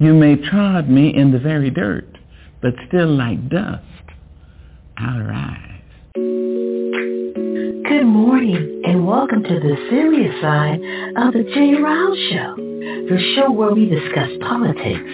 [0.00, 2.08] You may trod me in the very dirt,
[2.62, 3.84] but still like dust,
[4.96, 5.82] I'll rise.
[6.14, 10.80] Good morning and welcome to the serious side
[11.18, 15.04] of the Jay Rouse Show, the show where we discuss politics,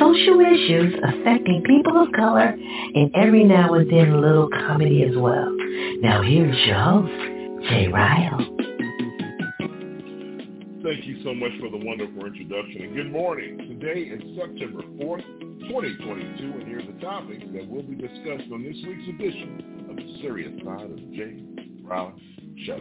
[0.00, 2.52] social issues affecting people of color,
[2.96, 5.54] and every now and then a little comedy as well.
[6.00, 8.75] Now here's your host, Jay Ryle.
[10.86, 13.58] Thank you so much for the wonderful introduction and good morning.
[13.58, 15.26] Today is September 4th,
[15.66, 19.96] 2022 and here are the topics that will be discussed on this week's edition of
[19.96, 21.42] the serious side of Jay
[21.82, 22.20] Rouse
[22.66, 22.78] Show.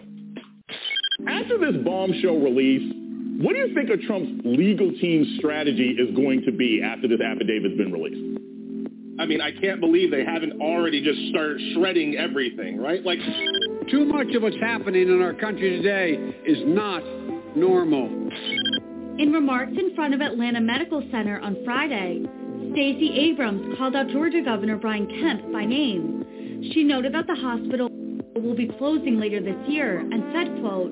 [1.28, 2.94] After this bombshell release,
[3.42, 7.22] what do you think of Trump's legal team's strategy is going to be after this
[7.22, 8.40] affidavit's been released?
[9.18, 13.04] I mean, I can't believe they haven't already just started shredding everything, right?
[13.04, 13.18] Like,
[13.90, 16.14] too much of what's happening in our country today
[16.46, 17.02] is not
[17.56, 18.06] normal.
[19.18, 22.26] In remarks in front of Atlanta Medical Center on Friday,
[22.74, 26.72] Stacey Abrams called out Georgia Governor Brian Kemp by name.
[26.74, 27.90] She noted that the hospital
[28.36, 30.92] will be closing later this year and said, quote,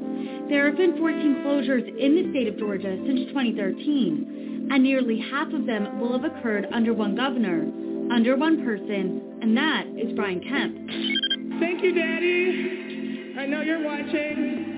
[0.49, 5.51] there have been 14 closures in the state of Georgia since 2013, and nearly half
[5.53, 7.63] of them will have occurred under one governor,
[8.13, 11.59] under one person, and that is Brian Kemp.
[11.59, 13.35] Thank you, Daddy.
[13.37, 14.72] I know you're watching.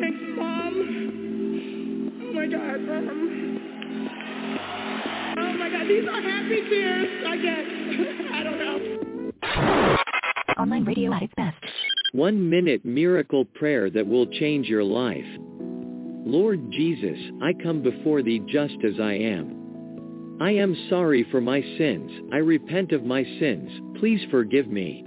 [0.00, 0.74] Thanks, Mom.
[2.22, 3.38] Oh my God, Mom.
[5.38, 7.64] Oh my God, these are happy tears, I guess.
[8.32, 8.78] I don't know.
[10.58, 11.56] Online radio at its best.
[12.12, 15.26] One minute miracle prayer that will change your life.
[16.26, 20.38] Lord Jesus, I come before thee just as I am.
[20.40, 22.10] I am sorry for my sins.
[22.32, 23.98] I repent of my sins.
[23.98, 25.04] Please forgive me.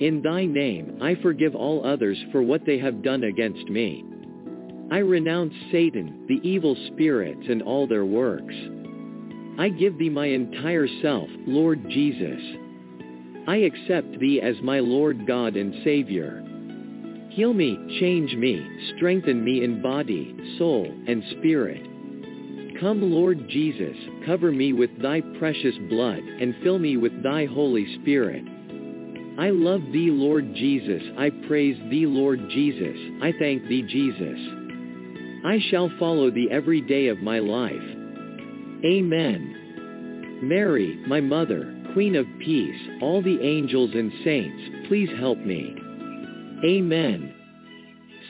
[0.00, 4.04] In thy name, I forgive all others for what they have done against me.
[4.92, 8.54] I renounce Satan, the evil spirits and all their works.
[9.58, 12.40] I give thee my entire self, Lord Jesus.
[13.48, 16.44] I accept thee as my Lord God and Savior.
[17.30, 18.64] Heal me, change me,
[18.96, 21.82] strengthen me in body, soul, and spirit.
[22.80, 27.98] Come Lord Jesus, cover me with thy precious blood and fill me with thy Holy
[28.00, 28.44] Spirit.
[29.38, 34.38] I love thee Lord Jesus, I praise thee Lord Jesus, I thank thee Jesus.
[35.44, 37.72] I shall follow thee every day of my life.
[38.84, 40.40] Amen.
[40.42, 45.72] Mary, my mother, Queen of Peace, all the angels and saints, please help me.
[46.64, 47.32] Amen.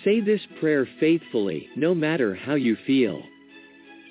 [0.04, 3.22] Say this prayer faithfully, no matter how you feel.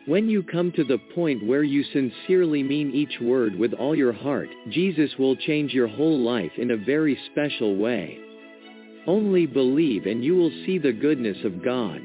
[0.07, 4.13] When you come to the point where you sincerely mean each word with all your
[4.13, 8.17] heart, Jesus will change your whole life in a very special way.
[9.05, 11.99] Only believe and you will see the goodness of God.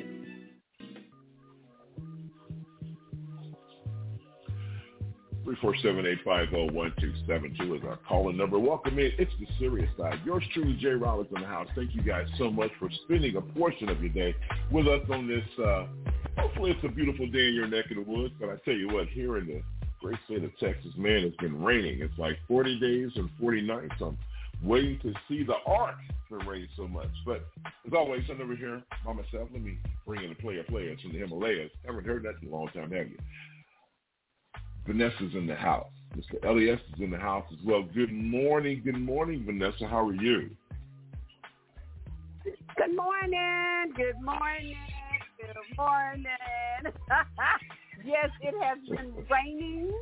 [5.56, 8.58] 347-850-1272 is our calling number.
[8.58, 9.12] Welcome in.
[9.18, 10.20] It's the serious side.
[10.24, 11.68] Yours truly, Jay Rollins in the house.
[11.74, 14.34] Thank you guys so much for spending a portion of your day
[14.70, 15.44] with us on this.
[15.58, 15.86] Uh,
[16.38, 18.88] hopefully it's a beautiful day in your neck of the woods, but I tell you
[18.88, 19.62] what, here in the
[20.00, 22.00] great state of Texas, man, it's been raining.
[22.00, 23.94] It's like 40 days and 40 nights.
[24.00, 24.18] I'm
[24.62, 25.96] waiting to see the art
[26.28, 27.10] for rain so much.
[27.26, 27.46] But
[27.86, 29.48] as always, I'm over here by myself.
[29.52, 30.90] Let me bring in a player player.
[30.90, 31.70] It's from the Himalayas.
[31.84, 33.18] Haven't heard that in a long time, have you?
[34.86, 35.86] Vanessa's in the house.
[36.16, 36.44] Mr.
[36.44, 37.82] Elias is in the house as well.
[37.82, 38.82] Good morning.
[38.84, 39.86] Good morning, Vanessa.
[39.86, 40.50] How are you?
[42.44, 43.92] Good morning.
[43.96, 44.76] Good morning.
[45.38, 46.26] Good morning.
[48.04, 49.92] yes, it has been raining.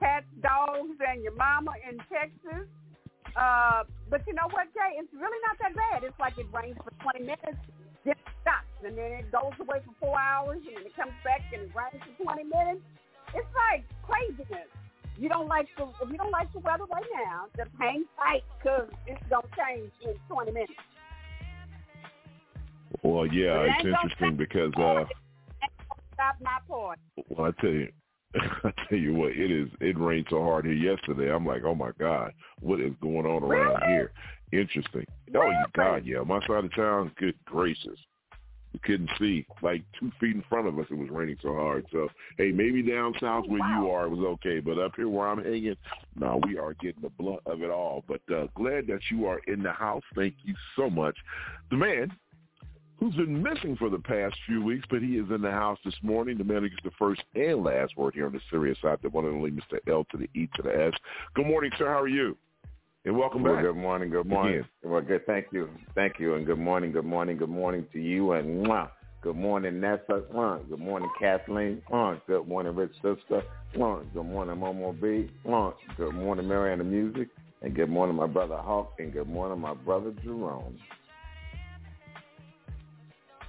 [0.00, 2.66] Cats, dogs, and your mama in Texas.
[3.36, 4.98] Uh, but you know what, Jay?
[4.98, 6.04] It's really not that bad.
[6.04, 7.62] It's like it rains for 20 minutes,
[8.04, 11.12] then it stops, and then it goes away for four hours, and then it comes
[11.22, 12.82] back and it rains for 20 minutes
[13.34, 14.68] it's like craziness.
[15.18, 18.42] You don't like the if you don't like the weather right now, just hang tight
[18.58, 20.72] because it's gonna change in 20 minutes.
[23.02, 25.04] Well, yeah, It it's interesting because uh,
[26.14, 26.98] Stop my point.
[27.30, 27.88] well, I tell you,
[28.34, 29.70] I tell you what, it is.
[29.80, 31.32] It rained so hard here yesterday.
[31.32, 33.86] I'm like, oh my god, what is going on around Really?
[33.92, 34.12] here?
[34.52, 35.06] Interesting.
[35.34, 37.12] Oh, you God, yeah, my side of town.
[37.18, 37.98] Good gracious.
[38.72, 39.46] We couldn't see.
[39.62, 41.86] Like two feet in front of us, it was raining so hard.
[41.90, 42.08] So,
[42.38, 43.82] hey, maybe down south where wow.
[43.82, 45.76] you are it was okay, but up here where I'm hanging,
[46.16, 48.04] no, we are getting the blunt of it all.
[48.06, 50.02] But uh, glad that you are in the house.
[50.14, 51.16] Thank you so much.
[51.70, 52.12] The man
[53.00, 55.94] who's been missing for the past few weeks, but he is in the house this
[56.02, 56.38] morning.
[56.38, 59.08] The man who gets the first and last word here on the serious side, the
[59.08, 59.78] one and only Mr.
[59.88, 60.92] L to the E to the S.
[61.34, 61.86] Good morning, sir.
[61.86, 62.36] How are you?
[63.06, 63.64] And welcome well, back.
[63.64, 64.10] Good morning.
[64.10, 64.56] Good morning.
[64.56, 64.68] Again.
[64.84, 65.24] Well, good.
[65.26, 65.70] Thank you.
[65.94, 66.34] Thank you.
[66.34, 66.92] And good morning.
[66.92, 67.38] Good morning.
[67.38, 68.32] Good morning to you.
[68.32, 68.90] And mwah,
[69.22, 70.24] good morning, Nessa.
[70.34, 71.80] Mwah, good morning, Kathleen.
[71.90, 73.42] Mwah, good morning, Rich Sister.
[73.74, 75.30] Mwah, good morning, Momo B.
[75.46, 77.28] Mwah, good morning, Mariana Music.
[77.62, 78.92] And good morning, my brother Hawk.
[78.98, 80.76] And good morning, my brother Jerome.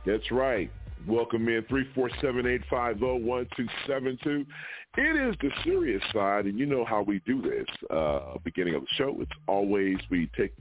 [0.05, 0.71] That's right.
[1.07, 4.45] Welcome in 347-850-1272.
[4.97, 7.67] It is the serious side, and you know how we do this.
[7.89, 10.53] Uh, beginning of the show, it's always we take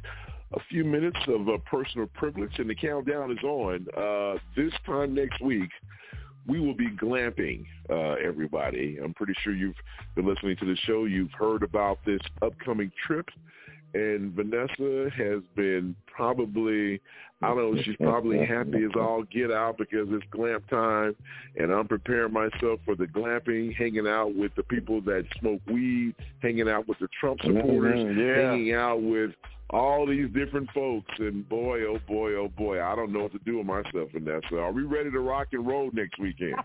[0.55, 3.87] a few minutes of uh, personal privilege, and the countdown is on.
[3.97, 5.71] Uh, this time next week,
[6.47, 8.99] we will be glamping, uh, everybody.
[9.03, 9.75] I'm pretty sure you've
[10.15, 11.07] been listening to the show.
[11.07, 13.29] You've heard about this upcoming trip
[13.95, 17.01] and Vanessa has been probably,
[17.43, 21.17] I don't know, she's probably happy as all get out because it's glamp time,
[21.57, 26.15] and I'm preparing myself for the glamping, hanging out with the people that smoke weed,
[26.41, 28.51] hanging out with the Trump supporters, Mm-hmm, yeah.
[28.51, 29.33] hanging out with
[29.71, 33.39] all these different folks, and boy, oh boy, oh boy, I don't know what to
[33.45, 34.59] do with myself, Vanessa.
[34.59, 36.55] Are we ready to rock and roll next weekend?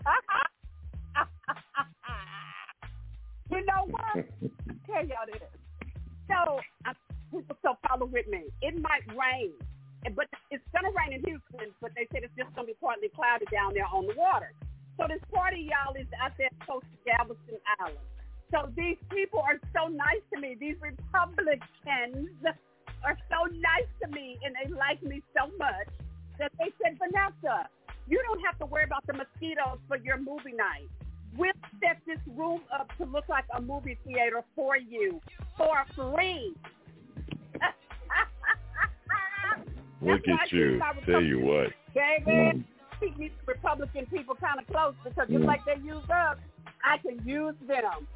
[3.50, 4.02] you know what?
[4.16, 4.22] I'll
[4.86, 5.42] tell y'all this.
[6.28, 6.58] So,
[6.88, 6.92] uh,
[7.62, 8.44] so follow with me.
[8.62, 9.52] It might rain,
[10.14, 12.78] but it's going to rain in Houston, but they said it's just going to be
[12.80, 14.52] partly cloudy down there on the water.
[14.96, 18.00] So this party, y'all, is out there close to Galveston Island.
[18.50, 20.56] So these people are so nice to me.
[20.58, 21.60] These Republicans
[23.04, 25.90] are so nice to me, and they like me so much
[26.38, 27.68] that they said, Vanessa,
[28.08, 30.88] you don't have to worry about the mosquitoes for your movie night.
[31.36, 31.52] We'll
[31.82, 35.20] set this room up to look like a movie theater for you
[35.58, 36.54] for free.
[40.02, 40.80] Look at you.
[41.06, 41.68] Tell you what.
[41.94, 42.64] Baby,
[43.00, 46.36] keep these Republican people kind of close because just like they use us,
[46.84, 48.06] I can use them.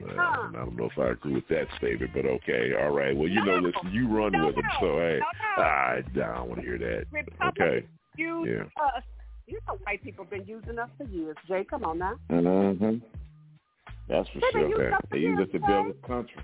[0.00, 0.48] Well, Huh.
[0.48, 3.16] I don't know if I agree with that statement, but okay, all right.
[3.16, 5.26] Well, you know, listen, you run No, with them, so hey, No,
[5.56, 5.62] no.
[5.62, 7.06] I, I don't want to hear that.
[7.10, 7.86] Republicans Okay,
[8.16, 8.84] use Yeah.
[8.84, 9.02] us.
[9.46, 11.36] You know white people been using us for years.
[11.48, 12.14] Jay, come on now.
[12.30, 12.98] Mm-hmm.
[14.08, 14.98] That's for They've sure.
[15.10, 16.42] They use us to build this country.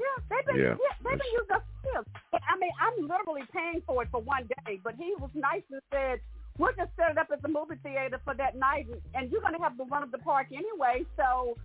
[0.00, 0.74] Yeah, they've been, Yeah.
[0.80, 2.06] yeah, they've been using us years.
[2.32, 4.80] I mean, I'm literally paying for it for one day.
[4.82, 6.20] But he was nice and said,
[6.56, 9.54] we'll just set it up as a movie theater for that night, and, you're going
[9.54, 11.04] to have the run of the park anyway.
[11.16, 11.56] So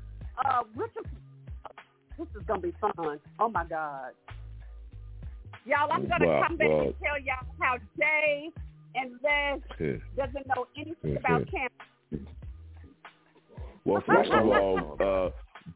[0.43, 1.07] uh, we're just,
[2.17, 3.19] this is going to be fun.
[3.39, 4.11] Oh, my God.
[5.65, 8.51] Y'all, I'm going to Well, come back well- and tell y'all how Jay
[8.95, 9.59] and Les
[10.17, 11.73] doesn't know anything about camp.
[13.85, 15.29] Well, first of all, uh,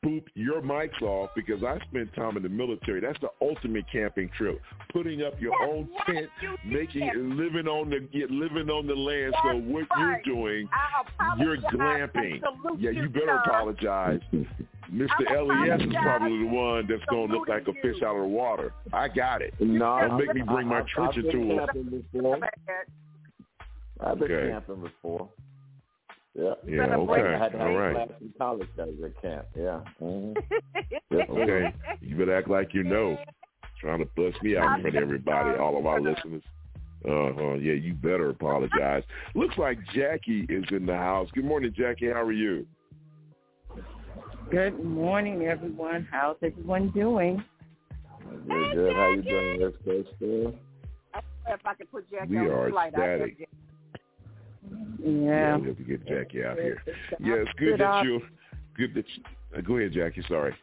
[0.05, 2.99] boop your mics off because I spent time in the military.
[3.01, 4.61] That's the ultimate camping trip.
[4.93, 6.27] Putting up your own tent,
[6.65, 9.33] making living on the living on the land.
[9.43, 10.21] So what right.
[10.25, 10.69] you're doing,
[11.39, 12.39] you're glamping.
[12.77, 13.51] Yeah, you you, better sir.
[13.51, 14.21] apologize.
[14.93, 15.09] Mr.
[15.29, 18.27] I Les is probably the one that's gonna look like a fish out of the
[18.27, 18.73] water.
[18.93, 19.53] I got it.
[19.59, 21.57] No, Don't make me bring my I've- trench I've been into it.
[21.57, 22.39] camping before.
[24.01, 24.49] I've been Okay.
[24.51, 25.29] camping before.
[26.39, 26.53] Yeah.
[26.65, 27.21] Yeah, okay.
[27.35, 27.95] I had to All right.
[28.07, 29.45] class in college days at camp.
[29.57, 29.81] Yeah.
[30.01, 30.35] Mhm.
[31.11, 31.73] Okay.
[32.01, 33.17] You better act like you know.
[33.81, 36.43] Trying to bust me out in front of everybody, all of our listeners.
[37.05, 37.53] Uh huh.
[37.53, 39.03] Yeah, you better apologize.
[39.35, 41.29] Looks like Jackie is in the house.
[41.33, 42.07] Good morning, Jackie.
[42.07, 42.65] How are you?
[44.51, 46.07] Good morning, everyone.
[46.11, 47.43] How's everyone doing?
[48.47, 48.95] Good, good.
[48.95, 50.55] How you doing, Miss Crystal?
[51.47, 53.29] If I could put Jackie We on the are flight, I'd have
[54.71, 54.97] ecstatic.
[54.97, 55.11] Jackie.
[55.11, 55.57] Yeah.
[55.57, 56.83] we have to get Jackie out here.
[57.19, 58.21] Yeah, it's good that you.
[58.75, 59.23] Good that you.
[59.57, 60.23] uh, Go ahead, Jackie.
[60.27, 60.55] Sorry.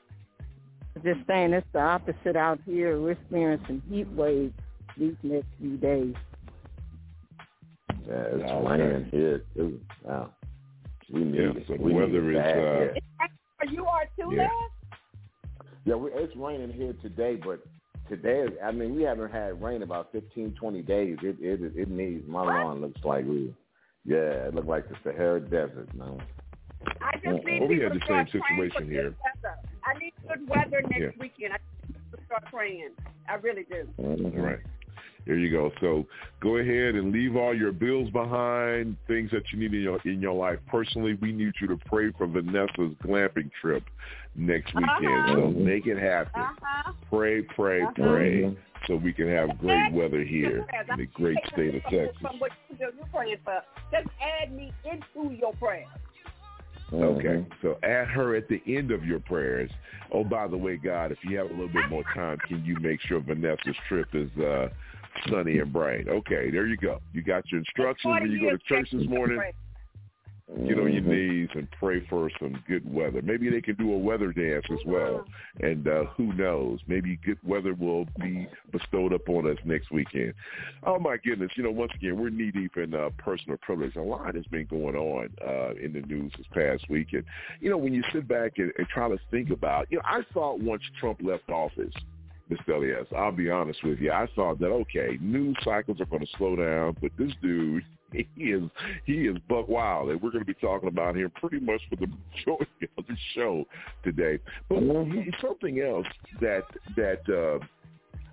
[1.04, 2.98] Just saying, it's the opposite out here.
[3.00, 4.54] We're experiencing heat waves
[4.96, 6.14] these next few days.
[8.06, 8.66] Yeah, it's Okay.
[8.82, 9.80] raining here too.
[10.04, 10.30] Wow.
[11.12, 12.94] We need Yeah, so the we need weather it is, bad uh, here.
[13.60, 14.42] Are you are too, Yeah.
[14.44, 14.50] Les?
[15.84, 17.60] Yeah, we, it's raining here today, but
[18.08, 21.18] today, I mean, we haven't had rain about 15, 20 days.
[21.22, 22.26] It it it needs.
[22.28, 23.54] My lawn looks like we,
[24.06, 26.22] yeah, it looked like the Sahara Desert, man.
[27.02, 29.14] I just need Well, we people had the same situation here.
[29.84, 31.10] I need good weather next Yeah.
[31.18, 31.54] weekend.
[31.54, 31.58] I
[31.88, 32.90] need people to start praying.
[33.28, 33.88] I really do.
[33.98, 34.58] All right.
[35.26, 35.72] There you go.
[35.80, 36.06] So
[36.40, 40.20] go ahead and leave all your bills behind, things that you need in your in
[40.20, 40.60] your life.
[40.68, 43.82] Personally, we need you to pray for Vanessa's glamping trip
[44.36, 45.06] next weekend.
[45.06, 45.34] Uh-huh.
[45.34, 46.42] So make it happen.
[46.42, 46.92] Uh-huh.
[47.10, 47.92] Pray, pray, Uh-huh.
[47.96, 48.56] pray,
[48.87, 52.16] so we can have great weather here in the great state of Texas.
[52.21, 53.62] From what you do, you're praying for.
[53.90, 55.88] Just add me into your prayers.
[56.93, 59.71] Okay, so add her at the end of your prayers.
[60.12, 62.76] Oh, by the way, God, if you have a little bit more time, can you
[62.81, 64.69] make sure Vanessa's trip is uh,
[65.28, 66.07] sunny and bright?
[66.07, 67.00] Okay, there you go.
[67.12, 69.40] You got your instructions when you go to church this morning.
[70.49, 73.21] Get on your knees and pray for some good weather.
[73.21, 75.25] Maybe they can do a weather dance as well.
[75.61, 76.79] And uh, who knows?
[76.87, 80.35] Maybe good weather will be bestowed upon us next weekend.
[80.85, 81.50] Oh my goodness!
[81.57, 83.97] You know, once again, we're knee deep in uh, personal privilege.
[83.97, 87.25] A lot has been going on uh, in the news this past week, and
[87.61, 90.21] you know, when you sit back and, and try to think about, you know, I
[90.33, 91.95] thought once Trump left office.
[92.49, 92.76] Mr.
[92.76, 94.12] Elias, I'll be honest with you.
[94.12, 98.26] I thought that okay, news cycles are going to slow down, but this dude, he
[98.42, 98.62] is
[99.04, 101.96] he is buck wild, and we're going to be talking about him pretty much for
[101.96, 103.64] the majority of the show
[104.04, 104.38] today.
[104.68, 104.80] But
[105.40, 106.06] something else
[106.40, 106.62] that
[106.96, 107.64] that uh,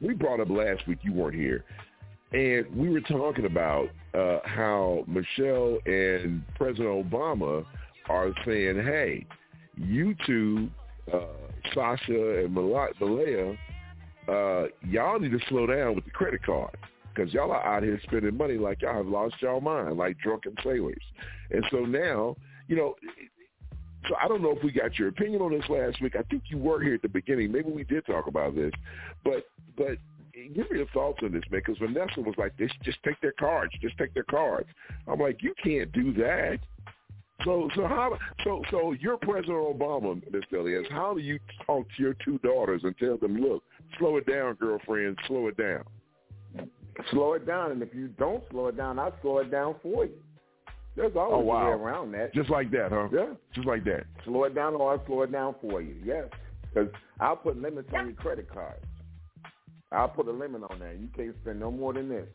[0.02, 1.64] we brought up last week, you weren't here,
[2.32, 7.66] and we were talking about uh, how Michelle and President Obama
[8.10, 9.26] are saying, "Hey,
[9.76, 10.70] you two,
[11.12, 11.20] uh,
[11.74, 13.58] Sasha and Mala- Malaya,
[14.28, 16.78] uh, y'all need to slow down with the credit card
[17.14, 20.56] because y'all are out here spending money like y'all have lost y'all mind, like drunken
[20.64, 21.04] sailors.
[21.52, 22.36] And so now,
[22.68, 22.96] you know,
[24.08, 26.16] so I don't know if we got your opinion on this last week.
[26.18, 27.52] I think you were here at the beginning.
[27.52, 28.72] Maybe we did talk about this,
[29.24, 29.46] but
[29.78, 29.98] but
[30.34, 31.62] give me your thoughts on this, man.
[31.66, 34.68] Because Vanessa was like, "This just take their cards, just take their cards."
[35.08, 36.60] I'm like, you can't do that.
[37.46, 40.60] So so how so so you're President Obama, Mr.
[40.60, 40.88] Elias.
[40.90, 43.64] How do you talk to your two daughters and tell them, look,
[43.98, 45.84] slow it down, girlfriend, slow it down.
[47.12, 50.06] Slow it down, and if you don't slow it down, I'll slow it down for
[50.06, 50.12] you.
[50.96, 51.68] There's always Oh, wow.
[51.74, 52.34] a way around that.
[52.34, 53.08] Just like that, huh?
[53.12, 53.34] Yeah.
[53.54, 54.06] Just like that.
[54.26, 55.96] Slow it down, or I'll slow it down for you.
[56.04, 56.26] Yes,
[56.74, 58.86] because I'll put limits on your credit cards.
[59.92, 60.98] I'll put a limit on that.
[61.00, 62.28] You can't spend no more than this.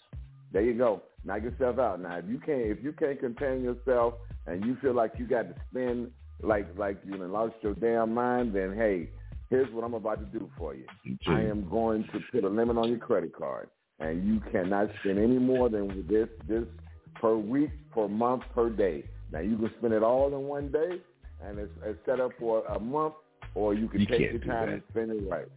[0.52, 1.02] There you go.
[1.24, 2.00] Knock yourself out.
[2.00, 4.14] Now, if you can't, if you can't contain yourself,
[4.46, 6.10] and you feel like you got to spend
[6.42, 9.10] like like you done lost your damn mind, then hey,
[9.50, 10.84] here's what I'm about to do for you.
[11.26, 13.68] I am going to put a limit on your credit card,
[14.00, 16.64] and you cannot spend any more than this this
[17.14, 19.04] per week, per month, per day.
[19.32, 21.00] Now you can spend it all in one day,
[21.44, 23.14] and it's, it's set up for a month,
[23.54, 25.48] or you can You take can't your time and spend it right.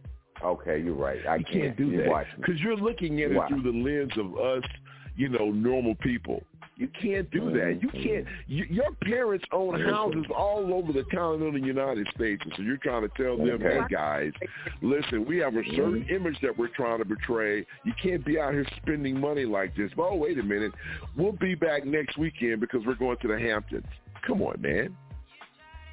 [0.44, 1.24] Okay, you're right.
[1.26, 3.46] I you can't do You're that because you're looking at it Wow.
[3.48, 4.68] through the lens of us,
[5.16, 6.42] you know, normal people.
[6.76, 7.80] You can't do that.
[7.82, 8.26] You can't.
[8.46, 13.02] You, your parents own houses all over the continental United States, and so you're trying
[13.02, 14.32] to tell them, "Hey guys,
[14.80, 17.66] listen, we have a certain image that we're trying to portray.
[17.84, 20.72] You can't be out here spending money like this." But oh, wait a minute,
[21.16, 23.84] we'll be back next weekend because we're going to the Hamptons.
[24.26, 24.96] Come on, man.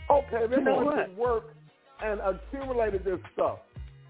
[0.09, 0.85] Okay, they Come on.
[0.85, 1.55] went to work
[2.03, 3.59] and accumulated this stuff.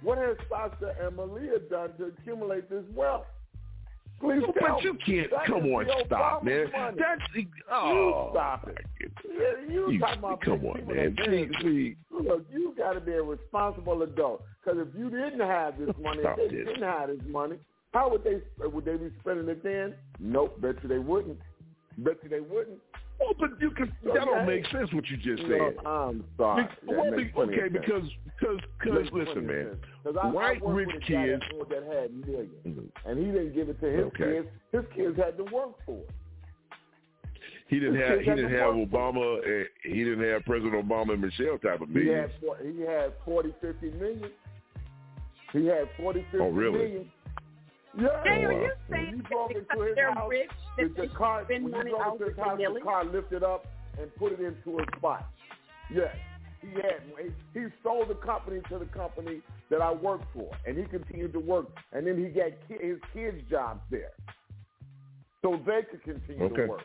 [0.01, 3.25] What has Sasha and Malia done to accumulate this wealth?
[4.19, 5.31] Please But tell you can't.
[5.31, 6.69] That Come on, stop, man.
[6.71, 6.97] money.
[6.99, 9.11] That's you oh, stop it.
[9.25, 11.15] Yeah, you, You- talking about come on, man.
[11.25, 11.95] See, see.
[12.11, 14.43] Look, you got to be a responsible adult.
[14.63, 16.67] Because if you didn't have this money, Stop if they this.
[16.67, 17.55] didn't have this money,
[17.93, 19.95] how would they would they be spending it then?
[20.19, 21.39] Nope, bet you they wouldn't.
[21.99, 22.77] Bet you they wouldn't.
[23.21, 23.91] Oh, but you can.
[24.05, 24.91] That don't make sense.
[24.93, 25.85] What you just No, said.
[25.85, 26.63] I'm sorry.
[26.63, 28.03] Be- That well, be- okay, because
[28.39, 29.77] because because listen, man.
[30.05, 31.43] I, White I rich with a guy kids.
[31.59, 33.09] That, that had 1000000 mm-hmm.
[33.09, 34.23] and he didn't give it to his Okay.
[34.41, 34.47] kids.
[34.71, 36.09] His kids had to work for it.
[37.67, 39.43] He didn't His have he didn't have Obama.
[39.45, 42.31] And he didn't have President Obama and Michelle type of He millions.
[42.41, 44.31] had he had 40, 50 million.
[45.53, 46.77] He had 40, 50 Oh, really?
[46.79, 47.11] million.
[47.97, 48.07] Yeah.
[48.23, 50.95] Jay, are you When saying you that into because his they're house, rich the, that
[50.95, 53.43] the they car, spend when you money out into his with house, the car lifted
[53.43, 53.65] up
[53.99, 55.27] and put it into a spot.
[55.93, 56.15] Yes.
[56.61, 57.01] He had
[57.53, 61.33] he, he sold the company to the company that I worked for, and he continued
[61.33, 64.11] to work, and then he got ki- his kids jobs there,
[65.41, 66.63] so they could continue Okay.
[66.63, 66.81] to work.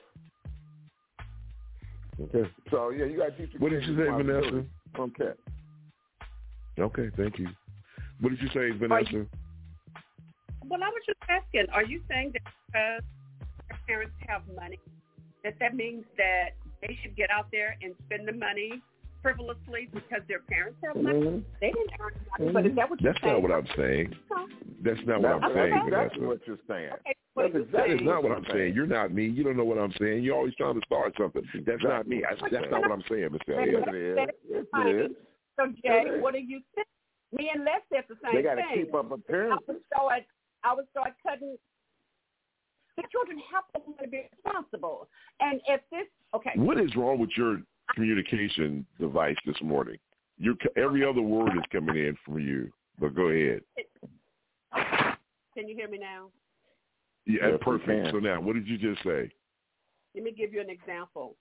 [2.21, 2.49] Okay.
[2.71, 4.31] So yeah, you got to teach your What did you say, Vanessa?
[4.33, 4.71] responsibility.
[4.99, 5.33] Okay.
[6.79, 7.49] Okay, thank you.
[8.21, 9.27] What did you say, Vanessa?
[10.69, 13.03] Well, I was just asking, are you saying that because
[13.69, 14.79] their parents have money,
[15.43, 18.83] that that means that they should get out there and spend the money
[19.23, 21.21] frivolously because their parents have money?
[21.21, 21.45] Mhm.
[21.61, 23.33] They didn't earn money, but is that what you're That's saying?
[23.35, 24.17] not what I'm saying.
[24.83, 26.27] That's not what I'm saying, exactly Vanessa.
[26.27, 26.93] what you're saying.
[26.93, 28.75] Okay, That's, that is not what I'm saying.
[28.75, 29.27] You're not me.
[29.27, 30.23] You don't know what I'm saying.
[30.23, 31.43] You're always trying to start something.
[31.67, 32.23] That's not me.
[32.25, 33.49] I, that's not what I'm saying, Mr.
[33.49, 34.37] Yes, Elliott.
[34.49, 34.87] Yes, Fine.
[34.89, 35.17] it is.
[35.57, 36.85] So, Jay, what are you saying?
[37.33, 38.43] Me and Les said the same thing.
[38.43, 39.67] They got to keep up I appearances.
[39.67, 40.23] would start,
[40.65, 41.57] I would start cutting
[42.97, 45.09] The children have to learn to be responsible.
[45.41, 46.53] And if this, okay.
[46.57, 47.61] What is wrong with your
[47.95, 49.99] communication device this morning?
[50.39, 52.73] Your every other word is coming in from you.
[52.99, 53.61] But go ahead.
[55.55, 56.31] Can you hear me now?
[57.27, 58.11] Yeah, Yes, perfect.
[58.11, 59.31] So now, what did you just say?
[60.15, 61.37] Let me give you an example.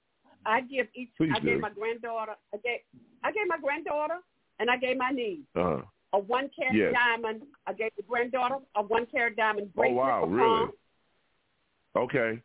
[0.46, 1.10] I give each.
[1.18, 2.34] Please I gave my granddaughter.
[2.54, 2.80] I gave.
[3.24, 4.20] I gave my granddaughter,
[4.60, 5.82] and I gave my niece Uh,
[6.14, 6.94] a one carat Yes.
[6.94, 7.44] diamond.
[7.68, 9.98] I gave the granddaughter a one carat diamond oh, bracelet.
[9.98, 10.66] oh wow, really?
[10.66, 12.04] prom.
[12.04, 12.42] Okay.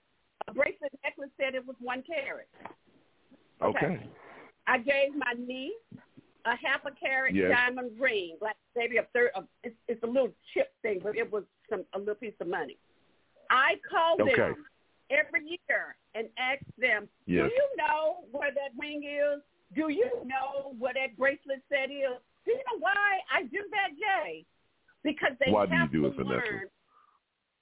[0.48, 2.48] A bracelet necklace said it was one carat.
[3.62, 4.06] Okay.
[4.66, 5.72] I gave my niece
[6.44, 7.50] a half a carat Yes.
[7.50, 9.30] diamond ring, like maybe a third.
[9.34, 12.46] Of, it's, it's a little chip thing, but it was some a little piece of
[12.48, 12.78] money.
[13.50, 14.36] I called Okay.
[14.36, 14.64] them
[15.10, 17.48] every year and asked them, Yes.
[17.48, 19.42] "Do you know where that ring is?
[19.74, 22.18] Do you know where that bracelet set is?
[22.48, 24.48] Do you know why I do that, Jay?
[25.04, 26.48] Because they Why do you have do to it, Vanessa?
[26.48, 26.72] learn.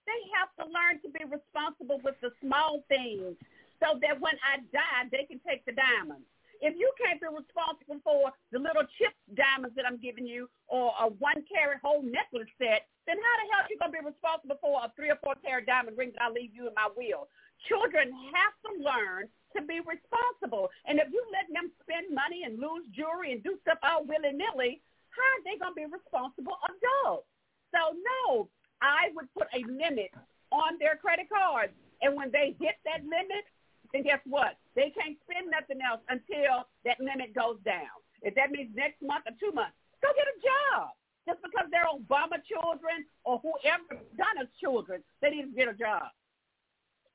[0.06, 3.34] They have to learn to be responsible with the small things,
[3.82, 6.22] so that when I die, they can take the diamonds.
[6.62, 10.94] If you can't be responsible for the little chip diamonds that I'm giving you or
[11.02, 14.06] a one carat whole necklace set, then how the hell are you going to be
[14.06, 16.86] responsible for a three or four carat diamond ring that I leave you in my
[16.94, 17.26] will?
[17.64, 20.68] Children have to learn to be responsible.
[20.84, 24.82] And if you let them spend money and lose jewelry and do stuff all willy-nilly,
[25.08, 27.26] how are they going to be responsible adults?
[27.72, 28.48] So no,
[28.84, 30.12] I would put a limit
[30.52, 31.72] on their credit cards.
[32.02, 33.48] And when they hit that limit,
[33.92, 34.60] then guess what?
[34.76, 37.96] They can't spend nothing else until that limit goes down.
[38.20, 40.92] If that means next month or two months, go get a job.
[41.26, 46.12] Just because they're Obama children or whoever Donna's children, they need to get a job.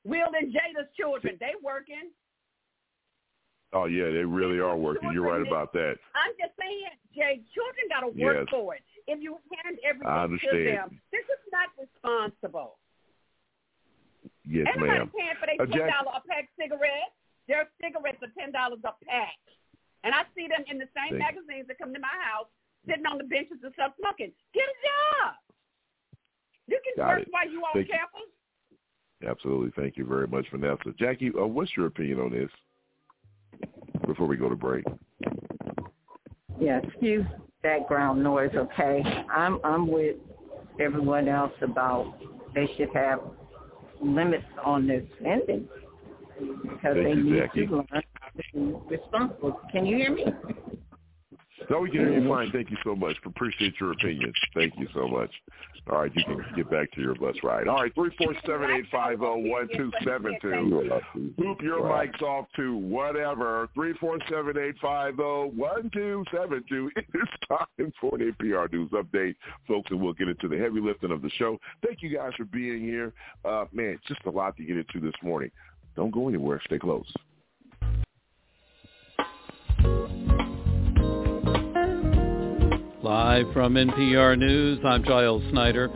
[0.04, 2.10] Will and Jada's children, they working.
[3.72, 5.12] Oh yeah, they really are working.
[5.12, 5.96] You're right about that.
[6.14, 8.50] I'm just saying, Jay, children got to work Yes.
[8.50, 8.82] for it.
[9.06, 12.76] If you hand everything to them, this is not responsible.
[14.44, 15.10] Yes, Ain't nobody ma'am.
[15.16, 17.14] paying for their Uh, ten dollar a pack cigarettes.
[17.48, 19.38] Their cigarettes are ten dollars a pack,
[20.04, 22.48] and I see them in the same Thank- magazines that come to my house,
[22.86, 24.34] sitting on the benches and stuff smoking.
[24.52, 25.34] Get a job.
[26.66, 27.28] You can Got work it.
[27.32, 27.94] while you on Thank you.
[29.26, 29.70] Absolutely.
[29.76, 30.92] Thank you very much, Vanessa.
[30.98, 32.50] Jackie, uh, what's your opinion on this?
[34.06, 34.84] Before we go to break.
[36.60, 37.24] Yeah, excuse
[37.62, 39.02] background noise, okay?
[39.30, 40.16] I'm I'm with
[40.80, 42.14] everyone else about
[42.54, 43.20] they should have
[44.02, 45.68] limits on their spending
[46.62, 47.66] because Thank they you, need Jackie.
[47.66, 49.60] to learn how to be responsible.
[49.70, 50.24] Can you hear me?
[51.72, 52.50] No, we can hear you fine.
[52.52, 53.16] Thank you so much.
[53.24, 54.30] Appreciate your opinion.
[54.54, 55.30] Thank you so much.
[55.90, 57.66] All right, you can get back to your bus ride.
[57.66, 61.00] All right, three four seven eight five zero one two seven two.
[61.38, 63.70] Hoop your mics off to whatever.
[63.74, 66.90] Three four seven eight five zero one two seven two.
[67.14, 71.10] It's time for the NPR News Update, folks, and we'll get into the heavy lifting
[71.10, 71.58] of the show.
[71.84, 73.14] Thank you guys for being here.
[73.46, 75.50] Uh, man, just a lot to get into this morning.
[75.96, 76.60] Don't go anywhere.
[76.66, 77.10] Stay close.
[83.02, 85.86] Live from NPR News, I'm Giles Snyder.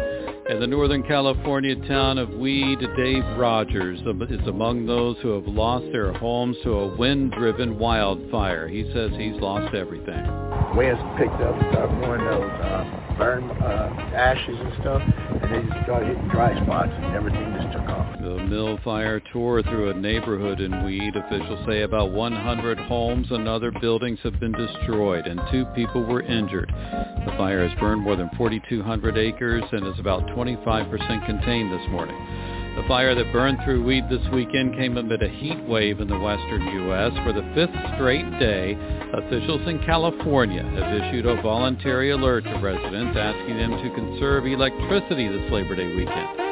[0.50, 5.84] In the Northern California town of Weed, Dave Rogers is among those who have lost
[5.92, 8.66] their homes to a wind-driven wildfire.
[8.66, 10.45] He says he's lost everything.
[10.76, 15.84] Winds picked up, started blowing those uh, burn uh, ashes and stuff, and they just
[15.84, 18.06] started hitting dry spots, and everything just took off.
[18.20, 21.16] The mill fire tore through a neighborhood in Weed.
[21.16, 26.22] Officials say about 100 homes and other buildings have been destroyed and two people were
[26.22, 26.72] injured.
[27.24, 32.16] The fire has burned more than 4,200 acres and is about 25% contained this morning.
[32.76, 36.18] The fire that burned through Weed this weekend came amid a heat wave in the
[36.18, 37.10] western U.S.
[37.24, 38.76] For the fifth straight day,
[39.14, 45.26] officials in California have issued a voluntary alert to residents asking them to conserve electricity
[45.26, 46.45] this Labor Day weekend.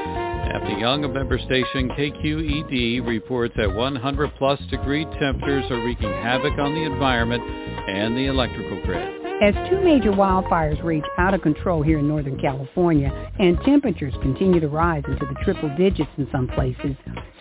[0.45, 6.59] Daphne Young, a member station KQED reports that 100 plus degree temperatures are wreaking havoc
[6.59, 7.43] on the environment
[7.89, 9.25] and the electrical grid.
[9.43, 14.61] As two major wildfires rage out of control here in Northern California and temperatures continue
[14.61, 16.95] to rise into the triple digits in some places,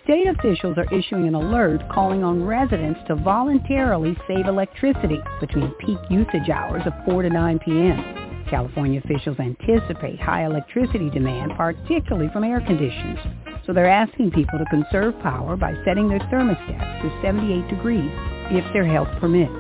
[0.04, 6.00] state officials are issuing an alert calling on residents to voluntarily save electricity between peak
[6.10, 8.33] usage hours of 4 to 9 p.m.
[8.54, 13.18] California officials anticipate high electricity demand, particularly from air conditioners.
[13.66, 18.12] So they're asking people to conserve power by setting their thermostats to 78 degrees
[18.52, 19.52] if their health permits.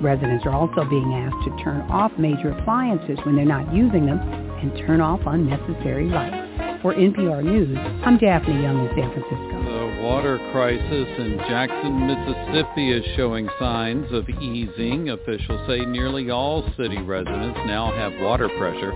[0.00, 4.20] Residents are also being asked to turn off major appliances when they're not using them
[4.20, 6.65] and turn off unnecessary lights.
[6.86, 9.58] For NPR News, I'm Daphne Young in San Francisco.
[9.60, 15.10] The water crisis in Jackson, Mississippi is showing signs of easing.
[15.10, 18.92] Officials say nearly all city residents now have water pressure.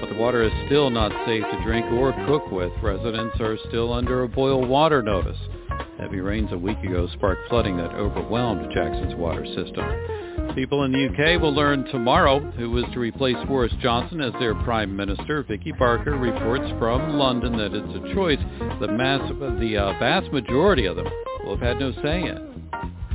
[0.00, 2.70] But the water is still not safe to drink or cook with.
[2.80, 5.38] Residents are still under a boil water notice.
[5.98, 10.54] Heavy rains a week ago sparked flooding that overwhelmed Jackson's water system.
[10.54, 14.54] People in the UK will learn tomorrow who is to replace Boris Johnson as their
[14.54, 15.42] prime minister.
[15.42, 18.38] Vicki Barker reports from London that it's a choice
[18.80, 19.20] the, mass,
[19.60, 21.06] the uh, vast majority of them
[21.44, 22.70] will have had no say in.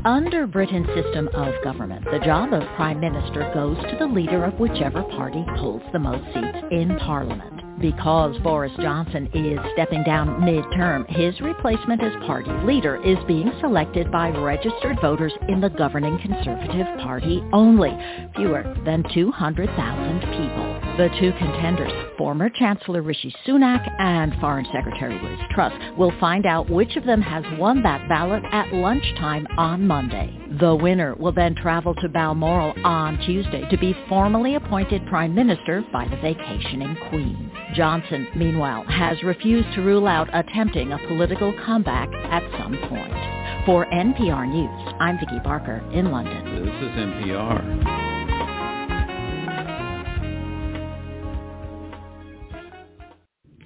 [0.06, 4.60] Under Britain's system of government, the job of Prime Minister goes to the leader of
[4.60, 7.53] whichever party holds the most seats in Parliament.
[7.84, 14.10] Because Boris Johnson is stepping down midterm, his replacement as party leader is being selected
[14.10, 17.92] by registered voters in the governing Conservative Party only,
[18.38, 20.74] fewer than 200,000 people.
[20.96, 26.70] The two contenders, former Chancellor Rishi Sunak and Foreign Secretary Liz Truss, will find out
[26.70, 30.34] which of them has won that ballot at lunchtime on Monday.
[30.58, 35.84] The winner will then travel to Balmoral on Tuesday to be formally appointed Prime Minister
[35.92, 37.53] by the vacationing Queen.
[37.74, 43.66] Johnson, meanwhile, has refused to rule out attempting a political comeback at some point.
[43.66, 46.66] For NPR News, I'm Vicki Barker in London.
[46.66, 48.04] This is NPR.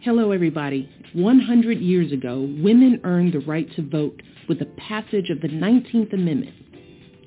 [0.01, 0.89] Hello, everybody.
[1.13, 6.13] 100 years ago, women earned the right to vote with the passage of the 19th
[6.13, 6.55] Amendment.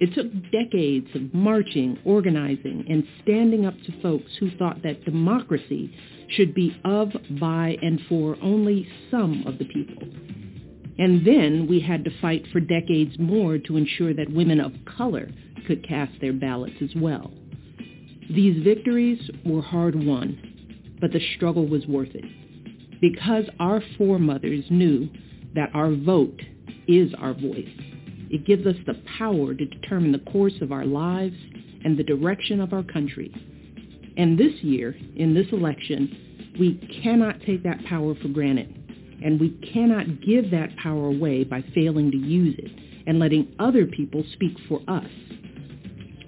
[0.01, 5.93] It took decades of marching, organizing, and standing up to folks who thought that democracy
[6.31, 10.03] should be of, by, and for only some of the people.
[10.99, 15.31] And then we had to fight for decades more to ensure that women of color
[15.67, 17.33] could cast their ballots as well.
[18.31, 22.25] These victories were hard won, but the struggle was worth it
[23.01, 25.09] because our foremothers knew
[25.55, 26.41] that our vote
[26.87, 27.69] is our voice.
[28.31, 31.37] It gives us the power to determine the course of our lives
[31.85, 33.33] and the direction of our country.
[34.21, 38.69] And this year, in this election, we cannot take that power for granted.
[39.25, 42.71] And we cannot give that power away by failing to use it
[43.07, 45.09] and letting other people speak for us.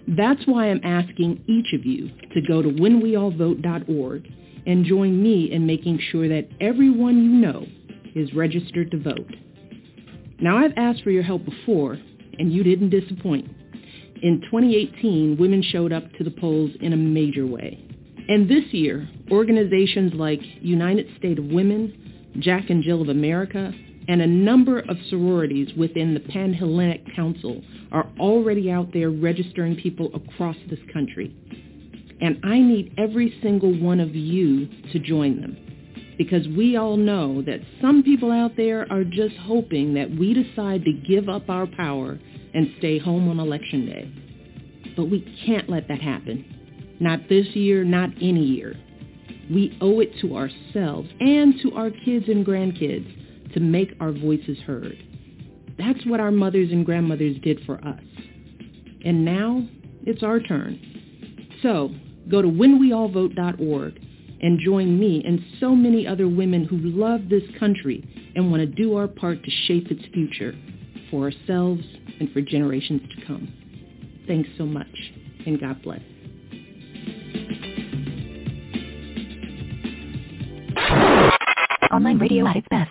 [0.08, 4.26] That's why I'm asking each of you to go to whenweallvote.org
[4.66, 7.66] and join me in making sure that everyone you know
[8.14, 9.36] is registered to vote.
[10.40, 11.98] Now, I've asked for your help before,
[12.38, 13.50] and you didn't disappoint.
[14.22, 17.84] In 2018, women showed up to the polls in a major way.
[18.28, 23.72] And this year, organizations like United State of Women, Jack and Jill of America,
[24.06, 30.10] and a number of sororities within the Pan-Hellenic Council are already out there registering people
[30.14, 31.34] across this country.
[32.20, 35.56] And I need every single one of you to join them
[36.16, 40.84] because we all know that some people out there are just hoping that we decide
[40.84, 42.20] to give up our power
[42.54, 44.12] and stay home on election day.
[44.96, 46.96] But we can't let that happen.
[47.00, 48.76] Not this year, not any year.
[49.50, 54.58] We owe it to ourselves and to our kids and grandkids to make our voices
[54.66, 54.96] heard.
[55.78, 58.02] That's what our mothers and grandmothers did for us.
[59.04, 59.66] And now
[60.04, 60.78] it's our turn.
[61.62, 61.90] So
[62.30, 64.00] go to whenweallvote.org
[64.42, 68.66] and join me and so many other women who love this country and want to
[68.66, 70.54] do our part to shape its future
[71.12, 71.84] for ourselves
[72.18, 73.52] and for generations to come.
[74.26, 75.12] Thanks so much,
[75.46, 76.00] and God bless.
[81.92, 82.90] Online radio at its best.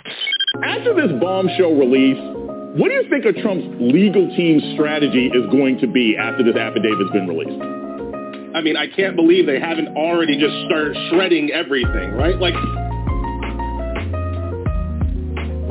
[0.63, 2.19] After this bombshell release,
[2.77, 6.55] what do you think of Trump's legal team's strategy is going to be after this
[6.55, 7.60] affidavit's been released?
[8.55, 12.38] I mean, I can't believe they haven't already just started shredding everything, right?
[12.38, 12.53] Like,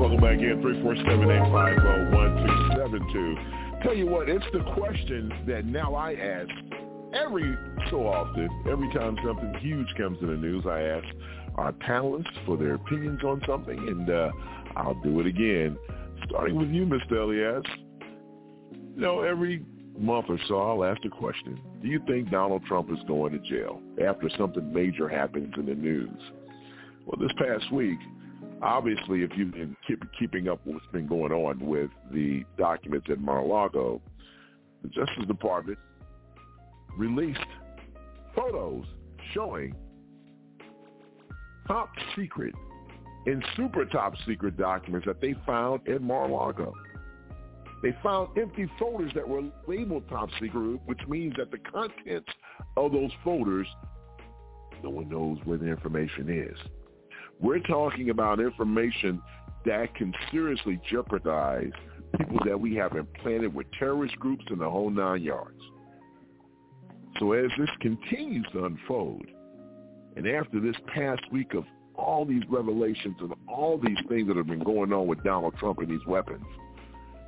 [0.00, 2.29] Welcome back in, oh
[3.14, 3.82] 347-850-1272.
[3.82, 6.50] Tell you what, it's the question that now I ask
[7.14, 7.56] every
[7.90, 11.06] so often, every time something huge comes in the news, I ask
[11.56, 14.30] our panelists for their opinions on something, and uh,
[14.76, 15.76] I'll do it again.
[16.28, 17.12] Starting with you, Mr.
[17.22, 17.64] Elias.
[18.94, 19.64] You know, every
[19.98, 23.38] month or so, I'll ask the question, do you think Donald Trump is going to
[23.38, 26.10] jail after something major happens in the news?
[27.06, 27.98] Well, this past week,
[28.62, 33.06] obviously, if you've been keep, keeping up with what's been going on with the documents
[33.10, 34.00] at Mar-a-Lago,
[34.82, 35.78] the Justice Department
[36.96, 37.38] released
[38.34, 38.84] photos
[39.34, 39.74] showing
[41.66, 42.54] top secret
[43.26, 46.74] and super top secret documents that they found in Mar-a-Lago.
[47.82, 52.28] They found empty folders that were labeled top secret, which means that the contents
[52.76, 53.66] of those folders,
[54.82, 56.58] no one knows where the information is.
[57.40, 59.22] We're talking about information
[59.64, 61.72] that can seriously jeopardize
[62.18, 65.60] people that we have implanted with terrorist groups in the whole nine yards.
[67.18, 69.26] So as this continues to unfold,
[70.16, 74.46] And after this past week of all these revelations and all these things that have
[74.46, 76.44] been going on with Donald Trump and these weapons,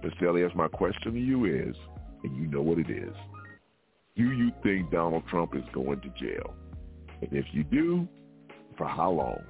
[0.05, 0.29] Mr.
[0.29, 1.77] Elias, my question to you is,
[2.25, 3.15] and you know what it is,
[4.17, 6.55] do you think Donald Trump is going to jail?
[7.21, 8.09] And if you do,
[8.77, 9.41] for how long?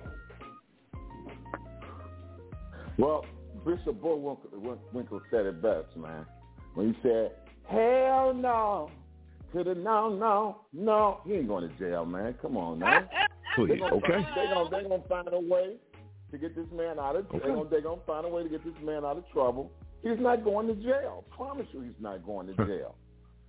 [2.99, 3.25] Well,
[3.65, 6.27] Bishop Bullwinkle said it best, man.
[6.75, 7.33] When he said,
[7.69, 8.91] hell no,
[9.53, 11.21] to the no, no, no.
[11.25, 12.35] He ain't going to jail, man.
[12.41, 13.09] Come on, man.
[13.57, 14.27] Please, gonna, okay.
[14.35, 15.77] They're going they gonna find a way
[16.31, 17.41] to get this man out of Okay.
[17.71, 19.71] they're gonna, find a way to get this man out of trouble.
[20.03, 21.25] He's not going to jail.
[21.31, 22.95] promise you he's not going to jail.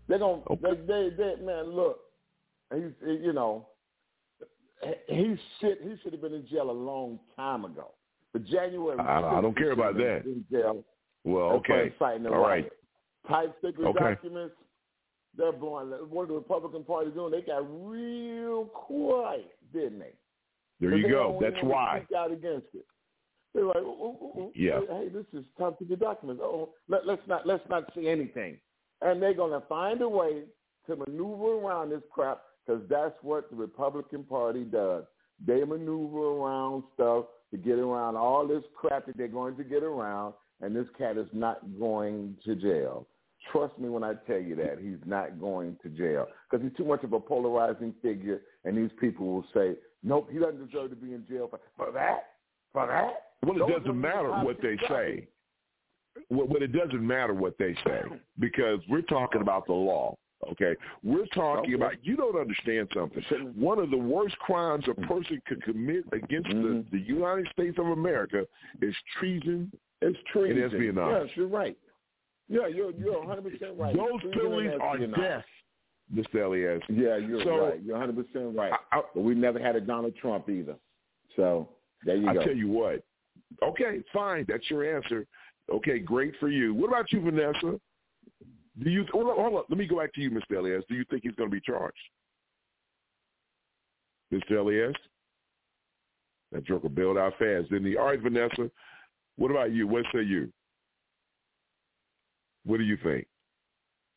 [0.08, 2.00] They're gonna they, they they man, look,
[2.74, 3.68] he's you know
[5.08, 7.92] he should he should have been in jail a long time ago.
[8.34, 10.30] But January I- I don't care about he should have that.
[10.32, 10.84] In jail
[11.24, 11.94] Well, okay.
[12.02, 12.70] All right.
[13.28, 14.16] Type secret Okay.
[14.16, 14.56] documents.
[15.36, 15.90] They're blowing.
[16.10, 17.32] What the Republican Party doing?
[17.32, 20.14] They got real quiet, didn't they?
[20.80, 21.40] There you they go.
[21.42, 22.04] That's why.
[22.06, 22.86] Speak out against it.
[23.54, 23.84] They're like.
[24.56, 24.82] Yeah.
[24.90, 26.42] Hey, this is top secret documents.
[26.44, 28.60] Oh, let, let's not let's not see anything.
[29.02, 30.44] And they're gonna find a way
[30.88, 35.06] to maneuver around this crap because that's what the Republican Party does.
[35.46, 39.84] They maneuver around stuff to get around all this crap that they're going to get
[39.84, 43.06] around, and this cat is not going to jail.
[43.52, 46.86] Trust me when I tell you that he's not going to jail because he's too
[46.86, 50.96] much of a polarizing figure, and these people will say, "Nope, he doesn't deserve to
[50.96, 52.30] be in jail for, for that,
[52.72, 55.28] for that." Well, it Those doesn't matter what they say.
[56.30, 58.02] Well, but it doesn't matter what they say
[58.40, 60.16] because we're talking about the law.
[60.52, 61.84] Okay, we're talking Okay.
[61.84, 61.94] about.
[62.04, 63.24] You don't understand something.
[63.56, 65.06] One of the worst crimes a hmm.
[65.06, 66.96] person could commit against the, mm-hmm.
[66.96, 68.46] the United States of America
[68.82, 69.72] is treason.
[70.02, 70.62] It's treason.
[70.62, 71.28] And espionage.
[71.28, 71.78] Yes, you're right.
[72.50, 73.96] Yeah, you're you're 100 percent right.
[73.96, 75.46] Those penalties are death,
[76.14, 76.46] Mr.
[76.46, 76.82] Elias.
[76.90, 77.82] Yeah, you're So- right.
[77.82, 78.74] You're 100 percent right.
[78.92, 80.76] but we never had a Donald Trump either.
[81.36, 81.70] So
[82.04, 82.30] there you go.
[82.30, 82.44] I go.
[82.44, 83.04] tell you what.
[83.62, 84.46] Okay, fine.
[84.48, 85.26] That's your answer.
[85.72, 86.74] Okay, great for you.
[86.74, 87.80] What about you, Vanessa?
[88.82, 89.64] Do you hold on, hold on.
[89.70, 90.58] Let me go back to you, Mr.
[90.58, 90.84] Elias.
[90.90, 91.98] Do you think he's going to be charged?
[94.34, 94.58] Mr.
[94.58, 94.96] Elias?
[96.52, 97.98] That joker bailed out fast, didn't he?
[97.98, 98.70] All right, Vanessa.
[99.38, 99.88] What about you?
[99.88, 100.52] What say you?
[102.66, 103.28] What do you think?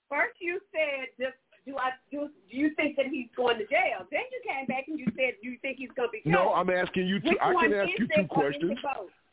[0.08, 2.28] First, you said, just, do I do?
[2.50, 4.06] Do you think that he's going to jail?
[4.10, 6.52] Then you came back and you said, do you think he's going to be No.
[6.54, 7.30] I'm asking you two.
[7.30, 8.78] Which I can ask you two questions.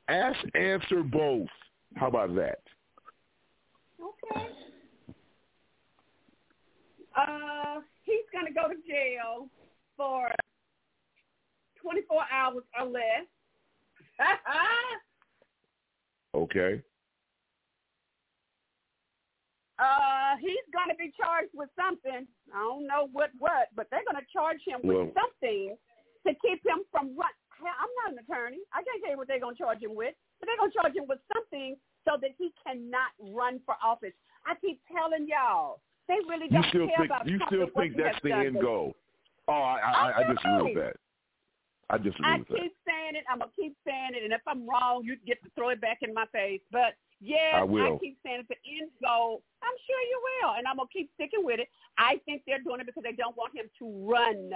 [0.07, 1.47] Ask, answer both.
[1.95, 2.59] How about that?
[4.01, 4.47] Okay.
[7.15, 9.47] Uh, he's going to go to jail
[9.95, 10.30] for
[11.82, 13.28] 24 hours or less.
[16.36, 16.82] Okay.
[19.78, 22.26] uh, he's going to be charged with something.
[22.49, 25.78] I don't know what what, but they're going to charge him with Well- something
[26.26, 27.30] to keep him from run.
[27.62, 28.65] I'm not an attorney.
[28.73, 30.78] I can't tell you what they're going to charge him with, but they're going to
[30.82, 34.17] charge him with something so that he cannot run for office.
[34.49, 37.98] I keep telling y'all, they really You don't still care think about you still think
[37.98, 38.96] that's the end goal?
[39.48, 40.96] Oh, I I, I, I disagree with that.
[41.89, 42.58] I disagree I with that.
[42.58, 43.24] keep saying it.
[43.30, 46.00] I'm gonna keep saying it, and if I'm wrong, you get to throw it back
[46.02, 46.62] in my face.
[46.72, 48.00] But yes, I will.
[48.00, 49.44] keep saying it's the end goal.
[49.62, 51.68] I'm sure you will, and I'm gonna keep sticking with it.
[51.98, 54.52] I think they're doing it because they don't want him to run.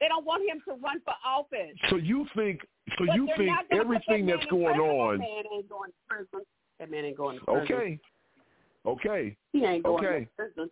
[0.00, 1.74] They don't want him to run for office.
[1.90, 2.60] So you think
[2.98, 5.68] so But you think not gonna put everything that that's going on That man ain't
[5.68, 6.46] going to prison.
[6.78, 7.62] That man ain't going to prison.
[7.62, 7.98] Okay.
[8.88, 9.36] Okay.
[9.52, 10.24] He ain't going Okay.
[10.24, 10.70] to prison.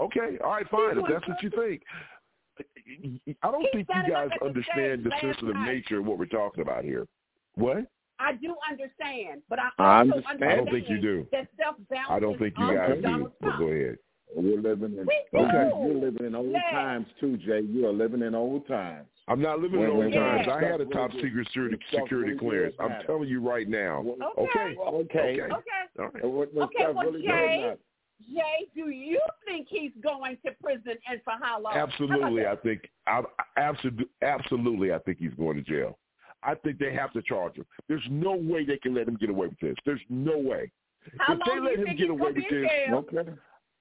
[0.00, 0.38] Okay.
[0.42, 0.98] All right, fine.
[0.98, 1.82] If that's what you think.
[3.42, 6.84] I don't He think you guys understand the sensitive nature of what we're talking about
[6.84, 7.06] here.
[7.56, 7.86] What?
[8.20, 10.44] I do understand, but I I also understand.
[10.44, 11.26] I don't think you do.
[11.32, 13.02] that stuff bounces I don't think you off guys of do.
[13.02, 13.60] Donald But Trump.
[13.60, 13.98] go ahead.
[14.36, 15.70] We're living in We okay.
[15.70, 15.86] do.
[15.86, 16.62] You're living in old Yes.
[16.70, 17.60] times too, Jay.
[17.60, 19.06] You are living in old times.
[19.28, 20.48] I'm not living in old times.
[20.48, 22.74] I had a top secret security, security clearance.
[22.78, 24.04] I'm telling you right now.
[24.38, 24.76] Okay.
[24.76, 24.76] Okay.
[24.80, 25.40] Okay.
[25.40, 25.42] Okay.
[25.42, 25.52] Okay.
[25.98, 26.24] All right.
[26.24, 27.74] When, when Okay, well, Jay.
[28.32, 31.74] Jay, do you think he's going to prison and for how long?
[31.74, 32.52] Absolutely, that?
[32.52, 33.22] I think I,
[33.56, 35.98] absolutely, absolutely, I think he's going to jail.
[36.42, 37.66] I think they have to charge him.
[37.88, 39.76] There's no way they can let him get away with this.
[39.84, 40.70] There's no way.
[41.18, 42.70] How if long they do let you him think get he's away with be this,
[42.70, 43.04] jail?
[43.12, 43.30] Okay.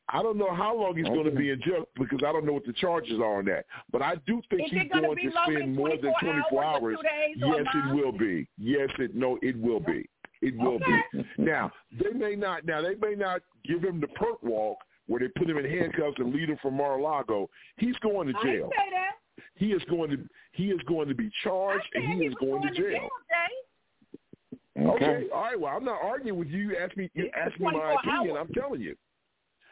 [0.10, 2.54] I don't know how long he's going to be in jail because I don't know
[2.54, 3.66] what the charges are on that.
[3.92, 6.82] But I do think Is he's gonna going to spend more than 24 24 hours
[6.84, 6.98] hours.
[6.98, 8.48] two days or a Yes, it will be.
[8.58, 10.08] Yes, it no, it will be.
[10.42, 11.24] It will be.
[11.38, 12.66] Now they may not.
[12.66, 16.16] Now they may not give him the perp walk where they put him in handcuffs
[16.18, 17.50] and lead him from Mar-a-Lago.
[17.78, 18.70] He's going to I didn't jail.
[18.72, 19.44] say that.
[19.56, 20.18] He is going to
[20.52, 23.10] he is going to be charged and said he is was going to jail.
[23.30, 24.82] Jay.
[24.86, 25.24] Okay.
[25.34, 25.60] All right.
[25.60, 26.70] Well, I'm not arguing with you.
[26.72, 27.10] You ask me.
[27.14, 28.36] You It's ask me my opinion.
[28.38, 28.48] hours.
[28.50, 28.96] I'm telling you.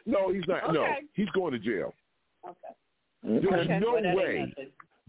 [0.06, 0.72] No, he's not.
[0.72, 1.94] No, he's going to jail.
[2.44, 2.58] Okay.
[3.22, 4.54] There's Okay, no well, way.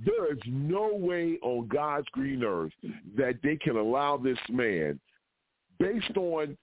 [0.03, 2.73] There is no way on God's green earth
[3.15, 4.99] that they can allow this man,
[5.79, 6.58] based on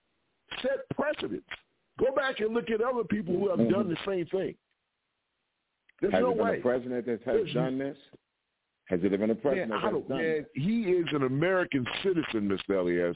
[0.62, 1.46] set precedents.
[1.98, 3.72] Go back and look at other people who have mm-hmm.
[3.72, 4.54] done the same thing.
[6.00, 6.58] There's has no it been way.
[6.58, 7.96] a president that has There's, done this?
[8.86, 10.46] Has it been a president man, that has done man, this?
[10.54, 12.80] He is an American citizen, Mr.
[12.80, 13.14] Elias.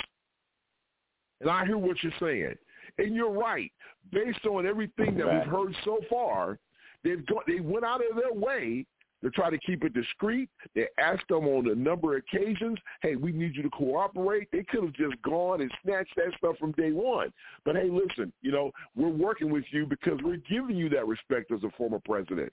[1.41, 2.55] And I hear what you're saying.
[2.99, 3.73] And you're right.
[4.13, 6.59] Based on everything that we've heard so far,
[7.03, 8.87] they've got, they went out of their way
[9.25, 10.51] to try to keep it discreet.
[10.75, 14.49] They asked them on a number of occasions, hey, we need you to cooperate.
[14.53, 17.33] They could have just gone and snatched that stuff from day one.
[17.65, 21.51] But hey, listen, you know, we're working with you because we're giving you that respect
[21.53, 22.53] as a former president.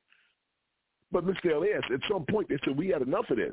[1.12, 1.54] But Mr.
[1.54, 3.52] Elias, at some point they said, we had enough of this.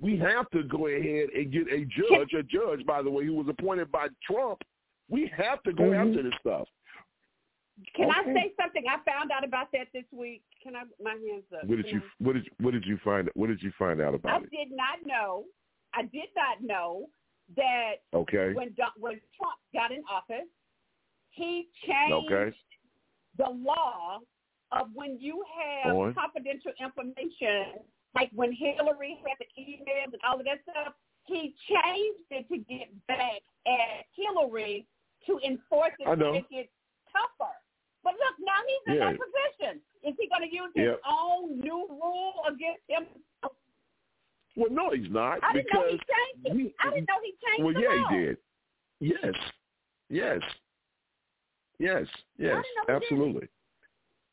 [0.00, 3.34] We have to go ahead and get a judge, a judge, by the way, who
[3.34, 4.58] was appointed by Trump.
[5.08, 6.08] We have to go mm-hmm.
[6.08, 6.66] after this stuff.
[7.94, 8.30] Can okay.
[8.30, 8.84] I say something?
[8.88, 10.42] I found out about that this week.
[10.62, 10.84] Can I?
[11.02, 11.68] My hands up.
[11.68, 12.00] What did you?
[12.18, 13.30] What did What did you find?
[13.34, 14.48] What did you find out about I it?
[14.52, 15.44] I did not know.
[15.92, 17.08] I did not know
[17.56, 17.96] that.
[18.14, 18.54] Okay.
[18.54, 20.48] When when Trump got in office,
[21.30, 22.56] he changed okay.
[23.36, 24.20] the law
[24.72, 25.44] of when you
[25.84, 26.14] have On.
[26.14, 27.84] confidential information,
[28.14, 30.94] like when Hillary had the emails and all of that stuff.
[31.26, 34.86] He changed it to get back at Hillary
[35.26, 36.70] to enforce it to make it
[37.10, 37.52] tougher.
[38.06, 39.10] But look, now he's in yeah.
[39.10, 39.82] that position.
[40.06, 41.00] Is he going to use his yep.
[41.02, 43.02] own new rule against him?
[44.54, 45.42] Well, no, he's not.
[45.42, 46.52] I didn't know he changed it.
[46.54, 48.08] he, I didn't know he changed Well, yeah, law.
[48.08, 48.36] he did.
[49.00, 49.34] Yes,
[50.08, 50.40] yes,
[51.80, 52.06] yes,
[52.38, 53.48] yes, absolutely.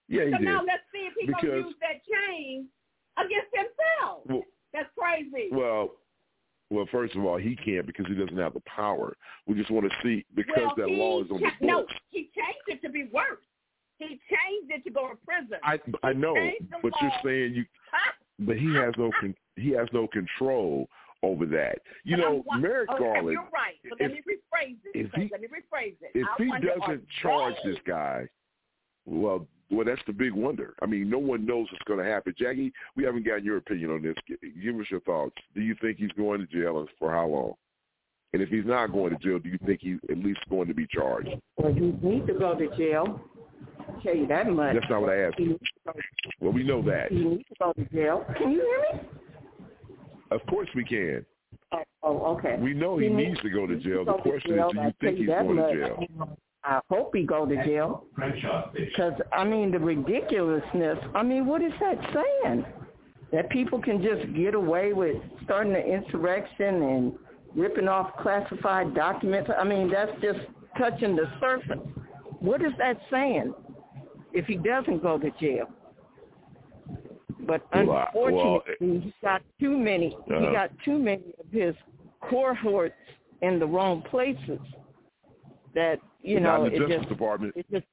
[0.07, 0.45] Yeah, he so did.
[0.45, 2.67] now let's see if he's going to use that change
[3.17, 4.21] against himself.
[4.29, 5.49] Well, That's crazy.
[5.51, 5.95] Well,
[6.69, 9.17] well, first of all, he can't because he doesn't have the power.
[9.47, 11.55] We just want to see because well, that law is on the books.
[11.59, 13.39] No, he changed it to be worse.
[13.99, 15.58] He changed it to go to prison.
[15.63, 16.36] I I know,
[16.82, 16.97] but law.
[17.01, 17.65] you're saying you,
[18.39, 20.88] but he has no con, he has no control
[21.21, 21.79] over that.
[22.03, 23.32] You but know, I'm, Merrick okay, Garland.
[23.32, 23.75] You're right.
[23.89, 25.12] But if, let me rephrase it.
[25.15, 26.12] He, let me rephrase it.
[26.13, 28.27] If I he doesn't charge they, this guy,
[29.06, 30.75] well, well, that's the big wonder.
[30.82, 32.34] I mean, no one knows what's going to happen.
[32.38, 34.15] Jackie, we haven't gotten your opinion on this.
[34.27, 35.36] Give us your thoughts.
[35.56, 37.53] Do you think he's going to jail and for how long?
[38.34, 40.73] And if he's not going to jail, do you think he's at least going to
[40.73, 41.29] be charged?
[41.58, 43.21] Well, he needs to go to jail.
[44.04, 44.76] Tell you that much.
[44.76, 45.39] That's not what I asked.
[45.39, 45.60] You.
[46.39, 47.12] Well, we know that.
[47.12, 48.26] He needs to go to jail.
[48.38, 49.08] Can you hear me?
[50.32, 51.26] Of course we can.
[51.72, 52.58] Oh, oh okay.
[52.60, 54.06] We know he, he needs to go to jail.
[54.06, 55.72] The question is, do you think he's going much.
[55.72, 56.38] to jail?
[56.65, 58.06] I hope he go to jail.
[58.74, 62.65] Because, I mean, the ridiculousness, I mean, what is that saying?
[63.34, 67.13] That people can just get away with starting an insurrection and
[67.56, 69.50] ripping off classified documents?
[69.58, 70.39] I mean, that's just
[70.78, 71.80] touching the surface.
[72.39, 73.54] What is that saying
[74.34, 75.67] if he doesn't go to jail?
[77.46, 80.15] But unfortunately, well, he got too many.
[80.34, 81.76] Uh, he got too many of his
[82.22, 82.96] cohorts
[83.41, 84.60] in the wrong places.
[85.76, 87.54] That you know, not in the it just, Department.
[87.56, 87.86] It just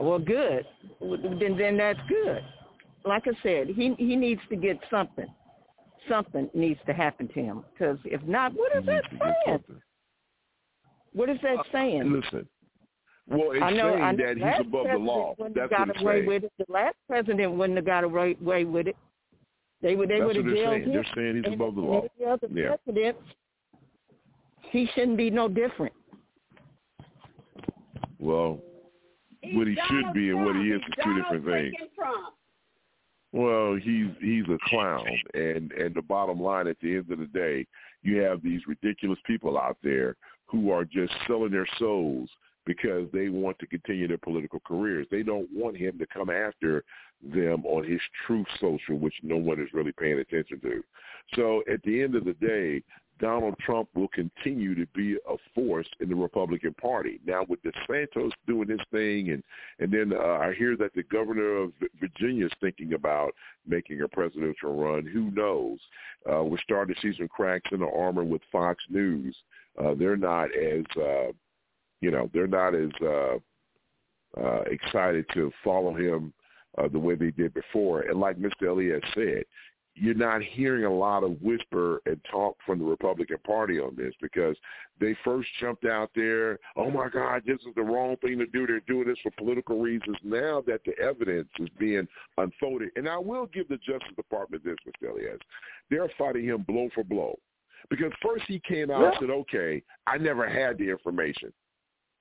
[0.00, 0.66] well, good.
[1.00, 2.42] Then then that's good.
[3.04, 5.26] Like I said, he he needs to get something.
[6.08, 9.64] Something needs to happen to him because if not, what is that saying?
[11.12, 12.02] What is that saying?
[12.02, 12.48] Uh, listen.
[13.30, 15.34] Well, it's I know, saying I know that he's above the law.
[15.54, 16.26] That's got what it's away saying.
[16.26, 16.52] with it.
[16.58, 18.96] The last president wouldn't have got away with it.
[19.82, 20.08] They would.
[20.08, 20.82] They would have what they're jailed saying.
[20.84, 20.92] him.
[20.92, 22.02] They're saying he's and, above the law.
[22.18, 22.76] Any other Yeah.
[22.84, 23.16] president,
[24.70, 25.92] he shouldn't be no different.
[28.18, 28.60] Well,
[29.52, 31.74] what he should be and what he is is two different things.
[31.94, 32.34] Trump.
[33.32, 37.26] Well, he's he's a clown, and and the bottom line at the end of the
[37.26, 37.66] day,
[38.02, 42.30] you have these ridiculous people out there who are just selling their souls
[42.68, 45.06] because they want to continue their political careers.
[45.10, 46.84] They don't want him to come after
[47.22, 50.84] them on his truth social, which no one is really paying attention to.
[51.34, 52.82] So at the end of the day,
[53.20, 57.20] Donald Trump will continue to be a force in the Republican Party.
[57.26, 59.42] Now, with DeSantis doing his thing, and
[59.78, 63.32] and then uh, I hear that the governor of Virginia is thinking about
[63.66, 65.06] making a presidential run.
[65.06, 65.78] Who knows?
[66.30, 69.34] Uh, we're starting to see some cracks in the armor with Fox News.
[69.82, 71.32] Uh, they're not as, uh,
[72.00, 73.36] you know, they're not as uh,
[74.40, 76.32] uh, excited to follow him
[76.76, 78.02] uh, the way they did before.
[78.02, 78.68] And like Mr.
[78.68, 79.44] Elliott said,
[80.00, 84.14] you're not hearing a lot of whisper and talk from the Republican Party on this
[84.22, 84.56] because
[85.00, 88.66] they first jumped out there, oh my God, this is the wrong thing to do.
[88.66, 90.16] They're doing this for political reasons.
[90.22, 94.76] Now that the evidence is being unfolded, and I will give the Justice Department this,
[94.86, 95.10] Mr.
[95.10, 95.40] Elias,
[95.90, 97.36] they're fighting him blow for blow.
[97.90, 101.52] Because first he came out and said, okay, I never had the information.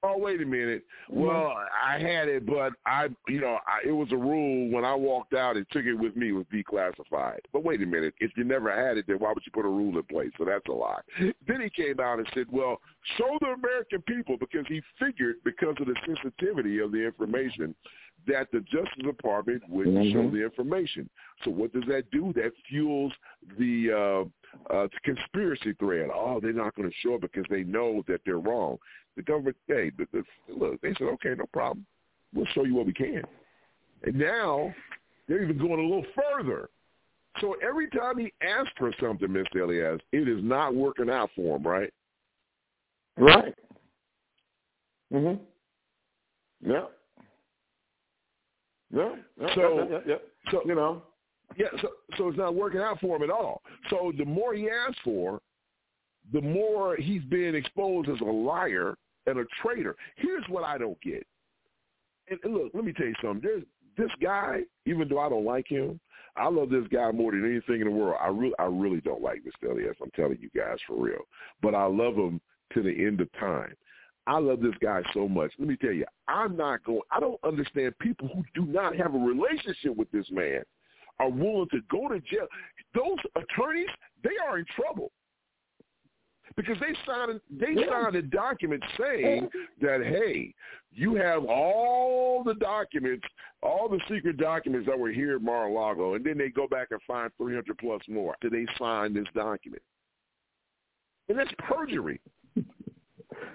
[0.04, 0.84] Oh wait a minute.
[1.10, 4.94] Well, I had it, but I, you know, I, it was a rule when I
[4.94, 7.40] walked out and took it with me it was declassified.
[7.52, 9.70] But wait a minute, if you never had it, then why would you put a
[9.70, 10.32] rule in place?
[10.38, 11.02] So that's a lie.
[11.48, 12.80] Then he came out and said, well,
[13.18, 17.74] show the American people because he figured because of the sensitivity of the information
[18.28, 20.12] that the Justice Department would Mhm.
[20.12, 21.10] show the information.
[21.44, 22.34] So what does that do?
[22.34, 23.14] That fuels
[23.58, 24.26] the uh,
[24.70, 26.10] uh, conspiracy thread.
[26.14, 28.78] Oh, they're not going to show it because they know that they're wrong.
[29.16, 30.24] The government, hey, the, the,
[30.54, 31.86] look, they said, okay, no problem.
[32.34, 33.24] We'll show you what we can.
[34.04, 34.74] And now
[35.28, 36.70] they're even going a little further.
[37.40, 39.62] So every time he asks for something, Mr.
[39.62, 41.94] Elias, it is not working out for him, right?
[43.18, 43.56] Right.
[45.12, 45.40] Mhm.
[46.62, 46.86] Yeah.
[48.92, 49.16] Yeah.
[49.40, 50.52] yeah So- yeah, yeah, yeah.
[50.52, 51.04] So you know,
[51.56, 51.68] yeah.
[51.82, 53.62] So so it's not working out for him at all.
[53.90, 55.40] So the more he asks for,
[56.34, 59.96] the more he's being exposed as a liar and a traitor.
[60.16, 61.26] Here's what I don't get.
[62.30, 63.42] And, look, let me tell you something.
[63.42, 63.64] There's
[63.98, 66.00] this guy, even though I don't like him,
[66.36, 68.18] I love this guy more than anything in the world.
[68.22, 69.72] I really, I really don't like Mr.
[69.72, 69.96] Elias.
[70.02, 71.22] I'm telling you guys for real.
[71.62, 72.40] But I love him
[72.74, 73.74] to the end of time.
[74.28, 75.54] I love this guy so much.
[75.58, 77.02] Let me tell you, I'm not going.
[77.12, 80.64] I don't understand people who do not have a relationship with this man
[81.20, 82.48] are willing to go to jail.
[82.94, 83.90] Those attorneys,
[84.24, 85.12] they are in trouble.
[86.56, 89.50] Because they signed they signed a document saying
[89.82, 90.56] that hey,
[90.92, 93.28] you have all the documents,
[93.62, 97.02] all the secret documents that were here at Mar-a-Lago, and then they go back and
[97.06, 99.84] find 300 plus more after they sign this document,
[101.30, 102.20] and that's perjury.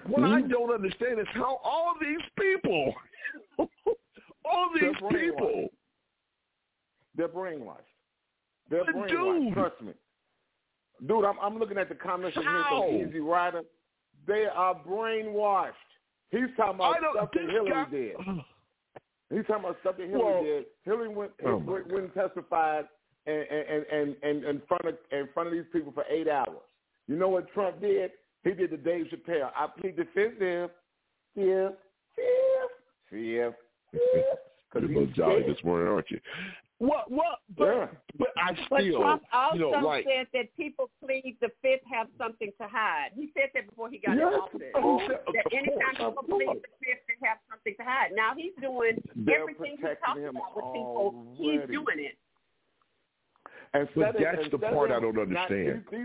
[0.07, 0.49] What I mm-hmm.
[0.49, 2.93] don't understand is how all these people,
[3.57, 5.69] all these people,
[7.15, 7.77] they're brainwashed.
[8.69, 9.43] They're But brainwashed.
[9.45, 9.53] dude.
[9.53, 9.93] Trust me,
[11.07, 11.25] dude.
[11.25, 12.87] I'm I'm looking at the comments in here How?
[12.87, 13.61] from Easy Rider.
[14.27, 15.73] They are brainwashed.
[16.31, 18.15] He's talking about stuff that Hillary guy- did.
[19.29, 20.65] He's talking about stuff that Hillary Well- did.
[20.85, 22.87] Hillary went, Oh, went, went and testified
[23.25, 26.61] and and, and, and in front of in front of these people for eight hours.
[27.07, 28.11] You know what Trump did?
[28.43, 29.51] He did the Dave Chappelle.
[29.55, 30.71] I plead the fifth, fifth,
[31.35, 31.73] fifth,
[33.09, 33.55] fifth,
[33.91, 34.23] fifth.
[34.73, 36.19] You're a little jolly this morning, aren't you?
[36.83, 37.09] What?
[37.09, 37.39] What?
[37.57, 37.87] But, Yeah.
[38.19, 42.07] but I But Trump also you know, like said that people plead the fifth have
[42.17, 43.11] something to hide.
[43.15, 44.53] He said that before he got Yes, in office.
[44.53, 45.11] of that course,
[45.53, 48.11] anytime of people plead the fifth, they have something to hide.
[48.13, 51.35] Now he's doing They're everything he talks about with people.
[51.37, 52.17] He's doing it.
[53.73, 55.85] And But instead of- that's the part I don't understand.
[55.89, 55.99] these,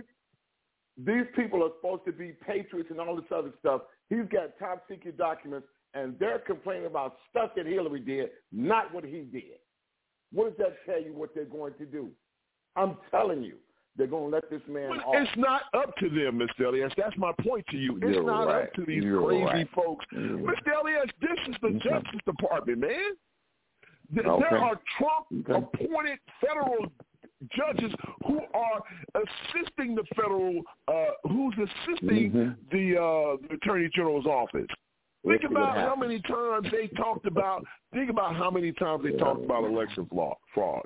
[0.97, 3.83] these, these people are supposed to be patriots and all this other stuff.
[4.09, 9.03] He's got top secret documents, and they're complaining about stuff that Hillary did, not what
[9.05, 9.59] he did.
[10.33, 12.11] What does that tell you what they're going to do?
[12.77, 13.57] I'm telling you,
[13.97, 15.15] they're going to let this man But off.
[15.17, 16.67] it's not up to them, Mr.
[16.67, 16.93] Elias.
[16.97, 17.97] That's my point to you.
[17.97, 18.65] It's You're not right.
[18.65, 19.69] up to these You're crazy right.
[19.75, 20.05] folks.
[20.15, 20.81] Mr.
[20.81, 23.13] Elias, this is the Justice Department, man.
[24.15, 24.45] Th- Okay.
[24.51, 25.67] There are Trump Okay.
[25.83, 26.87] appointed federal
[27.53, 27.93] judges
[28.27, 28.83] who are
[29.15, 32.57] assisting the federal, uh, who's assisting Mhm.
[32.71, 34.67] the, uh, the Attorney General's office.
[35.27, 37.65] Think about how many times they talked about.
[37.93, 40.09] Think about how many times they talked about election
[40.55, 40.85] fraud.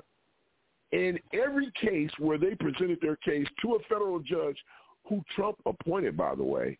[0.91, 4.57] In every case where they presented their case to a federal judge,
[5.07, 6.77] who Trump appointed, by the way,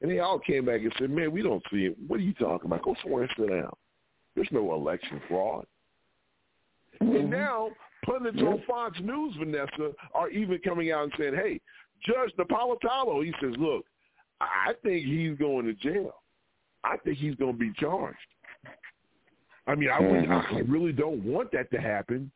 [0.00, 1.96] and they all came back and said, "Man, we don't see it.
[2.06, 2.82] What are you talking about?
[2.82, 3.74] Go somewhere and sit down.
[4.34, 5.66] There's no election fraud."
[7.00, 7.70] And now
[8.04, 11.60] pundits on Fox News, Vanessa, are even coming out and saying, "Hey,
[12.02, 13.84] Judge Napolitano," he says, "Look,
[14.40, 16.22] I think he's going to jail.
[16.88, 18.16] I think he's going to be charged.
[19.66, 22.30] I mean, I, would, I really don't want that to happen,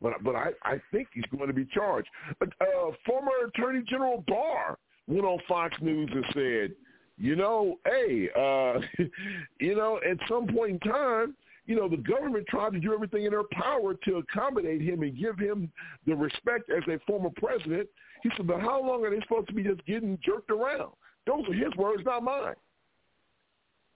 [0.00, 2.08] but but I, I think he's going to be charged.
[2.40, 4.78] Uh, uh, former Attorney General Barr
[5.08, 6.76] went on Fox News and said,
[7.18, 8.80] you know, hey, uh,
[9.60, 11.34] you know, at some point in time,
[11.66, 15.18] you know, the government tried to do everything in their power to accommodate him and
[15.18, 15.70] give him
[16.06, 17.88] the respect as a former president.
[18.22, 20.92] He said, but how long are they supposed to be just getting jerked around?
[21.26, 22.54] Those are his words, not mine.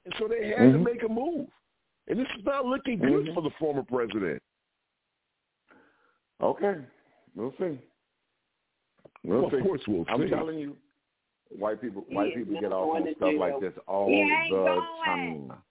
[0.04, 0.84] And so they had to Mhm.
[0.84, 1.48] make a move.
[2.08, 3.34] And this is not looking good Mhm.
[3.34, 4.42] for the former president.
[6.40, 6.84] Okay,
[7.34, 7.78] we'll see.
[9.22, 10.10] We'll Well, of course we'll see.
[10.10, 10.76] I'm telling you,
[11.48, 14.50] white people, He white is people get off on stuff like this all He ain't
[14.50, 15.48] the going.
[15.48, 15.62] time.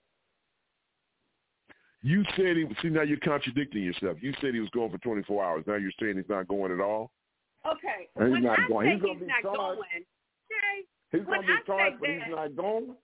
[2.02, 4.22] You said he see now you're contradicting yourself.
[4.22, 5.66] You said he was going for 24 hours.
[5.66, 7.12] Now you're saying he's not going at all.
[7.64, 8.08] Okay.
[8.14, 8.86] He's when not I going.
[8.88, 9.56] say He's gonna be not charged.
[9.56, 10.04] going,
[10.48, 12.96] Jay, He's when going to I be charged, say but he's not going.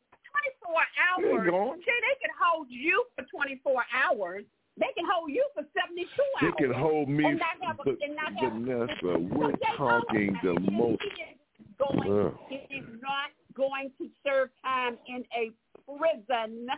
[0.64, 1.80] 24 hours.
[1.84, 4.44] Jay, they can hold you for 24 hours.
[4.78, 6.08] They can hold you for 72
[6.40, 6.54] They hours.
[6.58, 10.38] They can hold me, And not have a- but and not have- Vanessa, we're talking
[10.42, 11.02] the most.
[11.02, 12.32] He is going.
[12.48, 15.50] He is not going to serve time in a
[15.86, 16.68] prison.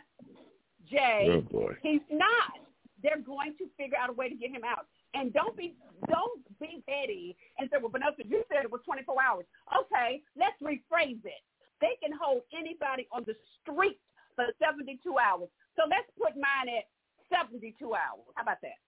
[0.90, 1.74] Jay, Oh, boy.
[1.82, 2.52] he's not.
[3.02, 4.86] They're going to figure out a way to get him out.
[5.14, 5.74] And don't be
[6.08, 9.44] don't be petty and say, well, Vanessa, you said it was 24 hours.
[9.70, 11.42] Okay, let's rephrase it.
[11.82, 13.98] They can hold anybody on the street
[14.36, 15.50] for 72 hours.
[15.76, 16.86] So let's put mine at
[17.28, 18.24] 72 hours.
[18.36, 18.78] How about that?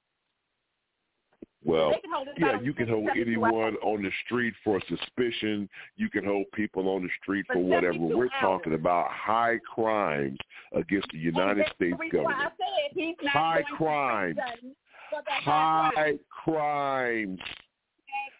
[1.65, 5.67] Well, They can hold us yeah, you can hold anyone on the street for suspicion.
[5.97, 7.99] You can hold people on the street for For whatever.
[7.99, 8.31] We're hours.
[8.41, 10.37] talking about high crimes
[10.73, 12.53] against the United States that's the reason why I government.
[12.59, 14.37] said he's not High crimes.
[14.37, 14.77] prison
[15.11, 15.93] for that high crime.
[15.97, 17.41] High crimes.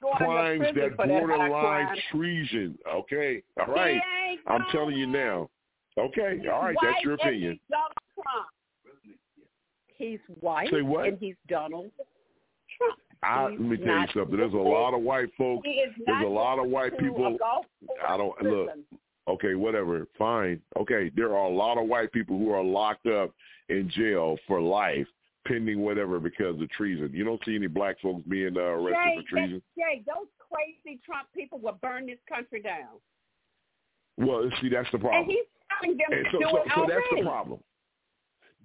[0.05, 2.79] Going to Crimes that for that borderline treason.
[2.93, 3.43] Okay.
[3.59, 4.01] All He right.
[4.29, 5.49] ain't I'm telling you now.
[5.99, 6.41] Okay.
[6.53, 6.77] All right.
[6.83, 7.53] That's your opinion.
[7.53, 8.47] he's Donald Trump.
[9.97, 11.07] He's white Say what?
[11.09, 11.91] and he's Donald
[12.77, 12.99] Trump.
[13.23, 14.37] I, let me tell you something.
[14.37, 15.67] There's a lot of white folks.
[16.07, 17.39] There's a lot of white people.
[18.07, 18.69] I don't look.
[19.27, 20.07] Okay, whatever.
[20.19, 20.61] Fine.
[20.79, 23.31] Okay, there are a lot of white people who are locked up
[23.71, 25.07] in jail for life,
[25.47, 27.11] pending whatever because of treason.
[27.13, 29.63] You don't see any black folks being uh, arrested Jay, for treason.
[29.77, 33.01] Jay, those crazy Trump people will burn this country down.
[34.17, 35.23] Well, see, that's the problem.
[35.23, 35.45] And he's
[35.81, 36.93] telling them And to so, do so, it so already.
[36.93, 37.61] that's the problem.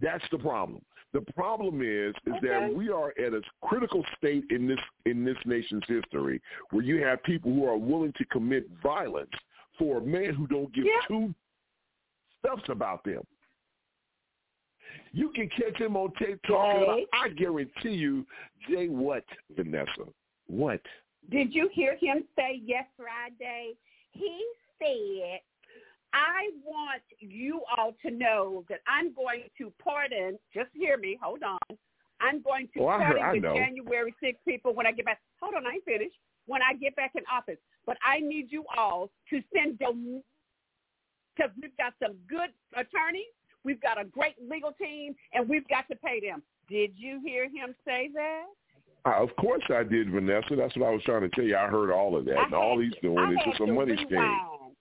[0.01, 0.81] That's the problem.
[1.11, 2.47] The problem is is Okay.
[2.47, 7.03] that we are at a critical state in this in this nation's history where you
[7.03, 9.31] have people who are willing to commit violence
[9.77, 10.99] for a man who don't give Yeah.
[11.07, 11.33] two
[12.37, 13.23] stuffs about them.
[15.11, 18.25] You can catch him on tape talking I guarantee you,
[18.69, 20.05] Jay, what, Vanessa?
[20.47, 20.81] What?
[21.31, 23.73] Did you hear him say yes Friday?
[24.11, 24.45] He
[24.79, 25.39] said,
[26.13, 31.43] I want you all to know that I'm going to pardon, just hear me, hold
[31.43, 31.59] on.
[32.21, 33.53] I'm going to Oh, pardon I the know.
[33.53, 35.19] January 6 people when I get back.
[35.41, 36.15] Hold on, I ain't finished.
[36.47, 37.59] When I get back in office.
[37.85, 40.23] But I need you all to send them,
[41.35, 43.31] because we've got some good attorneys,
[43.63, 46.41] we've got a great legal team, and we've got to pay them.
[46.69, 48.43] Did you hear him say that?
[49.05, 50.55] Uh, of course I did, Vanessa.
[50.55, 51.55] That's what I was trying to tell you.
[51.55, 52.37] I heard all of that.
[52.37, 54.09] I and all he's to- doing I is had just a money scheme.
[54.09, 54.75] rewind.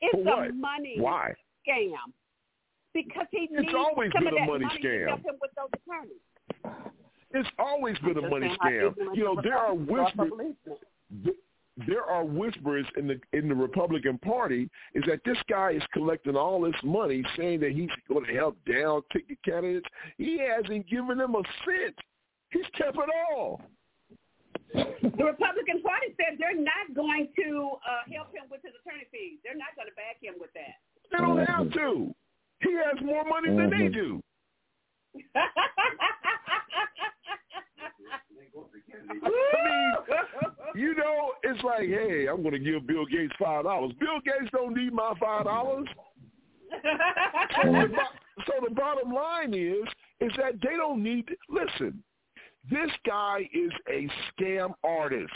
[0.00, 0.54] It's For a what?
[0.54, 1.34] money Why?
[1.68, 1.92] scam.
[2.94, 5.08] Because he It's needs always some been of a that money money to scam.
[5.08, 6.92] help him with those attorneys.
[7.34, 8.94] It's always been a money scam.
[9.14, 10.54] You know, there are whispers.
[11.78, 15.72] For th- There are whispers in the in the Republican Party is that this guy
[15.72, 19.86] is collecting all this money, saying that he's going to help down ticket candidates.
[20.16, 21.96] He hasn't given them a cent.
[22.50, 23.60] He's kept it all.
[24.74, 29.38] The Republican Party said they're not going to uh, help him with his attorney fees.
[29.42, 30.76] They're not going to back him with that.
[31.10, 32.14] They don't have to.
[32.60, 34.20] He has more money than they do.
[39.10, 39.94] I mean,
[40.74, 43.92] you know, it's like, hey, I'm going to give Bill Gates five dollars.
[43.98, 45.88] Bill Gates don't need my five dollars.
[46.70, 47.88] so, the,
[48.46, 49.88] so the bottom line is,
[50.20, 51.28] is that they don't need.
[51.48, 52.02] Listen,
[52.70, 55.32] this guy is a scam artist.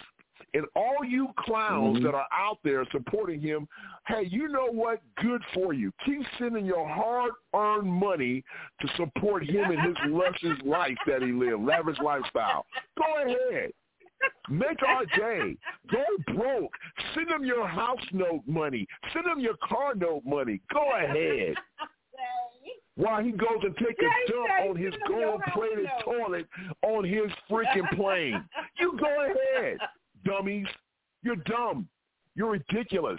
[0.55, 2.03] And all you clowns Mhm.
[2.05, 3.69] that are out there supporting him,
[4.07, 5.01] hey, you know what?
[5.17, 5.93] Good for you.
[6.05, 8.45] Keep sending your hard-earned money
[8.81, 12.67] to support him and his luscious life that he lived, lavish lifestyle.
[12.97, 13.73] Go ahead.
[14.49, 15.57] Make our day.
[15.89, 16.73] Go broke.
[17.15, 18.87] Send him your house note money.
[19.13, 20.61] Send him your car note money.
[20.73, 21.57] Go ahead.
[22.95, 26.47] While he goes and take a dump on his send him your house gold-plated toilet
[26.83, 28.45] on his freaking plane.
[28.79, 29.79] You go ahead,
[30.25, 30.67] dummies.
[31.23, 31.89] You're dumb.
[32.35, 33.19] You're ridiculous.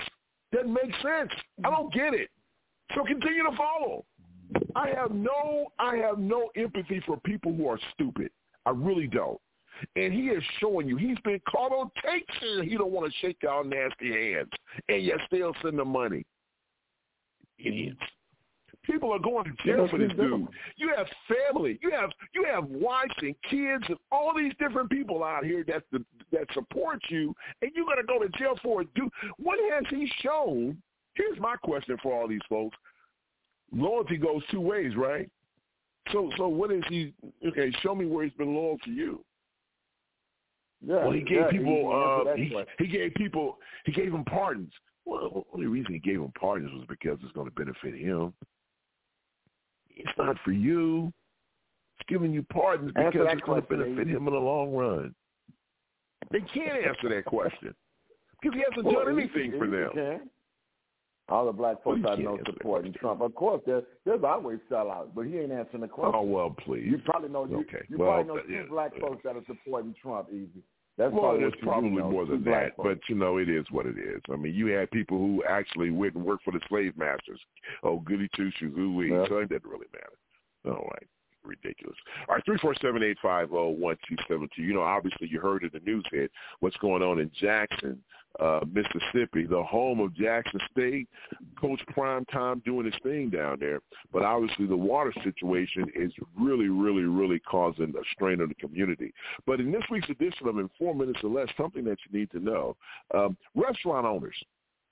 [0.51, 1.31] Doesn't make sense.
[1.63, 2.29] I don't get it.
[2.95, 4.05] So continue to follow.
[4.75, 8.29] I have no I have no empathy for people who are stupid.
[8.65, 9.39] I really don't.
[9.95, 13.19] And he is showing you he's been caught on tape saying he don't want to
[13.19, 14.49] shake y'all nasty hands,
[14.87, 16.25] and yet still send the money.
[17.57, 17.99] Idiots.
[18.83, 20.47] People are going to jail for this dude.
[20.75, 21.79] You have family.
[21.81, 25.83] You have you have wives and kids and all these different people out here that
[26.31, 28.93] that support you, and you're going to go to jail for it.
[28.93, 30.77] Dude, what has he shown?
[31.13, 32.75] Here's my question for all these folks:
[33.73, 35.29] Loyalty goes two ways, right?
[36.11, 37.13] So so what is he?
[37.47, 39.23] Okay, show me where he's been loyal to you.
[40.85, 42.33] Yeah, well, he gave yeah, people.
[42.35, 43.57] he uh, he, he gave people.
[43.85, 44.73] He gave them pardons.
[45.05, 48.33] Well, the only reason he gave them pardons was because it's going to benefit him.
[49.95, 51.11] It's not for you.
[51.99, 55.13] It's giving you pardons because it's going to benefit him in the long run.
[56.31, 57.73] They can't answer that question
[58.41, 59.89] because he hasn't Well, done anything he for them.
[59.93, 60.29] can.
[61.29, 63.21] All the black folks Well, I he know can't answer that supporting Trump.
[63.21, 66.13] Of course, there, there's always sellouts, but he ain't answering the question.
[66.15, 66.87] Oh well, please.
[66.89, 69.01] You probably know you, Okay, you well, probably know uh, two yeah, black yeah.
[69.01, 70.63] folks that are supporting Trump, easy.
[70.97, 73.49] That's well, probably it's what you probably know, more than that, but you know, it
[73.49, 74.21] is what it is.
[74.31, 77.39] I mean, you had people who actually went and worked for the slave masters.
[77.81, 79.01] Oh, goody two shoes, ooh.
[79.01, 79.25] Yeah.
[79.27, 80.77] So it doesn't really matter.
[80.77, 81.07] All right.
[81.43, 81.97] Ridiculous.
[82.29, 84.61] All right, three four seven eight five zero one two seven two.
[84.61, 86.31] You know, obviously you heard in the news hit
[86.61, 88.01] what's going on in Jackson,
[88.39, 91.07] uh, Mississippi, the home of Jackson State.
[91.59, 93.79] Coach Prime Time doing his thing down there,
[94.11, 99.13] but obviously the water situation is really, really, really causing a strain on the community.
[99.45, 102.31] But in this week's edition of In Four Minutes or Less, something that you need
[102.31, 102.75] to know:
[103.13, 104.35] um, restaurant owners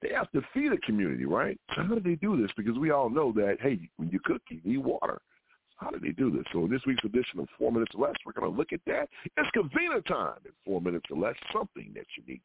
[0.01, 1.59] they have to feed a community, right?
[1.75, 2.51] So how do they do this?
[2.57, 5.21] Because we all know that hey, when you cook, you need water.
[6.01, 6.43] Do they do this?
[6.51, 8.79] So in this week's edition of Four Minutes or Less, we're going to look at
[8.87, 9.09] that.
[9.37, 12.41] It's Kavina time in Four Minutes or Less, something that you need.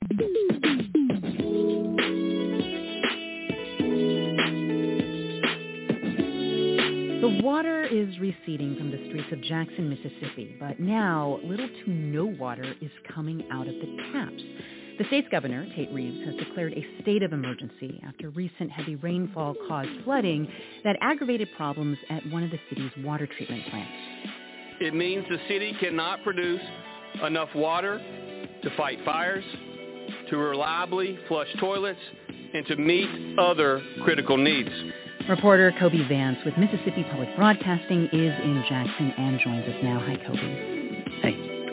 [7.23, 12.27] The water is receding from the streets of Jackson, Mississippi, but now little to no
[12.27, 14.43] water is coming out of the taps.
[14.99, 19.55] The state's governor, Tate Reeves, has declared a state of emergency after recent heavy rainfall
[19.69, 20.49] caused flooding
[20.85, 23.93] that aggravated problems at one of the city's water treatment plants.
[24.81, 26.63] It means the city cannot produce
[27.27, 27.99] enough water
[28.63, 29.45] to fight fires,
[30.31, 32.01] to reliably flush toilets,
[32.55, 34.71] and to meet other critical needs.
[35.29, 39.99] Reporter Kobee Vance with Mississippi Public Broadcasting is in Jackson and joins us now.
[40.01, 40.76] Hi, Kobee.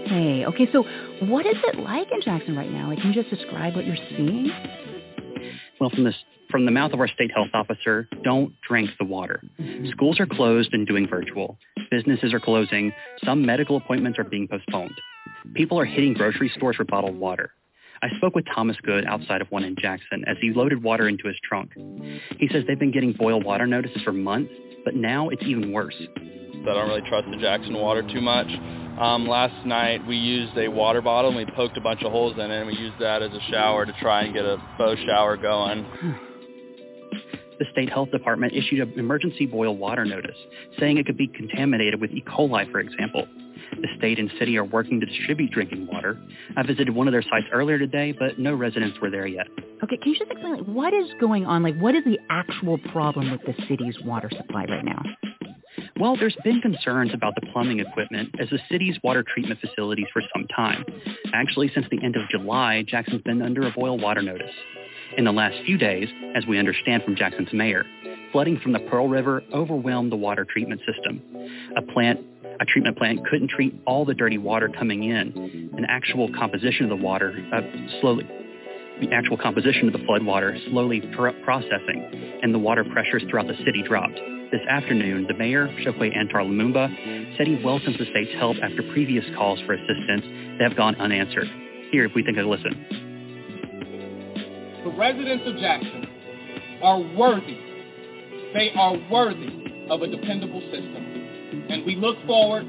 [0.06, 0.34] Hey.
[0.44, 0.84] Hey, okay, so
[1.26, 2.90] what is it like in Jackson right now?
[2.90, 4.52] Like, can you just describe what you're seeing?
[5.80, 6.16] Well, from this
[6.52, 9.42] from the mouth of our state health officer, don't drink the water.
[9.60, 9.90] Mm-hmm.
[9.90, 11.58] Schools are closed and doing virtual.
[11.90, 12.92] Businesses are closing.
[13.26, 14.94] Some medical appointments are being postponed.
[15.56, 17.52] People are hitting grocery stores for bottled water.
[18.04, 21.28] I spoke with Thomas Good outside of one in Jackson as he loaded water into
[21.28, 21.72] his trunk.
[22.38, 24.52] He says they've been getting boil water notices for months,
[24.84, 25.96] but now it's even worse.
[26.00, 28.48] I don't really trust the Jackson water too much.
[29.00, 32.36] Um, last night we used a water bottle and we poked a bunch of holes
[32.36, 35.02] in it and we used that as a shower to try and get a faux
[35.02, 35.86] shower going.
[37.60, 40.38] The state health department issued an emergency boil water notice
[40.80, 42.24] saying it could be contaminated with E.
[42.28, 43.28] coli, for example.
[43.82, 46.20] The state and city are working to distribute drinking water.
[46.56, 49.48] I visited one of their sites earlier today, but no residents were there yet.
[49.84, 51.64] Okay, can you just explain like, what is going on?
[51.64, 55.02] Like, what is the actual problem with the city's water supply right now?
[56.00, 60.22] Well, there's been concerns about the plumbing equipment as the city's water treatment facilities for
[60.36, 60.86] some time.
[61.34, 64.52] Actually, since the end of July, Jackson's been under a boil water notice.
[65.18, 67.86] In the last few days, as we understand from Jackson's mayor,
[68.32, 71.22] flooding from the Pearl River overwhelmed the water treatment system.
[71.78, 72.20] A plant
[72.60, 75.72] a treatment plant couldn't treat all the dirty water coming in.
[75.76, 77.62] An actual composition of the water uh,
[78.00, 78.28] slowly
[79.02, 83.48] the actual composition of the flood water slowly pr- processing, and the water pressures throughout
[83.48, 84.20] the city dropped.
[84.54, 86.86] This afternoon, the mayor, Chokwe Antar Lumumba,
[87.36, 90.22] said he welcomes the state's help after previous calls for assistance
[90.60, 91.48] that have gone unanswered.
[91.90, 92.70] Here, if we think of listen.
[94.84, 96.06] The residents of Jackson
[96.84, 97.58] are worthy.
[98.54, 101.66] They are worthy of a dependable system.
[101.70, 102.62] And we look forward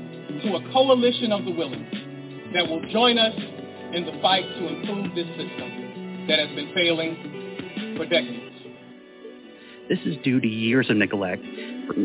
[0.43, 1.85] to a coalition of the willing
[2.55, 3.35] that will join us
[3.93, 8.55] in the fight to improve this system that has been failing for decades.
[9.87, 11.45] This is due to years of neglect,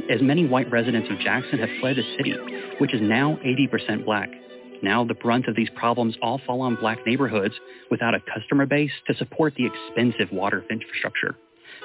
[0.10, 2.36] as many white residents of Jackson have fled the city,
[2.80, 4.30] which is now 80% black.
[4.82, 7.54] Now the brunt of these problems all fall on black neighborhoods
[7.92, 11.36] without a customer base to support the expensive water infrastructure.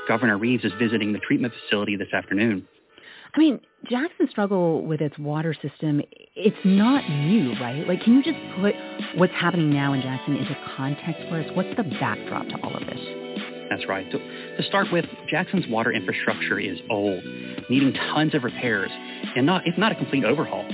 [0.07, 2.67] Governor Reeves is visiting the treatment facility this afternoon.
[3.35, 6.01] I mean, Jackson's struggle with its water system,
[6.37, 7.87] it's not new, right?
[7.87, 8.75] Like, can you just put
[9.17, 11.47] what's happening now in Jackson into context for us?
[11.55, 13.54] What's the backdrop to all of this?
[13.75, 14.09] That's right.
[14.09, 17.25] To, to start with, Jackson's water infrastructure is old,
[17.69, 18.91] needing tons of repairs,
[19.35, 20.65] and not, if not a complete overhaul.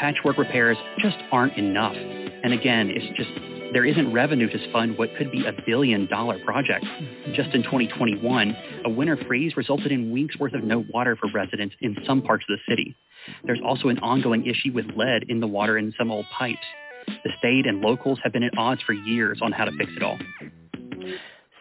[0.00, 1.94] Patchwork repairs just aren't enough.
[1.94, 3.30] And again, it's just
[3.72, 6.84] there isn't revenue to fund what could be a billion dollar project.
[7.32, 8.56] Just in 2021,
[8.86, 12.44] a winter freeze resulted in weeks worth of no water for residents in some parts
[12.48, 12.96] of the city.
[13.44, 16.58] There's also an ongoing issue with lead in the water in some old pipes.
[17.06, 20.02] The state and locals have been at odds for years on how to fix it
[20.02, 20.18] all.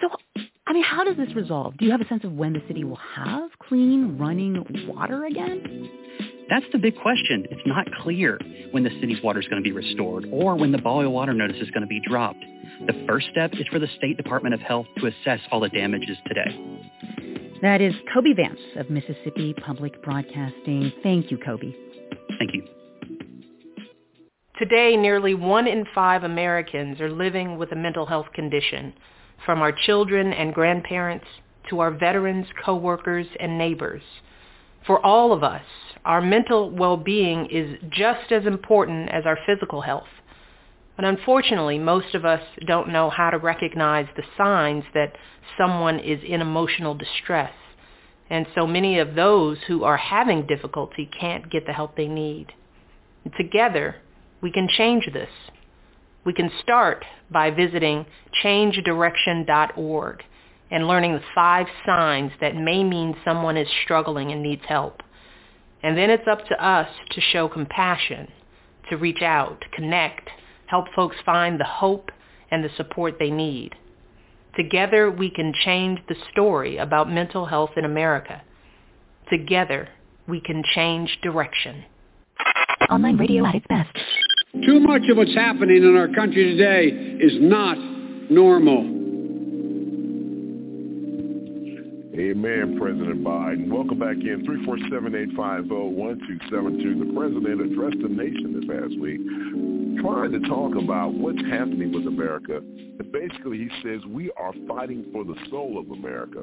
[0.01, 0.09] So,
[0.67, 1.77] I mean, how does this resolve?
[1.77, 5.89] Do you have a sense of when the city will have clean, running water again?
[6.49, 7.45] That's the big question.
[7.49, 8.37] It's not clear
[8.71, 11.57] when the city's water is going to be restored or when the boil water notice
[11.61, 12.43] is going to be dropped.
[12.85, 16.17] The first step is for the State Department of Health to assess all the damages
[16.27, 17.59] today.
[17.61, 20.91] That is Kobee Vance of Mississippi Public Broadcasting.
[21.01, 21.75] Thank you, Kobee.
[22.39, 22.67] Thank you.
[24.59, 28.93] Today, nearly one in five Americans are living with a mental health condition,
[29.45, 31.25] from our children and grandparents
[31.69, 34.01] to our veterans, coworkers, and neighbors.
[34.85, 35.63] For all of us,
[36.05, 40.07] our mental well-being is just as important as our physical health.
[40.95, 45.13] But unfortunately, most of us don't know how to recognize the signs that
[45.57, 47.53] someone is in emotional distress.
[48.29, 52.47] And so many of those who are having difficulty can't get the help they need.
[53.37, 53.97] Together,
[54.41, 55.29] we can change this.
[56.27, 58.05] We can start by visiting
[58.43, 60.23] changedirection.org
[60.69, 65.01] and learning the five signs that may mean someone is struggling and needs help.
[65.81, 68.27] And then it's up to us to show compassion,
[68.89, 70.29] to reach out, to connect,
[70.65, 72.11] help folks find the hope
[72.51, 73.73] and the support they need.
[74.57, 78.41] Together, we can change the story about mental health in America.
[79.29, 79.87] Together,
[80.27, 81.85] we can change direction.
[82.89, 83.97] Online radio at its best.
[84.65, 86.87] Too much of what's happening in our country today
[87.23, 87.77] is not
[88.29, 88.96] normal.
[92.17, 93.69] Amen, President Biden.
[93.69, 94.43] Welcome back in.
[95.37, 96.97] 347-850-1272.
[96.97, 99.21] The president addressed the nation this past week
[100.01, 102.57] trying to talk about what's happening with America.
[102.57, 106.41] And basically, he says we are fighting for the soul of America.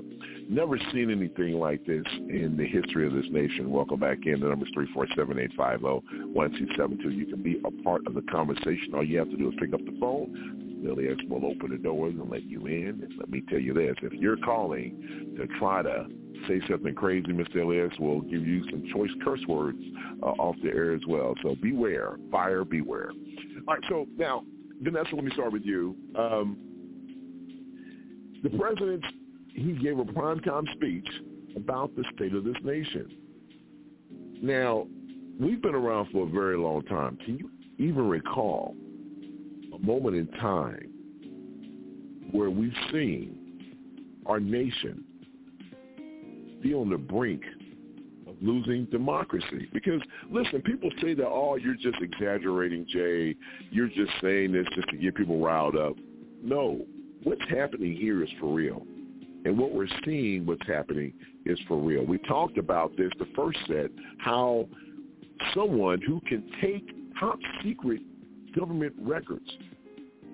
[0.48, 3.68] Never seen anything like this in the history of this nation.
[3.70, 4.38] Welcome back in.
[4.40, 7.16] The number is 347-850-1272.
[7.16, 8.94] You can be a part of the conversation.
[8.94, 10.70] All you have to do is pick up the phone.
[10.91, 13.01] Elias will open the doors and let you in.
[13.03, 16.07] And let me tell you this, if you're calling to try to
[16.49, 17.62] say something crazy, Mr.
[17.62, 19.78] Elias will give you some choice curse words
[20.22, 21.35] uh, off the air as well.
[21.43, 23.11] So beware, fire beware.
[23.66, 24.45] All right, so now,
[24.82, 25.97] Vanessa, let me start with you.
[26.18, 26.59] Um,
[28.43, 29.05] the president,
[29.55, 31.09] he gave a primetime speech
[31.57, 33.11] about the state of this nation.
[34.43, 34.87] Now,
[35.41, 37.16] we've been around for a very long time.
[37.24, 38.76] Can you even recall
[39.78, 40.90] moment in time
[42.30, 43.38] where we've seen
[44.26, 45.04] our nation
[46.62, 47.42] be on the brink
[48.26, 49.68] of losing democracy.
[49.72, 50.00] Because
[50.30, 53.36] listen, people say that, oh, you're just exaggerating, Jay.
[53.70, 55.94] You're just saying this just to get people riled up.
[56.42, 56.86] No,
[57.22, 58.82] what's happening here is for real.
[59.44, 61.12] And what we're seeing what's happening
[61.44, 62.04] is for real.
[62.04, 64.66] We talked about this the first set, how
[65.54, 66.86] someone who can take
[67.20, 68.00] top secret
[68.57, 69.48] government records,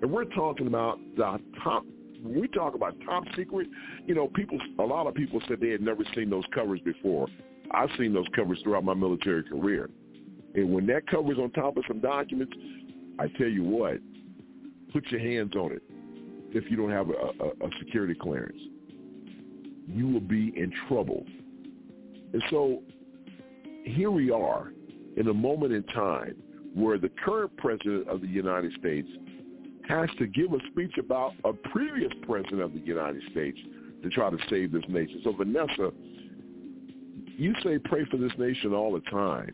[0.01, 1.83] and we're talking about the top
[2.21, 3.67] when we talk about top secret,
[4.05, 7.27] you know, people, a lot of people said they had never seen those covers before.
[7.71, 9.89] I've seen those covers throughout my military career.
[10.53, 12.53] And when that cover's on top of some documents,
[13.17, 13.97] I tell you what,
[14.91, 15.81] put your hands on it
[16.53, 18.59] if you don't have a, a, a security clearance.
[19.87, 21.25] You will be in trouble.
[22.33, 22.83] And so
[23.83, 24.71] here we are
[25.17, 26.35] in a moment in time
[26.73, 29.07] where the current president of the United States
[29.87, 33.57] has to give a speech about a previous president of the United States
[34.03, 35.21] to try to save this nation.
[35.23, 35.91] So Vanessa,
[37.37, 39.53] you say pray for this nation all the time.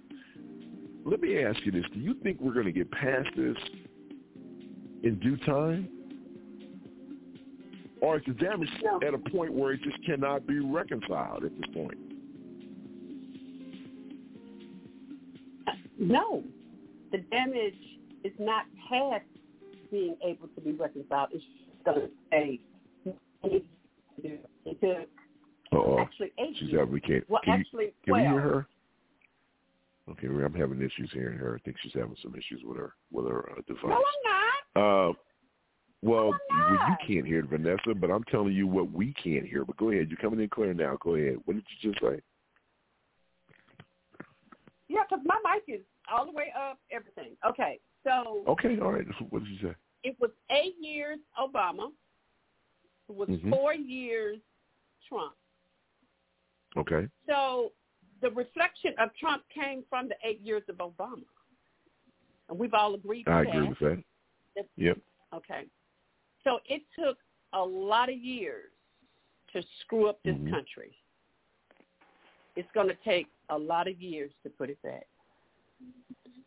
[1.06, 1.86] Let me ask you this.
[1.94, 3.58] Do you think we're going to get past this
[5.04, 5.88] in due time?
[8.02, 8.70] Or is the damage
[9.06, 11.98] at a point where it just cannot be reconciled at this point?
[15.98, 16.44] No.
[17.12, 17.74] The damage
[18.24, 19.24] is not past
[19.92, 21.30] being able to be reconciled.
[21.32, 21.44] It's
[21.86, 22.60] going to stay.
[23.44, 25.08] It took
[25.72, 26.00] Uh-oh.
[26.00, 26.82] actually eight She's years.
[26.82, 26.90] out.
[26.90, 27.30] We can't.
[27.30, 28.68] Well, can actually, you, can we hear her?
[30.10, 31.56] Okay, I'm having issues hearing her.
[31.56, 33.84] I think she's having some issues with her with her uh, device.
[33.86, 35.10] No, I'm not.
[35.10, 35.14] Uh,
[36.02, 39.66] well, well, you can't hear it, Vanessa, but I'm telling you what we can't hear.
[39.66, 40.08] But go ahead.
[40.10, 40.98] You're coming in clear now.
[41.02, 41.38] Go ahead.
[41.46, 42.22] What did you just say?
[44.88, 45.82] Yeah, because my mic is
[46.12, 47.36] all the way up, everything.
[47.48, 49.06] Okay, so Okay, all right.
[49.30, 49.76] What did you say?
[50.04, 51.92] it was eight years Obama.
[53.10, 53.50] It was Mhm.
[53.50, 54.40] four years
[55.08, 55.36] Trump.
[56.76, 57.08] Okay.
[57.26, 57.74] So
[58.22, 61.26] the reflection of Trump came from the eight years of Obama.
[62.50, 63.56] And we've all agreed to I that.
[63.56, 64.04] agree with that.
[64.56, 64.98] That's- Yep.
[65.34, 65.70] Okay.
[66.44, 67.22] So it took
[67.54, 68.72] a lot of years
[69.54, 70.50] to screw up this Mhm.
[70.52, 70.98] country.
[72.56, 75.08] It's going to take a lot of years to put it back.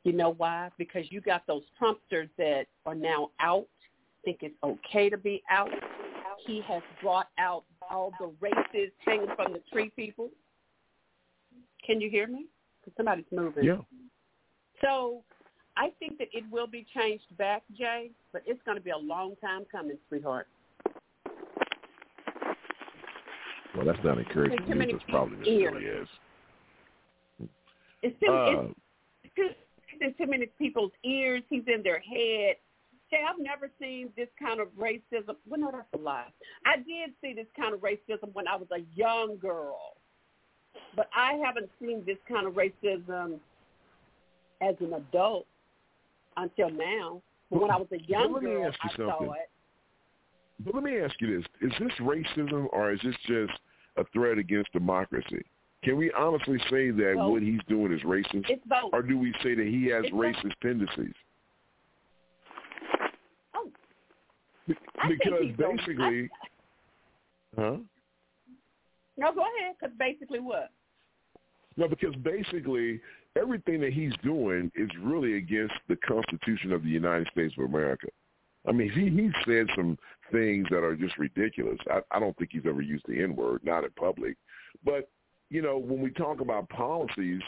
[0.04, 0.70] You know why?
[0.78, 3.66] Because you got those Trumpsters that are now out,
[4.24, 5.70] think it's okay to be out.
[6.46, 10.30] He has brought out all the races hanging from the tree people.
[11.84, 12.46] Can you hear me?
[12.80, 13.64] Because somebody's moving.
[13.64, 13.78] Yeah.
[14.82, 15.22] So
[15.76, 18.96] I think that it will be changed back, Jay, but it's going to be a
[18.96, 20.46] long time coming, sweetheart.
[23.76, 25.72] Well, that's not encouraging That's probably ears.
[25.74, 26.08] really is.
[28.02, 28.68] It's too, Uh,
[29.22, 29.58] it's, it's
[30.00, 31.42] in too many people's ears.
[31.48, 32.56] He's in their head.
[33.10, 35.34] Jay, I've never seen this kind of racism.
[35.48, 36.26] Well, no, that's a lie.
[36.64, 39.96] I did see this kind of racism when I was a young girl,
[40.94, 43.40] but I haven't seen this kind of racism
[44.60, 45.46] as an adult
[46.36, 47.20] until now.
[47.50, 49.26] But when I was a young me girl, you I something.
[49.26, 49.50] saw it.
[50.64, 53.58] But let me ask you this: Is this racism, or is this just
[53.96, 55.44] a threat against democracy?
[55.82, 57.30] Can we honestly say that Both.
[57.32, 58.92] what he's doing is racist, It's both.
[58.92, 60.20] or do we say that he has It's both.
[60.20, 61.14] racist tendencies?
[63.54, 63.70] Oh.
[64.68, 64.74] Be-
[65.08, 66.28] because basically,
[67.56, 67.76] huh?
[69.16, 69.74] No, go ahead.
[69.78, 70.70] Because basically, what?
[71.76, 73.00] No, because basically
[73.36, 78.08] everything that he's doing is really against the Constitution of the United States of America.
[78.66, 79.98] I mean, he he said some
[80.30, 81.78] things that are just ridiculous.
[81.90, 84.36] I, I don't think he's ever used the N word, not in public.
[84.84, 85.08] But
[85.50, 87.42] you know, when we talk about policies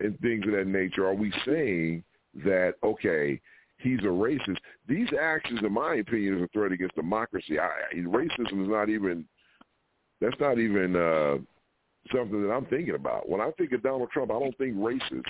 [0.00, 2.02] and things of that nature, are we saying
[2.44, 3.40] that okay,
[3.78, 4.56] he's a racist?
[4.88, 7.58] These actions, in my opinion, is a threat against democracy.
[7.58, 9.24] I, I- racism is not even
[10.20, 11.36] that's not even uh,
[12.14, 13.28] something that I'm thinking about.
[13.28, 15.26] When I think of Donald Trump, I don't think racist.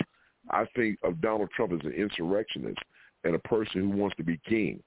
[0.49, 2.79] I think of Donald Trump as an insurrectionist
[3.25, 4.81] and a person who wants to be king.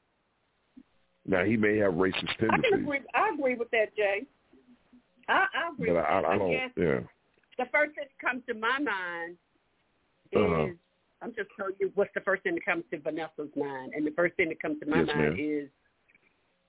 [1.27, 2.73] Now he may have racist tendencies.
[2.73, 3.01] I agree.
[3.15, 4.27] I agree with that, Jay.
[5.29, 5.91] I, I agree.
[5.91, 6.31] but I, that.
[6.31, 6.51] I don't.
[6.51, 7.01] guess Yeah.
[7.59, 9.37] the first thing that comes to my mind
[10.33, 10.69] is Uh-huh.
[11.23, 14.11] I'm just telling you what's the first thing that comes to Vanessa's mind, and the
[14.13, 15.37] first thing that comes to my Yes, mind ma'am.
[15.39, 15.69] is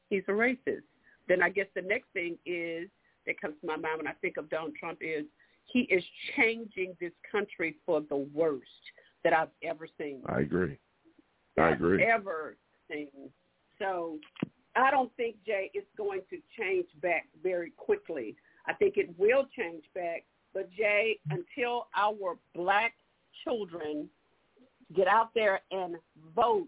[0.10, 0.84] he's a racist.
[1.28, 2.90] Then I guess the next thing is
[3.26, 5.26] that comes to my mind when I think of Donald Trump is
[5.66, 6.04] he is
[6.36, 8.66] changing this country for the worst
[9.24, 10.22] that I've ever seen.
[10.26, 10.78] I agree.
[11.58, 12.04] I agree.
[12.04, 12.58] Ever
[12.92, 13.08] seen.
[13.80, 14.18] So
[14.76, 18.36] I don't think Jay it's going to change back very quickly.
[18.68, 22.94] I think it will change back, but Jay, until our black
[23.44, 24.08] children
[24.96, 25.96] get out there and
[26.36, 26.68] vote,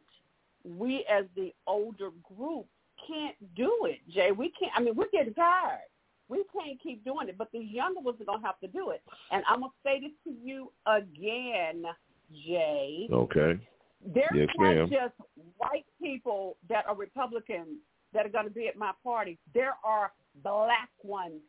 [0.66, 2.66] we as the older group
[3.08, 4.32] can't do it, Jay.
[4.32, 4.72] We can't.
[4.76, 5.80] I mean, we're getting tired.
[6.30, 9.02] We can't keep doing it, but the younger ones are gonna have to do it.
[9.32, 11.86] And I'm gonna say this to you again,
[12.46, 13.08] Jay.
[13.12, 13.60] Okay.
[14.06, 14.90] There's Yes, not ma'am.
[14.90, 15.14] just
[15.58, 17.78] white people that are Republicans
[18.14, 19.38] that are going to be at my party.
[19.54, 20.12] There are
[20.44, 21.42] black ones,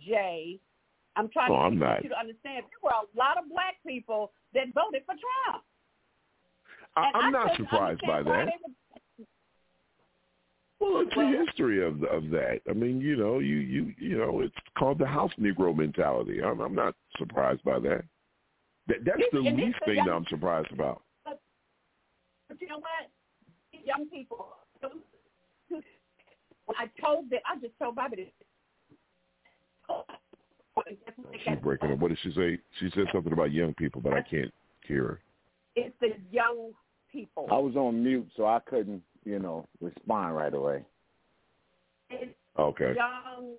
[0.00, 0.58] Jay.
[1.16, 2.64] I'm trying Oh, to I'm get you to understand.
[2.64, 5.62] There were a lot of black people that voted for Trump.
[6.96, 8.48] I, And I'm I not surprised by that.
[10.80, 12.60] Well, it's the history of of that.
[12.68, 16.42] I mean, you know, you you you know, it's called the house Negro mentality.
[16.42, 18.04] I'm I'm not surprised by that.
[18.88, 21.02] that that's the least thing young- that I'm surprised about.
[21.24, 21.40] But,
[22.48, 23.84] but you know what?
[23.84, 24.48] Young people.
[26.70, 27.40] I told them.
[27.50, 28.26] I just told Bobby this.
[31.44, 31.98] She's breaking up.
[31.98, 32.58] What did she say?
[32.80, 34.52] She said something about young people, but I can't
[34.86, 35.20] hear her.
[35.76, 36.72] It's the young
[37.10, 37.48] people.
[37.50, 40.84] I was on mute, so I couldn't, you know, respond right away.
[42.10, 42.94] It's Okay.
[42.94, 43.56] young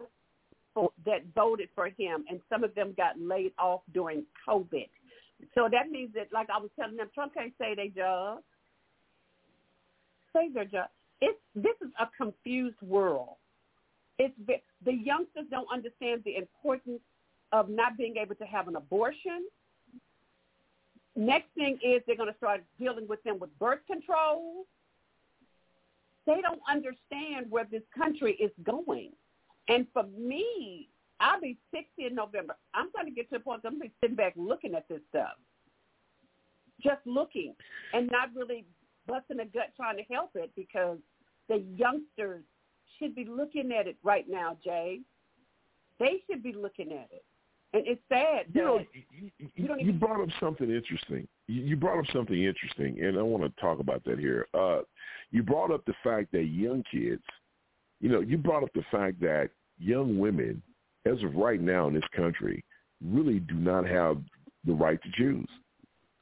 [0.74, 4.90] people that voted for him, and some of them got laid off during COVID.
[5.54, 8.40] So that means that, like I was telling them, Trump can't say their job.
[10.34, 10.90] Say their job.
[11.22, 13.36] It's this is a confused world.
[14.18, 14.34] It's
[14.86, 17.02] the youngsters don't understand the importance
[17.52, 19.48] of not being able to have an abortion.
[21.16, 24.66] Next thing is they're going to start dealing with them with birth control.
[26.26, 29.12] They don't understand where this country is going.
[29.70, 30.90] And for me,
[31.20, 32.56] I'll be 60 in November.
[32.74, 34.88] I'm going to get to the point I'm going to be sitting back looking at
[34.90, 35.38] this stuff.
[36.84, 37.56] Just looking
[37.94, 38.66] and not really
[39.08, 40.98] busting a gut trying to help it because
[41.50, 42.44] the youngsters
[42.98, 45.00] should be looking at it right now, Jay.
[46.00, 47.24] They should be looking at it.
[47.74, 48.80] And it's sad You know,
[49.12, 51.28] you, you you brought up something interesting.
[51.48, 54.48] You you brought up something interesting, and I want to talk about that here.
[54.54, 54.82] Uh,
[55.32, 57.24] you brought up the fact that young kids,
[58.00, 60.62] you know, you brought up the fact that young women,
[61.06, 62.64] as of right now in this country,
[63.04, 64.20] really do not have
[64.66, 65.50] the right to choose.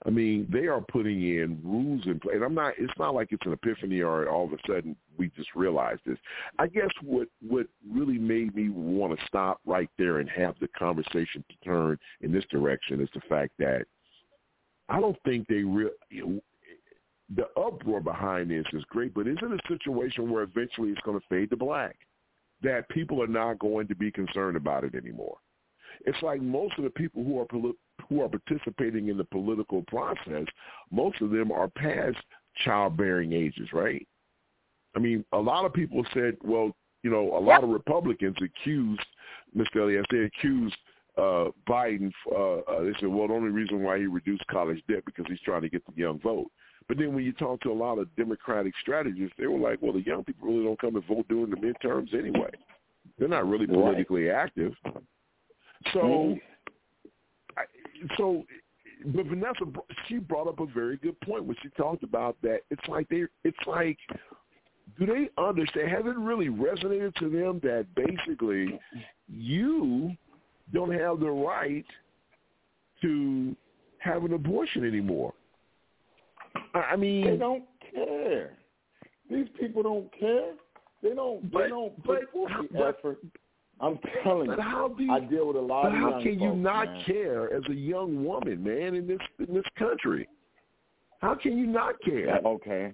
[0.05, 2.35] I mean, they are putting in rules in place.
[2.35, 2.73] And I'm not.
[2.77, 6.17] It's not like it's an epiphany or all of a sudden we just realized this.
[6.59, 10.67] I guess what what really made me want to stop right there and have the
[10.77, 13.85] conversation to turn in this direction is the fact that
[14.89, 15.91] I don't think they real.
[16.09, 16.41] You know,
[17.35, 21.19] the uproar behind this is great, but is it a situation where eventually it's going
[21.19, 21.95] to fade to black?
[22.61, 25.37] That people are not going to be concerned about it anymore.
[26.05, 27.77] It's like most of the people who are poli-
[28.09, 30.45] who are participating in the political process,
[30.91, 32.17] most of them are past
[32.63, 34.05] childbearing ages, right?
[34.95, 39.05] I mean, a lot of people said, well, you know, a lot of Republicans accused
[39.55, 39.81] Mr.
[39.81, 40.05] Elliott.
[40.11, 40.75] They accused
[41.17, 42.11] uh, Biden.
[42.31, 45.39] Uh, uh, they said, well, the only reason why he reduced college debt because he's
[45.41, 46.47] trying to get the young vote.
[46.87, 49.93] But then when you talk to a lot of Democratic strategists, they were like, well,
[49.93, 52.51] the young people really don't come and vote during the midterms anyway.
[53.17, 54.73] They're not really politically active.
[55.91, 56.37] So,
[57.57, 57.63] I,
[58.17, 58.45] so
[59.05, 59.65] but Vanessa,
[60.07, 62.59] she brought up a very good point when she talked about that.
[62.69, 63.97] It's like they, it's like,
[64.97, 65.89] do they understand?
[65.89, 68.79] Has it really resonated to them that basically
[69.27, 70.15] you
[70.73, 71.85] don't have the right
[73.01, 73.55] to
[73.99, 75.33] have an abortion anymore?
[76.73, 77.63] I mean, they don't
[77.93, 78.51] care.
[79.29, 80.53] These people don't care.
[81.01, 81.51] They don't.
[81.51, 83.17] But, they don't but, put forth the but, effort.
[83.81, 84.63] I'm telling but you.
[84.63, 86.09] how do you, I deal with a lot of people.
[86.09, 87.03] but of how can you not man.
[87.05, 90.27] care as a young woman, man, in this in this country?
[91.19, 92.27] How can you not care?
[92.27, 92.93] Yeah, okay.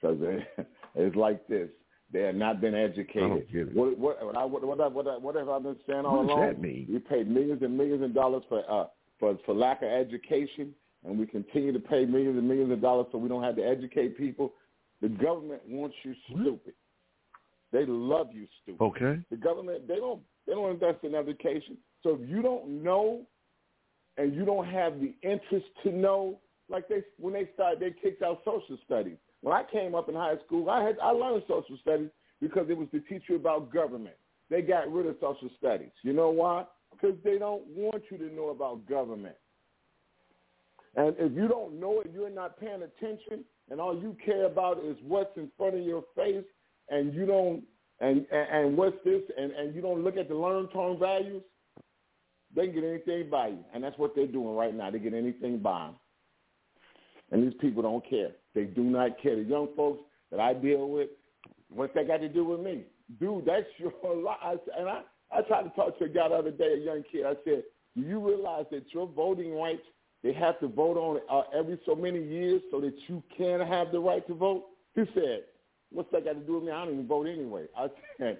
[0.00, 0.46] So they,
[0.94, 1.68] it's like this.
[2.12, 3.22] They have not been educated.
[3.22, 3.74] I don't get it.
[3.74, 6.26] What what what I, what what, what, what have I been saying all along?
[6.26, 6.86] What does that mean?
[6.90, 8.86] We paid millions and millions of dollars for uh
[9.18, 10.74] for for lack of education,
[11.04, 13.62] and we continue to pay millions and millions of dollars so we don't have to
[13.62, 14.52] educate people.
[15.02, 16.74] The government wants you stupid.
[17.72, 18.82] They love you stupid.
[18.82, 19.20] Okay.
[19.30, 21.76] The government they don't they don't invest in education.
[22.02, 23.22] So if you don't know
[24.16, 28.22] and you don't have the interest to know, like they when they started they kicked
[28.22, 29.16] out social studies.
[29.42, 32.10] When I came up in high school, I had I learned social studies
[32.40, 34.16] because it was to teach you about government.
[34.48, 35.92] They got rid of social studies.
[36.02, 36.64] You know why?
[36.90, 39.36] Because they don't want you to know about government.
[40.96, 44.84] And if you don't know it, you're not paying attention, and all you care about
[44.84, 46.44] is what's in front of your face,
[46.90, 47.62] and you don't
[48.00, 51.42] and and, and what's this, and and you don't look at the learn-term values.
[52.54, 54.90] They can get anything by you, and that's what they're doing right now.
[54.90, 55.94] They get anything by them,
[57.30, 58.30] and these people don't care.
[58.54, 59.36] They do not care.
[59.36, 61.10] The young folks that I deal with,
[61.68, 62.84] what's that got to do with me,
[63.20, 63.44] dude?
[63.46, 64.58] That's your life.
[64.76, 67.24] And I I tried to talk to a guy the other day, a young kid.
[67.24, 67.62] I said,
[67.96, 69.82] do you realize that your voting rights
[70.22, 73.90] they have to vote on uh, every so many years so that you can have
[73.92, 74.64] the right to vote?
[74.94, 75.44] He said,
[75.92, 76.70] what's that got to do with me?
[76.72, 77.66] I don't even vote anyway.
[77.76, 77.88] I
[78.18, 78.38] said,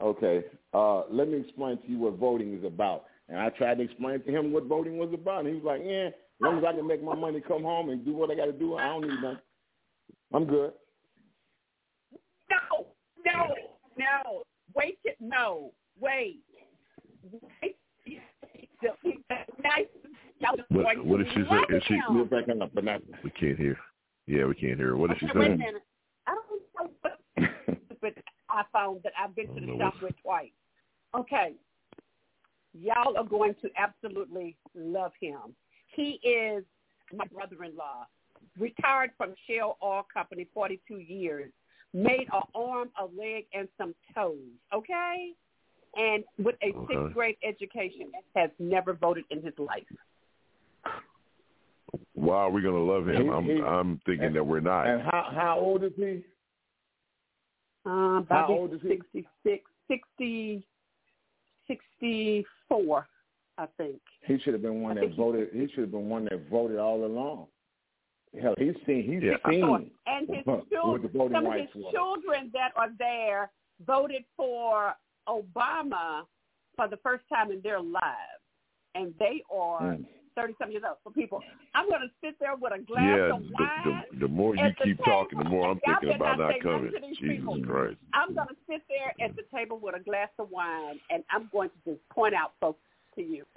[0.00, 3.04] okay, uh, let me explain to you what voting is about.
[3.28, 5.40] And I tried to explain to him what voting was about.
[5.40, 7.90] And he was like, yeah, as long as I can make my money, come home
[7.90, 9.38] and do what I got to do, I don't need nothing.
[10.32, 10.72] I'm good.
[12.50, 12.86] No,
[13.24, 13.54] no,
[13.98, 14.42] no.
[14.74, 16.40] Wait, no, wait.
[17.62, 17.76] Wait.
[20.68, 21.64] What, what is she saying?
[21.70, 22.00] Is she?
[22.12, 23.02] You're backing up, but not.
[23.22, 23.76] We can't hear.
[24.26, 24.88] Yeah, we can't hear.
[24.88, 24.96] her.
[24.96, 25.58] What is she Okay, wait a saying?
[25.58, 25.82] minute.
[26.26, 26.62] I don't know what
[28.00, 28.14] but
[28.48, 30.50] I found that I've been to the don't shop with twice.
[31.14, 31.54] Okay.
[32.72, 35.54] Y'all are going to absolutely love him.
[35.94, 36.64] He is
[37.12, 38.06] my brother-in-law,
[38.58, 41.50] retired from Shell Oil Company 42 years,
[41.92, 44.36] made an arm, a leg, and some toes,
[44.72, 45.32] okay?
[45.96, 46.94] And with a Okay.
[46.94, 49.86] sixth grade education, has never voted in his life.
[52.14, 53.24] Why are we gonna love him?
[53.24, 54.86] He- I'm he- I'm thinking that we're not.
[54.86, 56.22] And how how old is he?
[57.86, 59.00] Uh, How about old is he?
[59.88, 60.64] 60,
[61.66, 63.06] 64,
[63.58, 64.00] I think.
[64.26, 65.48] He should have been one I that think he- voted.
[65.52, 67.46] He should have been one that voted all along.
[68.40, 69.02] Hell, he's seen.
[69.04, 69.36] He's Yeah.
[69.48, 71.92] seen And his children, some of his was.
[71.92, 73.50] children that are there
[73.84, 74.94] voted for
[75.28, 76.26] Obama
[76.76, 78.42] for the first time in their lives,
[78.94, 80.06] and they are Mm.
[80.34, 80.98] Thirty-something years old.
[81.04, 81.42] So people,
[81.74, 84.04] I'm going to sit there with a glass Yeah, of wine.
[84.10, 86.52] the, the the more you the keep talking, the more I'm thinking about not not
[86.52, 87.14] say nothing coming.
[87.18, 87.58] Jesus people.
[87.64, 87.98] Christ.
[88.14, 91.48] I'm going to sit there at the table with a glass of wine, and I'm
[91.52, 92.80] going to just point out folks
[93.16, 93.44] to you.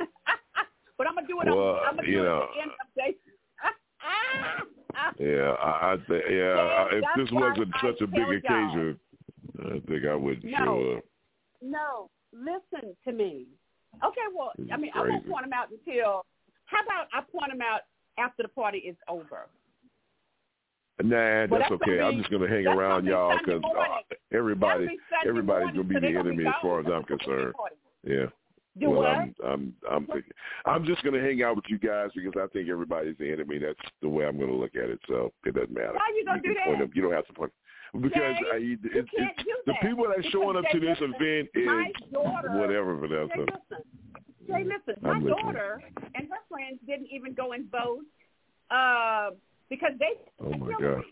[0.98, 1.48] but I'm going to do it.
[1.48, 3.18] Well, on, I'm going to do it know, at the end of the day.
[5.20, 6.58] Yeah, I, I th- yeah.
[6.58, 9.00] I, if this wasn't I such a big occasion,
[9.60, 10.58] I think I wouldn't No.
[10.58, 11.04] show up.
[11.62, 13.46] No, listen to me.
[14.04, 16.26] Okay, well, I mean, I won't point them out until.
[16.74, 17.82] How about I point them out
[18.18, 19.48] after the party is over?
[21.02, 22.02] Nah, Well, that's that's okay.
[22.02, 23.98] I'm just gonna hang around y'all because uh,
[24.32, 24.88] everybody,
[25.28, 26.86] everybody's gonna be so the enemy as far as.
[26.86, 27.54] I'm concerned.
[28.04, 28.26] Yeah.
[28.80, 29.08] Do well, what?
[29.10, 30.32] I'm, I'm, I'm thinking,
[30.66, 33.60] I'm just gonna hang out with you guys because I think everybody's the enemy.
[33.60, 35.00] That's the way I'm gonna look at it.
[35.08, 35.94] So it doesn't matter.
[35.94, 36.86] Why you gonna can do point that?
[36.86, 37.52] them- You don't have to point.
[38.02, 38.22] Because
[38.52, 41.68] I, it, you it, it, the people that are showing up to this event is
[42.50, 43.46] whatever, Vanessa.
[44.48, 45.02] Jay, listen.
[45.02, 45.82] My daughter
[46.16, 48.04] and her friends didn't even go and vote
[48.72, 49.32] uh,
[49.70, 50.14] because they.
[50.40, 51.04] Oh my God.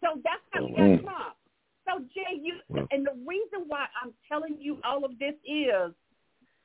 [0.00, 1.36] So that's how you my got Trump.
[1.86, 2.86] So Jay, you Well.
[2.90, 5.92] and the reason why I'm telling you all of this is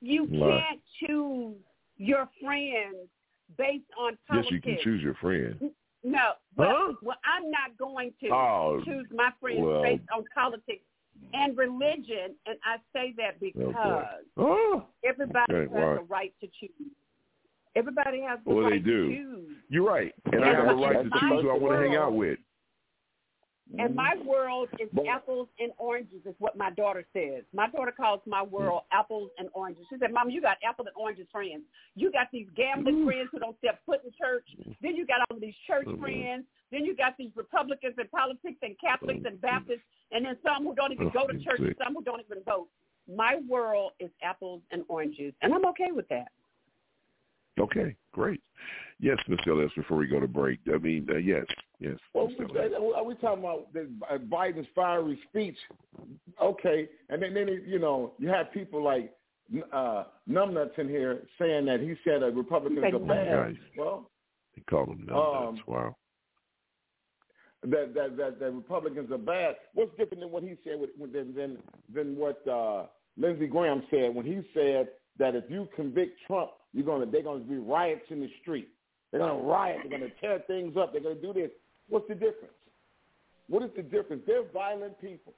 [0.01, 0.61] you Why?
[0.69, 1.55] can't choose
[1.97, 3.09] your friends
[3.57, 4.51] based on politics.
[4.51, 5.71] Yes, you can choose your friend.
[6.03, 6.93] No, but Huh?
[7.01, 9.81] well, I'm not going to Oh, choose my friends well.
[9.81, 10.83] based on politics
[11.33, 14.05] and religion, and I say that oh, because
[14.37, 15.93] Oh, everybody Okay, has why?
[15.95, 16.91] the right to choose.
[17.75, 19.15] Everybody has the Well, right they to do.
[19.15, 19.57] choose.
[19.69, 22.13] You're right, and I have a right to choose who I want to hang out
[22.13, 22.39] with.
[23.77, 27.43] And my world is apples and oranges, is what my daughter says.
[27.53, 29.85] My daughter calls my world apples and oranges.
[29.89, 31.63] She said, Mom, you got apple and oranges friends.
[31.95, 34.45] You got these gambling friends who don't step foot in church.
[34.81, 36.45] Then you got all these church friends.
[36.71, 39.83] Then you got these Republicans and politics and Catholics and Baptists.
[40.11, 42.67] And then some who don't even go to church and some who don't even vote.
[43.13, 45.33] My world is apples and oranges.
[45.41, 46.27] And I'm okay with that.
[47.59, 48.41] Okay, great.
[48.99, 49.49] Yes, Mr.
[49.49, 51.45] Ellis, before we go to break, I mean, uh, yes,
[51.79, 51.95] yes.
[52.13, 52.45] Well, we,
[52.95, 53.67] are we talking about
[54.09, 55.57] uh, Biden's fiery speech?
[56.41, 59.13] Okay, and then, then you know, you have people like
[59.73, 63.57] uh, numbnuts in here saying that he said that Republicans are bad.
[63.77, 64.09] Well,
[64.53, 65.49] he called them numbnuts.
[65.49, 65.95] Um, wow.
[67.63, 69.55] That, that that that Republicans are bad.
[69.73, 71.57] What's different than what he said with, than than
[71.93, 72.85] than what uh,
[73.17, 77.39] Lindsey Graham said when he said that if you convict Trump, you're gonna they're gonna
[77.39, 78.69] be riots in the street.
[79.11, 79.77] They're gonna riot.
[79.83, 80.91] They're gonna tear things up.
[80.91, 81.51] They're gonna do this.
[81.89, 82.53] What's the difference?
[83.47, 84.23] What is the difference?
[84.25, 85.33] They're violent people.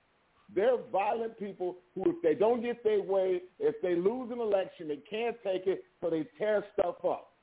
[0.55, 4.88] They're violent people who, if they don't get their way, if they lose an election,
[4.88, 7.34] they can't take it, so they tear stuff up.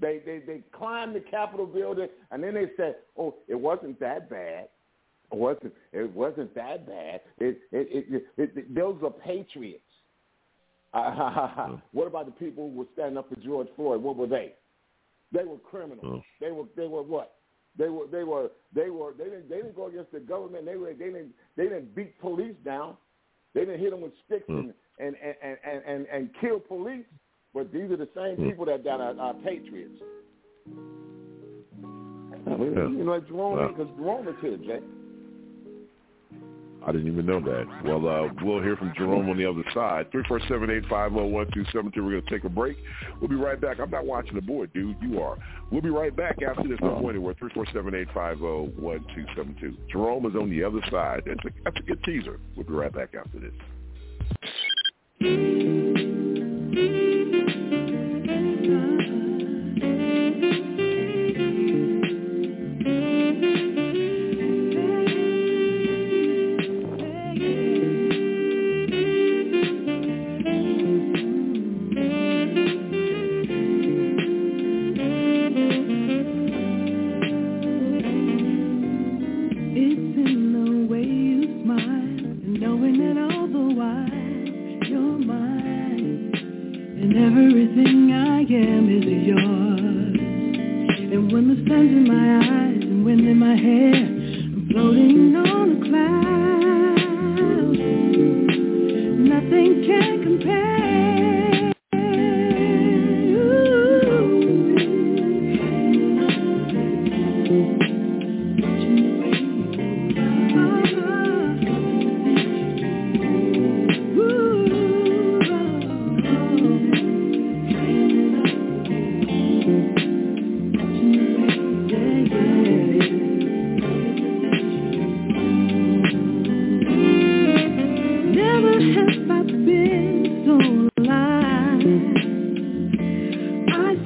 [0.00, 4.30] They they they climb the Capitol building, and then they say, "Oh, it wasn't that
[4.30, 4.68] bad.
[5.32, 7.22] It wasn't it wasn't that bad.
[7.38, 9.82] It it it, it, it those are patriots."
[10.94, 11.82] Uh, mm.
[11.92, 14.02] what about the people who were standing up for George Floyd?
[14.02, 14.54] What were they?
[15.32, 16.00] They were criminals.
[16.04, 16.22] Oh.
[16.40, 17.34] They were they were what?
[17.78, 20.64] They were they were they were they didn't they didn't go against the government.
[20.64, 22.96] They were they didn't they didn't beat police down.
[23.54, 24.58] They didn't hit them with sticks oh.
[24.58, 27.04] and, and, and, and, and, and kill police.
[27.54, 28.50] But these are the same oh.
[28.50, 29.94] people that, that are, are patriots.
[32.46, 32.88] I mean, yeah.
[32.88, 34.80] You know, Jerome, because Jerome is here, Jay.
[36.86, 37.66] I didn't even know that.
[37.84, 40.10] Well, uh, we'll hear from Jerome on the other side.
[40.12, 41.74] 347-850-1272.
[41.74, 42.76] We're going to take a break.
[43.20, 43.80] We'll be right back.
[43.80, 44.96] I'm not watching the board, dude.
[45.02, 45.36] You are.
[45.70, 46.78] We'll be right back after this.
[46.80, 47.34] Don't go anywhere.
[47.34, 49.76] 347-850-1272.
[49.90, 51.22] Jerome is on the other side.
[51.26, 52.38] That's a, that's a good teaser.
[52.56, 53.52] We'll be right back after this.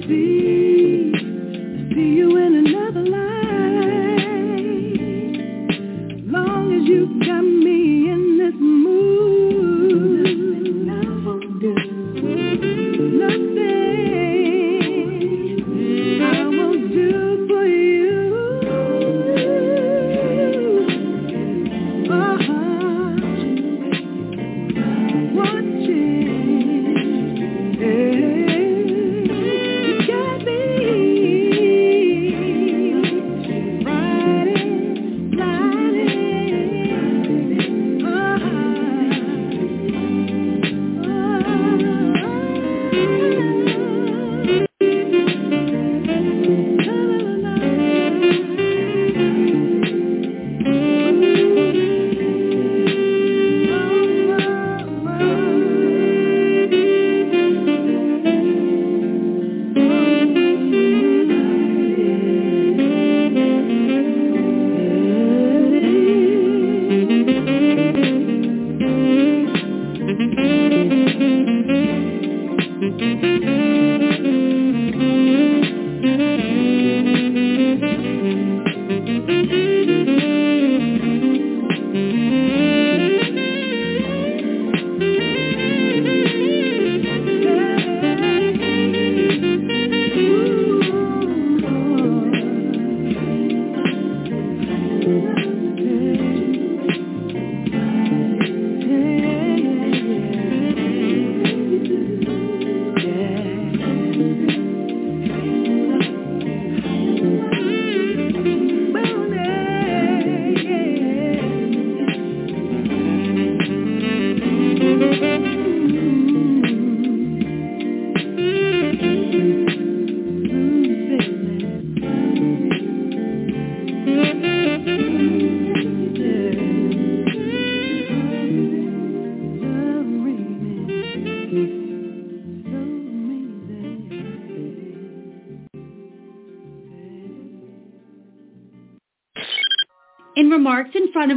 [0.07, 1.13] see,
[1.95, 2.32] see you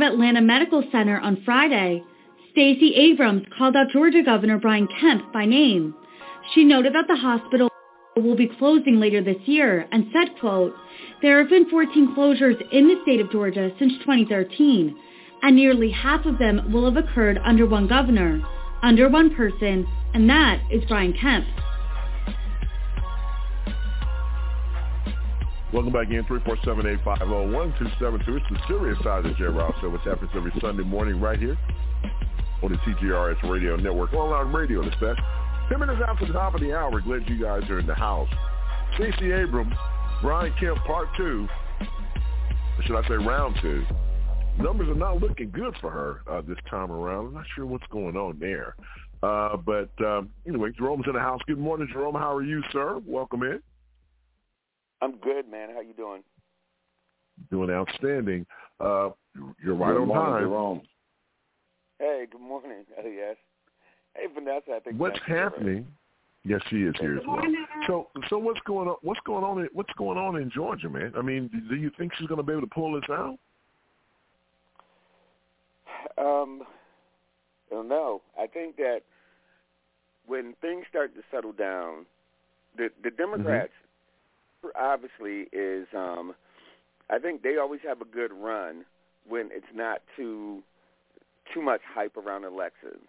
[0.06, 2.03] Atlanta Medical Center on Friday,
[2.52, 5.95] Stacey Abrams called out Georgia Governor Brian Kemp by name.
[6.53, 7.69] She noted that the hospital
[8.15, 10.76] will be closing later this year and said, quote,
[11.22, 14.95] there have been 14 closures in the state of Georgia since 2013,
[15.41, 18.41] and nearly half of them will have occurred under one governor,
[18.84, 21.45] under one person, and that is Brian Kemp.
[25.74, 28.02] Welcome back in, 347-850-1272.
[28.02, 29.46] It's the serious side of J.
[29.46, 31.58] Ross Show, which happens every Sunday morning right here
[32.62, 35.20] on the TGRS Radio Network, online radio, the best.
[35.68, 38.30] Ten minutes after the top of the hour, glad you guys are in the house.
[38.94, 39.74] Stacey Abrams,
[40.22, 41.48] Brian Kemp, part two,
[42.84, 43.84] should I say round two.
[44.60, 47.28] Numbers are not looking good for her uh, this time around.
[47.28, 48.76] I'm not sure what's going on there.
[49.24, 51.42] Uh, but um, anyway, Jerome's in the house.
[51.48, 52.16] Good morning, Jerome.
[52.16, 53.02] How are you, sir?
[53.06, 53.62] Welcome in.
[55.06, 55.69] I'm good, man.
[55.72, 56.23] How you doing?
[57.52, 58.44] Doing outstanding.
[58.80, 59.10] Uh,
[59.64, 60.41] you're right good on morning, time.
[60.41, 60.82] Jerome.
[61.99, 62.86] Hey, good morning.
[62.98, 63.36] Oh, yes.
[64.15, 64.72] Hey, Vanessa.
[64.76, 65.44] I think What's that's all right.
[65.44, 65.88] happening?
[66.44, 67.40] Yes, she is here as well.
[67.86, 68.95] So, so what's going on?
[69.03, 69.60] What's going on?
[69.60, 71.14] In, what's going on in Georgia, man?
[71.15, 73.38] I mean, do you think she's going to be able to pull this out?
[76.18, 76.64] Um,
[77.72, 78.23] I don't know.
[78.40, 79.02] I think that
[80.26, 82.07] when things start to settle down,
[82.76, 83.72] the the Democrats
[84.76, 85.88] obviously is.
[85.94, 86.36] um
[87.10, 88.86] I think they always have a good run
[89.28, 90.64] when it's not too
[91.54, 93.08] too much hype around elections,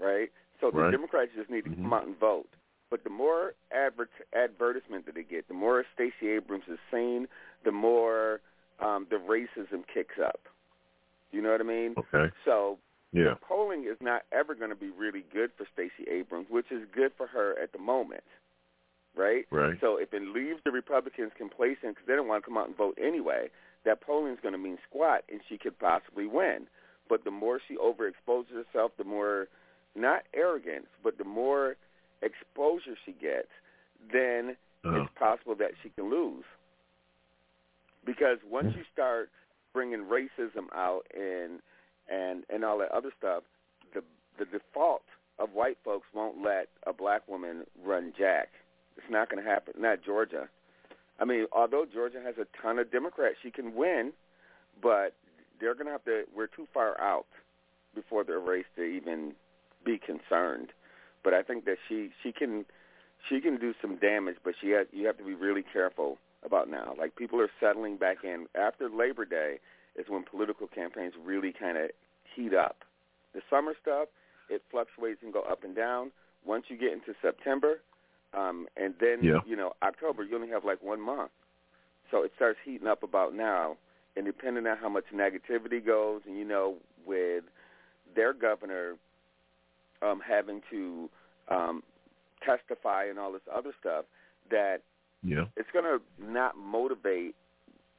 [0.00, 0.30] right?
[0.60, 0.90] So the Right.
[0.90, 2.48] Democrats just need to come out and vote.
[2.90, 7.28] But the more advert advertisement that they get, the more Stacey Abrams is seen,
[7.64, 8.40] the more
[8.80, 10.40] um, the racism kicks up.
[11.32, 11.94] You know what I mean?
[11.98, 12.30] Okay.
[12.44, 12.78] So
[13.12, 13.34] Yeah.
[13.46, 17.12] polling is not ever going to be really good for Stacey Abrams, which is good
[17.16, 18.24] for her at the moment,
[19.16, 19.46] right?
[19.50, 19.78] Right.
[19.80, 22.76] So if it leaves the Republicans complacent because they don't want to come out and
[22.76, 23.48] vote anyway,
[23.84, 26.66] that polling is going to mean squat, and she could possibly win.
[27.08, 29.48] But the more she overexposes herself, the more
[29.94, 31.76] not arrogance, but the more
[32.22, 33.48] exposure she gets,
[34.12, 35.02] then Uh-huh.
[35.02, 36.44] it's possible that she can lose.
[38.04, 39.30] Because once you start
[39.72, 41.60] bringing racism out and
[42.08, 43.44] and and all that other stuff,
[43.94, 44.02] the
[44.38, 45.02] the default
[45.38, 48.48] of white folks won't let a black woman run Jack.
[48.96, 49.74] It's not going to happen.
[49.78, 50.48] Not Georgia.
[51.18, 54.12] I mean, although Georgia has a ton of Democrats, she can win,
[54.82, 55.14] but
[55.60, 56.24] they're going to have to.
[56.34, 57.26] We're too far out
[57.94, 59.34] before the race to even
[59.84, 60.70] be concerned.
[61.22, 62.64] But I think that she she can
[63.28, 66.68] she can do some damage, but she has, you have to be really careful about
[66.68, 66.94] now.
[66.98, 69.60] Like people are settling back in after Labor Day
[69.96, 71.90] is when political campaigns really kind of
[72.34, 72.78] heat up.
[73.32, 74.08] The summer stuff
[74.50, 76.10] it fluctuates and go up and down.
[76.44, 77.80] Once you get into September,
[78.34, 79.40] um, and then Yeah.
[79.46, 81.30] you know October, you only have like one month,
[82.10, 83.76] so it starts heating up about now.
[84.16, 87.44] And depending on how much negativity goes, and you know, with
[88.14, 88.94] their governor
[90.02, 91.10] um, having to
[91.48, 91.82] um,
[92.44, 94.04] testify and all this other stuff,
[94.50, 94.82] that
[95.22, 95.46] Yeah.
[95.56, 97.34] it's going to not motivate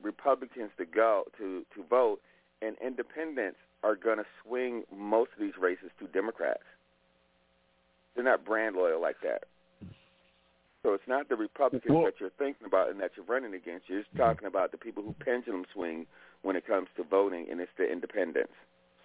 [0.01, 2.21] Republicans to go to to vote,
[2.61, 6.63] and independents are going to swing most of these races to Democrats.
[8.13, 9.43] They're not brand loyal like that.
[10.85, 13.89] So it's not the Republicans Well- that you're thinking about and that you're running against.
[13.89, 16.05] You're just talking about the people who pendulum swing
[16.43, 18.53] when it comes to voting, and it's the independents.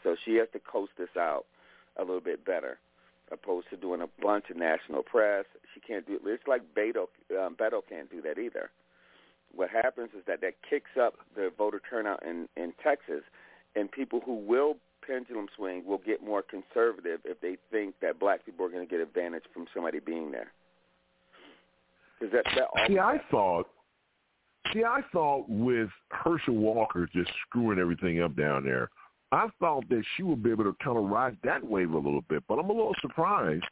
[0.02, 1.46] So she has to coast this out
[1.96, 2.78] a little bit better,
[3.30, 5.46] opposed to doing a bunch of national press.
[5.72, 6.16] She can't do.
[6.16, 6.26] It.
[6.26, 7.08] It's like Beto.
[7.30, 8.70] Um, Beto can't do that either.
[9.54, 13.24] What happens is that that kicks up the voter turnout in in Texas,
[13.74, 18.44] and people who will pendulum swing will get more conservative if they think that black
[18.44, 20.52] people are going to get advantage from somebody being there.
[22.20, 23.66] Because that that See, I thought.
[24.74, 28.90] See, I thought with Herschel Walker just screwing everything up down there,
[29.32, 32.22] I thought that she would be able to kind of ride that wave a little
[32.28, 32.44] bit.
[32.46, 33.64] But I'm a little surprised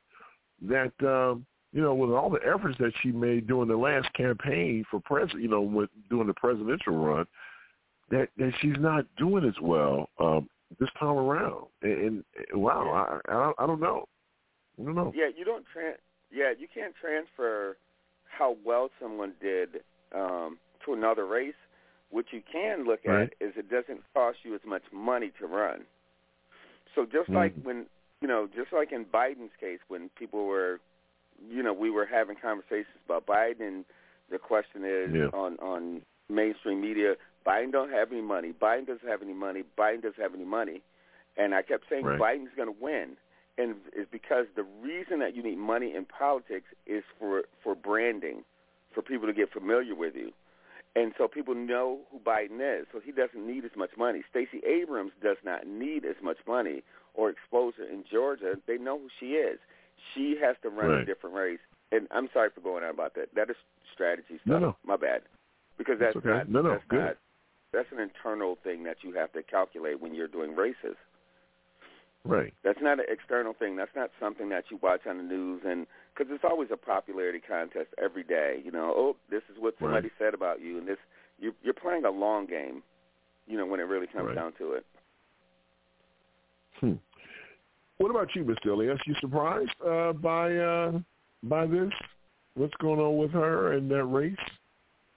[0.63, 4.85] that um, you know, with all the efforts that she made during the last campaign
[4.91, 7.27] for president, you know, with doing the presidential run,
[8.11, 10.49] that that she's not doing as well um,
[10.81, 11.67] this time around.
[11.83, 14.07] And, and wow, I, I I don't know,
[14.81, 15.13] I don't know.
[15.15, 15.93] Yeah, you don't tran
[16.33, 17.77] Yeah, you can't transfer
[18.29, 19.83] how well someone did
[20.15, 21.55] um, to another race.
[22.11, 23.31] What you can look Right.
[23.41, 25.85] at is it doesn't cost you as much money to run.
[26.95, 27.65] So just like Mhm.
[27.65, 27.87] when
[28.21, 30.81] you know, just like in Biden's case, when people were,
[31.49, 33.85] you know, we were having conversations about Biden.
[34.29, 35.29] The question is Yeah.
[35.33, 38.53] on on mainstream media, Biden don't have any money.
[38.53, 39.63] Biden doesn't have any money.
[39.77, 40.83] Biden doesn't have any money.
[41.37, 42.19] And I kept saying Right.
[42.19, 43.17] Biden's going to win,
[43.59, 48.45] and it's because the reason that you need money in politics is for for branding,
[48.95, 50.33] for people to get familiar with you.
[50.97, 54.23] And so people know who Biden is, so he doesn't need as much money.
[54.31, 56.83] Stacey Abrams does not need as much money
[57.15, 58.55] or exposure in Georgia.
[58.67, 59.59] They know who she is.
[60.15, 61.03] She has to run Right.
[61.03, 61.61] a different race.
[61.93, 63.35] And I'm sorry for going on about that.
[63.35, 63.57] That is
[63.93, 64.63] strategy No, stuff.
[64.63, 64.77] no.
[64.85, 65.23] My bad.
[65.77, 66.37] Because that's It's okay.
[66.39, 67.01] not No, no, that's good.
[67.01, 67.17] not
[67.71, 70.97] that's an internal thing that you have to calculate when you're doing races.
[72.29, 72.53] Right.
[72.63, 73.75] That's not an external thing.
[73.77, 77.41] That's not something that you watch on the news, and because it's always a popularity
[77.41, 78.61] contest every day.
[78.63, 80.99] You know, oh, this is what somebody said about you, and this
[81.41, 82.83] you, you're playing a long game.
[83.47, 84.35] You know, when it really comes Right.
[84.35, 84.85] down to it.
[86.81, 86.93] Hmm.
[87.97, 88.67] What about you, Mr.
[88.73, 89.01] Elias?
[89.07, 90.99] You surprised uh, by uh,
[91.45, 91.91] by this?
[92.55, 94.37] What's going on with her and that race?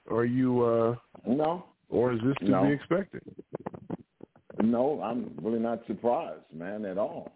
[0.09, 0.95] Are you uh,
[1.27, 2.63] no, or is this to No.
[2.63, 3.21] be expected?
[4.61, 7.31] No, I'm really not surprised, man, at all.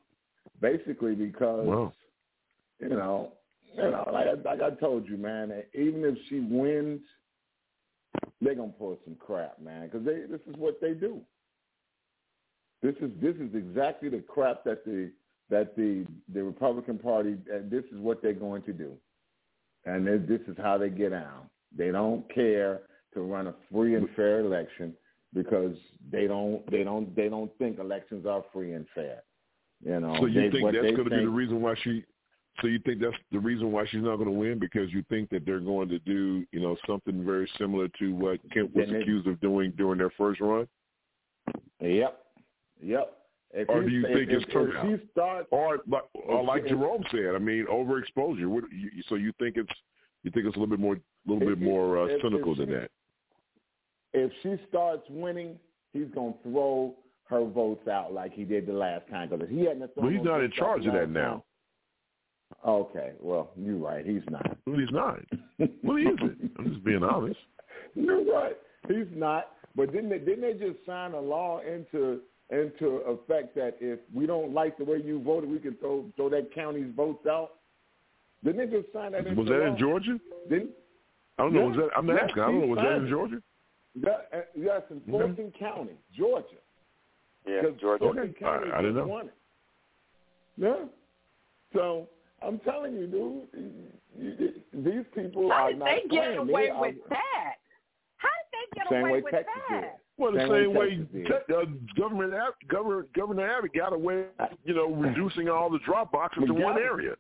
[0.62, 1.94] Basically, because Wow.
[2.80, 3.34] you know,
[3.74, 5.64] you know, like, I- like I told you, man.
[5.74, 7.02] Even if she wins,
[8.42, 11.22] they're gonna pull some crap, man, because they this is what they do.
[12.82, 15.12] This is this is exactly the crap that the
[15.50, 17.38] that the the Republican Party.
[17.54, 18.98] Uh, this is what they're going to do,
[19.86, 21.50] and this is how they get out.
[21.76, 22.82] They don't care
[23.14, 24.96] to run a free and fair election
[25.36, 25.76] because
[26.12, 29.22] they don't they don't they don't think elections are free and fair.
[29.86, 32.04] You know, so you they, think that's going to be the reason why she?
[32.62, 35.30] So you think that's the reason why she's not going to win because you think
[35.32, 39.02] that they're going to do you know something very similar to what Kemp was they-
[39.02, 40.68] accused of doing during their first run?
[41.82, 42.18] Yep,
[42.82, 43.18] yep.
[43.52, 44.90] If or do you if- think if, it's turnout?
[44.90, 48.48] If starts, or like, or like Jerome said, I mean, overexposure.
[48.48, 49.70] What, you, so you think it's
[50.24, 52.90] you think it's a little bit more, a little bit more uh, cynical than that?
[54.16, 55.60] If she starts winning,
[55.94, 56.96] he's gonna throw
[57.30, 59.30] her votes out like he did the last time.
[59.30, 59.90] Because he hadn't.
[59.96, 61.32] Well, he's not no in charge of that now.
[61.32, 61.42] time.
[62.66, 64.06] Okay, well, you're right.
[64.06, 64.58] He's not.
[64.66, 65.20] Well, he's not.
[65.84, 66.52] Well, he isn't.
[66.58, 67.38] I'm just being honest.
[67.96, 68.58] You're right.
[68.88, 69.52] He's not.
[69.76, 74.26] But didn't they, didn't they just sign a law into into effect that if we
[74.26, 77.52] don't like the way you voted, we can throw throw that county's votes out?
[78.44, 79.66] Didn't they just sign that Was that law?
[79.68, 80.20] in Georgia?
[80.50, 80.72] Didn't
[81.38, 81.60] I don't know.
[81.62, 81.68] Yeah.
[81.68, 81.90] Was that?
[81.98, 82.44] I'm asking.
[82.44, 82.68] I don't know.
[82.68, 83.10] Was that in it.
[83.10, 83.42] Georgia?
[84.02, 86.48] That, uh, yes, in Fulton County, Georgia.
[87.48, 88.04] Yeah, Because Georgia.
[88.04, 88.34] Fulton Okay.
[88.40, 89.08] County I- I didn't know.
[89.08, 89.34] won it.
[90.58, 90.86] Yeah.
[91.74, 92.08] So
[92.42, 93.48] I'm telling you, dude,
[94.18, 96.38] you- you- these people How are did not they get playing.
[96.40, 97.56] away They are- with that?
[98.18, 99.82] How did they get away with Texas that?
[99.82, 99.92] did.
[100.18, 101.48] Well, the Same same, way way, Texas did.
[101.48, 101.66] te- uh,
[101.96, 104.28] government Ab- governor Governor Abbott got away,
[104.64, 107.16] you know, reducing all the drop boxes to one area.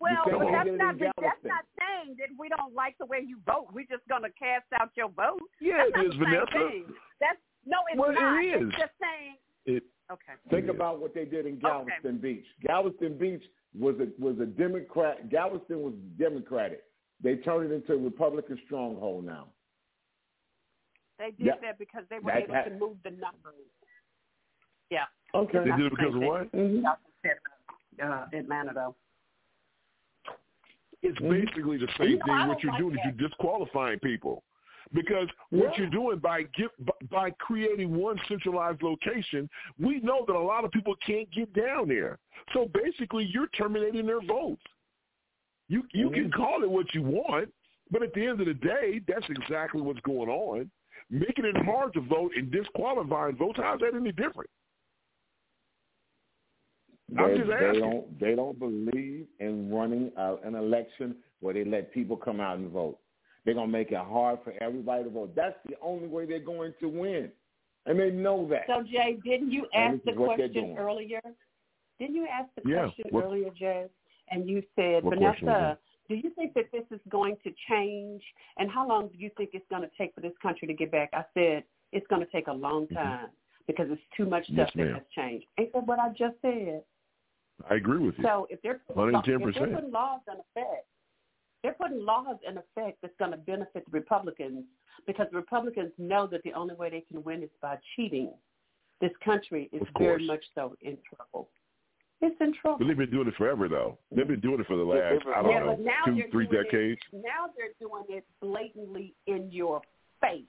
[0.00, 3.38] Well, but that's not in that's not saying that we don't like the way you
[3.46, 3.68] vote.
[3.72, 5.40] We're just gonna cast out your vote.
[5.60, 6.68] Yeah, that's it not is, the same Vanessa.
[6.70, 6.84] thing.
[7.20, 8.44] That's no, it's Well, not.
[8.44, 8.62] is.
[8.68, 9.36] It's just saying.
[9.66, 10.34] It, Okay.
[10.50, 12.44] Think about what they did in Galveston Beach.
[12.64, 13.42] Galveston Beach
[13.76, 15.28] was a was a Democrat.
[15.30, 16.84] Galveston was Democratic.
[17.20, 19.48] They turned it into a Republican stronghold now.
[21.18, 21.52] They did Yeah.
[21.62, 23.66] that because they were That- able that- to move the numbers.
[24.90, 25.06] Yeah.
[25.34, 25.58] Okay.
[25.58, 26.48] They did it because of what?
[28.00, 28.94] Uh, Atlanta, though.
[31.06, 31.46] It's mm-hmm.
[31.46, 32.48] basically the same You know, thing.
[32.48, 33.08] What you're like doing that.
[33.08, 34.42] is you're disqualifying people.
[34.92, 35.82] Because what Yeah.
[35.82, 36.70] you're doing by give,
[37.10, 41.88] by creating one centralized location, we know that a lot of people can't get down
[41.88, 42.18] there.
[42.52, 44.62] So basically, you're terminating their votes.
[45.68, 46.40] You you can mm-hmm.
[46.40, 47.52] call it what you want,
[47.90, 50.70] but at the end of the day, that's exactly what's going on.
[51.10, 53.58] Making it hard to vote and disqualifying votes.
[53.60, 54.50] How's that any different?
[57.16, 61.64] I'm They, just they don't they don't believe in running uh, an election where they
[61.64, 62.98] let people come out and vote.
[63.44, 65.34] They're gonna make it hard for everybody to vote.
[65.36, 67.30] That's the only way they're going to win,
[67.86, 68.64] and they know that.
[68.66, 71.20] So, Jay, didn't you ask the is what they're question earlier?
[72.00, 72.80] Didn't you ask the Yeah.
[72.80, 73.88] question What- earlier, Jay?
[74.28, 75.78] And you said, What question was Vanessa,
[76.08, 78.22] do you think that this is going to change?
[78.56, 80.90] And how long do you think it's going to take for this country to get
[80.90, 81.10] back?
[81.12, 83.28] I said, it's going to take a long time
[83.68, 84.94] because it's too much stuff Yes, that ma'am.
[84.94, 85.46] has changed.
[85.58, 86.82] Ain't that what I just said?
[87.68, 88.24] I agree with you.
[88.24, 90.86] So if they're putting, law- if they're putting laws in effect,
[91.62, 94.64] they're putting laws in effect that's going to benefit the Republicans
[95.06, 98.30] because the Republicans know that the only way they can win is by cheating.
[99.00, 101.48] This country is very much so in trouble.
[102.22, 102.78] It's in trouble.
[102.78, 103.98] But they've been doing it forever, though.
[104.14, 105.76] They've been doing it for the last, I don't yeah, know,
[106.06, 107.00] two, three decades.
[107.12, 109.82] It, now they're doing it blatantly in your
[110.20, 110.44] face.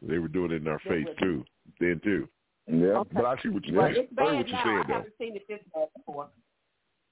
[0.00, 1.18] They were doing it in our They face would.
[1.18, 1.44] too,
[1.80, 2.28] then too.
[2.66, 3.02] Yeah.
[3.12, 4.04] But I see what you're Well, saying.
[4.04, 4.64] it's bad what you're now.
[4.64, 6.28] saying, I haven't seen it this bad before.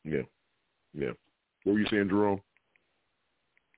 [0.04, 0.22] Yeah,
[0.94, 1.10] yeah.
[1.64, 2.40] What were you saying, Jerome?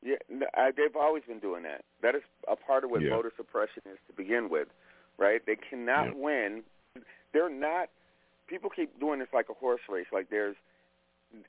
[0.03, 1.85] Yeah, no, I, uh, they've always been doing that.
[2.03, 3.11] That is a part of what Yeah.
[3.11, 4.69] voter suppression is to begin with,
[5.19, 5.45] right?
[5.45, 6.13] They cannot Yeah.
[6.15, 6.65] win.
[7.33, 7.91] They're not.
[8.47, 10.07] People keep doing this like a horse race.
[10.13, 10.57] Like there's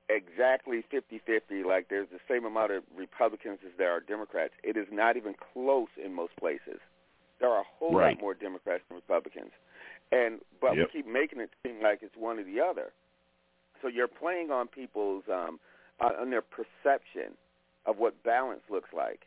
[0.09, 4.53] exactly 50-50, like there's the same amount of Republicans as there are Democrats.
[4.63, 6.79] It is not even close in most places.
[7.39, 8.15] There are a whole Right.
[8.15, 9.51] lot more Democrats than Republicans.
[10.15, 10.87] And but Yep.
[10.87, 12.93] we keep making it seem like it's one or the other.
[13.81, 15.59] So you're playing on people's um
[15.99, 17.35] on on their perception
[17.85, 19.21] of what balance looks like.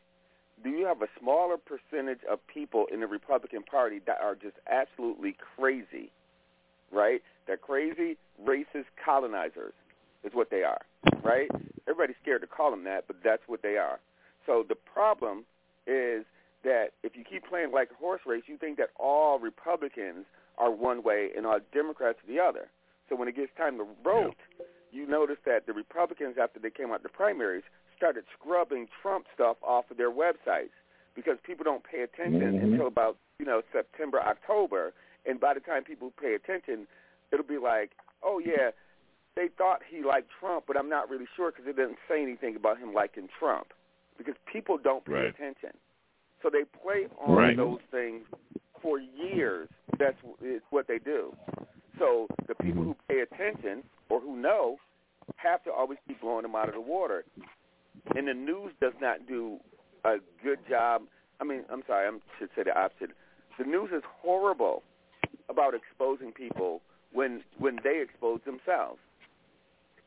[0.64, 4.56] Do you have a smaller percentage of people in the Republican Party that are just
[4.66, 6.10] absolutely crazy,
[6.90, 7.22] right?
[7.46, 9.74] They're crazy, racist colonizers
[10.24, 10.80] is what they are,
[11.22, 11.48] right?
[11.86, 14.00] Everybody's scared to call them that, but that's what they are.
[14.46, 15.44] So the problem
[15.86, 16.24] is
[16.64, 20.26] that if you keep playing like a horse race, you think that all Republicans
[20.58, 22.68] are one way and all Democrats the other.
[23.08, 24.36] So when it gets time to vote,
[24.92, 27.64] you notice that the Republicans, after they came out the primaries,
[27.96, 30.74] started scrubbing Trump stuff off of their websites
[31.14, 32.62] because people don't pay attention Mhm.
[32.62, 34.92] until about you know September, October,
[35.26, 36.86] and by the time people pay attention,
[37.32, 38.70] it'll be like, oh yeah,
[39.34, 42.56] they thought he liked Trump, but I'm not really sure because it doesn't say anything
[42.56, 43.72] about him liking Trump
[44.16, 45.34] because people don't pay Right.
[45.34, 45.76] attention.
[46.42, 47.56] So they play on Right.
[47.56, 48.26] those things
[48.82, 49.68] for years.
[49.98, 51.34] That's is what they do.
[51.98, 52.90] So the people mm-hmm.
[52.90, 54.76] who pay attention or who know
[55.36, 57.24] have to always keep blowing them out of the water.
[58.14, 59.58] And the news does not do
[60.04, 61.02] a good job.
[61.40, 63.10] I mean, I'm sorry, I should say the opposite.
[63.58, 64.82] The news is horrible
[65.48, 66.80] about exposing people
[67.12, 68.98] when when they expose themselves.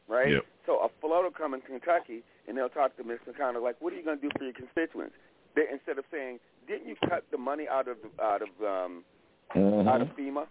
[0.08, 0.32] Right?
[0.32, 0.46] Yep.
[0.66, 3.96] So a float will come in Kentucky and they'll talk to McConnell like, "What are
[3.96, 5.16] you going to do for your constituents?"
[5.56, 9.04] They, instead of saying, "Didn't you cut the money out of out of um,
[9.88, 10.46] out of FEMA?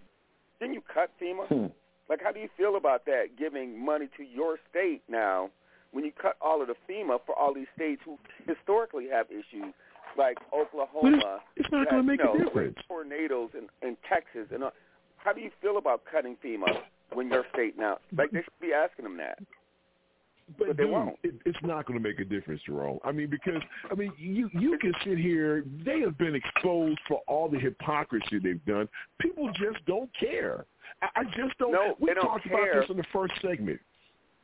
[0.59, 1.71] Didn't you cut FEMA?
[2.09, 3.37] Like, how do you feel about that?
[3.39, 5.51] Giving money to your state now
[5.93, 9.73] when you cut all of the FEMA for all these states who historically have issues,
[10.19, 11.41] like Oklahoma.
[11.57, 12.77] it's not gonna make you a difference.
[12.87, 14.71] Tornadoes in, in Texas, and uh,
[15.17, 16.83] how do you feel about cutting FEMA
[17.13, 17.99] when your state now?
[18.17, 19.39] Like, they should be asking them that.
[20.59, 21.17] But, But they dude, won't.
[21.23, 22.99] It, it's not going to make a difference, Jerome.
[23.05, 25.65] I mean, because I mean, you you can sit here.
[25.85, 28.89] They have been exposed for all the hypocrisy they've done.
[29.21, 30.65] People just don't care.
[31.03, 31.73] I, I just don't.
[31.73, 32.73] No, we don't talked care.
[32.73, 33.81] about this in the first segment.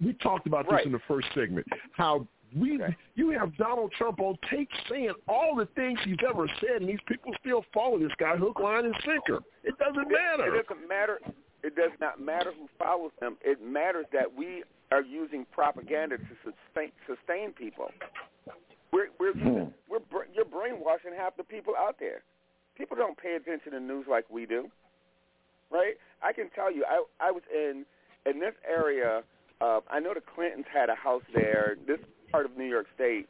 [0.03, 0.79] We talked about Right.
[0.79, 1.67] this in the first segment.
[1.93, 2.27] How
[2.57, 2.81] we
[3.15, 7.01] you have Donald Trump on tape saying all the things he's ever said, and these
[7.07, 9.41] people still follow this guy hook, line, and sinker.
[9.65, 10.55] It doesn't matter.
[10.57, 11.19] It doesn't matter.
[11.63, 13.37] It does not matter who follows them.
[13.43, 14.63] It matters that we
[14.93, 17.91] are using propaganda to sustain, sustain people.
[18.93, 20.01] We're we're using, we're
[20.35, 22.23] you're brainwashing half the people out there.
[22.77, 24.69] People don't pay attention to news like we do,
[25.71, 25.95] right?
[26.23, 27.85] I can tell you, I I was in
[28.25, 29.23] in this area.
[29.61, 31.77] Uh, I know the Clintons had a house there.
[31.87, 31.99] This
[32.31, 33.27] part of New York State.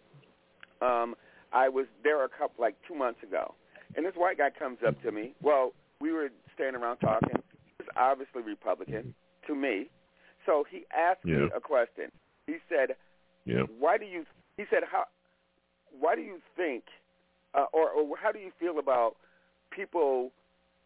[0.83, 1.15] Um,
[1.53, 3.55] I was there a couple like two months ago,
[3.97, 5.33] and this white guy comes up to me.
[5.43, 7.43] Well, we were standing around talking.
[7.78, 9.15] He's obviously Republican
[9.47, 9.89] to me,
[10.47, 12.10] so he asked me a question.
[12.47, 12.97] He said,
[13.44, 13.62] Yeah.
[13.78, 14.24] "Why do you?"
[14.56, 15.05] He said, "How?
[15.98, 16.85] Why do you think,
[17.55, 19.16] uh, or, or how do you feel about
[19.70, 20.32] people?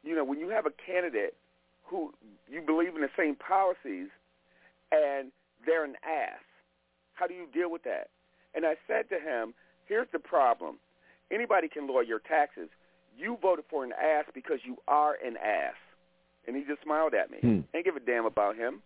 [0.02, 1.36] You know, when you have a candidate
[1.84, 2.14] who
[2.48, 4.08] you believe in the same policies,
[4.90, 5.30] and
[5.66, 6.40] they're an ass.
[7.14, 8.08] How do you deal with that?"
[8.54, 9.54] And I said to him,
[9.86, 10.78] "Here's the problem.
[11.30, 12.68] Anybody can lower your taxes.
[13.16, 15.74] You voted for an ass because you are an ass."
[16.46, 17.38] And he just smiled at me.
[17.40, 17.60] Hmm.
[17.74, 18.82] Ain't give a damn about him.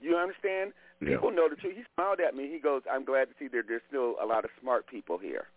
[0.00, 0.72] You understand?
[1.00, 1.16] Yeah.
[1.16, 1.74] People know the truth.
[1.76, 2.48] He smiled at me.
[2.50, 5.48] He goes, "I'm glad to see that there's still a lot of smart people here."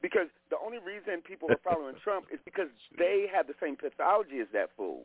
[0.00, 2.68] Because the only reason people are following Trump is because
[2.98, 5.04] they have the same pathology as that fool.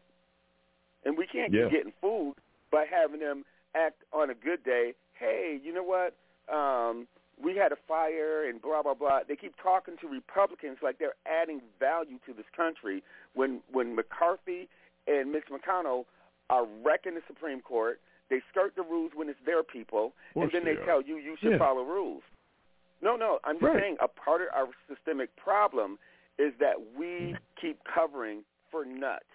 [1.06, 1.64] And we can't Yeah.
[1.66, 2.38] keep getting fooled
[2.72, 3.46] by having them
[3.76, 4.96] act on a good day.
[5.14, 6.16] Hey, you know what?
[6.54, 7.08] Um,
[7.42, 9.22] we had a fire and blah blah blah.
[9.28, 13.04] They keep talking to Republicans like they're adding value to this country
[13.34, 14.68] when when McCarthy
[15.06, 16.06] and Mitch McConnell
[16.50, 18.02] are wrecking the Supreme Court.
[18.30, 21.36] They skirt the rules when it's their people, and then they they tell you you
[21.38, 21.58] should Yeah.
[21.58, 22.24] follow rules.
[23.02, 23.80] No, no, I'm just Right.
[23.82, 25.98] saying a part of our systemic problem
[26.38, 29.26] is that we keep covering for nuts.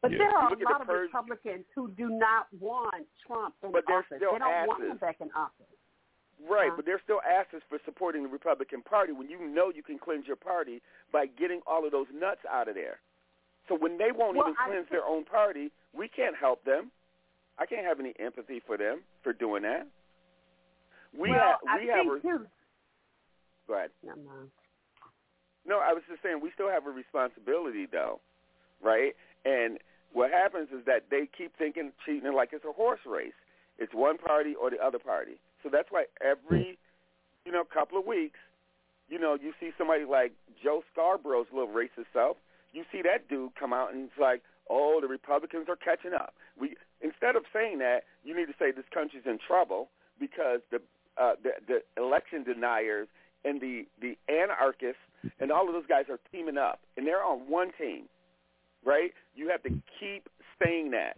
[0.00, 0.18] But Yeah.
[0.18, 3.98] there are a lot of purge- Republicans who do not want Trump in But they're
[3.98, 4.16] office.
[4.16, 5.66] still they don't want him back in office.
[6.40, 6.76] Right, Uh.
[6.76, 10.26] but they're still asses for supporting the Republican Party when you know you can cleanse
[10.26, 10.80] your party
[11.10, 13.00] by getting all of those nuts out of there.
[13.68, 16.64] So when they won't Well, even I cleanse think- their own party, we can't help
[16.64, 16.90] them.
[17.60, 19.86] I can't have any empathy for them for doing that.
[21.12, 22.46] We well, have I we have think a too.
[23.68, 23.90] go ahead.
[24.02, 24.50] Never mind.
[25.66, 28.20] No, I was just saying we still have a responsibility though,
[28.82, 29.12] right?
[29.44, 29.78] And
[30.12, 33.36] what happens is that they keep thinking cheating like it's a horse race.
[33.78, 35.38] It's one party or the other party.
[35.62, 36.78] So that's why every,
[37.44, 38.38] you know, couple of weeks,
[39.08, 40.32] you know, you see somebody like
[40.62, 42.36] Joe Scarborough's little racist self.
[42.72, 46.34] you see that dude come out and it's like, oh, the Republicans are catching up.
[46.58, 50.80] We instead of saying that, you need to say this country's in trouble because the
[51.20, 53.08] uh, the, the election deniers
[53.44, 55.02] and the the anarchists
[55.38, 58.04] and all of those guys are teaming up and they're on one team,
[58.84, 59.12] right?
[59.34, 60.28] You have to keep
[60.62, 61.16] saying that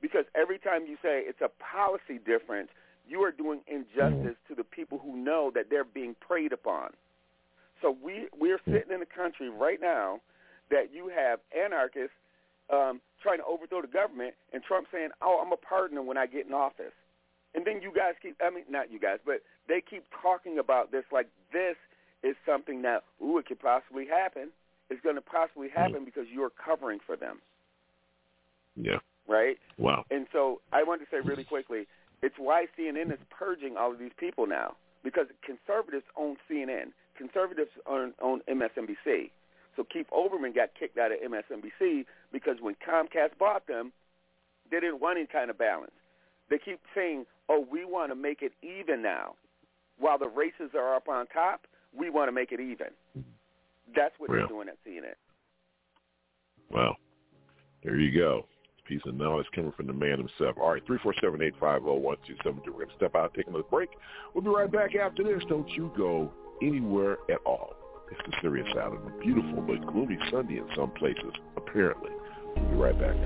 [0.00, 2.70] because every time you say it's a policy difference,
[3.08, 6.90] you are doing injustice to the people who know that they're being preyed upon.
[7.82, 10.20] So we we're sitting in a country right now
[10.70, 12.16] that you have anarchists
[12.72, 16.26] um, trying to overthrow the government, and Trump saying, "Oh, I'm a partner when I
[16.26, 16.94] get in office."
[17.54, 20.92] And then you guys keep, I mean, not you guys, but they keep talking about
[20.92, 21.76] this like this
[22.22, 24.50] is something that, ooh, it could possibly happen.
[24.88, 25.72] It's going to possibly mm.
[25.72, 27.40] happen because you're covering for them.
[28.76, 28.98] Yeah.
[29.26, 29.56] Right?
[29.78, 30.04] Wow.
[30.10, 31.86] And so I wanted to say really quickly,
[32.22, 36.92] it's why CNN is purging all of these people now because conservatives own CNN.
[37.16, 39.30] Conservatives own, own MSNBC.
[39.76, 43.92] So Keith Olbermann got kicked out of MSNBC because when Comcast bought them,
[44.70, 45.92] they didn't want any kind of balance.
[46.48, 49.34] They keep saying, oh, we want to make it even now.
[49.98, 51.66] While the races are up on top,
[51.96, 52.88] we want to make it even.
[53.94, 54.40] That's what Real.
[54.40, 55.14] they're doing at CNN.
[56.70, 56.96] Well,
[57.82, 58.46] there you go.
[58.86, 60.56] Peace and knowledge coming from the man himself.
[60.60, 61.60] All right, 347-850-1272.
[62.44, 63.90] We're going to step out, take another break.
[64.34, 65.42] We'll be right back after this.
[65.48, 66.32] Don't you go
[66.62, 67.74] anywhere at all.
[68.10, 72.10] It's the serious side of a beautiful but gloomy Sunday in some places, apparently.
[72.56, 73.16] We'll be right back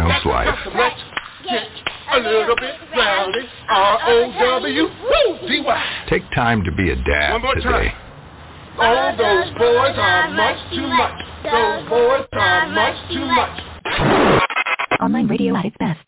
[0.00, 0.58] impact on a child's life.
[0.76, 1.00] Let's
[1.44, 1.68] get
[2.12, 3.46] a little bit rowdy.
[3.68, 5.82] R-O-W-D-Y.
[6.08, 7.70] Take time to be a One dad more today.
[7.70, 7.92] time.
[8.78, 11.20] All those boys are much too much.
[11.44, 13.60] Those boys are much too much.
[15.00, 16.00] Online radio at its best.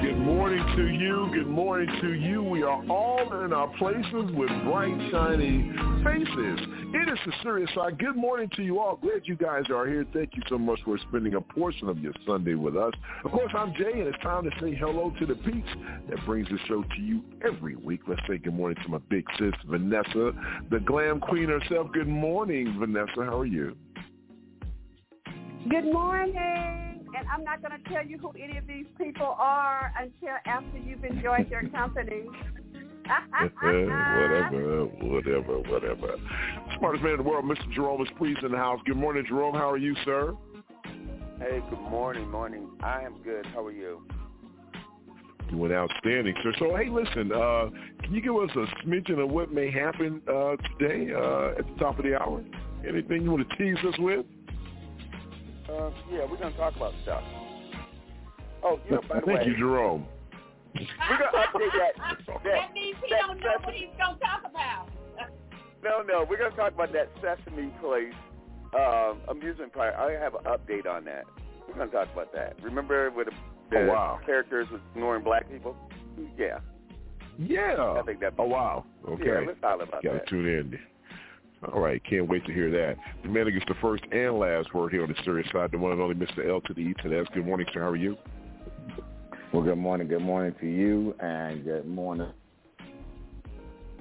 [0.00, 1.28] Good morning to you.
[1.34, 2.42] Good morning to you.
[2.42, 5.70] We are all in our places with bright, shiny
[6.04, 6.60] faces.
[6.90, 7.92] It is a serious side.
[7.92, 8.96] Uh, good morning to you all.
[8.96, 10.06] Glad you guys are here.
[10.14, 12.94] Thank you so much for spending a portion of your Sunday with us.
[13.26, 15.68] Of course, I'm Jay, and it's time to say hello to the peeps
[16.08, 18.00] that brings the show to you every week.
[18.08, 20.32] Let's say good morning to my big sis, Vanessa,
[20.70, 21.88] the glam queen herself.
[21.92, 23.22] Good morning, Vanessa.
[23.22, 23.76] How are you?
[25.68, 26.34] Good morning.
[26.36, 30.78] And I'm not going to tell you who any of these people are until after
[30.78, 32.24] you've enjoyed their company.
[33.62, 36.14] Whatever, whatever, whatever.
[36.78, 37.72] Smartest man in the world, Mr.
[37.74, 38.80] Jerome is pleased in the house.
[38.86, 39.54] Good morning, Jerome.
[39.54, 40.34] How are you, sir?
[41.38, 42.68] Hey, good morning, morning.
[42.82, 43.46] I am good.
[43.46, 44.02] How are you?
[45.50, 46.52] Doing outstanding, sir.
[46.58, 47.70] So, hey, listen, uh,
[48.02, 51.74] can you give us a smidgen of what may happen uh, today uh, at the
[51.78, 52.44] top of the hour?
[52.86, 54.26] Anything you want to tease us with?
[55.68, 57.22] Uh, yeah, we're gonna talk about stuff.
[58.62, 60.06] Oh, you know, by the Thank way, you, Jerome.
[61.10, 62.16] We're gonna update that.
[62.26, 64.88] that That means he that don't know what he's going to talk about.
[65.82, 68.12] No, no, we're gonna talk about that Sesame Place
[68.74, 69.94] um, amusement park.
[69.96, 71.24] I have an update on that.
[71.68, 72.56] We're gonna talk about that.
[72.62, 73.32] Remember with the,
[73.70, 74.20] the Oh, wow.
[74.26, 75.76] characters was ignoring black people?
[76.36, 76.58] Yeah.
[77.38, 77.94] Yeah.
[77.98, 78.34] I think that.
[78.38, 78.84] Oh, wow.
[79.08, 79.24] Okay.
[79.26, 80.28] Yeah, let's talk about Got to that.
[80.28, 80.78] tune in.
[81.72, 82.96] All right, can't wait to hear that.
[83.24, 85.78] The man who gets the first and last word here on the serious side, the
[85.78, 86.48] one and only Mr.
[86.48, 87.26] L to the E to the S.
[87.34, 87.80] Good morning, sir.
[87.80, 88.16] How are you?
[89.52, 90.08] Well, good morning.
[90.08, 92.28] Good morning to you, and good morning,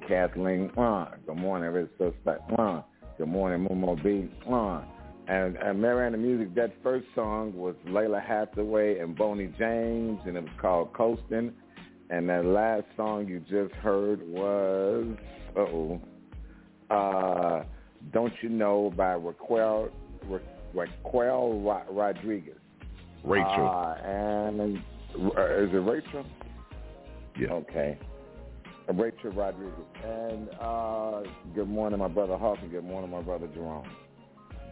[0.06, 0.70] Kathleen.
[0.78, 2.52] Uh, good morning, Rich Suspect.
[2.60, 2.82] Uh,
[3.18, 4.30] good morning, Momo B.
[4.52, 4.82] Uh,
[5.30, 10.44] and, and Mariana Music, that first song was Lalah Hathaway and Boney James, and it
[10.44, 11.54] was called Coastin'.
[12.10, 15.06] And that last song you just heard was,
[15.58, 16.02] uh-oh,
[16.90, 17.64] uh,
[18.12, 19.90] Don't You Know by Raquel,
[20.26, 20.40] Ra-
[20.74, 22.56] Raquel Ro- Rodriguez.
[23.24, 23.68] Rachel.
[23.68, 24.82] Uh, and
[25.18, 26.26] is it Rachel?
[27.40, 27.50] Yeah.
[27.50, 27.98] Okay.
[28.88, 29.74] Uh, Rachel Rodriguez.
[30.04, 31.24] And uh,
[31.56, 33.90] good morning, my brother Hawk, and good morning, my brother Jerome.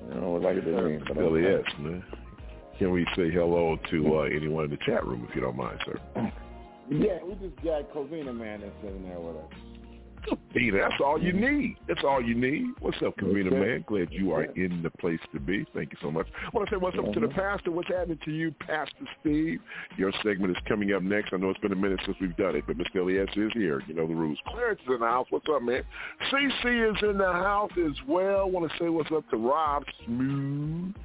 [0.10, 1.68] You know what I did mean, but Billy okay.
[1.68, 2.04] S, man.
[2.78, 5.80] Can we say hello to uh, anyone in the chat room, if you don't mind,
[5.86, 6.00] sir?
[6.90, 9.52] Yeah, we just got Covina man that's sitting there with us.
[10.28, 11.78] That's all you need.
[11.88, 12.68] That's all you need.
[12.80, 13.60] What's up, Convener Okay.
[13.60, 13.84] man?
[13.88, 15.66] Glad you are in the place to be.
[15.74, 16.28] Thank you so much.
[16.46, 17.72] I want to say what's up to the pastor.
[17.72, 19.60] What's happening to you, Pastor Steve?
[19.98, 21.34] Your segment is coming up next.
[21.34, 23.02] I know it's been a minute since we've done it, but Mr.
[23.02, 23.82] Elias is here.
[23.88, 24.40] You know the rules.
[24.48, 25.28] Clarence is in the house.
[25.30, 25.84] What's up, man?
[26.32, 28.50] CC is in the house as well.
[28.50, 30.96] want to say what's up to Rob Smooth.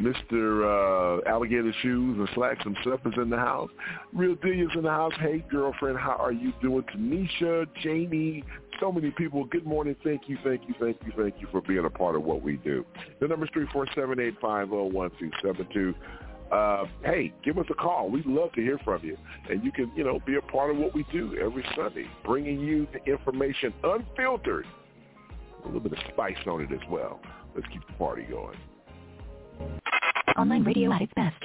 [0.00, 1.20] Mr.
[1.20, 3.70] Uh, Alligator Shoes and Slacks himself is in the house.
[4.12, 5.12] Real Delia's in the house.
[5.20, 6.82] Hey, girlfriend, how are you doing?
[6.84, 8.42] Tanisha, Jamie,
[8.82, 9.44] so many people.
[9.44, 9.94] Good morning.
[10.02, 12.56] Thank you, thank you, thank you, thank you for being a part of what we
[12.56, 12.84] do.
[13.20, 15.94] The number is three four seven eight five zero one two seven two.
[16.50, 18.10] Uh, hey, give us a call.
[18.10, 19.16] We'd love to hear from you.
[19.48, 22.60] And you can, you know, be a part of what we do every Sunday, bringing
[22.60, 24.66] you the information unfiltered.
[25.62, 27.20] A little bit of spice on it as well.
[27.54, 28.58] Let's keep the party going.
[30.36, 31.36] Online radio at its best.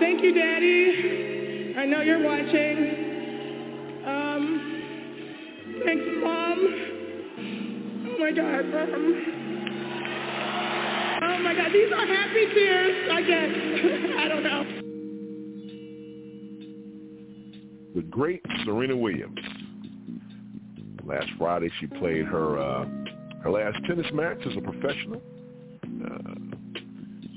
[0.00, 1.74] Thank you, Daddy.
[1.78, 4.04] I know you're watching.
[4.04, 4.71] Um,
[5.84, 6.58] thanks, Mom.
[8.08, 9.38] Oh my God, Mom.
[11.24, 13.50] Oh my God, these are happy tears, I guess.
[14.18, 14.82] I don't know.
[17.94, 19.38] the great Serena Williams.
[21.04, 22.86] Last Friday, she played her uh,
[23.42, 25.20] her last tennis match as a professional.
[25.84, 26.56] Uh,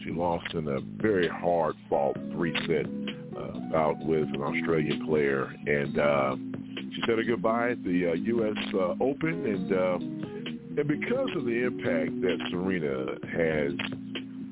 [0.04, 6.36] she lost in a very hard-fought three-set uh, bout with an Australian player, and uh,
[6.78, 8.58] she said her goodbye at the uh, U.S.
[8.74, 9.98] Uh, Open, and uh,
[10.78, 13.72] and because of the impact that Serena has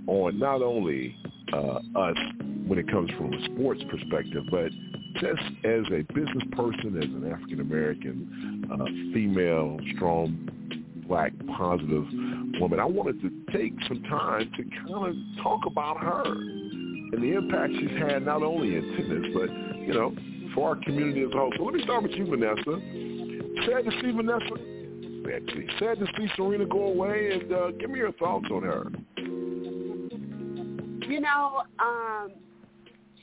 [0.08, 1.16] on not only
[1.52, 2.18] uh, us
[2.68, 4.72] when it comes from a sports perspective, but
[5.20, 10.50] just as a business person, as an African American, uh, female, strong,
[11.08, 12.06] black, positive
[12.60, 16.24] woman, I wanted to take some time to kind of talk about her
[17.14, 20.16] and the impact she's had not only in tennis, but you know,
[20.54, 21.52] for our community as a whole.
[21.58, 22.80] So let me start with you, Vanessa.
[23.68, 24.56] Sad to see Vanessa.
[25.54, 28.92] See, sad to see Serena go away, and uh, give me your thoughts on her.
[31.10, 32.32] You know, um,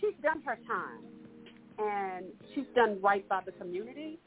[0.00, 1.04] she's done her time,
[1.78, 4.18] and she's done right by the community.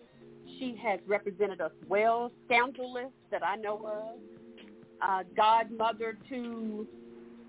[0.60, 2.32] she has represented us well.
[2.46, 4.20] Scandalous that I know of.
[5.02, 6.88] Uh, godmother to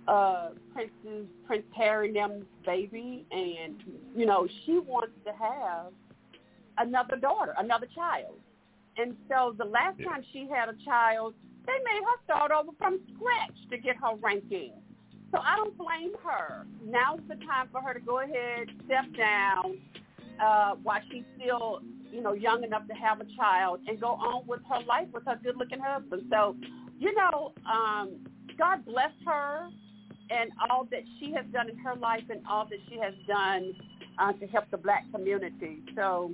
[0.08, 3.82] uh, Prince's Prince Harry and them's baby, and
[4.14, 5.92] you know she wants to have
[6.78, 8.38] another daughter, another child.
[8.96, 10.10] And so the last Yeah.
[10.10, 11.34] time she had a child,
[11.66, 14.72] they made her start over from scratch to get her ranking.
[15.32, 16.66] So I don't blame her.
[16.84, 19.78] Now's the time for her to go ahead, step down,
[20.40, 21.80] uh, while she's still,
[22.12, 25.24] you know, young enough to have a child and go on with her life with
[25.26, 26.26] her good-looking husband.
[26.30, 26.56] So,
[26.98, 28.16] you know, um,
[28.56, 29.68] God bless her
[30.30, 33.74] and all that she has done in her life and all that she has done
[34.18, 35.80] uh, to help the black community.
[35.96, 36.32] So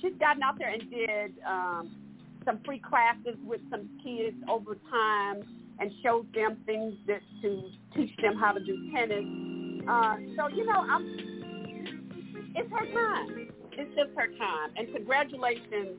[0.00, 1.96] she's gotten out there and did um,
[2.44, 5.42] some free classes with some kids over time
[5.78, 7.62] and showed them things that to
[7.94, 9.24] teach them how to do tennis.
[9.88, 11.38] Uh, so you know, I'm.
[12.54, 13.48] It's her time.
[13.72, 15.96] It's just her time, and congratulations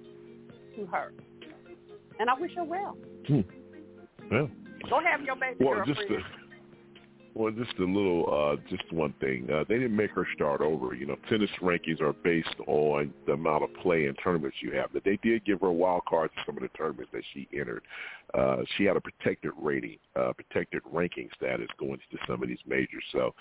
[0.76, 1.11] to her.
[2.19, 2.95] And I wish her well.
[3.27, 3.41] Hmm.
[4.31, 4.49] Well,
[4.89, 5.97] Go have your baby well, girlfriend.
[5.97, 6.43] just a,
[7.35, 9.47] well, just a little, uh, just one thing.
[9.51, 10.93] Uh, they didn't make her start over.
[10.93, 14.93] You know, tennis rankings are based on the amount of play in tournaments you have.
[14.93, 17.47] But they did give her a wild card to some of the tournaments that she
[17.51, 17.81] entered.
[18.35, 22.60] Uh, she had a protected rating, uh, protected ranking status going to some of these
[22.68, 23.03] majors.
[23.11, 23.34] So,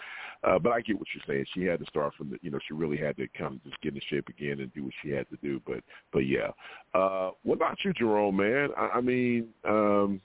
[0.44, 1.44] uh, but I get what you're saying.
[1.54, 3.80] She had to start from the, you know, she really had to kind of just
[3.82, 5.60] get in shape again and do what she had to do.
[5.66, 6.48] But, but yeah.
[6.94, 8.36] Uh, what about you, Jerome?
[8.36, 10.20] Man, I, I mean, um,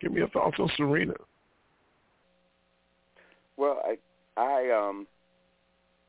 [0.00, 1.14] give me your thoughts on Serena.
[3.58, 3.98] Well, I,
[4.40, 5.06] I, um,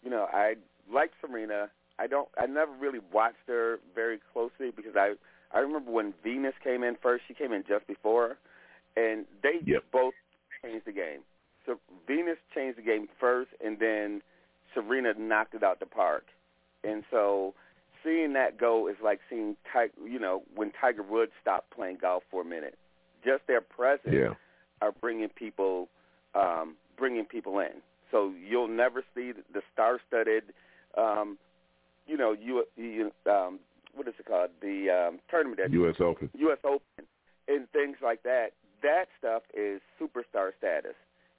[0.03, 0.53] you know, I
[0.91, 1.69] like Serena.
[1.97, 2.29] I don't.
[2.37, 5.15] I never really watched her very closely because I,
[5.53, 7.23] I remember when Venus came in first.
[7.27, 8.37] She came in just before,
[8.95, 9.83] and they Yep.
[9.91, 10.13] both
[10.63, 11.21] changed the game.
[11.65, 14.21] So Venus changed the game first, and then
[14.73, 16.25] Serena knocked it out the park.
[16.83, 17.53] And so
[18.03, 22.23] seeing that go is like seeing, Ti- you know, when Tiger Woods stopped playing golf
[22.31, 22.77] for a minute.
[23.25, 24.33] Just their presence Yeah.
[24.81, 25.89] are bringing people
[26.35, 27.81] um, bringing people in.
[28.11, 30.53] So you'll never see the- star-studded,
[30.97, 31.37] um,
[32.05, 33.59] you know, you, you um,
[33.93, 34.49] what is it called?
[34.61, 35.95] The um, tournament that U.S.
[35.99, 36.29] Open.
[36.37, 36.57] U.S.
[36.63, 37.05] Open
[37.47, 38.49] and things like that.
[38.81, 40.95] That stuff is superstar status,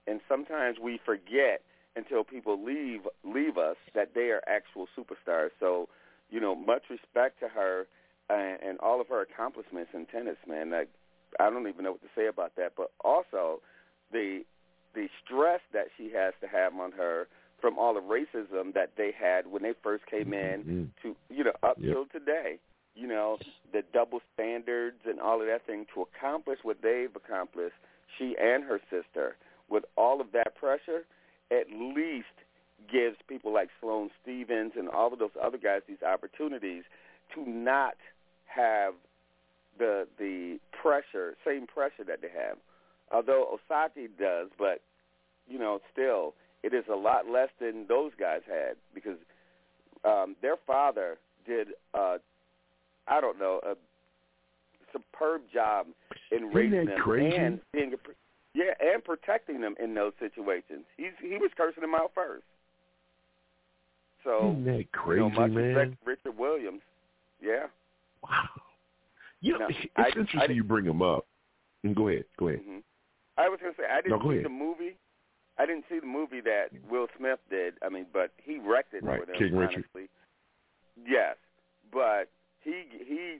[0.07, 1.63] and sometimes we forget
[1.97, 5.51] until people leave leave us that they are actual superstars.
[5.59, 5.89] So,
[6.31, 7.87] you know, much respect to her
[8.29, 10.71] and, and all of her accomplishments in tennis, man.
[10.71, 10.89] Like,
[11.39, 12.73] I don't even know what to say about that.
[12.77, 13.61] But also,
[14.13, 14.43] the
[14.95, 17.29] the stress that she has to have on her
[17.61, 20.89] from all the racism that they had when they first came in Mhm.
[21.03, 21.93] to you know up Yep.
[21.93, 22.59] till today
[22.95, 23.39] you know
[23.73, 27.77] the double standards and all of that thing to accomplish what they've accomplished
[28.19, 29.37] she and her sister
[29.69, 31.05] with all of that pressure
[31.51, 32.27] at least
[32.89, 36.85] gives people like Sloane Stevens and all of those other guys these opportunities
[37.35, 37.97] to not
[38.47, 38.95] have
[39.79, 42.59] the the pressure same pressure that they have
[43.13, 44.81] although Osaka does but
[45.49, 49.17] you know still it is a lot less than those guys had because
[50.05, 52.19] um, their father did uh,
[53.09, 53.75] I don't know a
[54.93, 55.87] superb job
[56.31, 57.37] in Isn't raising them crazy?
[57.37, 57.97] and being a,
[58.55, 60.85] yeah and protecting them in those situations.
[60.97, 62.45] He's he was cursing them out first.
[64.25, 65.65] So Isn't that you crazy, know, much man?
[65.75, 66.83] respect Richard Williams.
[67.43, 67.67] Yeah.
[69.41, 71.27] You know, No, it's I- interesting I- you bring him up.
[71.95, 72.25] Go ahead.
[72.39, 72.61] Go ahead.
[72.63, 72.79] hmm
[73.39, 74.97] I was going to say I didn't go see the movie.
[75.59, 77.75] I didn't see the movie that Will Smith did.
[77.85, 79.37] I mean, but he wrecked it Right, for them.
[79.37, 79.85] King Richard.
[79.95, 80.09] honestly.
[81.07, 81.37] Yes,
[81.93, 82.29] but
[82.63, 83.39] he he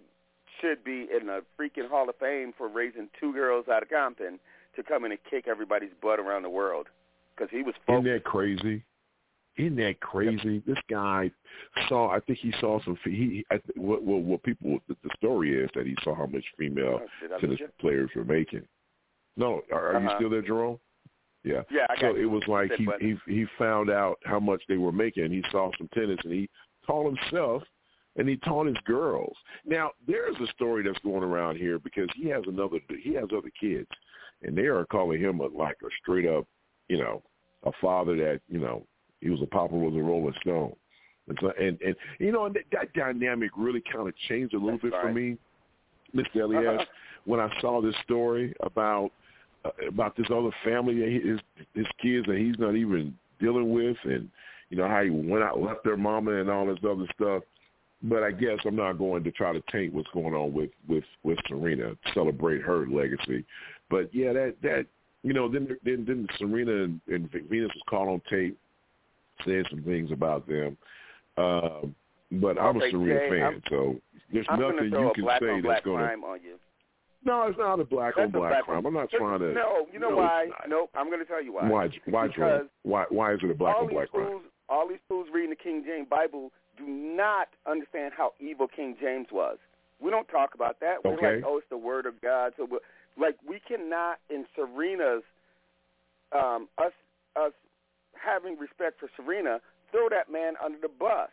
[0.61, 4.39] should be in the freaking Hall of Fame for raising two girls out of Compton
[4.77, 6.87] to come in and kick everybody's butt around the world
[7.35, 8.83] because he was Isn't that crazy?
[9.57, 10.63] Isn't that crazy?
[10.67, 11.31] This guy
[11.89, 12.11] saw.
[12.11, 12.97] I think he saw some.
[13.05, 13.47] fe- He.
[13.51, 14.23] I, th- what, what?
[14.23, 14.79] What people?
[14.89, 18.25] The, the story is that he saw how much female Oh, lose tennis players were
[18.25, 18.63] making.
[19.41, 20.19] No, are, are you Uh-huh.
[20.19, 20.79] still there, Jerome?
[21.43, 21.63] Yeah.
[21.71, 22.31] Yeah, I so got it you.
[22.31, 23.19] was like he button.
[23.27, 25.31] he he found out how much they were making.
[25.33, 26.49] He saw some tennis and he
[26.87, 27.63] taught himself
[28.17, 29.35] and he taught his girls.
[29.65, 33.51] Now there's a story that's going around here because he has another he has other
[33.59, 33.89] kids
[34.43, 36.47] and they are calling him a like a straight up
[36.89, 37.23] you know
[37.65, 38.87] a father that you know
[39.23, 40.75] he was a papa was a Rolling Stone.
[41.29, 44.59] And so and and you know and that, that dynamic really kind of changed a
[44.59, 45.39] little That's bit for me,
[46.15, 46.43] Mr.
[46.43, 46.87] Elias,
[47.25, 49.11] when I saw this story about
[49.87, 51.39] about this other family that his
[51.75, 54.29] his kids that he's not even dealing with, and
[54.71, 57.43] you know how he went out left their mama and all this other stuff.
[58.03, 61.05] But I guess I'm not going to try to taint what's going on with with
[61.23, 63.45] with Serena, celebrate her legacy.
[63.91, 64.87] But yeah, that that
[65.23, 68.57] you know then then then Serena and, and Venus was caught on tape
[69.47, 70.77] saying some things about them.
[71.37, 71.95] Um,
[72.33, 73.97] but I'm a Serena Jay, fan, I'm- so
[74.33, 76.17] There's I'm nothing you can say that's going to.
[77.25, 77.47] Crime on you.
[77.47, 78.87] No, it's not a black on black crime.
[78.87, 79.53] I'm not trying to.
[79.53, 80.47] No, you know no, why?
[80.69, 80.91] Nope.
[80.95, 81.69] I'm going to tell you why.
[81.69, 81.89] Why?
[82.07, 83.05] Why, because Why?
[83.09, 84.27] Why is it a black on black crime?
[84.27, 88.97] fools, all these fools reading the King James Bible do not understand how evil King
[89.01, 89.59] James was.
[90.01, 91.05] We don't talk about that.
[91.05, 91.37] We're Okay.
[91.37, 92.55] like, oh, it's the word of God.
[92.57, 92.67] So,
[93.19, 95.23] like, we cannot in Serena's
[96.33, 96.93] um, us
[97.37, 97.53] us
[98.15, 99.61] having respect for Serena
[99.91, 101.29] throw that man under the bus.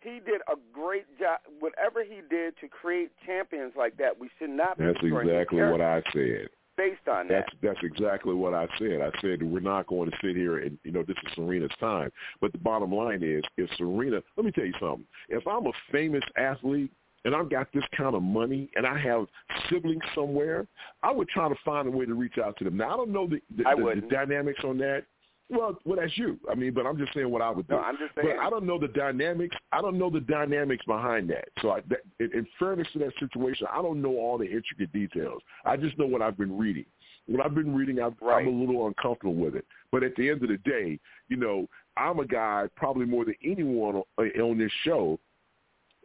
[0.00, 1.40] He did a great job.
[1.60, 5.80] Whatever he did to create champions like that, we should not be That's exactly what
[5.80, 6.48] I said.
[6.76, 7.46] based on that.
[7.62, 9.00] That's that's exactly what I said.
[9.02, 12.10] I said we're not going to sit here and you know this is Serena's time.
[12.40, 15.06] But the bottom line is, if Serena, let me tell you something.
[15.28, 16.92] If I'm a famous athlete
[17.24, 19.26] and I've got this kind of money and I have
[19.68, 20.68] siblings somewhere,
[21.02, 22.76] I would try to find a way to reach out to them.
[22.76, 25.02] Now I don't know the the, the, the dynamics on that.
[25.50, 26.38] Well, well, that's you.
[26.50, 27.74] I mean, but I'm just saying what I would do.
[27.74, 28.36] No, I'm just saying.
[28.36, 28.44] But.
[28.44, 29.56] I don't know the dynamics.
[29.72, 31.48] I don't know the dynamics behind that.
[31.62, 34.92] So, I, that, in, in fairness to that situation, I don't know all the intricate
[34.92, 35.40] details.
[35.64, 36.84] I just know what I've been reading.
[37.26, 38.46] What I've been reading, I've, Right.
[38.46, 39.64] I'm a little uncomfortable with it.
[39.90, 40.98] But at the end of the day,
[41.28, 41.66] you know,
[41.96, 45.18] I'm a guy probably more than anyone on, uh, on this show.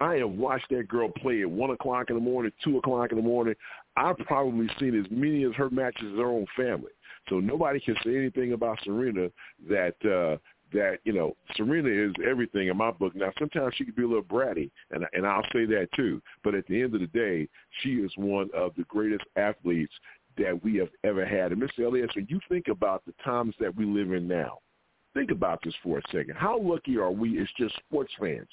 [0.02, 3.18] I have watched that girl play at one o'clock in the morning, two o'clock in
[3.18, 3.56] the morning.
[3.96, 6.92] I've probably seen as many of her matches as her own family.
[7.30, 9.30] So nobody can say anything about Serena
[9.70, 10.38] that uh
[10.74, 13.16] that you know Serena is everything in my book.
[13.16, 16.22] Now sometimes she can be a little bratty, and and I'll say that too.
[16.44, 17.48] But at the end of the day,
[17.82, 19.94] she is one of the greatest athletes
[20.38, 21.52] that we have ever had.
[21.52, 21.86] And Mr.
[21.86, 24.60] Elias, when you think about the times that we live in now,
[25.14, 26.36] think about this for a second.
[26.36, 28.48] How lucky are we as just sports fans?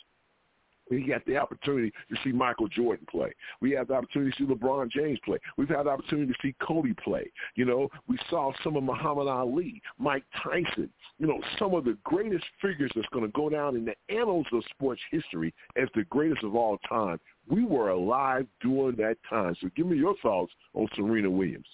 [0.90, 3.32] We got the opportunity to see Michael Jordan play.
[3.60, 5.38] We have the opportunity to see LeBron James play.
[5.56, 7.30] We've had the opportunity to see Kobe play.
[7.54, 11.96] You know, we saw some of Muhammad Ali, Mike Tyson, you know, some of the
[12.04, 16.04] greatest figures that's going to go down in the annals of sports history as the
[16.04, 17.20] greatest of all time.
[17.48, 19.54] We were alive during that time.
[19.60, 21.66] So give me your thoughts on Serena Williams.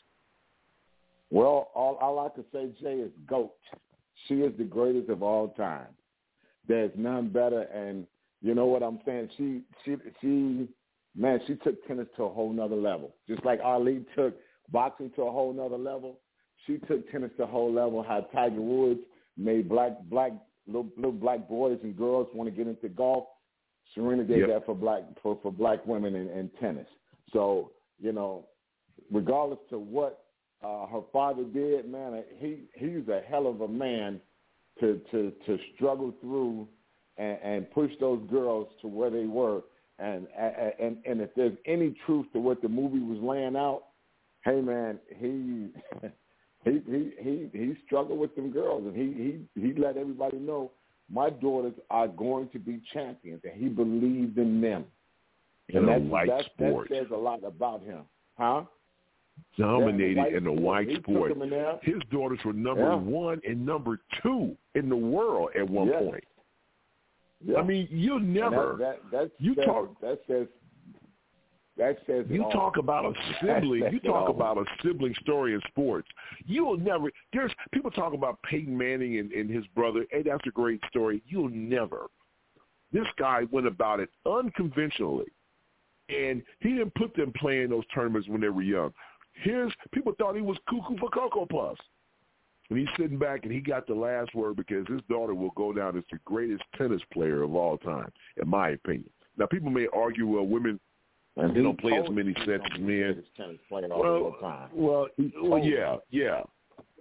[1.30, 3.52] Well, all, I can say, Jay, is GOAT.
[4.28, 5.88] She is the greatest of all time.
[6.68, 8.06] There's none better, and
[8.42, 9.30] you know what I'm saying?
[9.36, 10.68] She, she, she,
[11.16, 13.14] man, she took tennis to a whole nother level.
[13.28, 14.34] Just like Ali took
[14.70, 16.18] boxing to a whole nother level,
[16.66, 18.02] she took tennis to a whole level.
[18.02, 19.00] How Tiger Woods
[19.36, 20.32] made black, black,
[20.66, 23.24] little, little black boys and girls want to get into golf.
[23.94, 24.48] Serena did Yep.
[24.48, 26.88] that for black, for, for black women in, in tennis.
[27.32, 28.46] So, you know,
[29.10, 30.24] regardless to what
[30.62, 34.20] uh, her father did, man, he he's a hell of a man
[34.80, 36.66] to to to struggle through
[37.18, 39.62] and, and push those girls to where they were.
[39.98, 43.84] And and and if there's any truth to what the movie was laying out,
[44.44, 45.68] hey man, he
[46.64, 50.70] he he he he struggled with them girls, and he he he let everybody know
[51.10, 54.84] my daughters are going to be champions, and he believed in them.
[55.68, 56.88] In and a white that, sport.
[56.90, 58.02] that says a lot about him,
[58.38, 58.62] huh?
[59.58, 61.30] Dominated in the white sport.
[61.30, 61.78] them in there.
[61.82, 62.96] His daughters were number Yeah.
[62.96, 66.00] one and number two in the world at one Yeah.
[66.00, 66.24] point.
[67.46, 67.58] Yeah.
[67.58, 68.76] I mean, you And never.
[68.78, 70.46] That, that, you says, talk- That says.
[71.76, 72.24] That says.
[72.28, 72.50] You all.
[72.50, 73.84] talk about a sibling.
[73.92, 76.08] You talk about a sibling story in sports.
[76.46, 77.10] You will never.
[77.32, 80.06] There's people talk about Peyton Manning and, and his brother.
[80.10, 81.22] Hey, that's a great story.
[81.28, 82.06] You'll never.
[82.92, 85.26] This guy went about it unconventionally,
[86.08, 88.92] and he didn't put them playing those tournaments when they were young.
[89.42, 91.80] His people thought he was cuckoo for cocoa puffs.
[92.68, 95.72] And he's sitting back and he got the last word because his daughter will go
[95.72, 98.10] down as the greatest tennis player of all time,
[98.42, 99.10] in my opinion.
[99.38, 100.80] Now, people may argue, well, women
[101.36, 103.12] And they don't play as many sets as gonna be the men.
[103.12, 104.36] greatest tennis player of Well,
[104.72, 106.42] well, well, oh, yeah, yeah.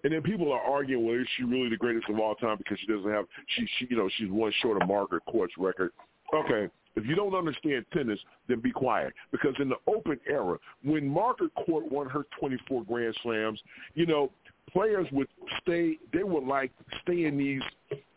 [0.04, 2.78] And then people are arguing, well, is she really the greatest of all time because
[2.80, 3.26] she doesn't have
[3.56, 5.92] she she you know she's one short of Margaret Court's record.
[6.32, 11.08] Okay, if you don't understand tennis, then be quiet because in the Open era, when
[11.08, 13.60] Margaret Court won her 24 Grand Slams,
[13.96, 14.32] you know
[14.76, 15.27] players would
[15.61, 15.97] stay.
[16.14, 16.72] They would like
[17.02, 17.61] stay in these.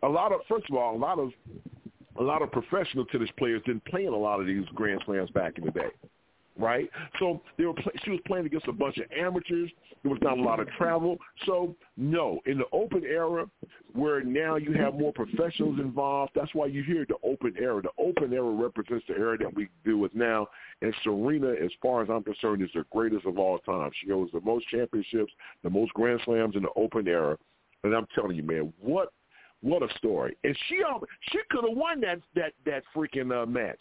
[0.02, 1.30] A lot of first of all, a lot of
[2.18, 5.30] a lot of professional tennis players didn't play in a lot of these Grand Slams
[5.30, 5.90] back in the day
[6.58, 6.90] right?
[7.18, 9.70] So they were play, she was playing against a bunch of amateurs.
[10.02, 11.16] There was not a lot of travel.
[11.46, 13.46] So no, in the open era,
[13.94, 17.80] where now you have more professionals involved, that's why you hear the open era.
[17.80, 20.48] The open era represents the era that we deal with now.
[20.82, 23.90] And Serena, as far as I'm concerned, is the greatest of all time.
[24.02, 25.32] She holds the most championships,
[25.62, 27.38] the most Grand Slams in the open era.
[27.84, 29.12] And I'm telling you, man, what
[29.60, 30.36] what a story!
[30.44, 30.82] And she
[31.32, 33.78] she could have won that that that freaking uh, match.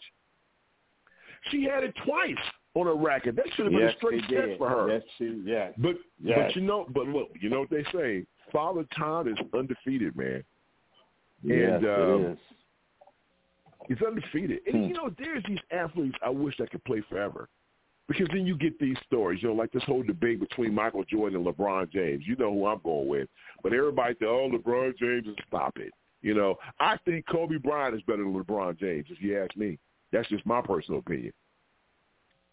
[1.50, 2.34] She had it twice
[2.80, 3.36] on her racket.
[3.36, 4.92] That should have been yes, a straight set for her.
[4.92, 5.42] Yes, she.
[5.44, 5.72] Yes.
[5.78, 6.38] But Yes.
[6.38, 8.26] but you know but look, you know what they say?
[8.52, 10.42] Father Time is undefeated, man.
[11.42, 12.38] Yes, and um, it is.
[13.88, 14.60] He's undefeated.
[14.66, 17.48] And, you know, there's these athletes I wish I could play forever.
[18.06, 21.38] Because then you get these stories, you know, like this whole debate between Michael Jordan
[21.38, 22.24] and LeBron James.
[22.26, 23.28] You know who I'm going with.
[23.62, 25.92] But everybody says, oh, LeBron James, and stop it.
[26.22, 29.78] You know, I think Kobe Bryant is better than LeBron James, if you ask me.
[30.10, 31.32] That's just my personal opinion.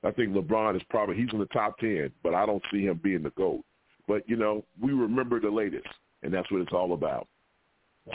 [0.04, 3.00] I think LeBron is probably, he's in the top 10, but I don't see him
[3.04, 3.64] being the GOAT.
[4.08, 5.88] But, you know, we remember the latest,
[6.22, 7.28] and that's what it's all about.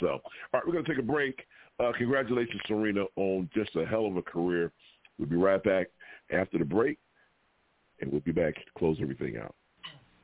[0.00, 0.20] So, all
[0.54, 1.44] right, we're going to take a break.
[1.80, 4.70] Uh, congratulations, Serena, on just a hell of a career.
[5.18, 5.88] We'll be right back
[6.30, 6.98] after the break
[8.00, 9.54] and we'll be back to close everything out.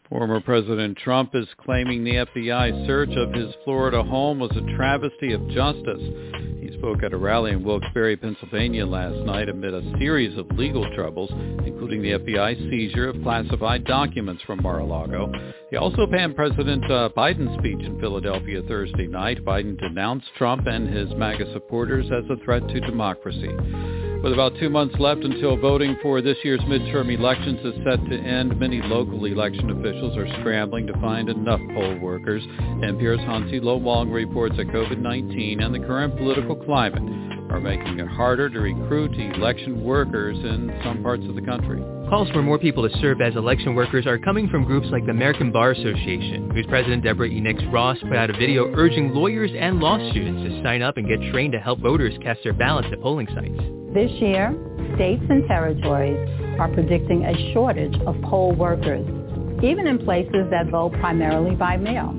[0.09, 5.33] Former President Trump is claiming the FBI search of his Florida home was a travesty
[5.33, 6.46] of justice.
[6.79, 11.31] Spoke at a rally in Wilkes-Barre, Pennsylvania last night amid a series of legal troubles,
[11.65, 15.33] including the FBI seizure of classified documents from Mar-a-Lago.
[15.71, 19.45] He also panned President uh, Biden's speech in Philadelphia Thursday night.
[19.45, 23.51] Biden denounced Trump and his MAGA supporters as a threat to democracy.
[24.23, 28.19] With about two months left until voting for this year's midterm elections is set to
[28.19, 32.43] end, many local election officials are scrambling to find enough poll workers.
[32.43, 37.03] NPR's Hansi Lo Wang reports that COVID-19 and the current political climate
[37.51, 41.81] are making it harder to recruit election workers in some parts of the country.
[42.09, 45.11] Calls for more people to serve as election workers are coming from groups like the
[45.11, 49.79] American Bar Association, whose president Deborah Enix Ross put out a video urging lawyers and
[49.79, 53.01] law students to sign up and get trained to help voters cast their ballots at
[53.01, 53.86] polling sites.
[53.97, 54.53] This year,
[54.97, 56.19] states and territories
[56.61, 59.07] are predicting a shortage of poll workers,
[59.65, 62.15] even in places that vote primarily by mail.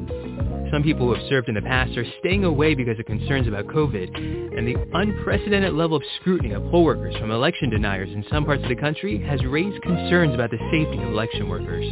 [0.72, 3.68] Some people who have served in the past are staying away because of concerns about
[3.68, 8.44] COVID, and the unprecedented level of scrutiny of poll workers from election deniers in some
[8.44, 11.86] parts of the country has raised concerns about the safety of election workers.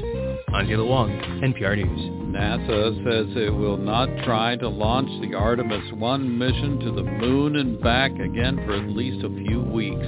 [0.50, 1.10] Hansi Lo Wang,
[1.42, 2.26] NPR News.
[2.36, 7.56] NASA says it will not try to launch the Artemis 1 mission to the moon
[7.56, 10.06] and back again for at least a few weeks.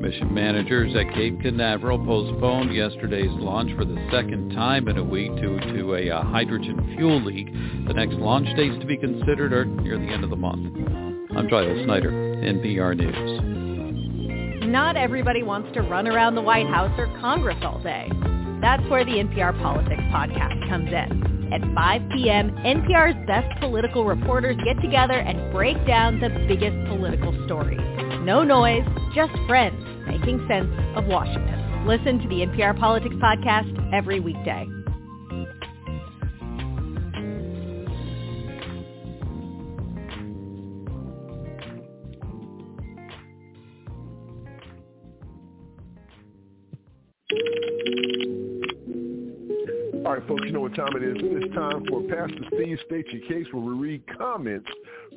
[0.00, 5.34] Mission managers at Cape Canaveral postponed yesterday's launch for the second time in a week
[5.36, 7.46] due to a uh, hydrogen fuel leak.
[7.86, 10.76] The next launch dates to be considered are near the end of the month.
[11.34, 14.66] I'm Giles Snyder, NPR News.
[14.68, 18.10] Not everybody wants to run around the White House or Congress all day.
[18.60, 21.50] That's where the NPR Politics podcast comes in.
[21.50, 27.32] At 5 p.m., NPR's best political reporters get together and break down the biggest political
[27.46, 27.80] stories.
[28.20, 31.86] No noise, just friends making sense of Washington.
[31.86, 34.68] Listen to the NPR Politics Podcast every weekday.
[50.74, 51.16] Time it is.
[51.20, 54.68] It's time for Pastor Steve State Your Case where we read comments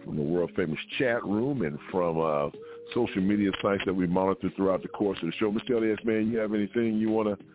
[0.06, 2.50] from the world-famous chat room and from uh,
[2.94, 5.52] social media sites that we monitor throughout the course of the show.
[5.52, 5.78] Mr.
[5.78, 7.46] Elias, man, you have anything you want to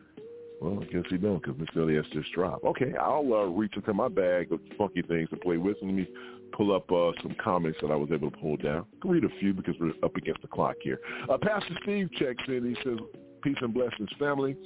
[0.60, 1.78] well, I guess he don't because Mr.
[1.78, 2.64] Elias just dropped.
[2.64, 5.76] Okay, I'll uh, reach into my bag of funky things to play with.
[5.82, 6.06] Let me
[6.52, 8.86] pull up uh, some comments that I was able to pull down.
[8.96, 11.00] I can read a few because we're up against the clock here.
[11.28, 12.64] Uh, Pastor Steve checks in.
[12.64, 12.98] He says,
[13.42, 14.56] peace and blessings, family.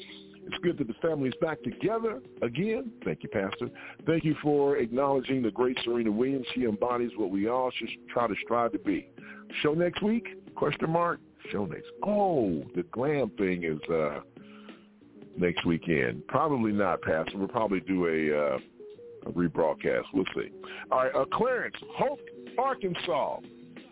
[0.46, 2.92] It's good that the family's back together again.
[3.04, 3.68] Thank you, Pastor.
[4.06, 6.46] Thank you for acknowledging the great Serena Williams.
[6.54, 9.08] She embodies what we all should try to strive to be.
[9.62, 10.28] Show next week?
[10.54, 11.18] Question mark.
[11.50, 11.88] Show next.
[12.04, 14.20] Oh, the glam thing is uh,
[15.36, 16.26] next weekend.
[16.28, 17.38] Probably not, Pastor.
[17.38, 18.58] We'll probably do a, uh,
[19.26, 20.04] a rebroadcast.
[20.14, 20.50] We'll see.
[20.92, 22.20] All right, uh, Clarence, Hope,
[22.56, 23.40] Arkansas.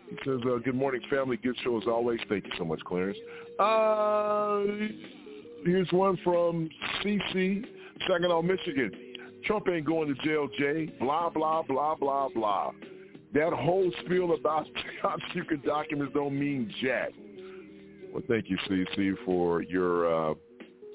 [0.09, 1.37] He says, uh, good morning, family.
[1.37, 2.19] Good show as always.
[2.29, 3.17] Thank you so much, Clarence.
[3.59, 4.63] Uh,
[5.65, 6.69] here's one from
[7.03, 7.65] CC,
[8.07, 8.91] Saginaw, Michigan.
[9.45, 10.91] Trump ain't going to jail, Jay.
[10.99, 12.71] Blah, blah, blah, blah, blah.
[13.33, 14.65] That whole spiel about
[15.01, 17.09] top secret documents don't mean jack.
[18.13, 20.33] Well, thank you, CC, for your, uh,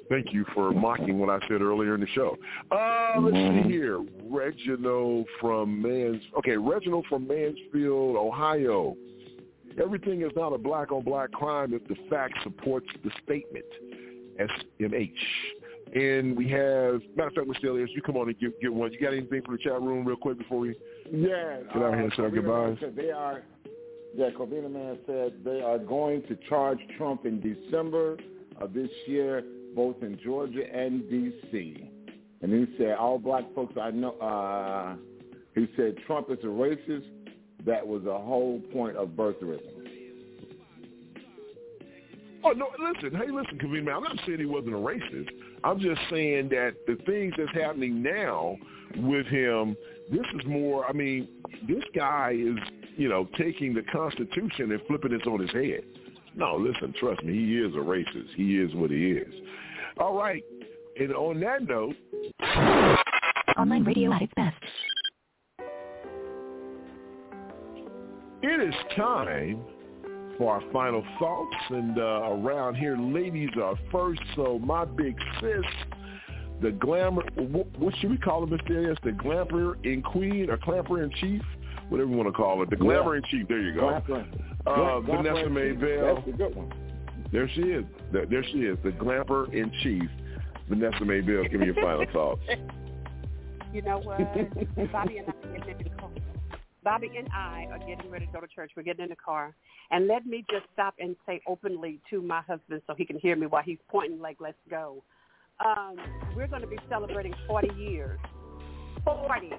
[0.08, 2.36] thank you for mocking what I said earlier in the show.
[2.72, 4.02] Uh, let's see here.
[4.24, 8.96] Reginald from Mans, okay, Reginald from Mansfield, Ohio.
[9.80, 13.64] Everything is not a black-on-black crime if the fact supports the statement.
[14.40, 15.12] SMH.
[15.94, 17.70] And we have, matter of fact, Mr.
[17.70, 18.92] Elias, you come on and get, get one.
[18.92, 20.76] You got anything for the chat room real quick before we
[21.10, 22.76] yeah, get out here and say our goodbyes?
[22.94, 23.42] They are,
[24.14, 28.16] yeah, Covina Man said they are going to charge Trump in December
[28.60, 29.42] of this year,
[29.74, 31.90] both in Georgia and D.C.
[32.42, 34.94] And he said, all black folks I know, uh,
[35.54, 37.04] he said Trump is a racist.
[37.66, 39.79] That was the whole point of birtherism.
[42.42, 42.68] Oh no!
[42.78, 43.96] Listen, hey, listen, Kavin, man.
[43.96, 45.28] I'm not saying he wasn't a racist.
[45.62, 48.56] I'm just saying that the things that's happening now
[48.96, 49.76] with him,
[50.10, 50.86] this is more.
[50.86, 51.28] I mean,
[51.68, 52.56] this guy is
[53.00, 55.80] you know, taking the Constitution and flipping it on his head.
[56.36, 58.34] No, listen, trust me, he is a racist.
[58.36, 59.32] He is what he is.
[59.98, 60.44] All right.
[60.98, 61.96] And on that note,
[63.56, 64.56] Online radio at its best.
[68.42, 69.62] it is time
[70.40, 71.54] for our final thoughts.
[71.68, 74.22] And uh, around here, ladies are first.
[74.34, 75.60] So my big sis,
[76.62, 78.70] the glamour, what, what should we call her, Mr.
[78.70, 78.96] Elias?
[79.04, 81.42] The glamper in queen or clamper in chief?
[81.90, 82.70] Whatever you want to call it.
[82.70, 83.46] The glamour in chief.
[83.48, 83.82] There you go.
[84.08, 84.26] Glamper.
[84.66, 85.76] Uh, Glam- Vanessa Glamper in.
[85.78, 86.14] Maybell.
[86.16, 86.72] That's a good one.
[87.32, 87.84] There she is.
[88.10, 88.78] There, there she is.
[88.82, 90.08] The glamper in chief.
[90.70, 92.40] Vanessa Maybell, give me your final thoughts.
[93.74, 94.18] You know what?
[94.90, 96.10] Bobby and I are getting in the car.
[96.82, 98.72] Bobby and I are getting ready to go to church.
[98.76, 99.54] We're getting in the car.
[99.90, 103.36] And let me just stop and say openly to my husband so he can hear
[103.36, 105.02] me while he's pointing like, let's go.
[105.64, 105.96] Um,
[106.34, 108.18] we're going to be celebrating 40 years.
[109.04, 109.50] 40.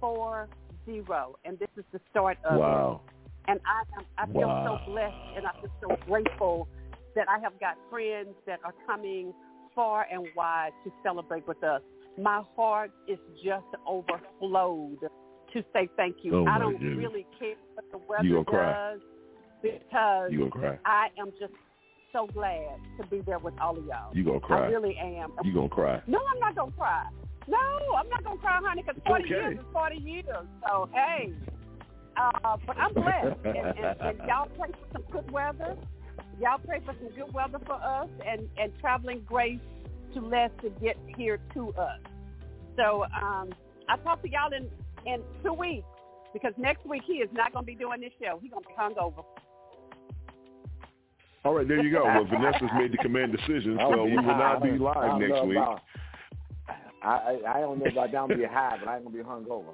[0.00, 0.48] Four
[0.84, 1.36] zero.
[1.44, 3.02] And this is the start of Wow.
[3.04, 3.50] it.
[3.50, 4.78] And I, I feel Wow.
[4.86, 6.68] so blessed and I feel so grateful
[7.16, 9.34] that I have got friends that are coming
[9.74, 11.82] far and wide to celebrate with us.
[12.18, 14.98] My heart is just overflowed
[15.52, 16.36] to say thank you.
[16.36, 16.98] Oh, I don't goodness.
[16.98, 18.92] really care what the You weather cry.
[18.92, 19.00] does
[19.62, 20.78] because You gonna cry.
[20.84, 21.52] I am just
[22.12, 24.14] so glad to be there with all of y'all.
[24.14, 24.66] You gonna cry.
[24.66, 25.32] I really am.
[25.44, 26.02] You gonna cry.
[26.06, 27.06] No, I'm not gonna cry.
[27.46, 27.58] No,
[27.96, 29.30] I'm not gonna cry, honey, because 40 okay.
[29.30, 30.24] years is 40 years.
[30.68, 31.32] So hey,
[32.16, 35.76] uh, but I'm blessed, and, and, and y'all pray for some good weather.
[36.40, 39.60] Y'all pray for some good weather for us, and and traveling grace
[40.14, 42.00] to Les to get here to us.
[42.76, 43.50] So um,
[43.88, 44.68] I'll talk to y'all in
[45.06, 45.86] in two weeks
[46.32, 48.38] because next week he is not gonna be doing this show.
[48.40, 49.24] He's gonna be hungover.
[51.44, 52.04] All right, there you go.
[52.04, 55.56] Well, Vanessa's made the command decision, so we will not be live next week.
[55.56, 55.82] about-
[57.02, 59.72] I, I I don't know about down be high, but I'm gonna be hungover.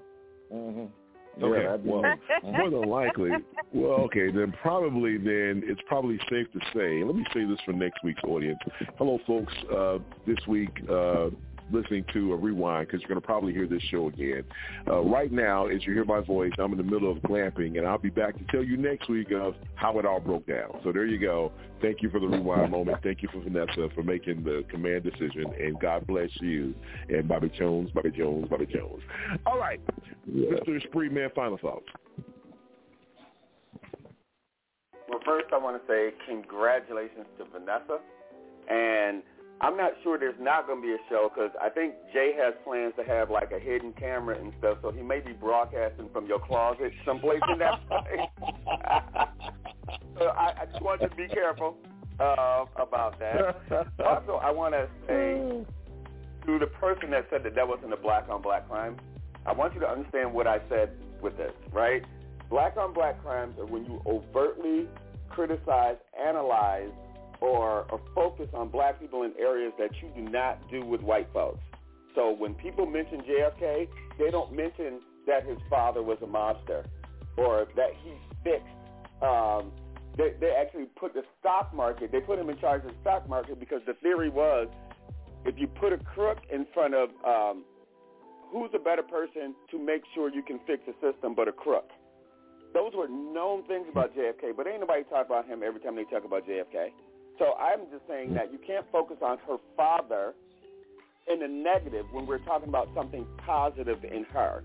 [0.54, 1.42] Mm-hmm.
[1.42, 2.02] Okay, that'd well,
[2.44, 3.30] more than likely.
[3.72, 7.02] Well, okay, then probably then it's probably safe to say.
[7.04, 8.58] Let me say this for next week's audience.
[8.96, 9.52] Hello, folks.
[9.70, 11.30] Uh, this week, uh,
[11.72, 14.44] listening to a rewind because you're going to probably hear this show again.
[14.88, 17.86] Uh, right now, as you hear my voice, I'm in the middle of glamping, and
[17.86, 20.80] I'll be back to tell you next week of how it all broke down.
[20.84, 21.52] So there you go.
[21.82, 22.98] Thank you for the rewind moment.
[23.02, 26.74] Thank you for Vanessa for making the command decision, and God bless you.
[27.08, 29.02] And Bobby Jones, Bobby Jones, Bobby Jones.
[29.44, 29.80] All right,
[30.30, 30.82] Mr.
[30.84, 31.86] Spree, man, final thoughts.
[35.08, 38.00] Well, first I want to say congratulations to Vanessa.
[38.68, 39.22] And
[39.60, 42.52] I'm not sure there's not going to be a show because I think Jay has
[42.62, 46.26] plans to have like a hidden camera and stuff, so he may be broadcasting from
[46.26, 48.20] your closet someplace in that place.
[50.18, 51.76] so I, I just want you to be careful
[52.20, 53.56] uh, about that.
[54.04, 55.64] also, I want to say
[56.46, 58.98] to the person that said that that wasn't a black-on-black crime,
[59.46, 60.90] I want you to understand what I said
[61.22, 62.02] with this, right?
[62.50, 64.86] Black-on-black crimes are when you overtly
[65.30, 66.90] criticize, analyze,
[67.40, 71.28] or, or focus on black people in areas that you do not do with white
[71.32, 71.60] folks.
[72.14, 73.88] So when people mention JFK,
[74.18, 76.86] they don't mention that his father was a mobster
[77.36, 78.66] or that he fixed.
[79.22, 79.72] Um,
[80.16, 82.10] they, they actually put the stock market.
[82.10, 84.68] They put him in charge of the stock market because the theory was
[85.44, 87.64] if you put a crook in front of um,
[88.50, 91.90] who's a better person to make sure you can fix the system but a crook.
[92.72, 96.04] Those were known things about JFK, but ain't nobody talk about him every time they
[96.04, 96.90] talk about JFK.
[97.38, 100.34] So I'm just saying that you can't focus on her father
[101.30, 104.62] in the negative when we're talking about something positive in her,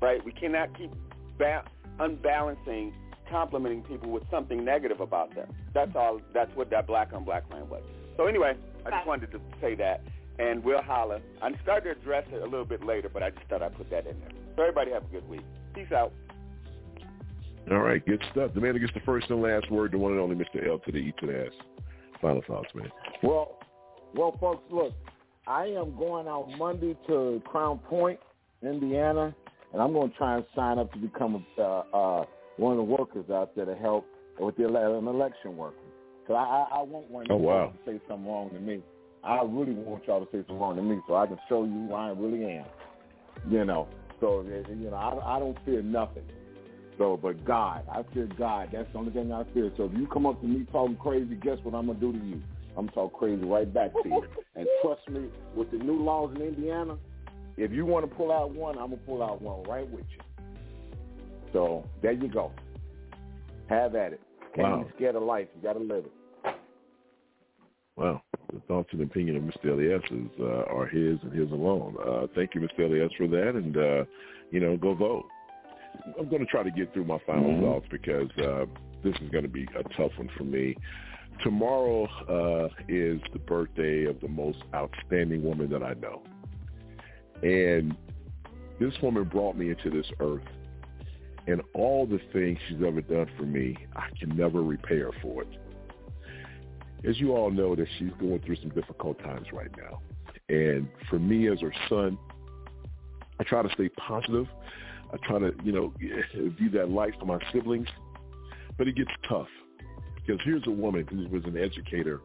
[0.00, 0.24] right?
[0.24, 0.90] We cannot keep
[1.38, 1.64] ba-
[1.98, 2.94] unbalancing,
[3.28, 5.52] complimenting people with something negative about them.
[5.74, 6.20] That's all.
[6.32, 7.82] That's what that black on black crime was.
[8.16, 8.54] So anyway,
[8.86, 10.00] I just wanted to say that,
[10.38, 11.20] and we'll holler.
[11.42, 13.90] I'm starting to address it a little bit later, but I just thought I'd put
[13.90, 14.30] that in there.
[14.54, 15.44] So everybody have a good week.
[15.74, 16.12] Peace out.
[17.70, 18.52] All right, good stuff.
[18.54, 20.66] The man who gets the first and last word, the one and only Mr.
[20.66, 21.52] L to the E to the S.
[22.20, 22.90] Final thoughts, man.
[23.22, 23.58] Well,
[24.14, 24.92] well, folks, look,
[25.46, 28.18] I am going out Monday to Crown Point,
[28.62, 29.34] Indiana,
[29.72, 32.24] and I'm going to try and sign up to become a, uh, uh,
[32.56, 34.06] one of the workers out there to help
[34.38, 35.76] with the ele- an election worker.
[36.26, 37.72] So I, I, I want one of Oh, wow.
[37.72, 38.82] to say something wrong to me.
[39.22, 41.88] I really want y'all to say something wrong to me so I can show you
[41.88, 42.64] who I really am.
[43.50, 43.88] You know,
[44.20, 46.24] so you know, I, I don't fear nothing.
[46.98, 48.70] So, but God, I fear God.
[48.72, 49.70] That's the only thing I fear.
[49.76, 52.18] So if you come up to me talking crazy, guess what I'm gonna do to
[52.18, 52.42] you?
[52.76, 54.22] I'm gonna talk crazy right back to you.
[54.56, 56.96] And trust me, with the new laws in Indiana,
[57.58, 60.44] if you want to pull out one, I'm gonna pull out one right with you.
[61.52, 62.52] So there you go.
[63.68, 64.20] Have at it.
[64.54, 64.84] Can't Wow.
[64.84, 65.48] be scared of life.
[65.54, 66.54] You gotta live it.
[67.96, 69.72] Well, the thoughts and opinion of Mr.
[69.72, 71.96] Elias is, uh, are his and his alone.
[72.02, 72.86] Uh, thank you, Mr.
[72.86, 74.04] Elias, for that, and uh,
[74.50, 75.26] you know, go vote.
[76.18, 77.60] I'm going to try to get through my final Mhm.
[77.60, 78.66] thoughts because uh,
[79.02, 80.76] this is going to be a tough one for me.
[81.42, 86.22] Tomorrow uh, is the birthday of the most outstanding woman that I know,
[87.42, 87.94] and
[88.80, 90.46] this woman brought me into this earth.
[91.48, 95.42] And all the things she's ever done for me, I can never repay her for
[95.42, 95.48] it.
[97.08, 100.00] As you all know, that she's going through some difficult times right now.
[100.48, 102.18] And for me as her son,
[103.38, 104.46] I try to stay positive.
[105.12, 105.92] I try to, you know,
[106.58, 107.88] be that light for my siblings.
[108.78, 109.48] But it gets tough
[110.14, 112.20] because here's a woman who was an educator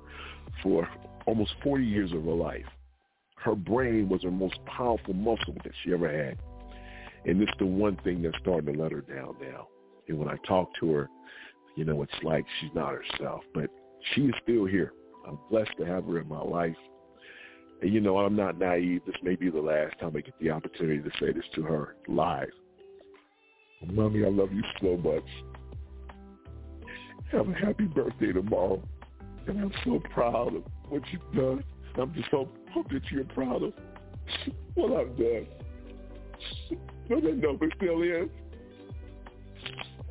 [0.63, 0.87] for
[1.25, 2.65] almost 40 years of her life.
[3.37, 6.37] Her brain was her most powerful muscle that she ever had.
[7.25, 9.67] And it's the one thing that's starting to let her down now.
[10.07, 11.09] And when I talk to her,
[11.75, 13.41] you know, it's like she's not herself.
[13.53, 13.69] But
[14.13, 14.93] she is still here.
[15.27, 16.75] I'm blessed to have her in my life.
[17.81, 19.01] And, you know, I'm not naive.
[19.05, 21.95] This may be the last time I get the opportunity to say this to her
[22.07, 22.51] live.
[23.87, 25.23] Mommy, I love you so much.
[27.31, 28.81] Have a happy birthday tomorrow.
[29.47, 31.63] And I'm so proud of what you've done.
[31.99, 33.73] I'm just hope, hope that you're proud of
[34.75, 35.47] what I've done.
[37.09, 38.29] But that number still is.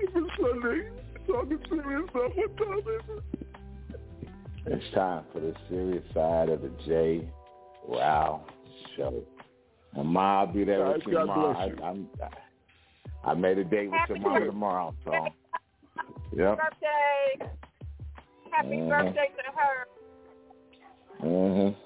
[0.02, 0.88] Every Sunday,
[1.26, 3.46] talking serious about what time is it?
[4.66, 7.28] It's time for the serious side of the J.
[7.86, 8.44] Wow
[8.96, 9.22] show.
[9.94, 11.52] And Ma, I'll be there with you God tomorrow.
[11.54, 11.84] bless you.
[11.84, 12.08] I, I'm,
[13.24, 15.12] I made a date with Happy your mom tomorrow, so
[16.36, 16.58] yep.
[16.58, 17.50] Birthday.
[18.50, 18.88] Happy Mhm.
[18.88, 19.86] birthday to her.
[21.20, 21.76] Mhm.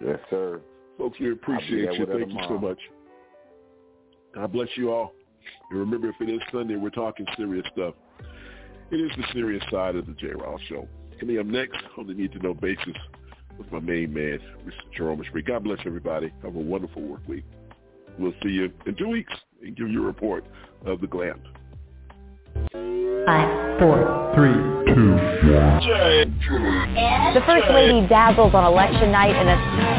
[0.00, 0.60] Yes, sir.
[0.96, 2.00] Folks, we appreciate you.
[2.00, 2.78] with her Thank you so much.
[4.32, 5.12] God bless you all.
[5.70, 7.94] And remember, if it is Sunday, we're talking serious stuff.
[8.90, 10.28] It is the serious side of the J.
[10.28, 10.88] Rouse Show.
[11.18, 12.96] Coming up next on the Need to Know basis
[13.58, 14.92] with my main man, Mr.
[14.92, 15.42] Jerome Spree.
[15.42, 16.32] God bless everybody.
[16.42, 17.44] Have a wonderful work week.
[18.18, 19.32] We'll see you in two weeks
[19.62, 20.44] and give you a report
[20.86, 21.42] of the glam.
[23.26, 24.54] Five, four, Three,
[24.94, 25.10] two,
[25.52, 25.82] one.
[27.34, 29.56] The First Lady dazzles on election night in a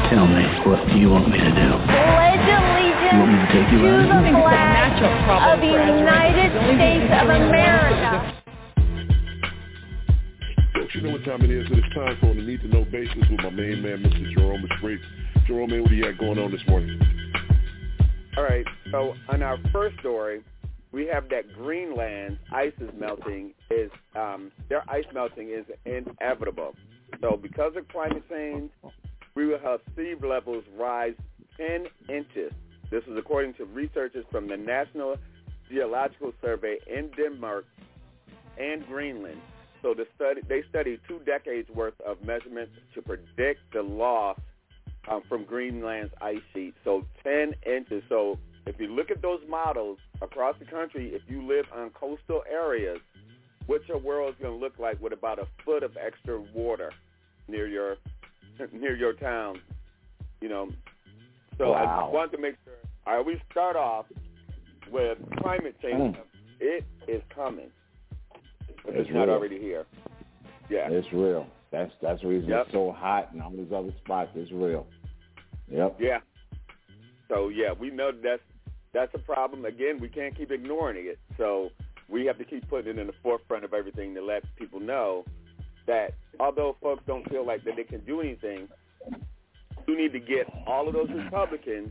[0.09, 1.69] Tell me, what do you want me to do?
[1.85, 4.79] pledge allegiance You want me to take you to the flag
[5.29, 8.35] of the United States of America.
[10.73, 11.67] Folks, you know what time it is.
[11.69, 14.33] It is time for the Need to Know basis with my main man, Mr.
[14.33, 14.99] Jerome Spree.
[15.47, 16.99] Jerome, man, what do you got going on this morning?
[18.37, 18.65] All right.
[18.91, 20.43] So on our first story,
[20.91, 23.53] we have that Greenland ice is melting.
[23.69, 26.75] Is um, their ice melting is inevitable.
[27.21, 28.71] So because of climate change,
[29.35, 31.13] we will have sea levels rise
[31.57, 32.51] 10 inches.
[32.89, 35.15] This is according to researchers from the National
[35.69, 37.65] Geological Survey in Denmark
[38.57, 39.41] and Greenland.
[39.81, 44.39] So the study, they studied two decades worth of measurements to predict the loss
[45.09, 46.73] um, from Greenland's ice sheet.
[46.83, 48.03] So 10 inches.
[48.09, 52.43] So if you look at those models across the country, if you live on coastal
[52.49, 52.99] areas,
[53.65, 56.91] what your world is going to look like with about a foot of extra water
[57.47, 57.97] near your
[58.73, 59.59] near your town,
[60.41, 60.69] you know.
[61.57, 62.01] So I Wow.
[62.03, 62.73] just wanted to make sure
[63.05, 64.05] I always start off
[64.91, 66.15] with climate change.
[66.15, 66.21] Mm.
[66.59, 67.69] It is coming.
[68.85, 69.85] But It's it's not already here.
[70.69, 70.89] Yeah.
[70.89, 71.47] It's real.
[71.71, 72.65] That's that's the reason Yep.
[72.65, 74.31] it's so hot and all these other spots.
[74.35, 74.87] It's real.
[75.71, 75.97] Yep.
[75.99, 76.19] Yeah.
[77.27, 78.41] So yeah, we know that's
[78.93, 79.65] that's a problem.
[79.65, 81.19] Again, we can't keep ignoring it.
[81.37, 81.69] So
[82.07, 85.25] we have to keep putting it in the forefront of everything to let people know
[85.85, 88.67] that although folks don't feel like that they can do anything,
[89.87, 91.89] you need to get all of those Republicans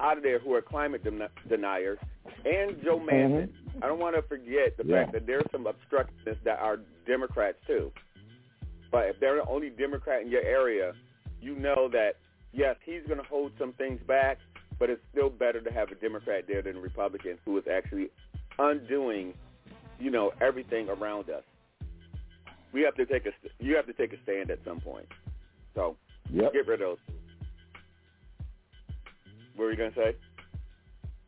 [0.00, 1.98] out of there who are climate den- deniers
[2.44, 3.48] and Joe Manchin.
[3.48, 3.84] Mm-hmm.
[3.84, 5.02] I don't want to forget the Yeah.
[5.02, 7.92] fact that there's some obstructionists that are Democrats too.
[8.90, 10.92] But if they're the only Democrat in your area,
[11.40, 12.16] you know that
[12.52, 14.38] yes, he's going to hold some things back,
[14.78, 18.08] but it's still better to have a Democrat there than a Republican who is actually
[18.58, 19.34] undoing,
[19.98, 21.42] you know, everything around us.
[22.72, 25.06] We have to take a you have to take a stand at some point.
[25.74, 25.96] So
[26.30, 26.52] Yep.
[26.54, 27.16] get rid of those.
[29.56, 30.16] What were you going to say?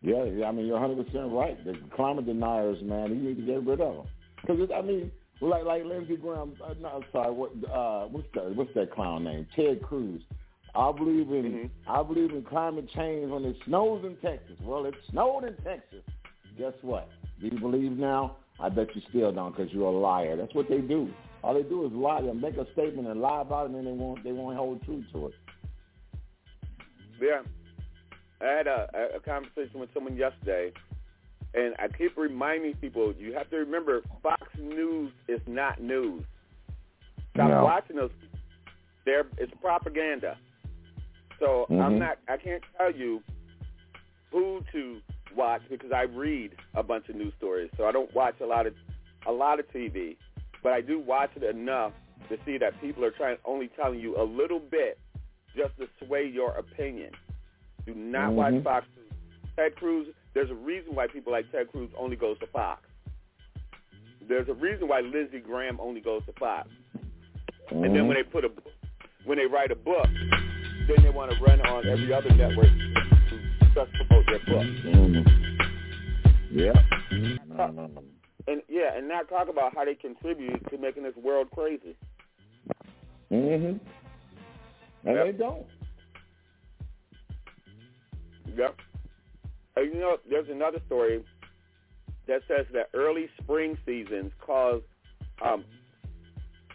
[0.01, 1.63] Yeah, yeah, I mean you're 100 percent right.
[1.65, 4.07] The climate deniers, man, you need to get rid of them.
[4.41, 5.11] Because I mean,
[5.41, 6.55] like like Lindsey Graham.
[6.63, 7.33] Uh, no, I'm sorry.
[7.33, 8.55] What uh, what's that?
[8.55, 9.47] What's that clown name?
[9.57, 10.23] Ted Cruz.
[10.77, 11.91] I believe in Mm-hmm.
[11.91, 14.57] I believe in climate change when it snows in Texas.
[14.63, 16.03] Well, it snowed in Texas.
[16.59, 17.09] Guess what?
[17.41, 18.37] Do you believe now?
[18.61, 20.37] I bet you still don't because you're a liar.
[20.37, 21.11] That's what they do.
[21.43, 22.23] All they do is lie.
[22.23, 24.83] They make a statement and lie about it, and then they won't they won't hold
[24.85, 25.35] true to it.
[27.21, 27.43] Yeah.
[28.41, 30.73] I had a, a- a conversation with someone yesterday,
[31.55, 36.25] and I keep reminding people, you have to remember, Fox News is not news.
[37.35, 37.65] Stop No.
[37.65, 38.11] watching those.
[39.05, 40.37] They're, it's propaganda.
[41.39, 41.99] So I'm Mhm.
[41.99, 42.19] not.
[42.29, 43.23] I can't tell you
[44.31, 45.01] who to
[45.35, 48.67] watch because I read a bunch of news stories, so I don't watch a lot
[48.67, 48.75] of
[49.27, 50.17] a lot of TV,
[50.63, 51.93] but I do watch it enough
[52.29, 54.99] to see that people are trying only telling you a little bit
[55.57, 57.13] just to sway your opinion.
[57.87, 58.35] Do not Mhm.
[58.35, 59.13] watch Fox News.
[59.57, 60.09] Ted Cruz.
[60.35, 62.89] There's a reason why people like Ted Cruz only goes to Fox.
[64.21, 66.69] There's a reason why Lindsey Graham only goes to Fox.
[67.71, 68.51] And then when they put a
[69.25, 70.07] when they write a book,
[70.89, 73.39] then they want to run on every other network to
[73.75, 74.67] just promote their book.
[76.51, 76.73] Yeah.
[78.47, 81.97] And yeah, and not talk about how they contribute to making this world crazy.
[83.33, 83.81] Mhm.
[85.05, 85.27] And Yep.
[85.27, 85.67] they don't.
[88.57, 88.81] Yep.
[89.77, 91.25] And you know, there's another story
[92.27, 94.83] that says that early spring seasons cause
[95.43, 95.65] um,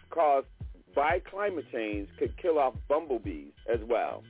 [0.10, 0.48] caused
[0.95, 4.24] by climate change could kill off bumblebees as well.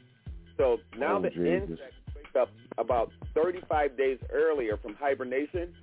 [0.58, 1.70] So now Oh, the Jesus.
[1.70, 5.74] insects wake up about 35 days earlier from hibernation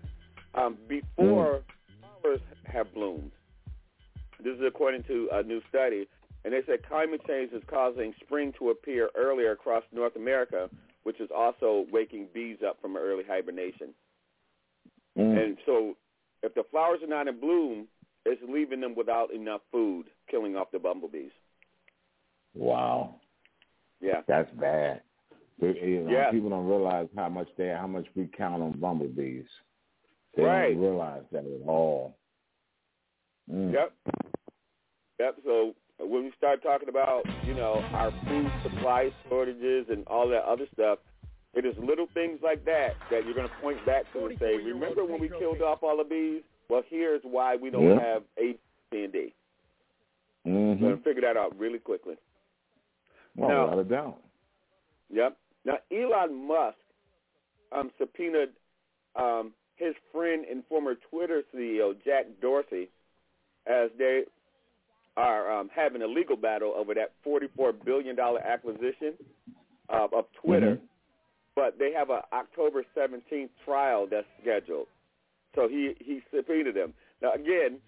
[0.55, 1.63] um, before
[2.01, 3.33] flowers have bloomed.
[4.43, 6.07] This is according to a new study.
[6.45, 10.71] And they said climate change is causing spring to appear earlier across North America,
[11.03, 13.89] which is also waking bees up from early hibernation.
[15.19, 15.43] Mm.
[15.43, 15.97] And so
[16.43, 17.89] if the flowers are not in bloom,
[18.27, 21.31] it's leaving them without enough food, killing off the bumblebees.
[22.55, 23.17] Wow.
[24.01, 24.23] Yeah.
[24.27, 25.03] That's bad.
[25.61, 26.31] You know, Yeah.
[26.31, 29.47] People don't realize how much they how much we count on bumblebees.
[30.35, 30.73] They Right.
[30.75, 32.17] don't realize that at all.
[33.51, 33.73] Mm.
[33.73, 33.93] Yep.
[35.19, 35.37] Yep.
[35.45, 40.45] So when we start talking about, you know, our food supply shortages and all that
[40.45, 40.99] other stuff,
[41.55, 44.57] it is little things like that that you're going to point back to and say,
[44.57, 46.43] remember when we killed off all the bees?
[46.69, 48.01] Well, here's why we don't Yeah.
[48.01, 48.57] have A,
[48.91, 49.35] B, and D.
[50.47, 50.83] Mm-hmm.
[50.85, 52.17] We're going to figure that out really quickly.
[53.37, 54.23] Well, Now- without a doubt.
[55.11, 55.37] Yep.
[55.65, 56.77] Now, Elon Musk
[57.73, 58.51] um, subpoenaed
[59.17, 62.89] um, his friend and former Twitter CEO, Jack Dorsey,
[63.67, 64.25] as they
[65.17, 69.15] are um, having a legal battle over that $44 billion acquisition
[69.89, 70.79] uh, of Twitter.
[71.55, 74.87] But they have a October 17th trial that's scheduled.
[75.57, 76.95] So he, he subpoenaed him.
[77.21, 77.81] Now, again,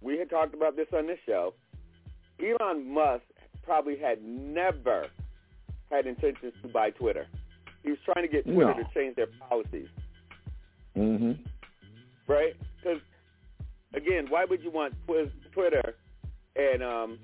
[0.00, 1.54] we had talked about this on this show.
[2.40, 3.22] Elon Musk
[3.62, 5.06] probably had never
[5.90, 7.26] had intentions to buy Twitter.
[7.84, 8.82] He was trying to get Twitter No.
[8.82, 9.88] to change their policies,
[10.96, 11.32] Mm-hmm.
[12.26, 12.54] right?
[12.76, 13.00] Because
[13.94, 14.94] again, why would you want
[15.52, 15.94] Twitter
[16.56, 17.18] and um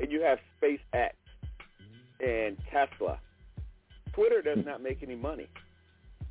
[0.00, 1.10] and you have SpaceX
[2.20, 3.18] and Tesla?
[4.12, 5.48] Twitter does not make any money.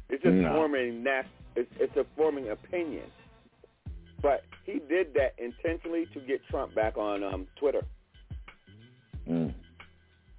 [0.09, 0.53] It's just No.
[0.53, 1.25] forming nas-
[1.55, 3.05] it's, it's a forming opinion.
[4.21, 7.83] But he did that intentionally to get Trump back on um, Twitter.
[9.29, 9.53] Mm.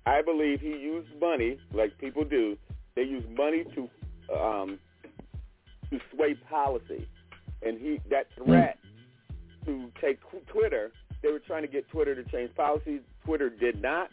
[0.07, 2.57] I believe he used money, like people do.
[2.97, 3.89] They use money to
[4.35, 4.79] um,
[5.91, 7.07] to sway policy,
[7.63, 8.79] and he that threat
[9.67, 10.93] to take Twitter.
[11.23, 13.01] They were trying to get Twitter to change policies.
[13.25, 14.11] Twitter did not,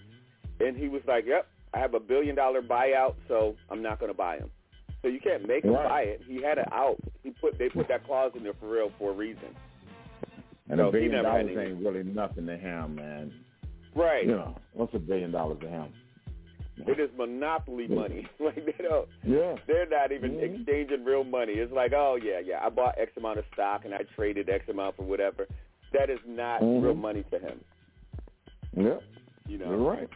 [0.59, 4.11] and he was like, "Yep, I have a billion dollar buyout, so I'm not going
[4.11, 4.49] to buy him."
[5.01, 5.89] So you can't make him Right.
[5.89, 6.21] buy it.
[6.27, 6.97] He had it out.
[7.23, 9.55] He put they put that clause in there for real for a reason.
[10.69, 13.33] And No, a billion dollars ain't really nothing to him, man.
[13.95, 14.25] Right.
[14.25, 15.87] You know, what's a billion dollars to him?
[16.87, 18.27] It is monopoly money.
[18.39, 19.07] like they don't.
[19.23, 19.55] Yeah.
[19.67, 20.59] They're not even Mhm.
[20.59, 21.53] exchanging real money.
[21.53, 24.67] It's like, oh yeah, yeah, I bought X amount of stock and I traded X
[24.69, 25.47] amount for whatever.
[25.93, 26.81] That is not Mhm.
[26.83, 27.59] real money to him.
[28.75, 28.99] Yeah.
[29.47, 29.69] You know.
[29.71, 30.09] You're right.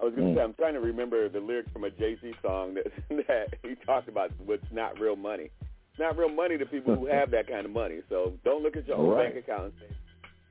[0.00, 0.34] I was gonna Mm.
[0.34, 2.86] say I'm trying to remember the lyrics from a Jay Z song that
[3.28, 5.50] that he talked about what's not real money.
[5.90, 8.00] It's not real money to people who have that kind of money.
[8.08, 9.32] So don't look at your own Right.
[9.32, 9.96] bank account and say,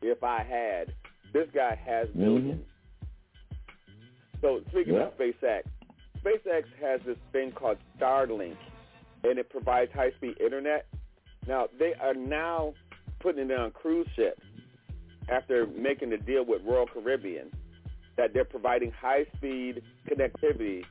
[0.10, 0.94] if I had,
[1.34, 2.60] this guy has Mm-hmm.
[4.42, 5.26] So speaking of Yeah.
[5.32, 5.64] SpaceX,
[6.24, 8.56] SpaceX has this thing called Starlink,
[9.24, 10.86] and it provides high-speed internet.
[11.48, 12.74] Now they are now
[13.20, 14.42] putting it on cruise ships
[15.30, 17.52] after making the deal with Royal Caribbean
[18.18, 20.84] that they're providing high-speed connectivity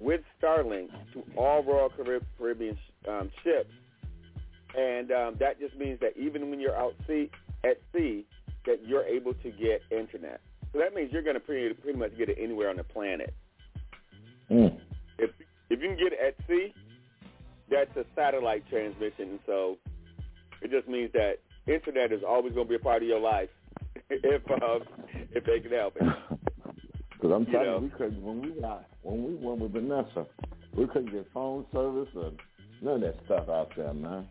[0.00, 1.90] with Starlink to all Royal
[2.38, 2.76] Caribbean
[3.08, 3.70] um, ships,
[4.76, 7.30] and um, that just means that even when you're out sea
[7.64, 8.24] at sea,
[8.66, 10.40] that you're able to get internet.
[10.72, 13.34] So that means you're going to pretty, pretty much get it anywhere on the planet.
[14.50, 14.78] Mm.
[15.18, 15.30] If
[15.70, 16.74] if you can get it at sea,
[17.70, 19.38] that's a satellite transmission.
[19.46, 19.78] So
[20.60, 21.34] it just means that
[21.66, 23.48] internet is always going to be a part of your life
[24.10, 24.82] if um,
[25.32, 26.02] if they can help it.
[27.22, 27.76] Because I'm You telling know.
[27.76, 30.26] you, we could when we got when we went with Vanessa,
[30.76, 32.32] we couldn't get phone service or
[32.82, 34.26] none of that stuff out there, man.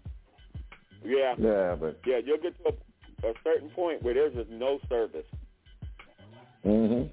[1.04, 2.74] Yeah, Yeah, but yeah, you'll get to
[3.24, 5.26] a, a certain point where there's just no service.
[6.66, 7.10] mhm.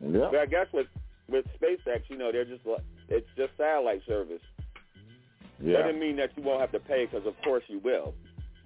[0.00, 0.28] Yeah.
[0.30, 0.86] But I guess with
[1.28, 2.62] with SpaceX, you know, they're just
[3.10, 4.40] it's just satellite service.
[5.60, 5.76] Yeah.
[5.78, 8.14] That Doesn't mean that you won't have to pay because of course you will.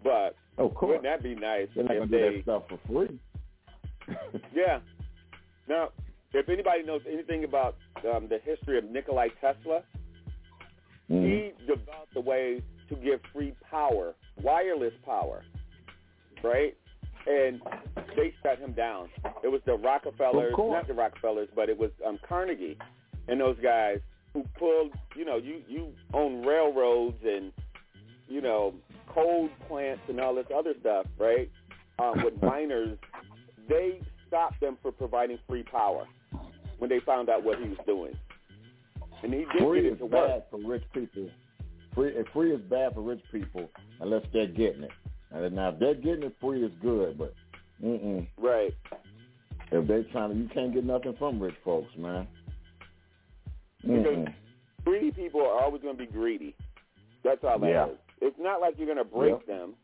[0.04, 2.28] But of course, wouldn't that be nice they're not if gonna they?
[2.30, 3.18] do that stuff for free.
[4.54, 4.78] yeah.
[5.68, 5.90] Now,
[6.32, 7.76] if anybody knows anything about
[8.12, 9.82] um, the history of Nikolai Tesla,
[11.10, 11.24] Mm-hmm.
[11.26, 15.42] he developed a way to give free power, wireless power,
[16.44, 16.76] right?
[17.26, 17.60] And
[18.14, 19.08] they shut him down.
[19.42, 22.78] It was the Rockefellers, not the Rockefellers, but it was um, Carnegie
[23.26, 23.98] and those guys
[24.32, 24.92] who pulled.
[25.16, 27.52] You know, you you own railroads and
[28.28, 28.72] you know
[29.08, 31.50] coal plants and all this other stuff, right?
[31.98, 32.96] Um, with miners,
[33.68, 34.00] they
[34.30, 36.06] stopped them from providing free power
[36.78, 38.12] when they found out what he was doing.
[39.22, 40.50] And he did free get is it to bad work.
[40.50, 41.28] for rich people.
[41.94, 43.68] Free and free is bad for rich people
[44.00, 44.90] unless they're getting it.
[45.32, 47.34] And now if they're getting it free is good, but
[47.84, 48.26] mm-mm.
[48.38, 48.72] Right.
[49.72, 52.26] if they trying to, you can't get nothing from rich folks, man.
[53.82, 54.34] Because Mm-mm.
[54.84, 56.54] greedy people are always going to be greedy.
[57.24, 57.72] That's all that is.
[57.72, 58.28] Yeah.
[58.28, 59.56] It's not like you're going to break Yeah.
[59.56, 59.74] them.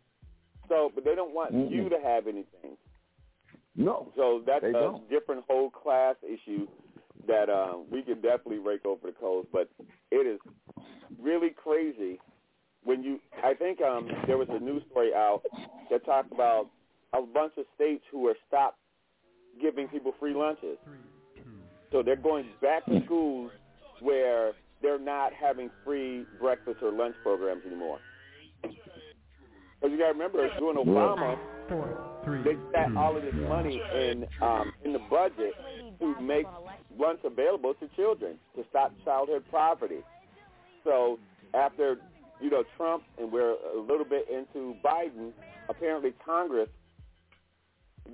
[0.68, 1.70] So, but they don't want Mm-mm.
[1.70, 2.76] you to have anything.
[3.76, 4.12] No.
[4.16, 5.08] So that's a don't.
[5.10, 6.66] different whole class issue
[7.26, 9.46] that um, we can definitely rake over the coals.
[9.52, 9.68] But
[10.10, 10.40] it is
[11.20, 12.18] really crazy
[12.84, 13.20] when you.
[13.44, 15.42] I think um, there was a news story out
[15.90, 16.70] that talked about
[17.12, 18.78] a bunch of states who are stopped
[19.60, 20.78] giving people free lunches.
[21.92, 23.50] So they're going back to schools
[24.00, 27.98] where they're not having free breakfast or lunch programs anymore.
[28.62, 31.38] Because you got to remember, during Obama,
[32.26, 32.96] they sat hmm.
[32.96, 35.54] all of this money in um, in the budget
[36.00, 36.46] to make
[36.98, 40.00] lunch available to children to stop childhood poverty.
[40.84, 41.18] So
[41.54, 41.98] after
[42.40, 45.32] you know Trump and we're a little bit into Biden,
[45.68, 46.68] apparently Congress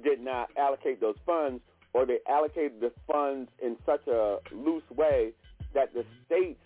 [0.04, 1.62] did not allocate those funds,
[1.94, 5.32] or they allocated the funds in such a loose way
[5.74, 6.60] that the states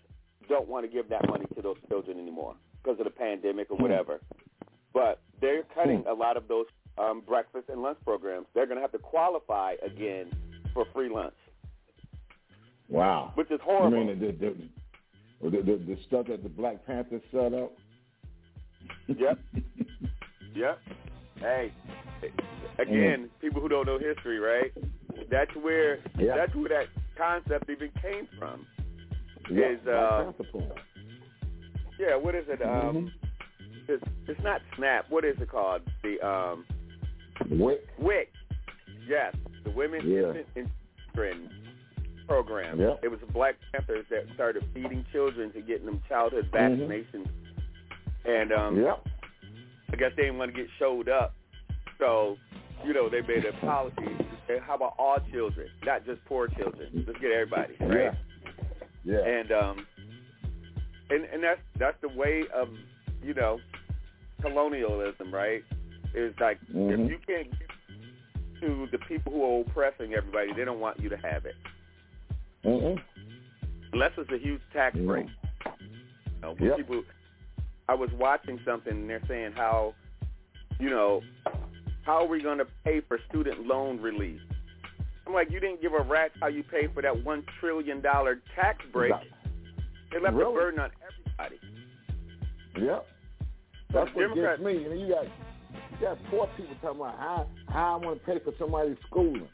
[0.49, 3.77] don't want to give that money to those children anymore because of the pandemic or
[3.77, 3.83] hmm.
[3.85, 4.21] whatever.
[4.93, 6.09] But they're cutting hmm.
[6.09, 6.67] a lot of those
[6.99, 8.47] um, breakfast and lunch programs.
[8.55, 10.31] They're going to have to qualify again
[10.73, 11.35] for free lunch,
[12.89, 13.33] Wow.
[13.35, 14.05] which is horrible.
[14.05, 17.73] mean the the, the, the, the, stuff that the Black Panthers set up?
[19.09, 19.39] Yep.
[20.55, 20.79] Yep.
[21.41, 21.71] Hey,
[22.79, 24.73] again, people who don't know history, right?
[25.31, 26.35] That's where Yeah.
[26.35, 26.87] that's where that
[27.19, 28.67] concept even came from.
[29.51, 30.33] Yeah, Is uh,
[31.99, 32.61] yeah, what is it?
[32.61, 32.97] Mm-hmm.
[32.97, 33.13] Um,
[33.87, 35.07] it's it's not Snap.
[35.11, 35.83] What is it called?
[36.03, 36.65] The um,
[37.51, 37.87] Wick.
[37.99, 38.33] WIC.
[39.09, 40.33] Yes, the Women Yeah.
[40.55, 41.51] Infant
[42.27, 42.81] program.
[42.81, 43.01] Yep.
[43.05, 46.79] It was the Black Panthers that started feeding children to getting them childhood Mhm.
[46.89, 47.29] vaccinations.
[48.25, 49.07] And um, Yep.
[49.93, 51.35] I guess they didn't want to get showed up,
[51.99, 52.37] so
[52.85, 54.17] you know they made a policy.
[54.63, 57.05] How about all children, not just poor children?
[57.07, 57.91] Let's get everybody, right?
[57.95, 58.15] Yeah.
[59.05, 59.25] Yeah.
[59.25, 59.87] And um,
[61.11, 62.69] and and that's that's the way of
[63.23, 63.61] you know
[64.43, 65.63] colonialism, right?
[66.15, 67.05] Is like Mhm.
[67.05, 67.69] if you can't get
[68.61, 71.55] to the people who are oppressing everybody, they don't want you to have it,
[72.65, 73.01] Mm-mm.
[73.93, 75.27] unless it's a huge tax break.
[75.67, 76.77] You know, Yep.
[76.79, 77.05] people,
[77.89, 79.95] I was watching something and they're saying how,
[80.81, 81.23] you know,
[82.05, 84.41] how are we going to pay for student loan relief?
[85.27, 88.37] I'm like, you didn't give a rat's how you pay for that one trillion dollar
[88.55, 89.13] tax break.
[90.13, 90.55] They left the Really?
[90.55, 91.61] burden on everybody.
[92.77, 93.07] Yep.
[93.91, 94.83] That's what Democrats- gets me.
[94.83, 95.27] You know, you got
[96.01, 99.49] you got poor people talking about how how I want to pay for somebody's schooling.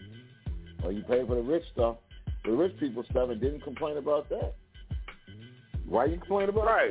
[0.83, 1.97] Well, you pay for the rich stuff,
[2.45, 4.55] the rich people stuff, and didn't complain about that.
[5.87, 6.91] Why you complain about Right.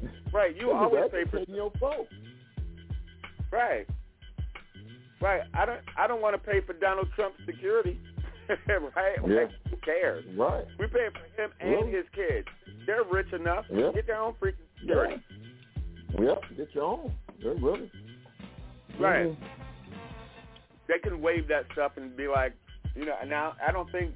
[0.00, 0.10] this?
[0.32, 2.12] Right, you always pay for your folks.
[3.50, 3.86] Right.
[5.20, 5.40] Right.
[5.54, 7.98] I don't I don't want to pay for Donald Trump's security.
[8.68, 9.16] right?
[9.26, 9.34] Yeah.
[9.42, 10.24] Like, who cares?
[10.36, 10.64] Right.
[10.78, 11.90] We pay for him and Really?
[11.92, 12.46] his kids.
[12.86, 13.64] They're rich enough.
[13.70, 13.90] Yeah.
[13.94, 15.22] Get their own freaking security.
[16.18, 16.42] Yep.
[16.56, 17.14] Get your own.
[17.42, 17.90] They're really.
[18.98, 19.26] Right.
[19.26, 19.36] Mhm.
[20.88, 22.54] They can waive that stuff and be like,
[22.94, 24.14] you know, now I don't think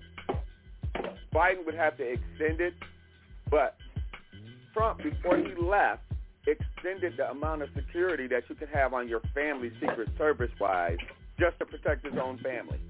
[1.33, 2.75] Biden would have to extend it,
[3.51, 3.77] but
[4.75, 6.03] Trump, before he left,
[6.47, 10.97] extended the amount of security that you could have on your family Secret Service wise
[11.39, 12.81] just to protect his own family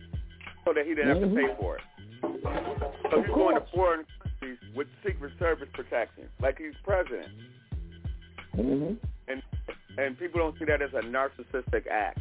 [0.65, 1.59] so that he didn't have to pay Mhm.
[1.59, 1.83] for it.
[3.11, 7.29] So he's going to foreign countries with Secret Service protection, like he's president.
[8.55, 8.97] Mhm.
[9.29, 9.43] And
[9.99, 12.21] and people don't see that as a narcissistic act.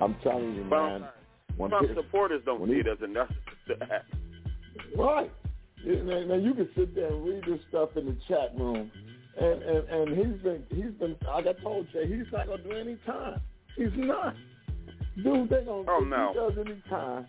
[0.00, 1.04] I'm telling you, man.
[1.56, 4.14] When Trump supporters don't see he- it as a narcissistic act.
[4.96, 5.30] Right.
[5.84, 8.90] Now, now you can sit there and read this stuff in the chat room,
[9.40, 12.72] and and and he's been he's been like I told Jay, he's not gonna do
[12.72, 13.40] any time.
[13.76, 14.34] He's not.
[15.16, 16.32] Dude, they gonna Oh, if no.
[16.32, 17.26] he does any time.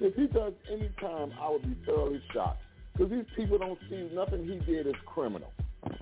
[0.00, 2.62] If he does any time, I would be thoroughly shocked.
[2.92, 5.52] Because these people don't see nothing he did as criminal.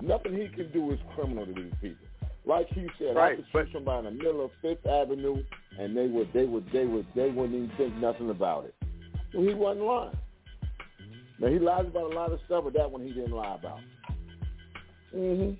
[0.01, 2.05] Nothing he can do is criminal to these people.
[2.45, 5.43] Like he said, Right, I could shoot somebody in the middle of Fifth Avenue,
[5.79, 8.75] and they would, they would, they would, they wouldn't even think nothing about it.
[9.33, 10.17] Well, he wasn't lying.
[11.39, 13.79] Now he lies about a lot of stuff, but that one he didn't lie about.
[15.13, 15.57] Mhm.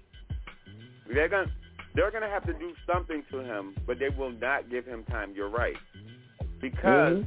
[1.14, 1.52] They're gonna
[1.96, 5.34] they're gonna have to do something to him, but they will not give him time.
[5.36, 5.78] You're right,
[6.62, 7.26] because Mhm.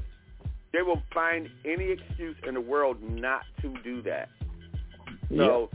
[0.72, 4.28] they will find any excuse in the world not to do that.
[5.30, 5.70] So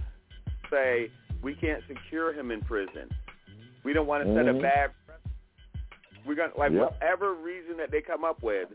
[0.74, 3.10] say we can't secure him in prison.
[3.84, 4.62] We don't want to set a Mhm.
[4.62, 4.92] bad.
[6.26, 6.82] We're gonna like Yep.
[6.94, 8.70] whatever reason that they come up with.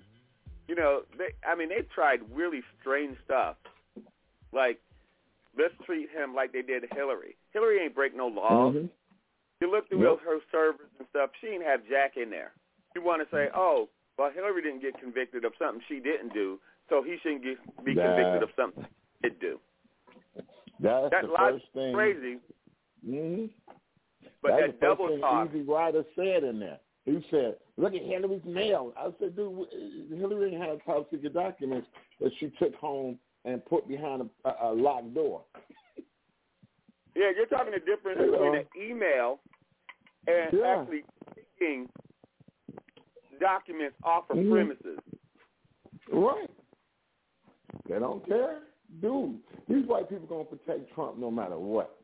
[0.69, 1.33] You know, they.
[1.47, 3.57] I mean, they've tried really strange stuff.
[4.53, 4.81] Like,
[5.57, 7.37] let's treat him like they did Hillary.
[7.53, 8.75] Hillary ain't break no laws.
[8.75, 8.91] Mhm.
[9.61, 10.21] You look through Yep.
[10.21, 11.31] her servers and stuff.
[11.41, 12.53] She didn't have Jack in there.
[12.95, 16.61] You want to say, oh, well, Hillary didn't get convicted of something she didn't do,
[16.89, 18.85] so he shouldn't get, be That- convicted of something
[19.23, 19.61] he did do.
[20.81, 21.95] That's That the first thing.
[21.95, 22.39] crazy,
[23.05, 23.47] hmm
[24.43, 25.49] but That's that double talk.
[25.51, 26.79] Easy Rider said in there.
[27.05, 29.67] He said, "Look at Hillary's mail." I said, "Dude,
[30.17, 31.89] Hillary had top secret documents
[32.21, 35.43] that she took home and put behind a, a, a locked door."
[37.17, 39.41] Yeah, you're talking the difference between an email
[40.29, 40.81] and Yeah.
[40.81, 41.03] actually
[41.59, 41.89] taking
[43.41, 44.51] documents off of Mhm.
[44.53, 44.99] premises.
[46.13, 46.51] Right.
[47.89, 48.61] They don't care,
[49.01, 49.37] dude.
[49.69, 51.97] These white people gonna protect Trump no matter what.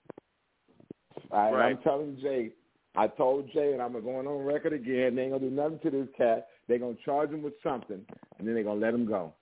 [1.31, 1.71] All right, Right.
[1.77, 2.53] I'm telling Jay.
[2.97, 5.17] I told Jay, and I'm going on record again.
[5.17, 6.49] They ain't gonna do nothing to this cat.
[6.69, 8.05] They're gonna charge him with something,
[8.39, 9.33] and then they're gonna let him go.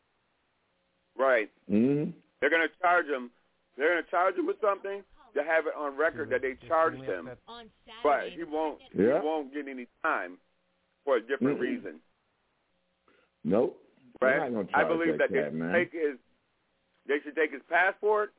[1.19, 1.51] Right.
[1.71, 2.11] Mm-hmm.
[2.41, 3.31] They're going to charge him.
[3.77, 5.03] They're going to charge him with something
[5.35, 7.31] to have it on record that they charged him,
[8.03, 8.79] but he won't.
[8.95, 9.21] Yeah.
[9.21, 10.39] He won't get any time
[11.05, 11.61] for a different Mm-mm.
[11.61, 12.01] reason.
[13.45, 13.79] Nope.
[14.21, 14.41] Right.
[14.75, 15.73] I believe that, that cat, should man.
[15.73, 16.19] take his.
[17.07, 18.33] They should take his passport.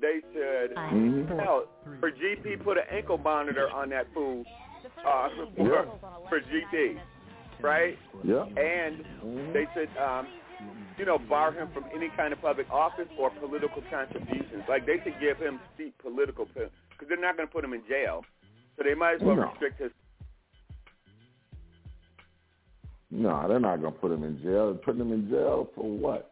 [0.00, 0.74] They should.
[0.74, 1.38] Mhm.
[1.38, 1.66] Hell,
[1.98, 4.44] for GP, put an ankle monitor on that fool.
[5.04, 5.84] Uh, for, Yeah.
[6.28, 6.98] for GP,
[7.60, 7.98] right?
[8.24, 8.44] Yeah.
[8.56, 9.52] And Mhm.
[9.52, 10.26] they should, um,
[10.96, 14.66] you know, bar him from any kind of public office or political contributions.
[14.68, 16.70] Like they should give him seat political because
[17.08, 18.24] they're not going to put him in jail,
[18.76, 19.48] so they might as well No.
[19.50, 19.92] restrict his.
[23.10, 24.74] No, they're not gonna put him in jail.
[24.76, 26.29] Putting him in jail for what?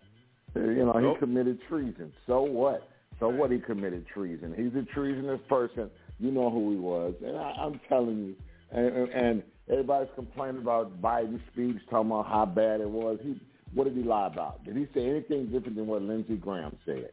[0.56, 1.16] Uh, you know, Nope.
[1.16, 2.12] he committed treason.
[2.26, 2.88] So what?
[3.20, 3.50] So what?
[3.50, 4.54] He committed treason.
[4.56, 5.90] He's a treasonous person.
[6.18, 8.34] You know who he was, and I, I'm telling you.
[8.70, 13.18] And, and, and everybody's complaining about Biden's speech, talking about how bad it was.
[13.22, 13.40] He,
[13.74, 14.64] what did he lie about?
[14.64, 17.10] Did he say anything different than what Lindsey Graham said?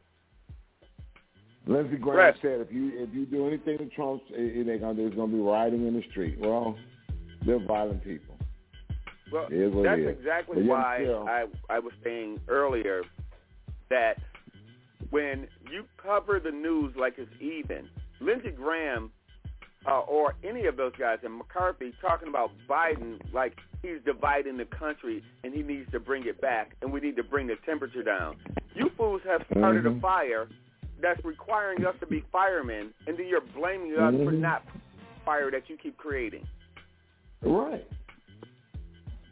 [1.67, 2.35] Lindsey Graham Right.
[2.41, 5.41] said, if you if you do anything to Trump, they're gonna, there's going to be
[5.41, 6.37] rioting in the street.
[6.39, 6.77] Well,
[7.45, 8.37] they're violent people.
[9.31, 13.01] Well, It is what that's exactly why still- I I was saying earlier
[13.89, 14.17] that
[15.09, 17.89] when you cover the news like it's even,
[18.19, 19.11] Lindsey Graham
[19.87, 24.65] uh, or any of those guys and McCarthy talking about Biden like he's dividing the
[24.65, 28.03] country and he needs to bring it back and we need to bring the temperature
[28.03, 28.35] down.
[28.73, 29.97] You fools have started Mhm.
[29.97, 30.47] a fire
[30.99, 34.39] that's requiring us to be firemen and then you're blaming us for Mhm.
[34.39, 34.63] not
[35.23, 36.47] fire that you keep creating.
[37.41, 37.85] Right.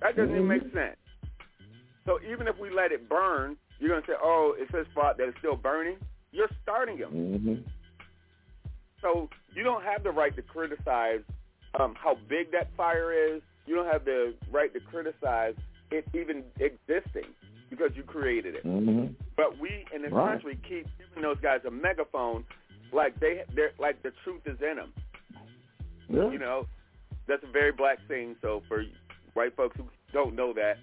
[0.02, 0.64] That doesn't even Mhm.
[0.64, 0.98] make sense.
[2.06, 5.18] So even if we let it burn, you're going to say, oh, it's his fault
[5.18, 5.98] that it's still burning.
[6.32, 7.10] You're starting him.
[7.10, 7.56] hmm
[9.02, 11.22] So you don't have the right to criticize
[11.80, 13.42] um, how big that fire is.
[13.66, 15.56] You don't have the right to criticize
[15.92, 17.26] it even existing
[17.70, 18.64] because you created it.
[18.64, 20.32] hmm But we in this Right.
[20.32, 22.44] country keep giving those guys a megaphone
[22.92, 24.94] like they they're like the truth is in them.
[26.10, 26.30] Yeah.
[26.30, 26.68] You know,
[27.28, 28.36] that's a very black thing.
[28.42, 28.84] So for
[29.34, 30.78] white folks who don't know that,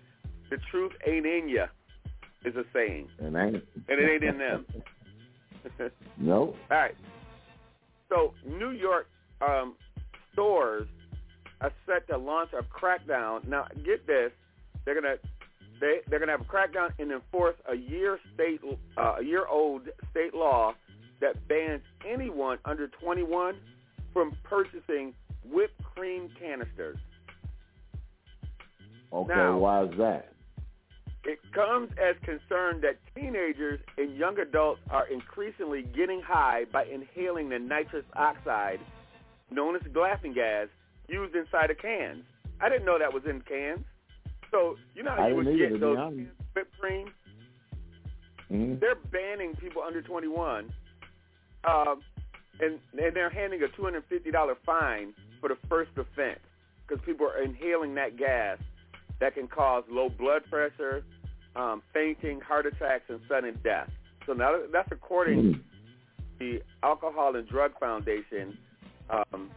[0.51, 1.65] the truth ain't in you
[2.45, 3.65] is a saying, And ain't and
[4.01, 4.67] it ain't in them.
[6.19, 6.57] nope.
[6.71, 6.95] All right.
[8.09, 9.07] So New York
[9.41, 9.75] um,
[10.33, 10.89] stores
[11.61, 13.47] are set to launch a crackdown.
[13.47, 14.33] Now, get this:
[14.85, 15.17] they're gonna
[15.81, 18.61] they they're gonna have a crackdown and enforce a year state
[18.97, 20.75] uh, a year old state law
[21.21, 23.55] that bans anyone under 21
[24.13, 25.13] from purchasing
[25.45, 26.99] whipped cream canisters.
[29.13, 30.33] Okay, Now- why is that?
[31.25, 37.51] It comes as concern that teenagers and young adults are increasingly getting high by inhaling
[37.51, 38.81] the nitrous oxide,
[39.51, 40.69] known as laughing gas,
[41.09, 42.25] used inside of cans.
[42.61, 43.85] I didn't know that was in cans.
[44.51, 46.17] So you know how you would get those honest.
[46.17, 47.13] cans of whipped cream?
[48.49, 50.73] hmm They're banning people under 21,
[51.65, 52.01] um,
[52.61, 56.41] and, and they're handing a $250 fine for the first offense
[56.87, 58.59] because people are inhaling that gas
[59.21, 61.05] that can cause low blood pressure,
[61.57, 63.91] um, fainting, heart attacks, and sudden death.
[64.27, 65.61] So now that's according to
[66.39, 68.57] the Alcohol and Drug Foundation
[69.11, 69.51] um,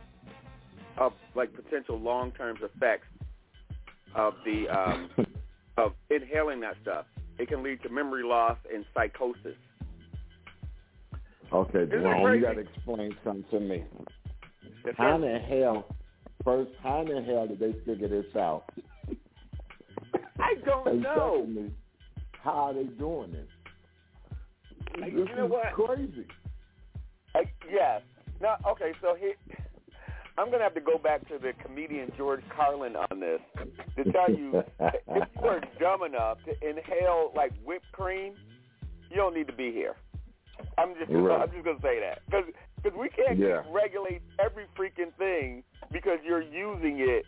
[0.98, 3.08] of like potential long-term effects
[4.16, 5.10] of the um,
[5.78, 7.06] of inhaling that stuff.
[7.40, 9.56] It can lead to memory loss and psychosis.
[11.52, 13.84] Okay, it you got to explain something to me.
[14.86, 15.86] Yes, How in the hell,
[16.44, 18.66] first, how in the hell did they figure this out?
[20.44, 21.38] I don't And know.
[21.40, 21.72] secondly,
[22.44, 23.48] how are they doing this?
[25.00, 25.74] Like, This you know is what?
[25.74, 26.28] crazy.
[27.36, 27.40] Uh,
[27.72, 28.02] yes.
[28.42, 29.34] Now, okay, so here,
[30.38, 33.40] I'm going to have to go back to the comedian George Carlin on this
[33.96, 38.34] to tell you if you are dumb enough to inhale like whipped cream,
[39.10, 39.96] you don't need to be here.
[40.78, 41.42] I'm just Right.
[41.42, 43.64] I'm just going to say that because we can't Yeah.
[43.72, 47.26] regulate every freaking thing because you're using it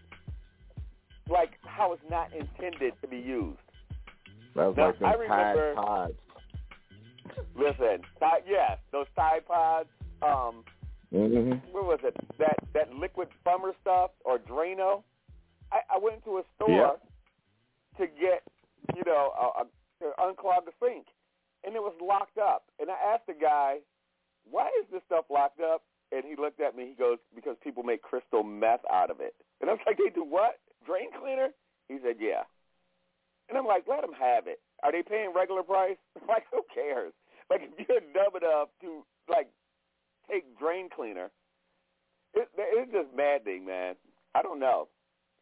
[1.30, 3.58] like how it's not intended to be used.
[4.56, 6.14] That's Now, like I Tide remember- Pods.
[7.56, 9.90] Listen, Tide, yes, those Tide Pods.
[10.22, 10.64] Um,
[11.14, 11.72] Mm-hmm.
[11.72, 12.16] what was it?
[12.40, 15.04] That that liquid plumber stuff or Drano.
[15.72, 16.92] I, I went to a store Yeah.
[18.06, 18.44] to get,
[18.94, 19.66] you know, a, a,
[20.02, 21.06] to unclog the sink,
[21.64, 22.66] and it was locked up.
[22.82, 23.78] And I asked the guy,
[24.50, 26.88] "Why is this stuff locked up?" And he looked at me.
[26.90, 30.10] He goes, "Because people make crystal meth out of it." And I was like, "They
[30.14, 30.60] do what?
[30.86, 31.50] Drain cleaner?"
[31.90, 32.44] He said, "Yeah."
[33.50, 34.62] And I'm like, "Let them have it.
[34.84, 35.98] Are they paying regular price?
[36.28, 37.14] like, who cares?
[37.50, 39.50] Like, if you're dumb enough to like
[40.30, 41.30] take drain cleaner.
[42.34, 43.96] It, it's just maddening, man.
[44.34, 44.88] I don't know.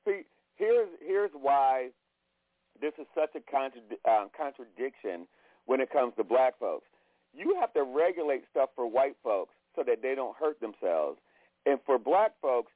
[0.06, 0.22] See,
[0.56, 1.90] here's here's why
[2.82, 5.28] this is such a contra- uh, contradiction
[5.66, 6.86] when it comes to black folks.
[7.34, 11.18] You have to regulate stuff for white folks so that they don't hurt themselves,
[11.66, 12.72] and for black folks,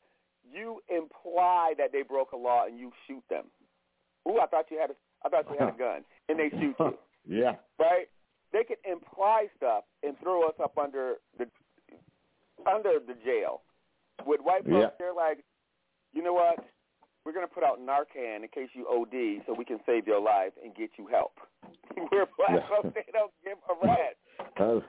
[0.52, 3.46] you imply that they broke a law and you shoot them.
[4.28, 4.96] Ooh, I thought you had a,
[5.26, 6.98] I thought you had a gun, and they shoot you
[7.28, 7.56] Yeah.
[7.80, 8.08] right?
[8.54, 11.48] They can imply stuff and throw us up under the
[12.70, 13.62] under the jail.
[14.26, 14.90] With white folks, Yeah.
[14.98, 15.40] they're like,
[16.14, 16.60] you know what?
[17.26, 20.22] We're going to put out Narcan in case you OD, so we can save your
[20.22, 21.34] life and get you help.
[22.12, 22.68] We're black Yeah.
[22.70, 24.84] folks; they don't give a rat.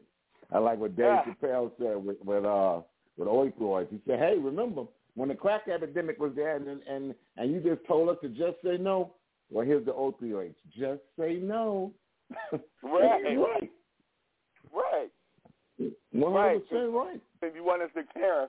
[0.53, 1.25] I like what Dave Yeah.
[1.43, 2.81] Chappelle said with with uh
[3.17, 3.91] with opioids.
[3.91, 4.85] He said, "Hey, remember
[5.19, 8.57] when the crack epidemic was there, and and and you just told us to just
[8.65, 9.13] say no?
[9.51, 10.55] Well, here's the opioids.
[10.79, 11.93] Just say no."
[12.83, 13.37] Right.
[13.37, 13.71] Right.
[14.73, 15.11] Right.
[15.81, 15.91] Right.
[16.15, 17.21] hundred percent right.
[17.43, 18.49] If you want us to care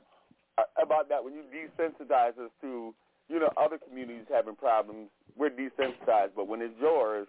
[0.57, 2.93] uh, about that, when you desensitize us to,
[3.27, 6.31] you know, other communities having problems, we're desensitized.
[6.35, 7.27] But when it's yours,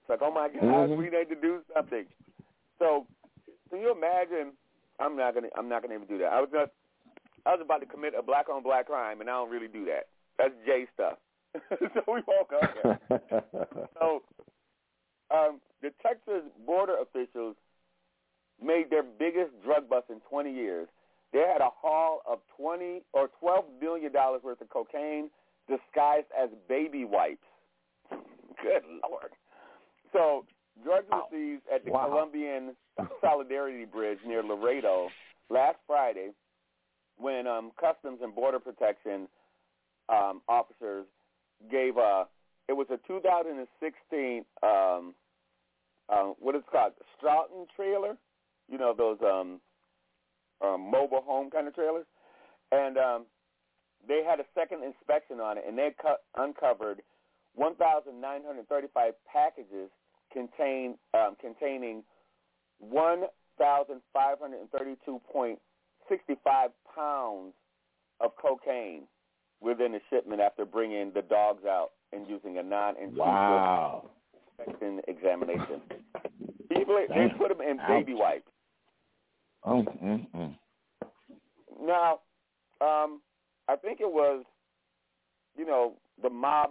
[0.00, 0.96] it's like, oh my God, Mhm.
[0.96, 2.06] we need to do something.
[2.78, 3.06] So,
[3.70, 4.52] can you imagine?
[4.98, 5.48] I'm not gonna.
[5.56, 6.32] I'm not gonna even do that.
[6.32, 6.70] I was not.
[7.48, 9.86] I was about to commit a black on black crime, and I don't really do
[9.86, 10.08] that.
[10.36, 11.16] That's Jay stuff.
[11.80, 13.00] so we go there.
[13.98, 14.22] So,
[15.34, 17.56] um, the Texas border officials
[18.62, 20.88] made their biggest drug bust in 20 years.
[21.32, 25.30] They had a haul of 20 or 12 billion dollars worth of cocaine
[25.68, 27.46] disguised as baby wipes.
[28.10, 29.32] Good lord!
[30.12, 30.44] So,
[30.84, 32.08] drugs were seized at the Wow.
[32.08, 32.76] Colombian
[33.22, 35.08] Solidarity Bridge near Laredo
[35.50, 36.30] last Friday
[37.18, 39.28] when um, Customs and Border Protection
[40.08, 41.06] um, officers
[41.70, 42.26] gave a.
[42.68, 45.14] It was a 2016 um,
[46.08, 48.16] uh, what is called Stoughton trailer.
[48.70, 49.60] You know those um,
[50.64, 52.06] um, mobile home kind of trailers,
[52.72, 53.26] and um,
[54.06, 55.90] they had a second inspection on it, and they
[56.36, 57.00] uncovered
[57.54, 59.90] 1,935 packages
[60.32, 62.02] contain um, containing
[66.10, 67.54] 1,532.65 pounds
[68.20, 69.02] of cocaine
[69.60, 74.10] within the shipment after bringing the dogs out and using a non-intrusive Wow.
[74.58, 75.82] inspection examination.
[76.70, 78.50] People, they put them in baby wipes.
[79.64, 80.58] Oh, mm, mm.
[81.80, 82.20] Now,
[82.80, 83.20] um,
[83.68, 84.44] I think it was,
[85.56, 86.70] you know, the mob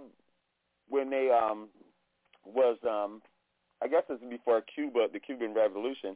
[0.90, 1.68] when they um
[2.46, 3.22] was um
[3.82, 6.16] I guess is before Cuba, the Cuban Revolution,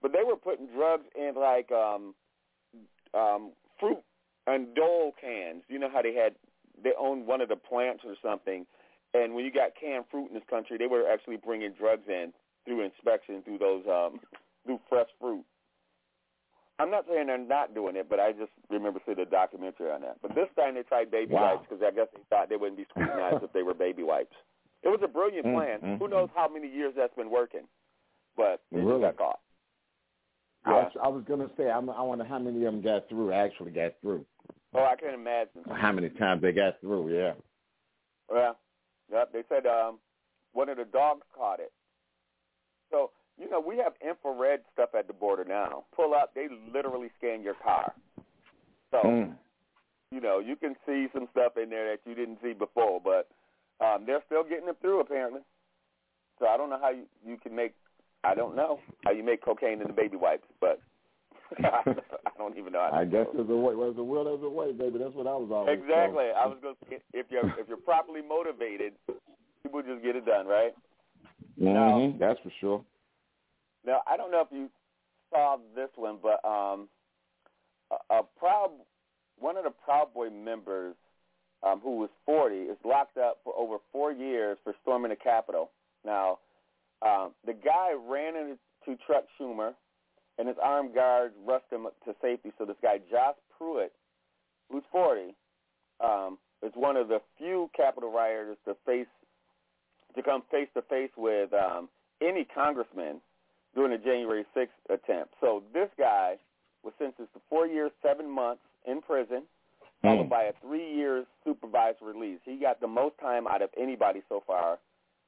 [0.00, 2.14] but they were putting drugs in like um
[3.14, 3.98] um fruit
[4.46, 5.62] and dole cans.
[5.68, 6.34] You know how they had
[6.82, 8.66] they owned one of the plants or something,
[9.14, 12.32] and when you got canned fruit in this country, they were actually bringing drugs in
[12.64, 14.20] through inspection through those um
[14.64, 15.44] through fresh fruit.
[16.78, 20.00] I'm not saying they're not doing it, but I just remember seeing a documentary on
[20.00, 20.16] that.
[20.22, 21.54] But this time they tried baby Wow.
[21.56, 24.34] wipes because I guess they thought they wouldn't be scrutinized if they were baby wipes.
[24.82, 25.80] It was a brilliant Mm, plan.
[25.80, 27.68] mm, Who knows how many years that's been working?
[28.36, 29.02] But they Really?
[29.02, 29.38] got caught.
[30.64, 33.32] I was, I was gonna say I'm, I wonder how many of them got through.
[33.32, 34.24] Actually got through.
[34.74, 35.62] Oh, I can imagine.
[35.70, 37.14] How many times they got through?
[37.14, 37.32] Yeah.
[38.28, 38.56] Well,
[39.12, 39.98] yep, they said um,
[40.52, 41.72] one of the dogs caught it,
[42.90, 45.84] So you know we have infrared stuff at the border now.
[45.96, 47.92] Pull up, they literally scan your car.
[48.90, 49.36] So Mm.
[50.10, 53.28] you know you can see some stuff in there that you didn't see before, but
[53.84, 55.40] um, they're still getting them through apparently.
[56.38, 57.74] So I don't know how you, you can make.
[58.24, 60.80] I don't know how you make cocaine in the baby wipes, but
[61.64, 61.82] I
[62.38, 62.80] don't even know.
[62.80, 63.74] How to I guess there's a way.
[63.74, 64.98] Well, there's a will, there's a way, baby.
[64.98, 65.78] That's what I was always told.
[65.78, 66.24] Exactly.
[66.36, 68.92] I was going to say, if you're if you're properly motivated,
[69.62, 70.72] people just get it done, right?
[71.58, 72.84] hmm That's for sure.
[73.84, 74.70] Now, I don't know if you
[75.30, 76.88] saw this one, but um,
[77.90, 78.70] a, a proud
[79.38, 80.94] one of the Proud Boy members,
[81.66, 85.70] um, who was 40, is locked up for over four years for storming the Capitol.
[86.04, 86.38] Now,
[87.04, 89.74] um, the guy ran into Chuck Schumer,
[90.38, 92.52] and his armed guards rushed him to safety.
[92.58, 93.92] So this guy, Josh Pruitt,
[94.70, 95.34] who's 40,
[96.02, 99.06] um, is one of the few Capitol rioters to face
[100.14, 101.88] to come face to face with um,
[102.20, 103.20] any congressman
[103.74, 105.34] during the January 6th attempt.
[105.40, 106.36] So this guy
[106.82, 109.44] was sentenced to four years, seven months in prison,
[110.02, 112.40] followed by a three years supervised release.
[112.44, 114.78] He got the most time out of anybody so far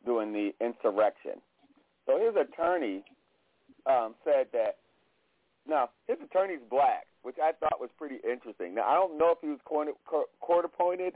[0.04, 1.40] during the insurrection.
[2.07, 3.02] So his attorney
[3.86, 4.76] um, said that.
[5.66, 8.74] Now his attorney's black, which I thought was pretty interesting.
[8.74, 9.89] Now I don't know if he was court,
[10.41, 11.15] court appointed,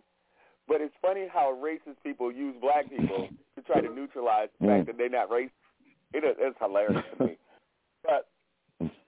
[0.67, 4.86] but it's funny how racist people use black people to try to neutralize the fact
[4.86, 5.50] that they're not racist.
[6.15, 7.36] It is it's hilarious to me.
[8.02, 8.26] But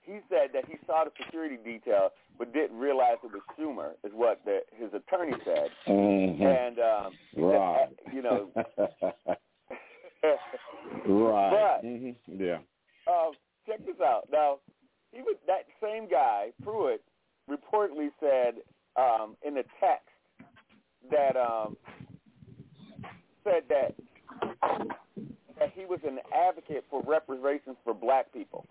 [0.03, 4.13] he said that he saw the security detail but didn't realize it was Schumer, is
[4.15, 5.71] what the, his attorney said.
[5.87, 6.41] Mhm.
[6.43, 7.89] And um, Right.
[8.07, 8.49] said, you know,
[10.23, 11.79] right.
[11.83, 12.59] But- hmm Yeah.
[13.07, 13.33] um,
[13.67, 14.29] check this out.
[14.31, 14.59] Now,
[15.13, 17.03] he was that same guy, Pruitt,
[17.49, 18.57] reportedly said
[18.97, 20.09] um, in a text
[21.11, 21.77] that um,
[23.45, 23.95] said that
[25.59, 28.65] that he was an advocate for reparations for black people.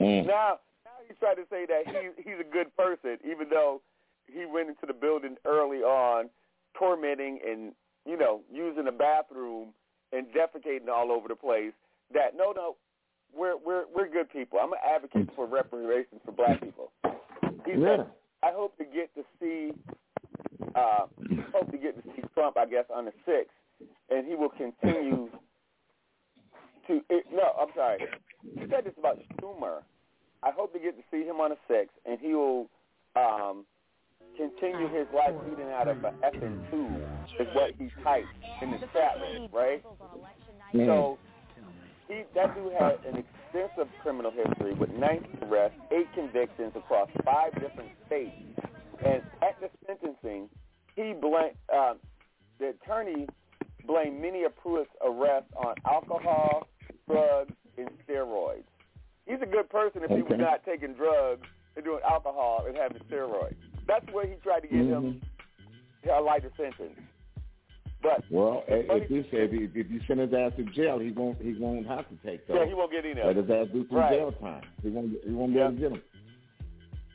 [0.00, 0.26] Mm.
[0.26, 3.80] Now, now he's trying to say that he he's a good person, even though
[4.26, 6.28] he went into the building early on,
[6.78, 7.72] tormenting and
[8.04, 9.68] you know using the bathroom
[10.16, 11.72] and defecating all over the place.
[12.14, 12.76] That no, no,
[13.36, 14.58] we're we're we're good people.
[14.62, 16.92] I'm an advocate for reparations for black people.
[17.64, 17.96] He Yeah.
[17.96, 18.06] said,
[18.42, 19.72] I hope to get to see,
[20.74, 21.06] uh,
[21.52, 23.54] hope to get to see Trump, I guess, on the sixth,
[24.10, 25.28] and he will continue
[26.86, 27.00] to.
[27.10, 27.98] It, no, I'm sorry.
[28.54, 29.82] He said this about Schumer.
[30.42, 32.68] I hope to get to see him on the sixth, and he will
[33.16, 33.64] um,
[34.36, 36.70] continue ah, his life eating out of an effing mm.
[36.70, 37.02] tube.
[37.40, 38.28] Is what he typed
[38.62, 39.52] in the chat room, mm.
[39.52, 39.82] right?
[40.74, 40.86] Mm.
[40.86, 41.18] So
[42.08, 47.52] he that dude had an extensive criminal history with 19 arrests, eight convictions across five
[47.54, 48.34] different states,
[49.04, 50.48] and at the sentencing,
[50.94, 51.94] he blamed um, uh,
[52.58, 53.26] the attorney
[53.86, 56.66] blamed many of Pruitt's arrests on alcohol,
[57.08, 58.64] drugs, and steroids.
[59.26, 62.98] He's a good person if he was not taking drugs and doing alcohol and having
[63.10, 63.56] steroids.
[63.86, 65.20] That's where he tried to get him
[66.04, 66.08] mm-hmm.
[66.10, 66.98] a lighter sentence.
[68.02, 70.98] But Well, if if you say if you, if you send his ass to jail,
[70.98, 72.58] he won't he won't have to take those.
[72.60, 74.12] yeah, he won't get any of Let his ass do some Right.
[74.12, 74.62] jail time.
[74.82, 76.02] He won't he won't be able to get him.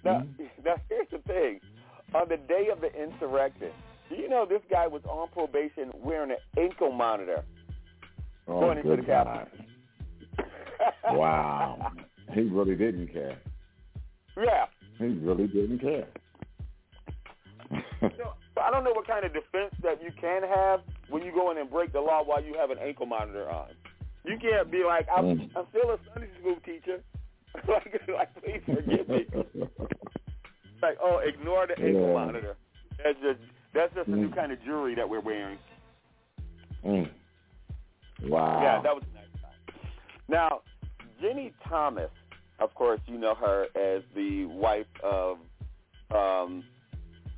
[0.03, 0.43] Now, mm-hmm.
[0.65, 1.59] now here's the thing.
[2.13, 3.71] On the day of the insurrection,
[4.09, 7.43] do you know this guy was on probation wearing an ankle monitor
[8.47, 9.47] Oh, going into the Capitol?
[11.11, 11.91] Wow.
[12.33, 13.37] He really didn't care.
[14.35, 14.65] Yeah.
[14.97, 16.07] He really didn't care.
[18.01, 21.51] So, I don't know what kind of defense that you can have when you go
[21.51, 23.69] in and break the law while you have an ankle monitor on.
[24.25, 25.49] You can't be like, I'm, Mm.
[25.55, 27.01] I'm still a Sunday school teacher.
[27.67, 29.25] like, like, please forgive me.
[30.81, 32.13] Like, oh, ignore the ankle Yeah.
[32.13, 32.55] monitor.
[33.03, 33.39] That's just
[33.73, 34.35] that's just a new Mm.
[34.35, 35.59] kind of jewelry that we're wearing.
[36.83, 37.07] Mm.
[38.23, 38.61] Wow.
[38.63, 39.79] Yeah, that was nice time.
[40.27, 40.61] Now,
[41.21, 42.09] Ginni Thomas,
[42.59, 45.37] of course, you know her as the wife of
[46.09, 46.63] um,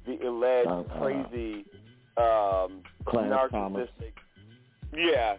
[0.06, 1.66] the alleged Uh, crazy
[2.18, 3.50] um, narcissistic.
[3.52, 3.90] Thomas.
[4.96, 5.38] Yeah,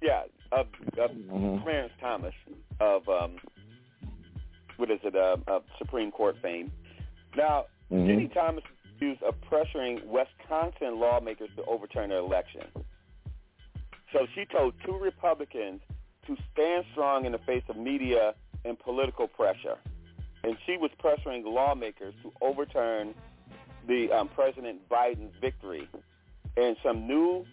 [0.00, 0.68] yeah, of,
[0.98, 1.62] of Mhm.
[1.62, 2.34] Clarence Thomas
[2.80, 3.36] of um,
[4.76, 5.16] what is it?
[5.16, 6.70] Uh, of Supreme Court fame.
[7.36, 8.06] Now, Mhm.
[8.06, 12.62] Ginni Thomas is accused of pressuring Wisconsin lawmakers to overturn the election.
[14.12, 15.80] So she told two Republicans
[16.26, 18.34] to stand strong in the face of media
[18.64, 19.78] and political pressure.
[20.44, 23.14] And she was pressuring lawmakers to overturn
[23.86, 25.88] the um, President Biden's victory.
[26.56, 27.44] And some new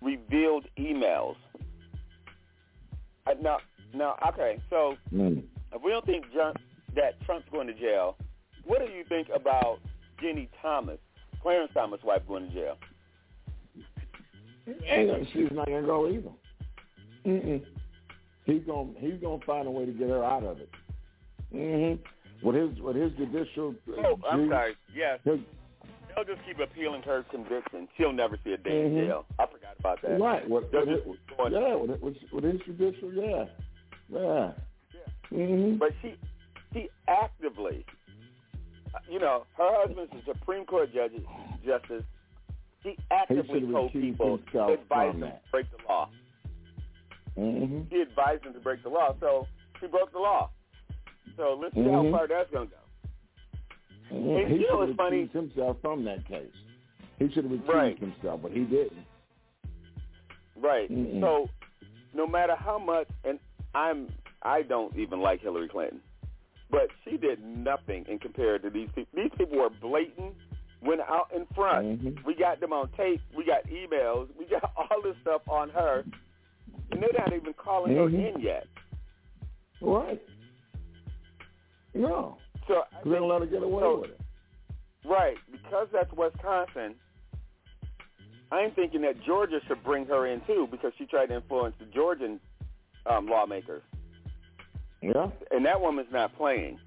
[0.00, 1.36] revealed emails.
[3.26, 3.58] Uh, now,
[3.94, 5.42] now, okay, so Mm.
[5.72, 6.24] if we don't think
[6.94, 8.16] that Trump's going to jail,
[8.64, 9.80] what do you think about
[10.22, 10.98] Ginni Thomas,
[11.42, 12.76] Clarence Thomas' wife, going to jail?
[14.66, 16.30] No- she's not gonna go either.
[17.24, 17.64] Mm-mm.
[18.44, 20.70] He's gonna he's gonna find a way to get her out of it.
[21.54, 22.02] Mm-hmm.
[22.42, 23.74] With his with his judicial.
[23.98, 24.74] Oh, I'm sorry.
[24.94, 25.20] Yes.
[25.24, 25.40] his-
[26.14, 27.88] They'll just keep appealing her conviction.
[27.98, 29.06] She'll never see a day in Mhm.
[29.06, 29.26] jail.
[29.38, 30.18] I forgot about that.
[30.18, 30.48] Right.
[30.48, 33.44] With, They'll with, keep yeah, with his judicial, yeah,
[34.08, 34.52] yeah.
[35.30, 35.76] Mm-hmm.
[35.76, 36.14] But she,
[36.72, 37.84] she actively,
[39.10, 41.12] you know, her husband's a Supreme Court judge,
[41.66, 42.04] justice.
[42.82, 46.08] She actively told people, advised from them to break the law.
[47.36, 47.82] Mm-hmm.
[47.90, 49.46] She advised them to break the law, so
[49.80, 50.50] she broke the law.
[51.36, 51.92] So let's see Mhm.
[52.12, 52.80] how far that's going to go.
[54.14, 54.28] Mm-hmm.
[54.36, 55.26] And He you know should what's have funny?
[55.26, 56.52] himself from that case.
[57.18, 57.98] He should have recused Right.
[57.98, 59.04] himself, but he didn't.
[60.56, 60.90] Right.
[60.90, 61.20] Mm-mm.
[61.20, 61.48] So
[62.14, 63.38] no matter how much, and
[63.74, 64.08] I'm,
[64.42, 66.00] I don't even like Hillary Clinton,
[66.70, 69.12] but she did nothing in compared to these people.
[69.22, 70.34] These people were blatant,
[70.82, 71.86] went out in front.
[72.02, 72.26] Mm-hmm.
[72.26, 73.20] We got them on tape.
[73.36, 74.28] We got emails.
[74.38, 76.04] We got all this stuff on her,
[76.90, 78.10] and they're not even calling Mhm.
[78.12, 78.66] her in yet.
[79.80, 80.22] Right.
[81.96, 82.38] No.
[82.68, 84.20] So They don't let her get away So- with it.
[85.04, 86.96] Right, because that's Wisconsin.
[88.52, 91.84] I'm thinking that Georgia should bring her in too because she tried to influence the
[91.86, 92.40] Georgian
[93.06, 93.82] um, lawmakers,
[95.00, 95.30] Yeah.
[95.52, 96.78] and that woman's not playing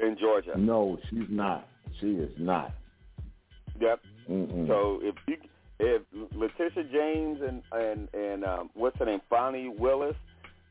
[0.00, 0.52] in Georgia.
[0.58, 1.66] No, she's not.
[2.00, 2.72] She is not.
[3.80, 4.00] Yep.
[4.28, 4.66] Mm-mm.
[4.66, 5.36] So if you
[5.80, 6.02] if
[6.34, 10.16] Letitia James and and and um, what's her name, Bonnie Willis,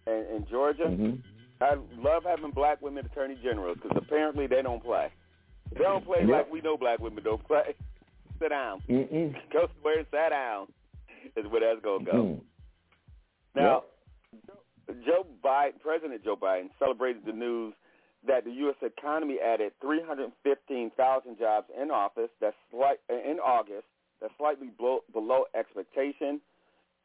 [0.06, 1.20] and, and Georgia, Mhm.
[1.61, 5.09] I love having black women attorney generals because apparently they don't play.
[5.72, 6.30] They don't play Yep.
[6.30, 7.75] like we know black women don't play.
[8.40, 8.81] Sit down.
[8.90, 9.33] Mm-mm.
[9.53, 10.67] Go somewhere and sit down.
[11.38, 12.11] Is where that's gonna go.
[12.14, 12.41] Mm.
[13.56, 13.83] Now,
[15.06, 17.75] Joe Biden, President Joe Biden, celebrated the news
[18.27, 18.75] that the U.S.
[18.81, 22.30] economy added 315,000 jobs in office.
[22.40, 23.85] That's slight in August.
[24.19, 26.41] That's slightly below, below expectation,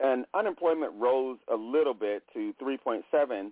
[0.01, 3.51] and unemployment rose a little bit to 3.7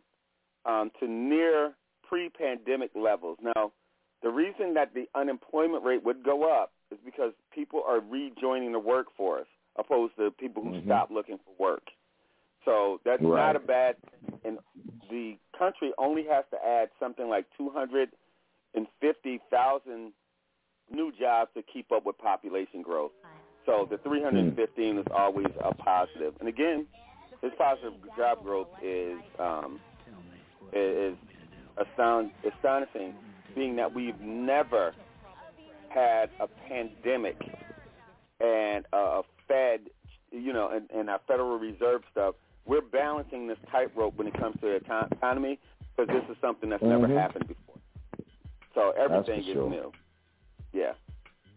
[0.66, 1.72] um, to near
[2.08, 3.38] pre-pandemic levels.
[3.42, 3.72] Now,
[4.22, 8.78] the reason that the unemployment rate would go up is because people are rejoining the
[8.78, 10.84] workforce, opposed to people who Mhm.
[10.84, 11.90] stop looking for work.
[12.64, 13.46] So that's Right.
[13.46, 14.40] not a bad thing.
[14.44, 14.58] And
[15.10, 20.14] the country only has to add something like 250,000
[20.90, 23.12] new jobs to keep up with population growth.
[23.66, 26.34] So the 315 is always a positive.
[26.40, 26.86] And again,
[27.40, 29.80] this positive job growth is um,
[30.72, 31.16] is
[31.76, 33.14] astound, astonishing,
[33.54, 34.94] being that we've never
[35.88, 37.36] had a pandemic
[38.40, 39.80] and a Fed,
[40.32, 42.34] you know, and, and our Federal Reserve stuff.
[42.66, 45.58] We're balancing this tightrope when it comes to the economy
[45.96, 47.16] because this is something that's never Mhm.
[47.16, 47.76] happened before.
[48.74, 49.68] So everything is sure.
[49.70, 49.92] new.
[50.72, 50.94] Yeah.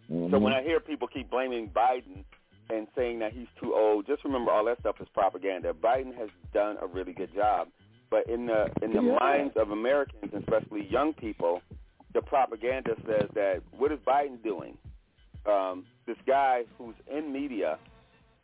[0.07, 0.41] So Mhm.
[0.41, 2.23] when I hear people keep blaming Biden
[2.69, 5.73] and saying that he's too old, just remember all that stuff is propaganda.
[5.73, 7.69] Biden has done a really good job,
[8.09, 9.17] but in the in the Yeah.
[9.19, 11.61] minds of Americans, especially young people,
[12.13, 14.77] the propaganda says that what is Biden doing?
[15.45, 17.77] Um, this guy who's in media,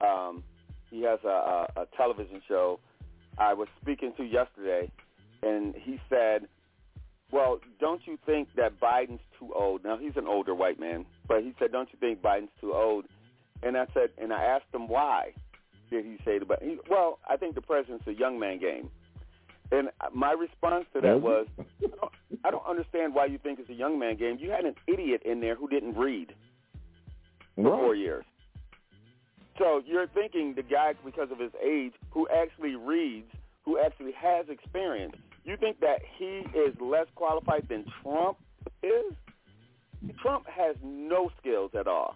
[0.02, 0.44] um,
[0.90, 1.28] he has a,
[1.76, 2.80] a, a television show.
[3.38, 4.92] I was speaking to yesterday,
[5.42, 6.48] and he said,
[7.32, 11.42] "Well, don't you think that Biden's too old?" Now he's an older white man, but
[11.42, 13.06] he said, "Don't you think Biden's too old?"
[13.64, 15.32] And I said, and I asked him why
[15.90, 16.62] did he say that?
[16.62, 18.90] He, well, I think the president's a young man game.
[19.72, 22.12] And my response to that was, I don't,
[22.46, 24.38] I don't understand why you think it's a young man game.
[24.40, 26.34] You had an idiot in there who didn't read
[27.56, 27.80] for Right.
[27.80, 28.26] four years.
[29.58, 33.32] So you're thinking the guy, because of his age, who actually reads,
[33.66, 38.38] who actually has experience, you think that he is less qualified than Trump
[38.82, 39.14] is?
[40.22, 42.16] Trump has no skills at all.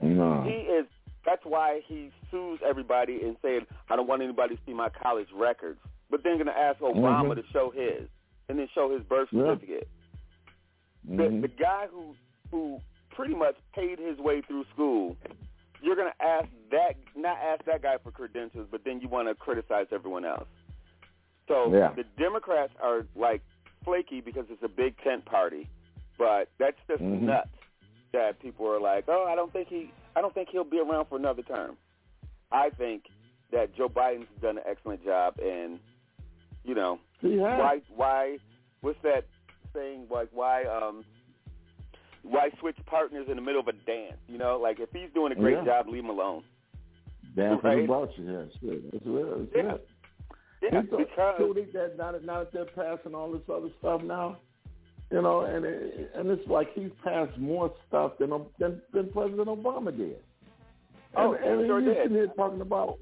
[0.00, 0.42] No.
[0.42, 0.86] He is.
[1.24, 5.28] That's why he sues everybody and saying, "I don't want anybody to see my college
[5.32, 5.78] records."
[6.12, 7.36] But then going to ask Obama Mhm.
[7.36, 8.06] to show his,
[8.50, 9.44] and then show his birth Yeah.
[9.46, 9.88] certificate.
[11.04, 12.14] The the guy who
[12.50, 12.78] who
[13.10, 15.16] pretty much paid his way through school,
[15.80, 19.26] you're going to ask that not ask that guy for credentials, but then you want
[19.28, 20.46] to criticize everyone else.
[21.48, 21.92] So Yeah.
[21.94, 23.40] the Democrats are like
[23.82, 25.66] flaky because it's a big tent party,
[26.18, 27.22] but that's just Mhm.
[27.22, 27.48] nuts
[28.12, 31.06] that people are like, oh, I don't think he, I don't think he'll be around
[31.06, 31.78] for another term.
[32.52, 33.08] I think
[33.50, 35.80] that Joe Biden's done an excellent job, and
[36.64, 38.38] you know, why, why,
[38.80, 39.24] what's that
[39.74, 40.06] saying?
[40.10, 41.04] Like, why, um,
[42.22, 44.18] why switch partners in the middle of a dance?
[44.28, 45.64] You know, like if he's doing a great Yeah.
[45.64, 46.44] job, leave him alone.
[47.34, 47.84] Dancing Right.
[47.84, 48.92] about you, yeah, shit.
[48.92, 49.38] That's real.
[49.38, 49.74] That's Yeah.
[49.74, 49.88] it.
[50.62, 53.42] Yeah, It's so- because so they, that now, that now that they're passing all this
[53.48, 54.36] other stuff now,
[55.10, 59.48] you know, and it, and it's like he's passed more stuff than than, than President
[59.48, 60.22] Obama did.
[61.16, 62.02] Oh, and, and sure you're did.
[62.04, 62.98] sitting here talking about,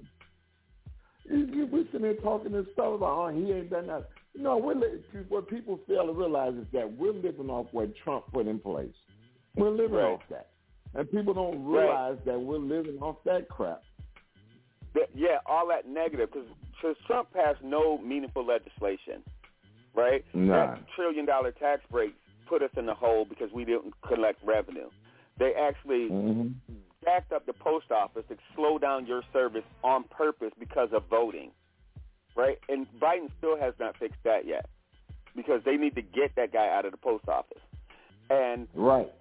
[1.31, 4.07] We're sitting there talking this stuff about, oh, he ain't done nothing.
[4.36, 8.25] No, we're li- what people fail to realize is that we're living off what Trump
[8.33, 8.94] put in place.
[9.57, 10.12] We're living Right.
[10.12, 10.49] off that,
[10.94, 11.83] and people don't Right.
[11.84, 13.83] realize that we're living off that crap.
[14.92, 19.23] that, yeah, all that negative because Trump passed no meaningful legislation,
[19.94, 20.25] right?
[20.34, 20.75] Nah.
[20.75, 22.12] That trillion dollar tax break
[22.47, 24.91] put us in the hole because we didn't collect revenue.
[25.39, 26.75] They actually Mm-hmm.
[27.05, 31.51] Backed up the post office to slow down your service on purpose because of voting,
[32.37, 32.59] right?
[32.69, 34.67] And Biden still has not fixed that yet
[35.35, 37.62] because they need to get that guy out of the post office.
[38.29, 39.12] And Right.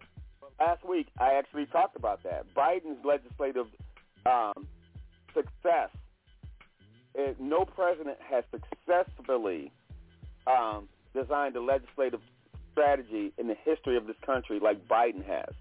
[0.59, 2.53] last week I actually talked about that.
[2.53, 3.67] Biden's legislative
[4.25, 4.67] um,
[5.33, 5.89] success.
[7.15, 9.71] It, no president has successfully
[10.47, 12.21] um, designed a legislative
[12.71, 15.53] strategy in the history of this country like Biden has.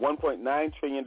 [0.00, 1.04] $1.9 trillion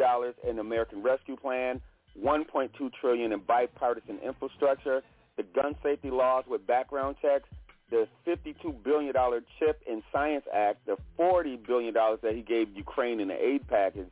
[0.48, 1.82] in American Rescue Plan,
[2.22, 5.02] 1.2 trillion in bipartisan infrastructure,
[5.38, 7.48] the gun safety laws with background checks,
[7.90, 9.14] the $52 billion
[9.60, 14.10] CHIP and Science Act, the $40 billion that he gave Ukraine in the aid package,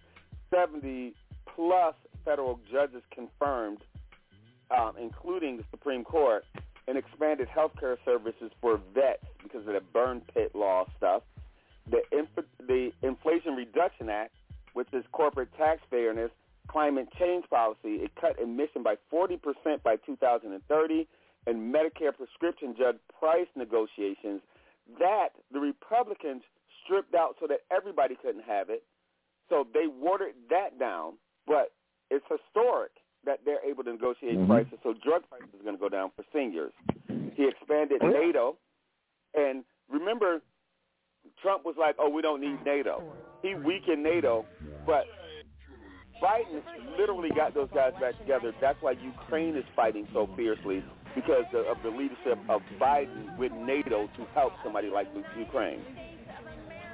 [0.54, 1.14] 70
[1.56, 3.80] plus federal judges confirmed,
[4.78, 6.46] um, including the Supreme Court,
[6.88, 11.24] and expanded health care services for vets because of the burn pit law stuff.
[11.90, 14.34] The, inf- the Inflation Reduction Act,
[14.74, 16.32] which is corporate tax fairness,
[16.68, 21.08] climate change policy, it cut emission by 40% by 2030,
[21.48, 24.42] and Medicare prescription drug price negotiations
[25.00, 26.44] that the Republicans
[26.84, 28.84] stripped out so that everybody couldn't have it.
[29.50, 31.14] So they watered that down,
[31.48, 31.72] but
[32.12, 32.92] it's historic
[33.26, 34.48] that they're able to negotiate Mhm.
[34.48, 34.80] prices.
[34.84, 36.74] So drug prices are going to go down for seniors.
[37.36, 38.58] He expanded NATO,
[39.34, 40.42] and remember,
[41.42, 43.04] Trump was like, "Oh, we don't need NATO."
[43.42, 44.46] He weakened NATO,
[44.86, 45.06] but
[46.22, 46.62] Biden
[46.98, 48.54] literally got those guys back together.
[48.60, 50.84] That's why Ukraine is fighting so fiercely
[51.16, 55.82] because of the leadership of Biden with NATO to help somebody like Ukraine.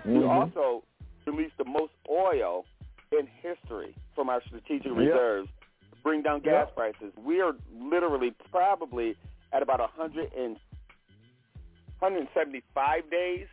[0.03, 0.29] He Mhm.
[0.29, 0.83] also
[1.25, 2.65] released the most oil
[3.11, 5.49] in history from our strategic reserves
[5.89, 6.75] to bring down gas Yep.
[6.75, 7.15] prices.
[7.17, 9.17] We are literally probably
[9.51, 10.59] at about 100 and
[11.99, 13.47] 175 days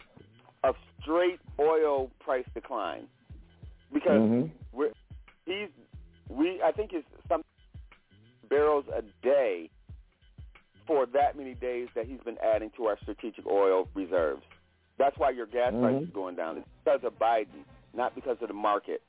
[0.65, 3.09] of straight oil price decline
[3.93, 4.51] because Mhm.
[4.73, 4.93] we're
[5.47, 5.69] he's
[6.29, 7.43] we I think it's some
[8.49, 9.71] barrels a day
[10.87, 14.43] for that many days that he's been adding to our strategic oil reserves.
[14.99, 16.03] That's why your gas price Mhm.
[16.05, 16.59] is going down.
[16.59, 19.03] It's because of Biden, not because of the market.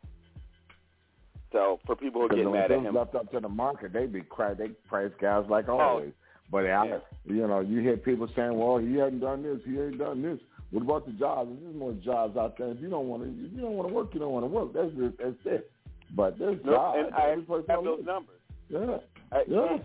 [1.51, 4.21] So for people who get mad at him, left up to the market, they be
[4.21, 6.13] cry, they price guys like always.
[6.49, 6.99] But I, Yeah.
[7.25, 10.39] you know, you hear people saying, "Well, he hadn't done this, he ain't done this."
[10.73, 11.51] What about the jobs?
[11.61, 12.69] There's more jobs out there.
[12.69, 14.47] If you don't want to, if you don't want to work, you don't want to
[14.47, 14.73] work.
[14.73, 15.71] That's just, that's it.
[16.15, 16.97] But there's No, jobs.
[17.05, 18.39] and I Every have those numbers.
[18.69, 18.97] Yeah.
[19.31, 19.81] I- Yes.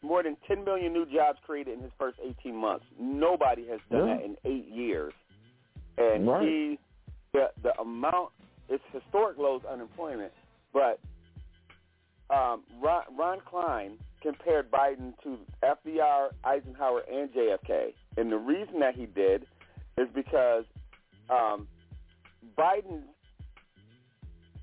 [0.00, 2.84] More than 10 million new jobs created in his first 18 months.
[2.98, 4.14] Nobody has done Yeah.
[4.16, 5.12] that in eight years.
[5.98, 6.42] And Right.
[6.48, 6.78] he,
[7.32, 8.30] the the amount,
[8.68, 10.32] it's historic lows unemployment.
[10.72, 11.00] But
[12.30, 18.94] um, Ron, Ron Klain compared Biden to FDR, Eisenhower, and JFK, and the reason that
[18.94, 19.46] he did
[19.98, 20.64] is because
[21.28, 21.66] um,
[22.56, 23.04] Biden's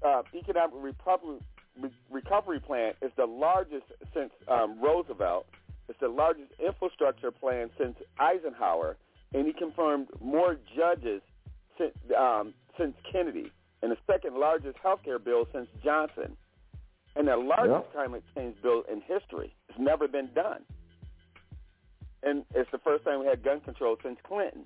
[0.05, 1.41] uh, economic republic,
[1.81, 5.47] re- recovery plan is the largest since um, Roosevelt.
[5.87, 8.97] It's the largest infrastructure plan since Eisenhower,
[9.33, 11.21] and he confirmed more judges
[11.77, 16.35] since, um, since Kennedy, and the second largest health care bill since Johnson,
[17.15, 19.53] and the largest climate change bill in history.
[19.69, 20.61] It's never been done,
[22.23, 24.65] and it's the first time we had gun control since Clinton,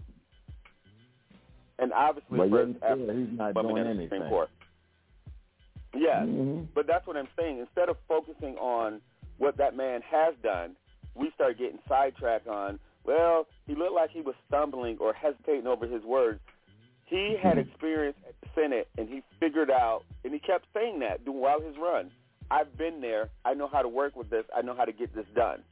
[1.82, 4.30] and obviously But first after he's not doing in the Supreme.
[4.30, 4.50] Court.
[5.96, 6.68] Yes, Mhm.
[6.74, 7.58] but that's what I'm saying.
[7.60, 9.02] Instead of focusing on
[9.38, 10.76] what that man has done,
[11.16, 15.88] we start getting sidetracked on, well, he looked like he was stumbling or hesitating over
[15.88, 16.42] his words.
[17.06, 21.22] He had experience at the Senate, and he figured out, and he kept saying that
[21.28, 22.12] while his run.
[22.52, 23.30] I've been there.
[23.46, 24.46] I know how to work with this.
[24.56, 25.64] I know how to get this done,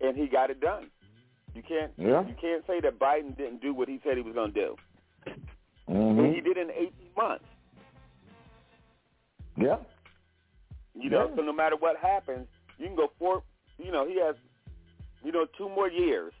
[0.00, 0.90] and he got it done.
[1.54, 2.26] You can't Yeah.
[2.26, 4.76] you can't say that Biden didn't do what he said he was going to do,
[5.88, 6.18] Mhm.
[6.18, 7.44] and he did it in 18 months.
[9.56, 9.78] Yeah.
[10.94, 11.36] You know, Yeah.
[11.36, 12.48] so no matter what happens,
[12.78, 13.42] you can go for.
[13.78, 14.36] You know, he has,
[15.22, 16.32] you know, two more years,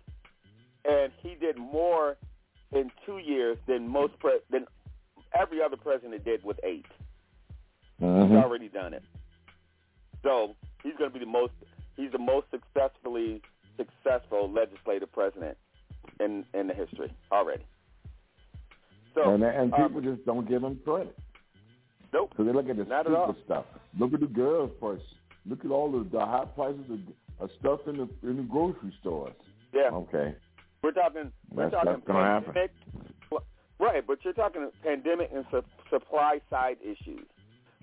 [0.84, 2.16] and he did more
[2.72, 4.66] in two years than most pre- than
[5.32, 6.86] every other president did with 8
[8.00, 8.28] Mhm.
[8.28, 9.02] He's already done it.
[10.22, 11.52] So he's going to be the most.
[11.96, 13.42] He's the most successfully
[13.76, 15.56] successful legislative president
[16.20, 17.64] in in the history already.
[19.24, 21.16] So and and um, people just don't give him credit.
[22.12, 22.30] Nope.
[22.30, 23.64] Because they look at the Not at stupid stuff.
[23.98, 25.04] Look at the girls first.
[25.46, 26.98] Look at all the, the high prices of
[27.40, 29.34] of stuff in the in the grocery stores.
[29.72, 29.90] Yeah.
[29.92, 30.34] Okay.
[30.82, 31.32] We're talking.
[31.52, 32.54] We're That's, talking that's gonna happen.
[33.80, 37.26] Right, but you're talking pandemic and su- supply side issues.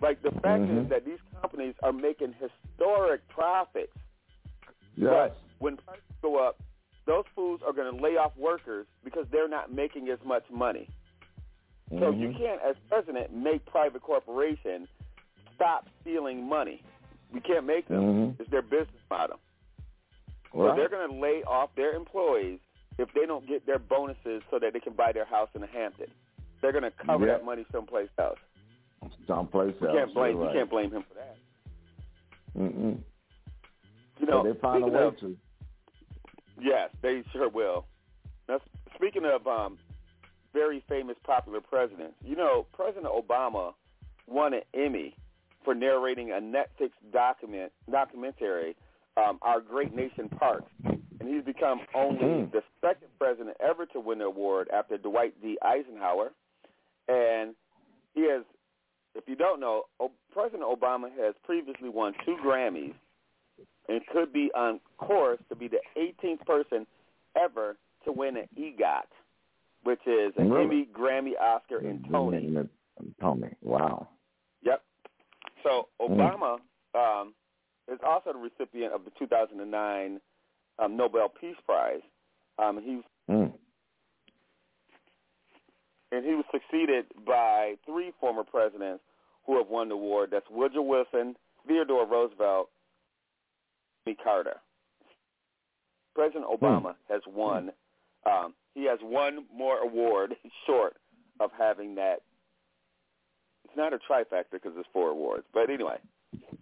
[0.02, 0.84] Like the fact Mhm.
[0.84, 3.94] is that these companies are making historic profits,
[4.98, 5.32] Yes.
[5.32, 6.60] but when prices go up,
[7.06, 10.90] those fools are going to lay off workers because they're not making as much money.
[11.90, 14.88] So you can't, as president, make private corporation
[15.56, 16.84] stop stealing money.
[17.32, 18.02] We can't make them.
[18.36, 18.40] Mhm.
[18.40, 19.40] It's their business model.
[20.52, 22.60] So they're going to lay off their employees
[22.98, 25.68] if they don't get their bonuses so that they can buy their house in the
[25.68, 26.10] Hampton.
[26.62, 27.34] They're going to cover Yeah.
[27.34, 28.40] that money someplace else.
[29.28, 29.98] Someplace You else.
[29.98, 30.38] can't blame.
[30.38, 31.38] You're You can't blame him for that.
[32.58, 33.00] Mm-mm.
[34.20, 35.38] You know, But they find a way of- to.
[36.60, 37.86] Yes, they sure will.
[38.48, 38.60] Now,
[38.96, 39.78] speaking of um,
[40.56, 43.74] very famous, popular presidents, you know, President Obama
[44.25, 45.14] won an Emmy
[45.66, 48.75] for narrating a Netflix document documentary,
[49.17, 52.51] um, "Our Great Nation Parks," and he's become only Mm.
[52.51, 55.58] the second president ever to win the award after Dwight D.
[55.61, 56.32] Eisenhower,
[57.08, 57.56] and
[58.14, 58.43] he has.
[59.16, 59.85] If you don't know,
[60.32, 62.93] President Obama has previously won two Grammys
[63.88, 66.85] and could be on course to be the 18th person
[67.35, 69.08] ever to win an EGOT,
[69.86, 70.66] which is an Really?
[70.66, 72.52] Emmy, Grammy, Oscar, and Tony.
[73.22, 73.50] Tony.
[73.62, 74.08] Wow.
[74.64, 74.82] Yep.
[75.64, 76.10] So Mm.
[76.18, 76.60] Obama
[76.96, 77.34] um,
[77.88, 80.20] is also the recipient of the 2009
[80.80, 82.02] um, Nobel Peace Prize.
[82.60, 83.52] Um, he Mm.
[86.12, 89.04] and he was succeeded by three former presidents
[89.46, 90.30] who have won the award.
[90.32, 91.36] That's Woodrow Wilson,
[91.68, 92.70] Theodore Roosevelt,
[94.06, 94.58] Jimmy Carter.
[96.16, 97.72] President Obama has won.
[98.26, 100.36] Um, he has one more award
[100.68, 100.98] short
[101.40, 102.22] of having that.
[103.64, 105.98] It's not a trifecta because it's four awards, but anyway.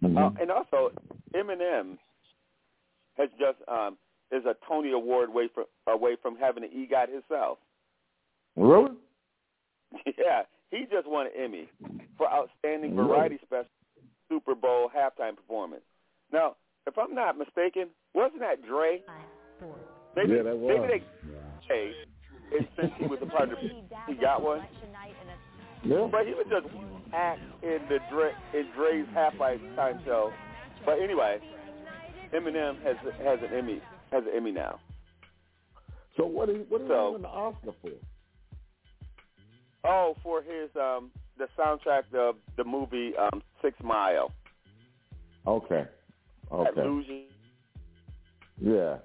[0.02, 0.16] Mm-hmm.
[0.16, 0.90] Uh, and also,
[1.34, 1.98] Eminem
[3.18, 3.98] has just um,
[4.32, 7.58] is a Tony Award away from away from having an EGOT himself.
[8.56, 8.92] Really?
[10.06, 11.68] yeah, he just won an Emmy
[12.16, 13.08] for outstanding Really?
[13.08, 13.68] variety special
[14.28, 15.82] Super Bowl halftime performance.
[16.32, 19.02] Now, if I'm not mistaken, wasn't that Dre?
[20.16, 20.88] Maybe, Yeah, that was.
[20.88, 21.04] Maybe they
[21.68, 21.92] hey,
[22.56, 24.66] and since he was a part of he got one.
[25.82, 26.08] Yeah.
[26.10, 26.66] But he was just
[27.12, 30.32] act in the Dre in Dre's halftime time show.
[30.84, 31.38] But anyway,
[32.34, 33.80] Eminem has has an Emmy
[34.12, 34.80] has an Emmy now.
[36.16, 37.90] So what is what is So- he winning the Oscar for?
[39.86, 44.30] Oh, for his um the soundtrack of the movie um Six Mile.
[45.46, 45.84] Okay.
[46.52, 46.80] Okay.
[46.80, 47.24] Illusion
[48.60, 48.96] Yeah.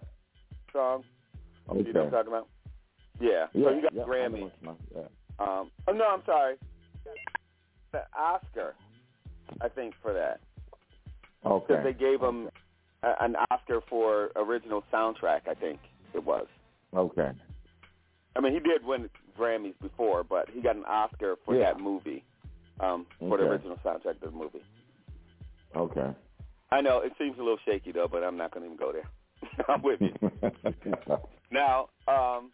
[0.73, 1.03] Song.
[1.69, 1.83] Okay.
[1.87, 2.47] You know what I'm talking about?
[3.19, 3.45] Yeah.
[3.53, 3.65] Yeah.
[3.69, 4.51] so he got yeah, Grammy.
[4.95, 5.01] yeah.
[5.39, 6.55] Um oh no, I'm sorry.
[7.91, 8.75] The Oscar,
[9.61, 10.39] I think, for that.
[11.45, 11.65] Okay.
[11.67, 12.49] Because they gave him
[13.01, 15.79] a, an Oscar for original soundtrack, I think
[16.13, 16.45] it was.
[16.95, 17.31] Okay.
[18.35, 21.73] I mean, he did win Grammys before, but he got an Oscar for Yeah.
[21.73, 22.23] that movie,
[22.79, 24.63] um, for the original soundtrack of the movie.
[25.75, 26.13] Okay.
[26.71, 28.91] I know it seems a little shaky though, but I'm not going to even go
[28.91, 29.09] there.
[29.67, 30.13] I'm with you.
[31.51, 32.51] Now, um,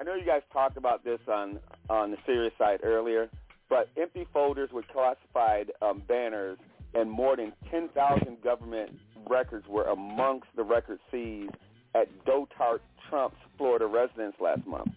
[0.00, 3.28] I know you guys talked about this on on the serious side earlier,
[3.68, 6.58] but empty folders with classified um, banners
[6.94, 11.54] and more than 10,000 government records were amongst the records seized
[11.94, 14.90] at Dotard Trump's Florida residence last month.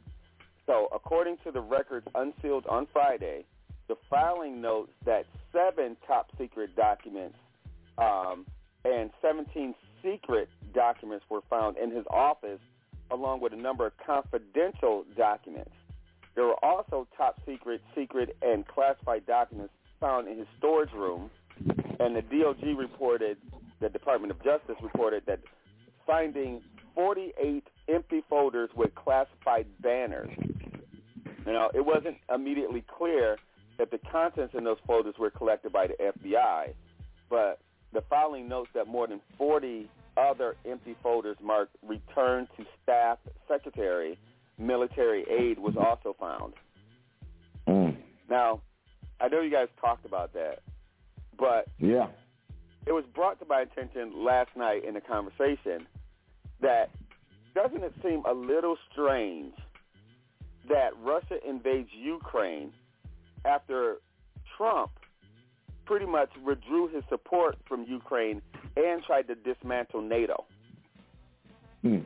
[0.65, 3.45] So, according to the records unsealed on Friday,
[3.87, 7.35] the filing notes that seven top secret documents
[7.97, 8.45] um,
[8.85, 12.59] and 17 secret documents were found in his office,
[13.09, 15.71] along with a number of confidential documents.
[16.35, 21.29] There were also top secret, secret, and classified documents found in his storage room,
[21.99, 23.37] and the DOJ reported,
[23.79, 25.39] the Department of Justice reported that
[26.05, 26.61] finding
[26.95, 30.29] 48 empty folders with classified banners.
[31.45, 33.37] Know, it wasn't immediately clear
[33.77, 36.73] that the contents in those folders were collected by the FBI,
[37.29, 37.59] but
[37.93, 44.17] the filing notes that more than 40 other empty folders marked return to staff secretary
[44.57, 46.53] military aid was also found.
[47.67, 47.97] Mm.
[48.29, 48.61] Now,
[49.19, 50.59] I know you guys talked about that,
[51.37, 52.07] but Yeah.
[52.85, 55.87] it was brought to my attention last night in a conversation
[56.59, 56.89] that
[57.53, 59.53] doesn't it seem a little strange
[60.69, 62.71] that Russia invades Ukraine
[63.45, 63.97] after
[64.57, 64.91] Trump
[65.91, 68.41] pretty much withdrew his support from Ukraine
[68.77, 70.45] and tried to dismantle NATO
[71.81, 71.97] Hmm.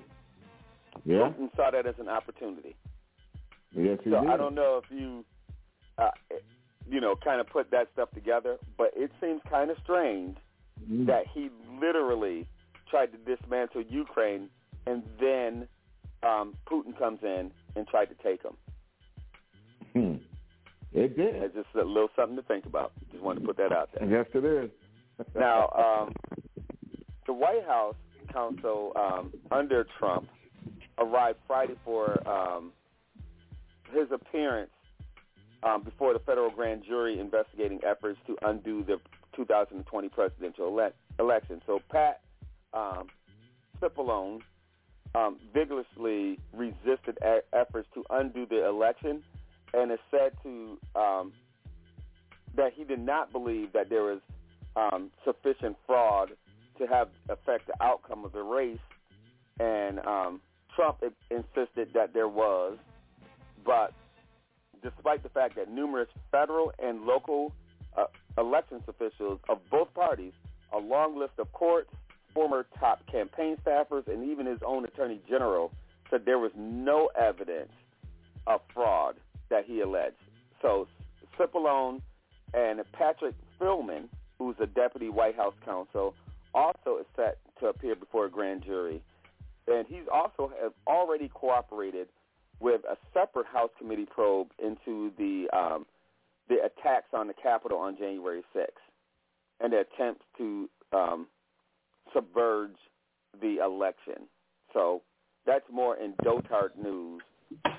[1.03, 1.27] Yeah.
[1.37, 2.75] and saw that as an opportunity.
[3.73, 4.29] Yes, he So did.
[4.31, 5.23] I don't know if you,
[5.99, 6.09] uh,
[6.89, 10.35] you know, kind of put that stuff together, but it seems kind of strange
[10.91, 11.05] Mm.
[11.05, 11.49] that he
[11.79, 12.47] literally
[12.89, 14.49] tried to dismantle Ukraine,
[14.87, 15.67] and then
[16.23, 18.57] um, Putin comes in and tried to take him.
[19.93, 20.15] Hmm.
[20.95, 21.35] It did.
[21.35, 22.93] It's just a little something to think about.
[23.11, 24.07] Just wanted to put that out there.
[24.09, 24.71] Yes, it is.
[25.35, 26.13] now, um,
[27.27, 27.95] the White House
[28.31, 30.27] counsel um, under Trump
[30.97, 32.71] arrived Friday for um,
[33.91, 34.71] his appearance
[35.63, 38.97] um, before the federal grand jury investigating efforts to undo the
[39.35, 41.61] 2020 presidential ele- election.
[41.65, 42.21] So Pat
[42.73, 43.07] um,
[43.81, 44.39] Cipollone
[45.13, 49.23] um, vigorously resisted a- efforts to undo the election,
[49.75, 51.33] and is said to um,
[52.55, 54.19] that he did not believe that there was
[54.75, 56.31] um, sufficient fraud
[56.77, 58.77] to have affect the outcome of the race,
[59.59, 60.41] and um,
[60.75, 62.77] Trump insisted that there was,
[63.65, 63.93] but
[64.83, 67.53] despite the fact that numerous federal and local
[67.97, 68.05] uh,
[68.37, 70.33] elections officials of both parties,
[70.73, 71.89] a long list of courts,
[72.33, 75.71] former top campaign staffers, and even his own attorney general
[76.09, 77.71] said there was no evidence
[78.45, 79.15] of fraud
[79.49, 80.15] that he alleged.
[80.61, 80.87] So
[81.39, 82.01] Cipollone
[82.53, 84.07] and Patrick Philbin,
[84.39, 86.13] who's a deputy White House counsel,
[86.53, 89.01] also is set to appear before a grand jury.
[89.67, 92.07] And he's also have already cooperated
[92.59, 95.85] with a separate House committee probe into the um,
[96.47, 98.67] the attacks on the Capitol on January 6th
[99.59, 101.27] and the attempts to um,
[102.13, 102.75] subverge
[103.41, 104.27] the election.
[104.73, 105.01] So
[105.45, 107.21] that's more in dotard news,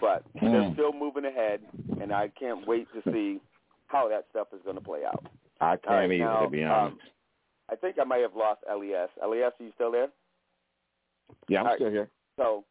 [0.01, 0.41] but mm.
[0.41, 1.61] they're still moving ahead,
[2.01, 3.41] and I can't wait to see
[3.86, 5.25] how that stuff is going to play out.
[5.61, 6.93] I can't right, either, now, to be honest.
[6.93, 6.99] Um,
[7.70, 8.83] I think I might have lost Les.
[8.83, 10.09] Les, are you still there?
[11.49, 11.93] Yeah, I'm All still right.
[11.93, 12.11] here.
[12.36, 12.65] So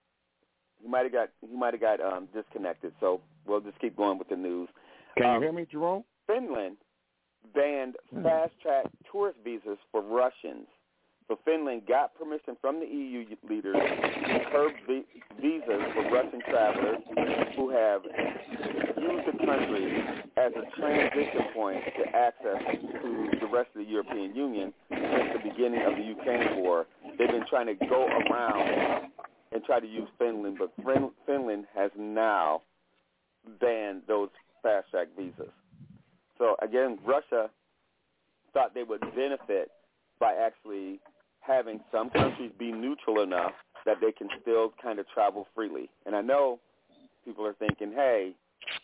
[0.82, 2.93] he might have got he might have got um, disconnected.
[2.99, 4.69] So we'll just keep going with the news.
[5.17, 6.03] Can um, you hear me, Jerome?
[6.27, 6.77] Finland
[7.53, 8.24] banned Hmm.
[8.24, 10.67] fast track tourist visas for Russians.
[11.27, 14.73] So Finland got permission from the EU leaders to curb
[15.41, 17.01] visas for Russian travelers
[17.55, 20.03] who have used the country
[20.37, 22.61] as a transition point to access
[23.01, 26.85] to the rest of the European Union since the beginning of the Ukraine war.
[27.17, 29.09] They've been trying to go around
[29.51, 30.71] and try to use Finland, but
[31.25, 32.61] Finland has now
[33.59, 34.29] banned those
[34.61, 35.51] fast track visas.
[36.37, 37.49] So again, Russia
[38.53, 39.71] thought they would benefit
[40.19, 40.99] by actually
[41.45, 43.53] having some countries be neutral enough
[43.85, 45.90] that they can still kind of travel freely.
[46.06, 46.59] And I know
[47.24, 48.32] people are thinking, hey,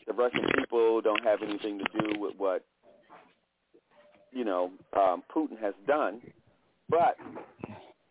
[0.07, 2.63] the Russian people don't have anything to do with what,
[4.31, 6.21] you know, um, Putin has done.
[6.89, 7.15] But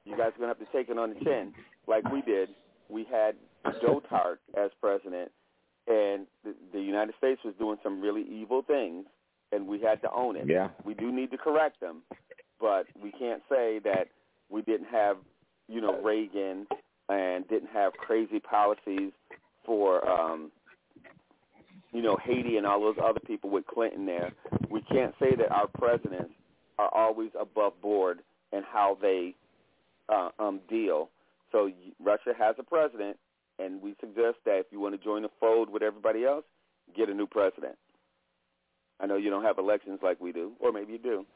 [0.05, 1.53] you guys are going to have to take it on the chin
[1.87, 2.49] like we did.
[2.89, 3.37] We had
[3.83, 5.31] Dotard as president,
[5.87, 9.05] and the, the United States was doing some really evil things,
[9.53, 10.47] and we had to own it.
[10.49, 10.69] Yeah.
[10.85, 12.03] We do need to correct them,
[12.61, 14.09] but we can't say that
[14.51, 15.17] we didn't have,
[15.69, 16.67] you know, Reagan
[17.09, 19.13] and didn't have crazy policies
[19.65, 20.51] for, um,
[21.93, 24.33] you know, Haiti and all those other people with Clinton there.
[24.69, 26.33] We can't say that our presidents
[26.79, 28.21] are always above board
[28.53, 29.35] in how they
[30.09, 31.11] uh, um, deal.
[31.53, 31.71] So
[32.03, 33.17] Russia has a president,
[33.59, 36.45] and we suggest that if you want to join the fold with everybody else,
[36.97, 37.77] get a new president.
[39.01, 41.27] I know you don't have elections like we do, or maybe you do,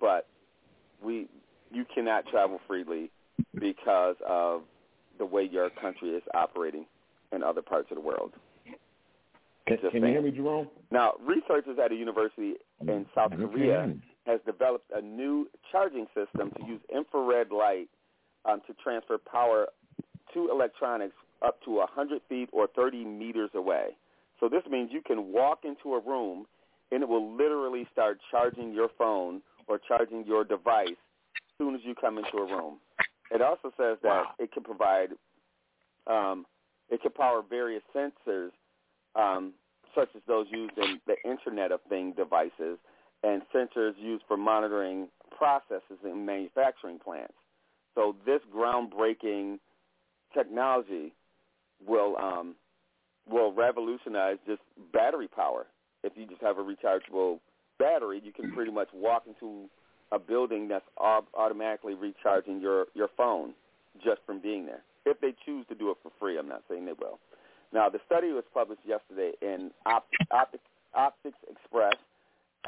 [0.00, 0.26] but
[1.02, 1.26] we
[1.74, 3.10] you cannot travel freely
[3.58, 4.62] because of
[5.18, 6.86] the way your country is operating
[7.32, 8.32] in other parts of the world.
[9.66, 10.68] Can, can you hear me, Jerome?
[10.90, 12.54] Now, researchers at a university
[12.86, 13.42] in South Okay.
[13.42, 13.94] Korea
[14.26, 17.88] has developed a new charging system to use infrared light
[18.44, 19.66] um, to transfer power
[20.34, 23.96] to electronics up to 100 feet or 30 meters away.
[24.40, 26.46] So this means you can walk into a room
[26.90, 31.00] and it will literally start charging your phone or charging your device
[31.58, 32.78] soon as you come into a room.
[33.30, 35.10] It also says that it can provide,
[36.06, 36.46] um,
[36.90, 38.50] it can power various sensors,
[39.16, 39.54] um,
[39.94, 42.78] such as those used in the Internet of Things devices
[43.22, 47.34] and sensors used for monitoring processes in manufacturing plants.
[47.94, 49.58] So this groundbreaking
[50.34, 51.14] technology
[51.86, 52.56] will um,
[53.28, 54.60] will revolutionize just
[54.92, 55.66] battery power.
[56.02, 57.38] If you just have a rechargeable
[57.78, 59.70] battery, you can pretty much walk into
[60.14, 63.52] a building that's automatically recharging your, your phone
[64.04, 64.82] just from being there.
[65.04, 67.18] If they choose to do it for free, I'm not saying they will.
[67.72, 70.60] Now, the study was published yesterday in Op- Optic,
[70.94, 71.96] Optics Express.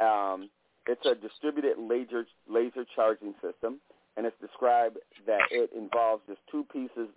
[0.02, 0.50] Um,
[0.86, 3.78] it's a distributed laser, laser charging system,
[4.16, 7.08] and it's described that it involves just two pieces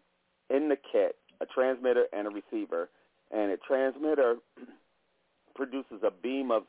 [0.49, 2.89] in the kit, a transmitter and a receiver.
[3.31, 4.35] And a transmitter
[5.55, 6.63] produces a beam of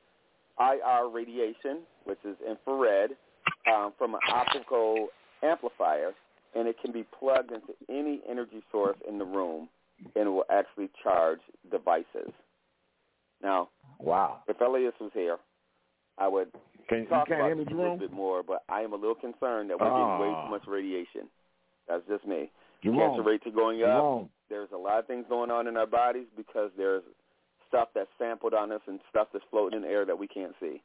[0.59, 3.11] IR radiation, which is infrared,
[3.71, 5.09] um, from an optical
[5.43, 6.13] amplifier,
[6.55, 9.69] and it can be plugged into any energy source in the room,
[10.17, 12.33] and it will actually charge devices.
[13.43, 14.41] Now, wow.
[14.49, 15.39] if Elias was here,
[16.19, 16.49] I would
[16.89, 18.97] Can, talk you can't about hear this a little bit more, but I am a
[18.97, 20.45] little concerned that we're getting way Ah.
[20.45, 21.29] too much radiation.
[21.89, 22.51] That's just me.
[22.83, 22.99] Jerome.
[22.99, 23.89] Cancer rates are going up.
[23.89, 24.31] Jerome.
[24.49, 27.03] There's a lot of things going on in our bodies because there's
[27.69, 30.53] stuff that's sampled on us and stuff that's floating in the air that we can't
[30.61, 30.83] see.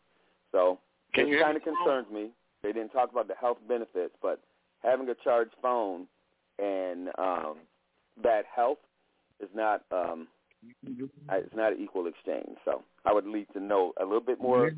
[0.52, 0.78] So
[1.14, 2.30] Can this kind of concerns me.
[2.66, 4.42] They didn't talk about the health benefits, but
[4.82, 6.08] having a charged phone
[6.58, 7.58] and um,
[8.24, 8.80] bad health
[9.40, 10.28] is not um,
[11.30, 12.58] uh, it's not an equal exchange.
[12.66, 14.72] So I would need to know a little bit more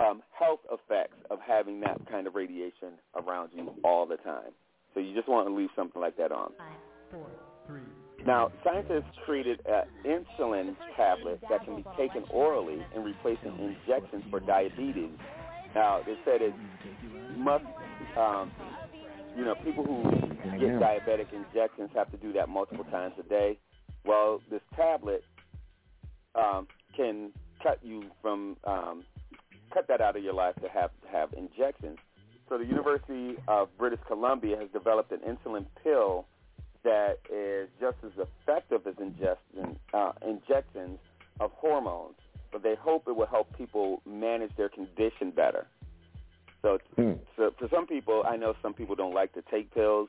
[0.00, 4.50] um, health effects of having that kind of radiation around you all the time.
[4.92, 6.50] So you just want to leave something like that on.
[8.26, 14.40] Now, scientists created an insulin tablet that can be taken orally and replacing injections for
[14.40, 15.10] diabetes.
[15.74, 16.54] Now, they said it
[17.36, 17.64] must,
[18.16, 18.50] um,
[19.36, 20.02] you know, people who
[20.58, 23.58] get diabetic injections have to do that multiple times a day.
[24.04, 25.24] Well, this tablet
[26.34, 26.66] um,
[26.96, 27.32] can
[27.62, 29.04] cut you from um,
[29.72, 31.98] cut that out of your life to have to have injections.
[32.48, 36.26] So the University of British Columbia has developed an insulin pill
[36.82, 40.98] that is just as effective as ingestion, uh, injections
[41.38, 42.16] of hormones,
[42.52, 45.66] but they hope it will help people manage their condition better.
[46.62, 46.78] So,
[47.36, 50.08] so for some people, I know some people don't like to take pills,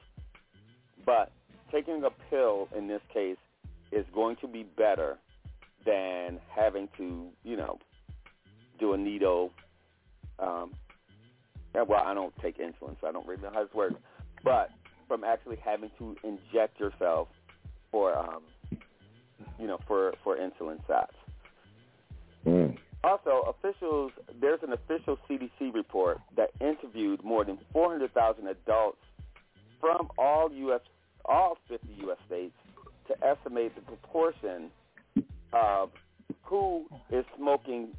[1.05, 1.31] but
[1.71, 3.37] taking a pill in this case
[3.91, 5.17] is going to be better
[5.85, 7.79] than having to, you know,
[8.79, 9.51] do a needle.
[10.39, 10.73] Um,
[11.73, 13.95] yeah, well, I don't take insulin, so I don't really know how this works.
[14.43, 14.71] But
[15.07, 17.29] from actually having to inject yourself
[17.91, 18.41] for, um,
[19.59, 21.15] you know, for for insulin shots.
[23.03, 28.99] Also, officials there's an official CDC report that interviewed more than 400,000 adults
[29.79, 30.81] from all U.S.
[31.25, 32.17] all 50 U.S.
[32.27, 32.53] states
[33.07, 34.69] to estimate the proportion
[35.51, 35.89] of
[36.43, 37.89] who is smoking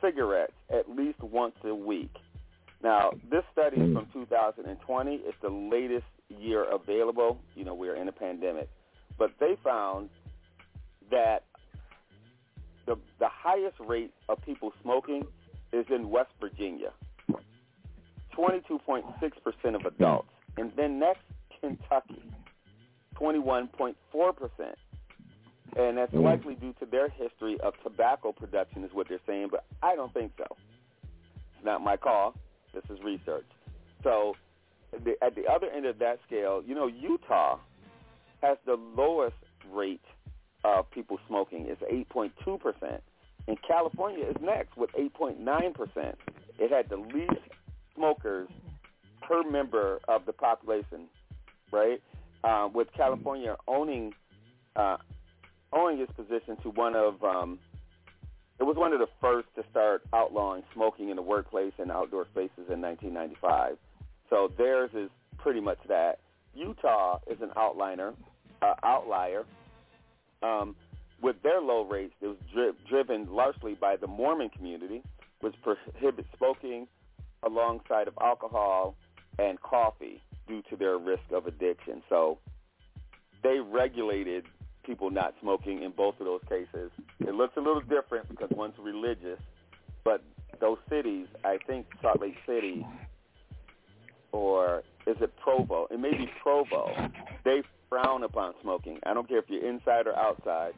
[0.00, 2.14] cigarettes at least once a week.
[2.82, 5.20] Now, this study is from 2020.
[5.24, 7.38] It's the latest year available.
[7.54, 8.68] You know, we're in a pandemic.
[9.18, 10.10] But they found
[11.10, 11.44] that
[12.86, 15.24] the the highest rate of people smoking
[15.72, 16.90] is in West Virginia.
[18.36, 20.28] 22.6% of adults.
[20.58, 21.22] And then next,
[21.60, 22.22] Kentucky,
[23.14, 24.74] 21.4%.
[25.76, 26.22] And that's Mm.
[26.22, 30.12] likely due to their history of tobacco production is what they're saying, but I don't
[30.12, 30.46] think so.
[31.56, 32.34] It's not my call.
[32.72, 33.46] This is research.
[34.02, 34.36] So
[34.92, 37.58] the, at the other end of that scale, you know, Utah
[38.42, 39.36] has the lowest
[39.72, 40.04] rate
[40.66, 41.66] of people smoking.
[41.68, 43.00] It's 8.2%.
[43.48, 46.14] And California is next with 8.9%.
[46.58, 47.32] It had the least
[47.94, 48.48] smokers
[49.22, 51.08] per member of the population,
[51.72, 52.02] right?
[52.42, 54.12] Uh, with California owning
[54.74, 54.98] uh,
[55.72, 57.58] owing its position to one of um,
[58.58, 62.26] it was one of the first to start outlawing smoking in the workplace and outdoor
[62.26, 63.76] spaces in 1995.
[64.30, 66.18] So theirs is pretty much that.
[66.54, 68.14] Utah is an outliner,
[68.62, 69.44] uh, outlier.
[70.42, 70.76] Um,
[71.20, 75.02] with their low rates, it was dri- driven largely by the Mormon community,
[75.40, 76.86] which prohibits smoking
[77.42, 78.96] alongside of alcohol
[79.38, 82.02] and coffee due to their risk of addiction.
[82.08, 82.38] So
[83.42, 84.44] they regulated
[84.84, 86.90] people not smoking in both of those cases.
[87.20, 89.40] It looks a little different because one's religious,
[90.04, 90.22] but
[90.60, 92.86] those cities, I think Salt Lake City
[94.32, 95.86] or is it Provo?
[95.90, 96.88] It may be Provo.
[97.44, 98.98] They frown upon smoking.
[99.04, 100.72] I don't care if you're inside or outside.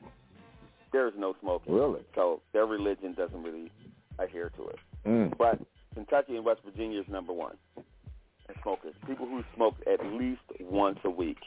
[0.92, 1.74] There's no smoking.
[1.74, 2.00] Really?
[2.14, 3.70] So their religion doesn't really
[4.18, 4.78] adhere to it.
[5.06, 5.36] Mm.
[5.36, 5.60] But
[5.94, 8.94] Kentucky and West Virginia is number one in smokers.
[9.06, 11.38] People who smoke at least once a week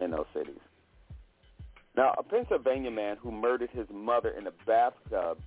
[0.00, 0.60] in those cities.
[1.96, 5.38] Now, a Pennsylvania man who murdered his mother in a bathtub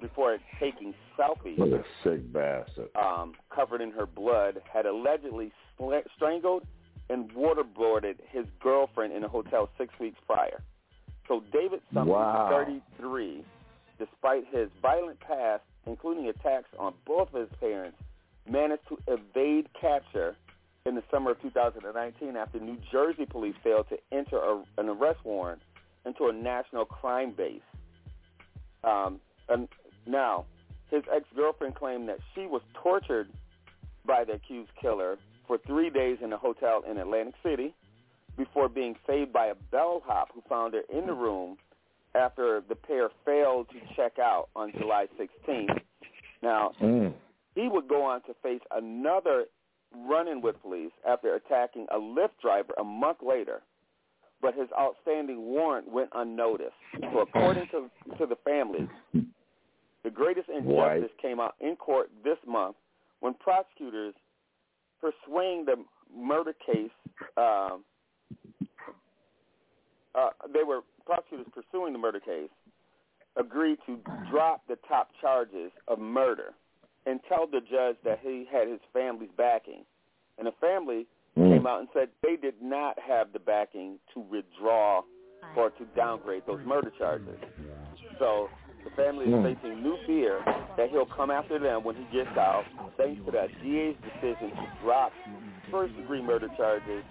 [0.00, 2.88] before taking selfies What a sick bastard.
[2.96, 5.52] um, covered in her blood had allegedly
[6.16, 6.66] strangled
[7.10, 10.62] and waterboarded his girlfriend in a hotel six weeks prior.
[11.28, 12.48] So David Summers, Wow.
[12.50, 13.44] 33,
[13.98, 17.98] despite his violent past, including attacks on both of his parents,
[18.48, 20.36] managed to evade capture
[20.86, 25.20] in the summer of 2019 after New Jersey police failed to enter a, an arrest
[25.24, 25.62] warrant
[26.06, 27.60] into a national crime base.
[28.82, 29.68] Um, and
[30.06, 30.46] now,
[30.90, 33.28] his ex-girlfriend claimed that she was tortured
[34.06, 35.18] by the accused killer
[35.50, 37.74] for three days in a hotel in Atlantic City
[38.36, 41.58] before being saved by a bellhop who found her in the room
[42.14, 45.76] after the pair failed to check out on July 16th.
[46.40, 47.14] Now, Mm.
[47.56, 49.46] he would go on to face another
[49.92, 53.60] run-in with police after attacking a Lyft driver a month later,
[54.40, 56.76] but his outstanding warrant went unnoticed.
[57.12, 58.88] So according to, to the family,
[60.04, 61.18] the greatest injustice Right.
[61.18, 62.76] came out in court this month
[63.18, 64.14] when prosecutors
[65.00, 65.76] pursuing the
[66.16, 66.90] murder case,
[67.36, 67.84] um,
[70.14, 72.50] uh, they were prosecutors pursuing the murder case
[73.36, 73.98] agreed to
[74.30, 76.52] drop the top charges of murder
[77.06, 79.84] and tell the judge that he had his family's backing.
[80.38, 85.02] And the family came out and said they did not have the backing to withdraw
[85.56, 87.38] or to downgrade those murder charges.
[88.18, 88.48] So
[88.84, 89.54] the family is Mm.
[89.54, 90.42] facing new fear
[90.76, 92.64] that he'll come after them when he gets out,
[92.96, 95.12] thanks to that DA's decision to drop
[95.70, 97.04] first-degree murder charges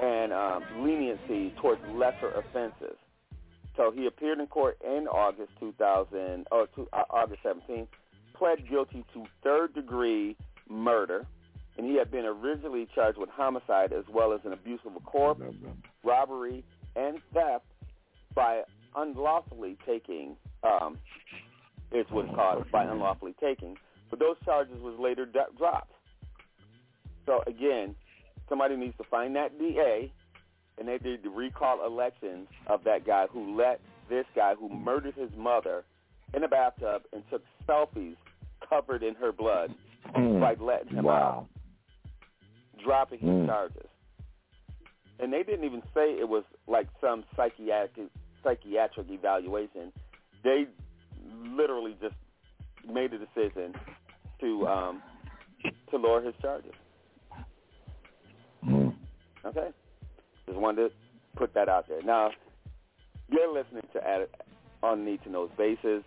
[0.00, 2.96] and um, leniency towards lesser offenses.
[3.76, 7.88] So he appeared in court in August 2000, or to, uh, August 17th,
[8.34, 10.36] pled guilty to third-degree
[10.68, 11.26] murder,
[11.76, 15.00] and he had been originally charged with homicide as well as an abuse of a
[15.00, 15.42] corpse,
[16.02, 16.64] robbery,
[16.96, 17.64] and theft
[18.34, 18.62] by
[18.96, 20.98] unlawfully taking, um,
[21.92, 23.76] is what called, by unlawfully taking.
[24.10, 25.92] But those charges was later d- dropped.
[27.26, 27.94] So again,
[28.48, 30.12] somebody needs to find that DA,
[30.78, 35.14] and they did the recall elections of that guy who let this guy who murdered
[35.14, 35.84] his mother
[36.34, 38.16] in a bathtub and took selfies
[38.68, 39.72] covered in her blood
[40.14, 41.46] by letting him out,
[42.82, 43.46] dropping his Mm.
[43.46, 43.88] charges.
[45.18, 48.08] And they didn't even say it was like some psychiatric
[48.42, 49.92] psychiatric evaluation.
[50.42, 50.66] They
[51.44, 52.14] literally just
[52.88, 53.74] made a decision
[54.40, 55.02] to um,
[55.90, 56.72] to lower his charges.
[59.44, 59.68] Okay,
[60.46, 60.94] just wanted to
[61.36, 62.02] put that out there.
[62.02, 62.30] Now,
[63.30, 64.28] you're listening to Ad-
[64.82, 66.02] on Need to Know's Basis.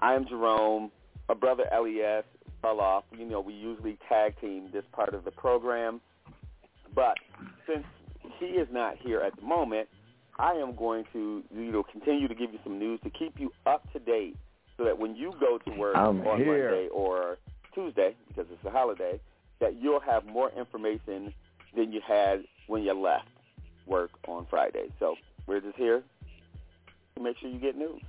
[0.00, 0.90] I'm Jerome.
[1.28, 2.24] My brother Elias
[2.60, 3.04] fell off.
[3.16, 6.00] You know, we usually tag team this part of the program,
[6.94, 7.16] but
[7.66, 7.84] since
[8.38, 9.88] he is not here at the moment,
[10.42, 13.52] I am going to you know continue to give you some news to keep you
[13.64, 14.36] up to date,
[14.76, 16.70] so that when you go to work I'm on here.
[16.70, 17.38] Monday or
[17.74, 19.20] Tuesday because it's a holiday,
[19.60, 21.32] that you'll have more information
[21.74, 23.28] than you had when you left
[23.86, 24.88] work on Friday.
[24.98, 26.02] So we're just here
[27.16, 28.00] to make sure you get news.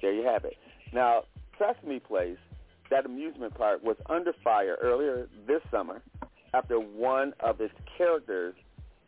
[0.00, 0.56] There you have it.
[0.92, 1.24] Now,
[1.58, 2.38] Sesame Place,
[2.90, 6.02] that amusement park, was under fire earlier this summer
[6.54, 8.54] after one of its characters,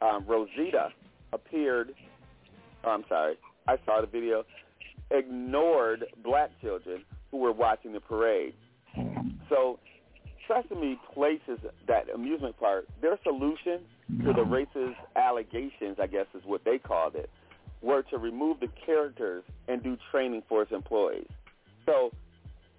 [0.01, 0.91] um, Rosita,
[1.35, 1.95] appeared.
[2.85, 4.45] Oh, I'm sorry, I saw the video.
[5.11, 8.55] Ignored black children who were watching the parade.
[9.49, 9.79] So
[10.49, 13.81] Sesame Places, that amusement park, their solution
[14.25, 17.31] to the racist allegations, I guess is what they called it,
[17.83, 21.29] were to remove the characters and do training for its employees.
[21.87, 22.11] So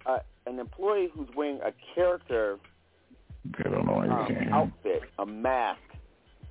[0.04, 2.58] uh, an employee who's wearing a character
[4.10, 5.80] um, outfit, a mask,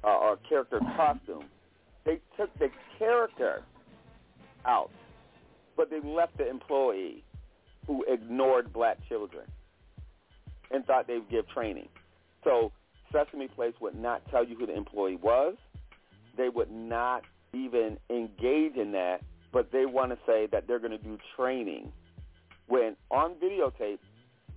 [0.03, 1.45] uh, or a character costume,
[2.06, 3.64] they took the character
[4.66, 4.92] out,
[5.75, 7.24] but they left the employee
[7.88, 9.45] who ignored black children
[10.72, 11.90] and thought they would give training.
[12.43, 12.72] So
[13.11, 15.56] Sesame Place would not tell you who the employee was.
[16.38, 20.92] They would not even engage in that, but they want to say that they're going
[20.92, 21.92] to do training.
[22.67, 24.00] When on videotape,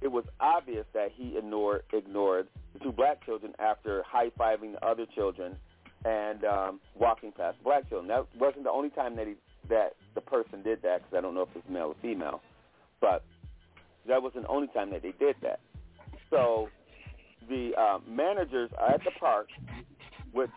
[0.00, 5.06] it was obvious that he ignored, ignored the two black children after high-fiving the other
[5.14, 5.56] children
[6.04, 8.08] and um, walking past black children.
[8.08, 9.34] That wasn't the only time that he,
[9.68, 12.40] that the person did that because I don't know if it's male or female,
[13.00, 13.24] but
[14.06, 15.60] that wasn't the only time that they did that.
[16.30, 16.68] So
[17.48, 19.48] the uh, managers at the park,
[20.32, 20.50] which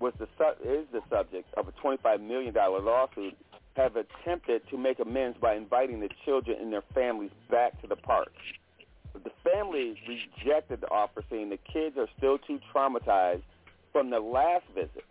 [0.00, 3.36] was the su- is the subject of a $25 million lawsuit,
[3.76, 7.96] have attempted to make amends by inviting the children and their families back to the
[7.96, 8.32] park.
[9.14, 13.42] The family rejected the offer, saying the kids are still too traumatized
[13.92, 15.04] from the last visit.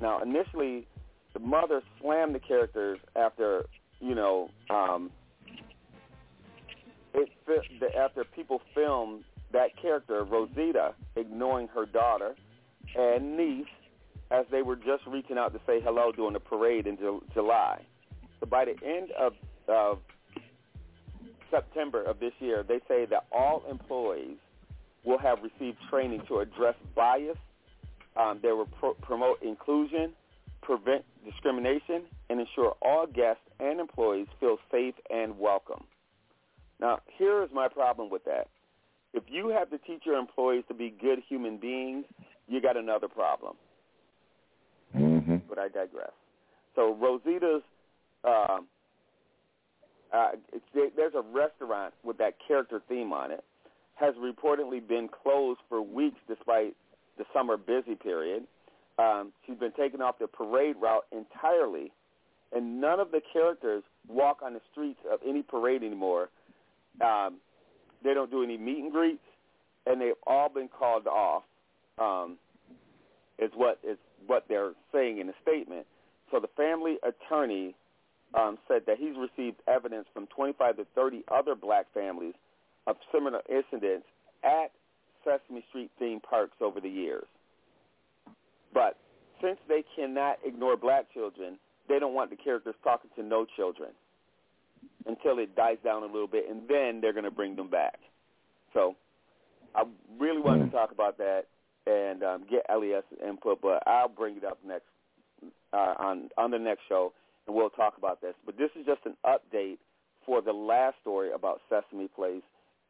[0.00, 0.86] Now, initially,
[1.32, 3.66] the mother slammed the characters after,
[4.00, 5.10] you know, um,
[7.14, 7.28] it
[7.96, 12.34] after people filmed that character, Rosita, ignoring her daughter
[12.94, 13.66] and niece
[14.30, 17.82] as they were just reaching out to say hello during the parade in Ju- July.
[18.40, 19.32] So by the end of,
[19.68, 19.98] of
[21.50, 24.36] September of this year, they say that all employees
[25.04, 27.38] will have received training to address bias.
[28.16, 30.12] Um, they will pro- promote inclusion,
[30.62, 35.84] prevent discrimination, and ensure all guests and employees feel safe and welcome.
[36.80, 38.48] Now, here is my problem with that.
[39.14, 42.04] If you have to teach your employees to be good human beings,
[42.46, 43.56] you got another problem.
[44.96, 45.36] Mm-hmm.
[45.48, 46.12] But I digress.
[46.74, 47.62] So Rosita's,
[48.24, 48.66] um,
[50.14, 53.44] uh, it's, there's a restaurant with that character theme on it.
[53.94, 56.76] has reportedly been closed for weeks despite
[57.18, 58.44] the summer busy period.
[58.98, 61.92] Um, she's been taken off the parade route entirely,
[62.52, 66.30] and none of the characters walk on the streets of any parade anymore.
[67.00, 67.36] Um,
[68.02, 69.22] they don't do any meet and greets,
[69.86, 71.42] and they've all been called off.
[71.98, 72.38] Um,
[73.38, 75.86] is what is what they're saying in the statement.
[76.30, 77.74] So the family attorney
[78.34, 82.34] um, said that he's received evidence from 25 to 30 other black families
[82.86, 84.06] of similar incidents
[84.44, 84.72] at
[85.24, 87.26] Sesame Street theme parks over the years.
[88.72, 88.96] But
[89.42, 93.90] since they cannot ignore black children, they don't want the characters talking to no children
[95.06, 97.98] until it dies down a little bit, and then they're going to bring them back.
[98.74, 98.94] So
[99.74, 99.84] I
[100.18, 101.44] really wanted to talk about that
[101.86, 104.84] and um, get LES input, but I'll bring it up next
[105.72, 107.12] uh, on on the next show,
[107.46, 108.34] and we'll talk about this.
[108.44, 109.78] But this is just an update
[110.26, 112.42] for the last story about Sesame Place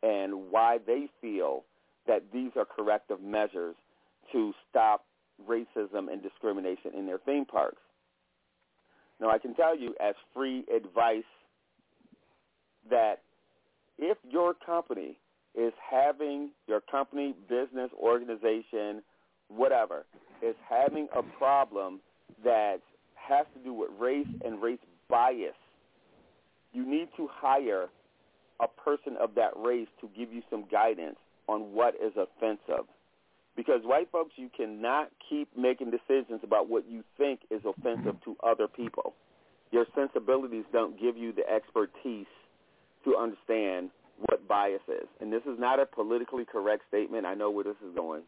[0.03, 1.65] and why they feel
[2.09, 3.77] that these are corrective measures
[4.33, 5.05] to stop
[5.49, 7.81] racism and discrimination in their theme parks.
[9.21, 11.23] Now, I can tell you as free advice
[12.91, 13.21] that
[13.99, 15.17] if your company
[15.55, 19.03] is having your company, business, organization,
[19.49, 20.05] whatever,
[20.43, 22.01] is having a problem
[22.45, 22.79] that
[23.15, 24.79] has to do with race and race
[25.09, 25.55] bias,
[26.73, 27.87] you need to hire
[28.61, 31.17] a person of that race to give you some guidance
[31.49, 32.87] on what is offensive.
[33.57, 38.37] Because white folks, you cannot keep making decisions about what you think is offensive to
[38.47, 39.15] other people.
[39.73, 42.27] Your sensibilities don't give you the expertise
[43.05, 43.91] to understand
[44.27, 45.09] what bias is.
[45.21, 47.27] And this is not a politically correct statement.
[47.27, 48.23] I know where this is going.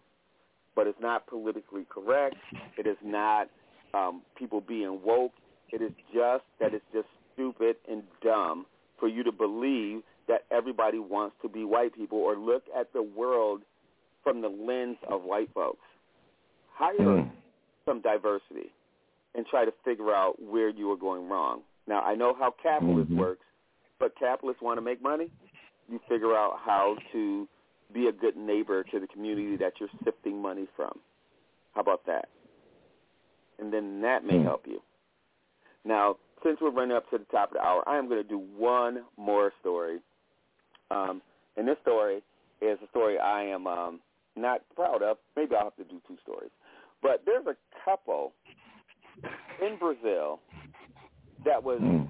[0.74, 2.36] But it's not politically correct.
[2.78, 3.48] It is not
[3.94, 5.32] um, people being woke.
[5.72, 8.66] It is just that it's just stupid and dumb
[8.98, 13.02] for you to believe that everybody wants to be white people or look at the
[13.02, 13.62] world
[14.22, 15.84] from the lens of white folks.
[16.74, 17.30] Hire mm.
[17.84, 18.72] some diversity
[19.34, 21.62] and try to figure out where you are going wrong.
[21.86, 23.18] Now, I know how capitalism mm-hmm.
[23.18, 23.44] works,
[23.98, 25.30] but capitalists want to make money.
[25.88, 27.48] You figure out how to
[27.92, 30.92] be a good neighbor to the community that you're sifting money from.
[31.74, 32.28] How about that?
[33.58, 34.44] And then that may mm.
[34.44, 34.80] help you.
[35.84, 38.28] Now, since we're running up to the top of the hour, I am going to
[38.28, 39.98] do one more story.
[40.90, 41.22] Um,
[41.56, 42.22] and this story
[42.60, 44.00] is a story I am um,
[44.36, 45.18] not proud of.
[45.36, 46.50] Maybe I'll have to do two stories.
[47.02, 48.32] But there's a couple
[49.60, 50.40] in Brazil
[51.44, 52.08] that was mm.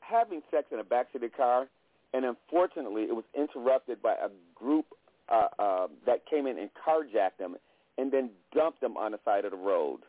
[0.00, 1.66] having sex in the backseat of the car,
[2.12, 4.86] and unfortunately, it was interrupted by a group
[5.28, 7.56] uh, uh, that came in and carjacked them
[7.98, 10.00] and then dumped them on the side of the road.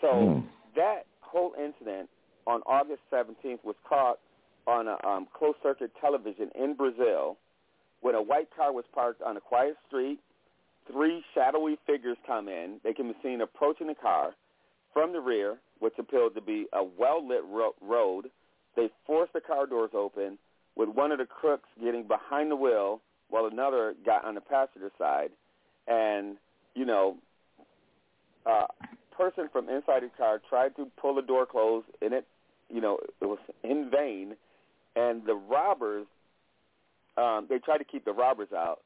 [0.00, 0.44] So mm.
[0.76, 2.08] that whole incident
[2.46, 4.18] on August 17th was caught
[4.68, 7.38] on a um, closed-circuit television in Brazil
[8.02, 10.20] when a white car was parked on a quiet street.
[10.92, 12.78] Three shadowy figures come in.
[12.84, 14.34] They can be seen approaching the car
[14.92, 18.26] from the rear, which appeared to be a well-lit ro- road.
[18.76, 20.38] They forced the car doors open,
[20.76, 24.90] with one of the crooks getting behind the wheel while another got on the passenger
[24.98, 25.30] side.
[25.86, 26.36] And,
[26.74, 27.16] you know,
[28.46, 28.66] a
[29.16, 32.26] person from inside the car tried to pull the door closed, and it,
[32.70, 34.36] you know, it was in vain.
[34.98, 36.06] And the robbers,
[37.16, 38.80] um, they tried to keep the robbers out,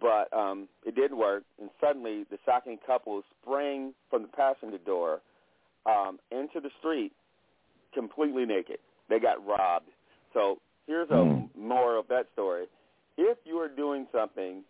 [0.00, 1.42] but um, it didn't work.
[1.60, 5.20] And suddenly, the shocking couple sprang from the passenger door
[5.86, 7.12] um, into the street
[7.92, 8.78] completely naked.
[9.08, 9.90] They got robbed.
[10.32, 11.48] So here's a mm.
[11.58, 12.66] more of that story.
[13.18, 14.62] If you are doing something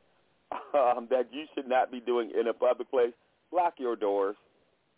[0.74, 3.12] um, that you should not be doing in a public place,
[3.52, 4.36] lock your doors.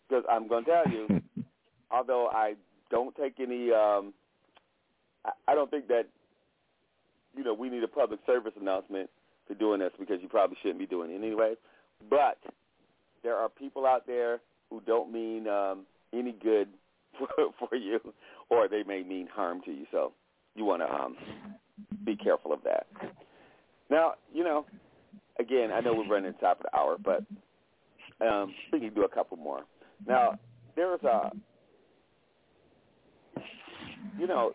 [0.07, 1.21] Because I'm going to tell you,
[1.91, 2.53] although I
[2.89, 4.13] don't take any, um,
[5.47, 6.03] I, don't think that,
[7.35, 9.09] you know, we need a public service announcement
[9.47, 11.55] for doing this because you probably shouldn't be doing it anyway.
[12.09, 12.37] But
[13.23, 16.67] there are people out there who don't mean um, any good
[17.17, 17.27] for,
[17.59, 17.99] for you,
[18.49, 19.85] or they may mean harm to you.
[19.91, 20.13] So
[20.55, 21.15] you want to um,
[22.05, 22.87] be careful of that.
[23.89, 24.65] Now, you know,
[25.39, 27.23] again, I know we're running top of the hour, but
[28.25, 29.61] um, we can do a couple more.
[30.07, 30.39] Now,
[30.75, 31.31] there's a,
[34.17, 34.53] you know,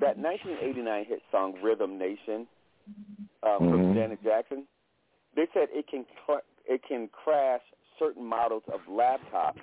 [0.00, 2.46] that 1989 hit song "Rhythm Nation"
[3.42, 3.70] um, mm-hmm.
[3.70, 4.66] from Janet Jackson.
[5.34, 7.62] They said it can cl- it can crash
[7.98, 9.62] certain models of laptops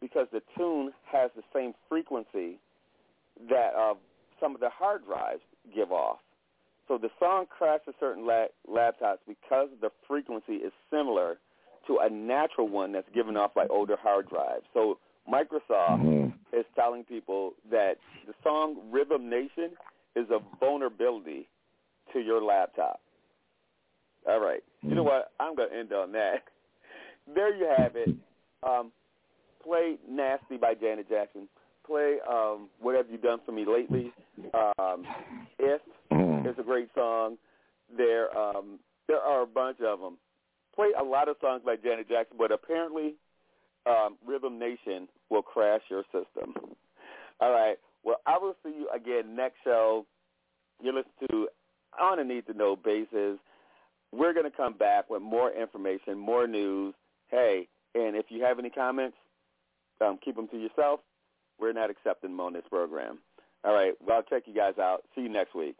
[0.00, 2.58] because the tune has the same frequency
[3.48, 3.94] that uh,
[4.40, 5.40] some of the hard drives
[5.74, 6.18] give off.
[6.86, 11.38] So the song crashes certain la- laptops because the frequency is similar
[11.86, 14.64] to a natural one that's given off by older hard drives.
[14.72, 14.98] So
[15.30, 16.56] Microsoft mm-hmm.
[16.58, 17.94] is telling people that
[18.26, 19.70] the song Rhythm Nation
[20.16, 21.48] is a vulnerability
[22.12, 23.00] to your laptop.
[24.28, 24.62] All right.
[24.82, 25.32] You know what?
[25.38, 26.42] I'm going to end on that.
[27.34, 28.08] There you have it.
[28.62, 28.90] Um,
[29.62, 31.46] play "Nasty" by Janet Jackson.
[31.86, 34.14] Play um, "What Have You Done for Me Lately."
[34.54, 35.04] Um,
[35.58, 35.82] "If"
[36.48, 37.36] is a great song.
[37.94, 40.16] There, um, there are a bunch of them.
[40.74, 43.14] Play a lot of songs by Janet Jackson, but apparently,
[43.88, 46.54] um, Rhythm Nation will crash your system.
[47.40, 47.76] All right.
[48.04, 50.06] Well, I will see you again next show.
[50.82, 51.48] You listen to
[52.00, 53.38] on a need to know basis.
[54.12, 56.94] We're going to come back with more information, more news.
[57.28, 59.16] Hey, and if you have any comments,
[60.00, 61.00] um, keep them to yourself.
[61.60, 63.18] We're not accepting them on this program.
[63.64, 63.94] All right.
[64.06, 65.02] Well, I'll check you guys out.
[65.14, 65.76] See you next week.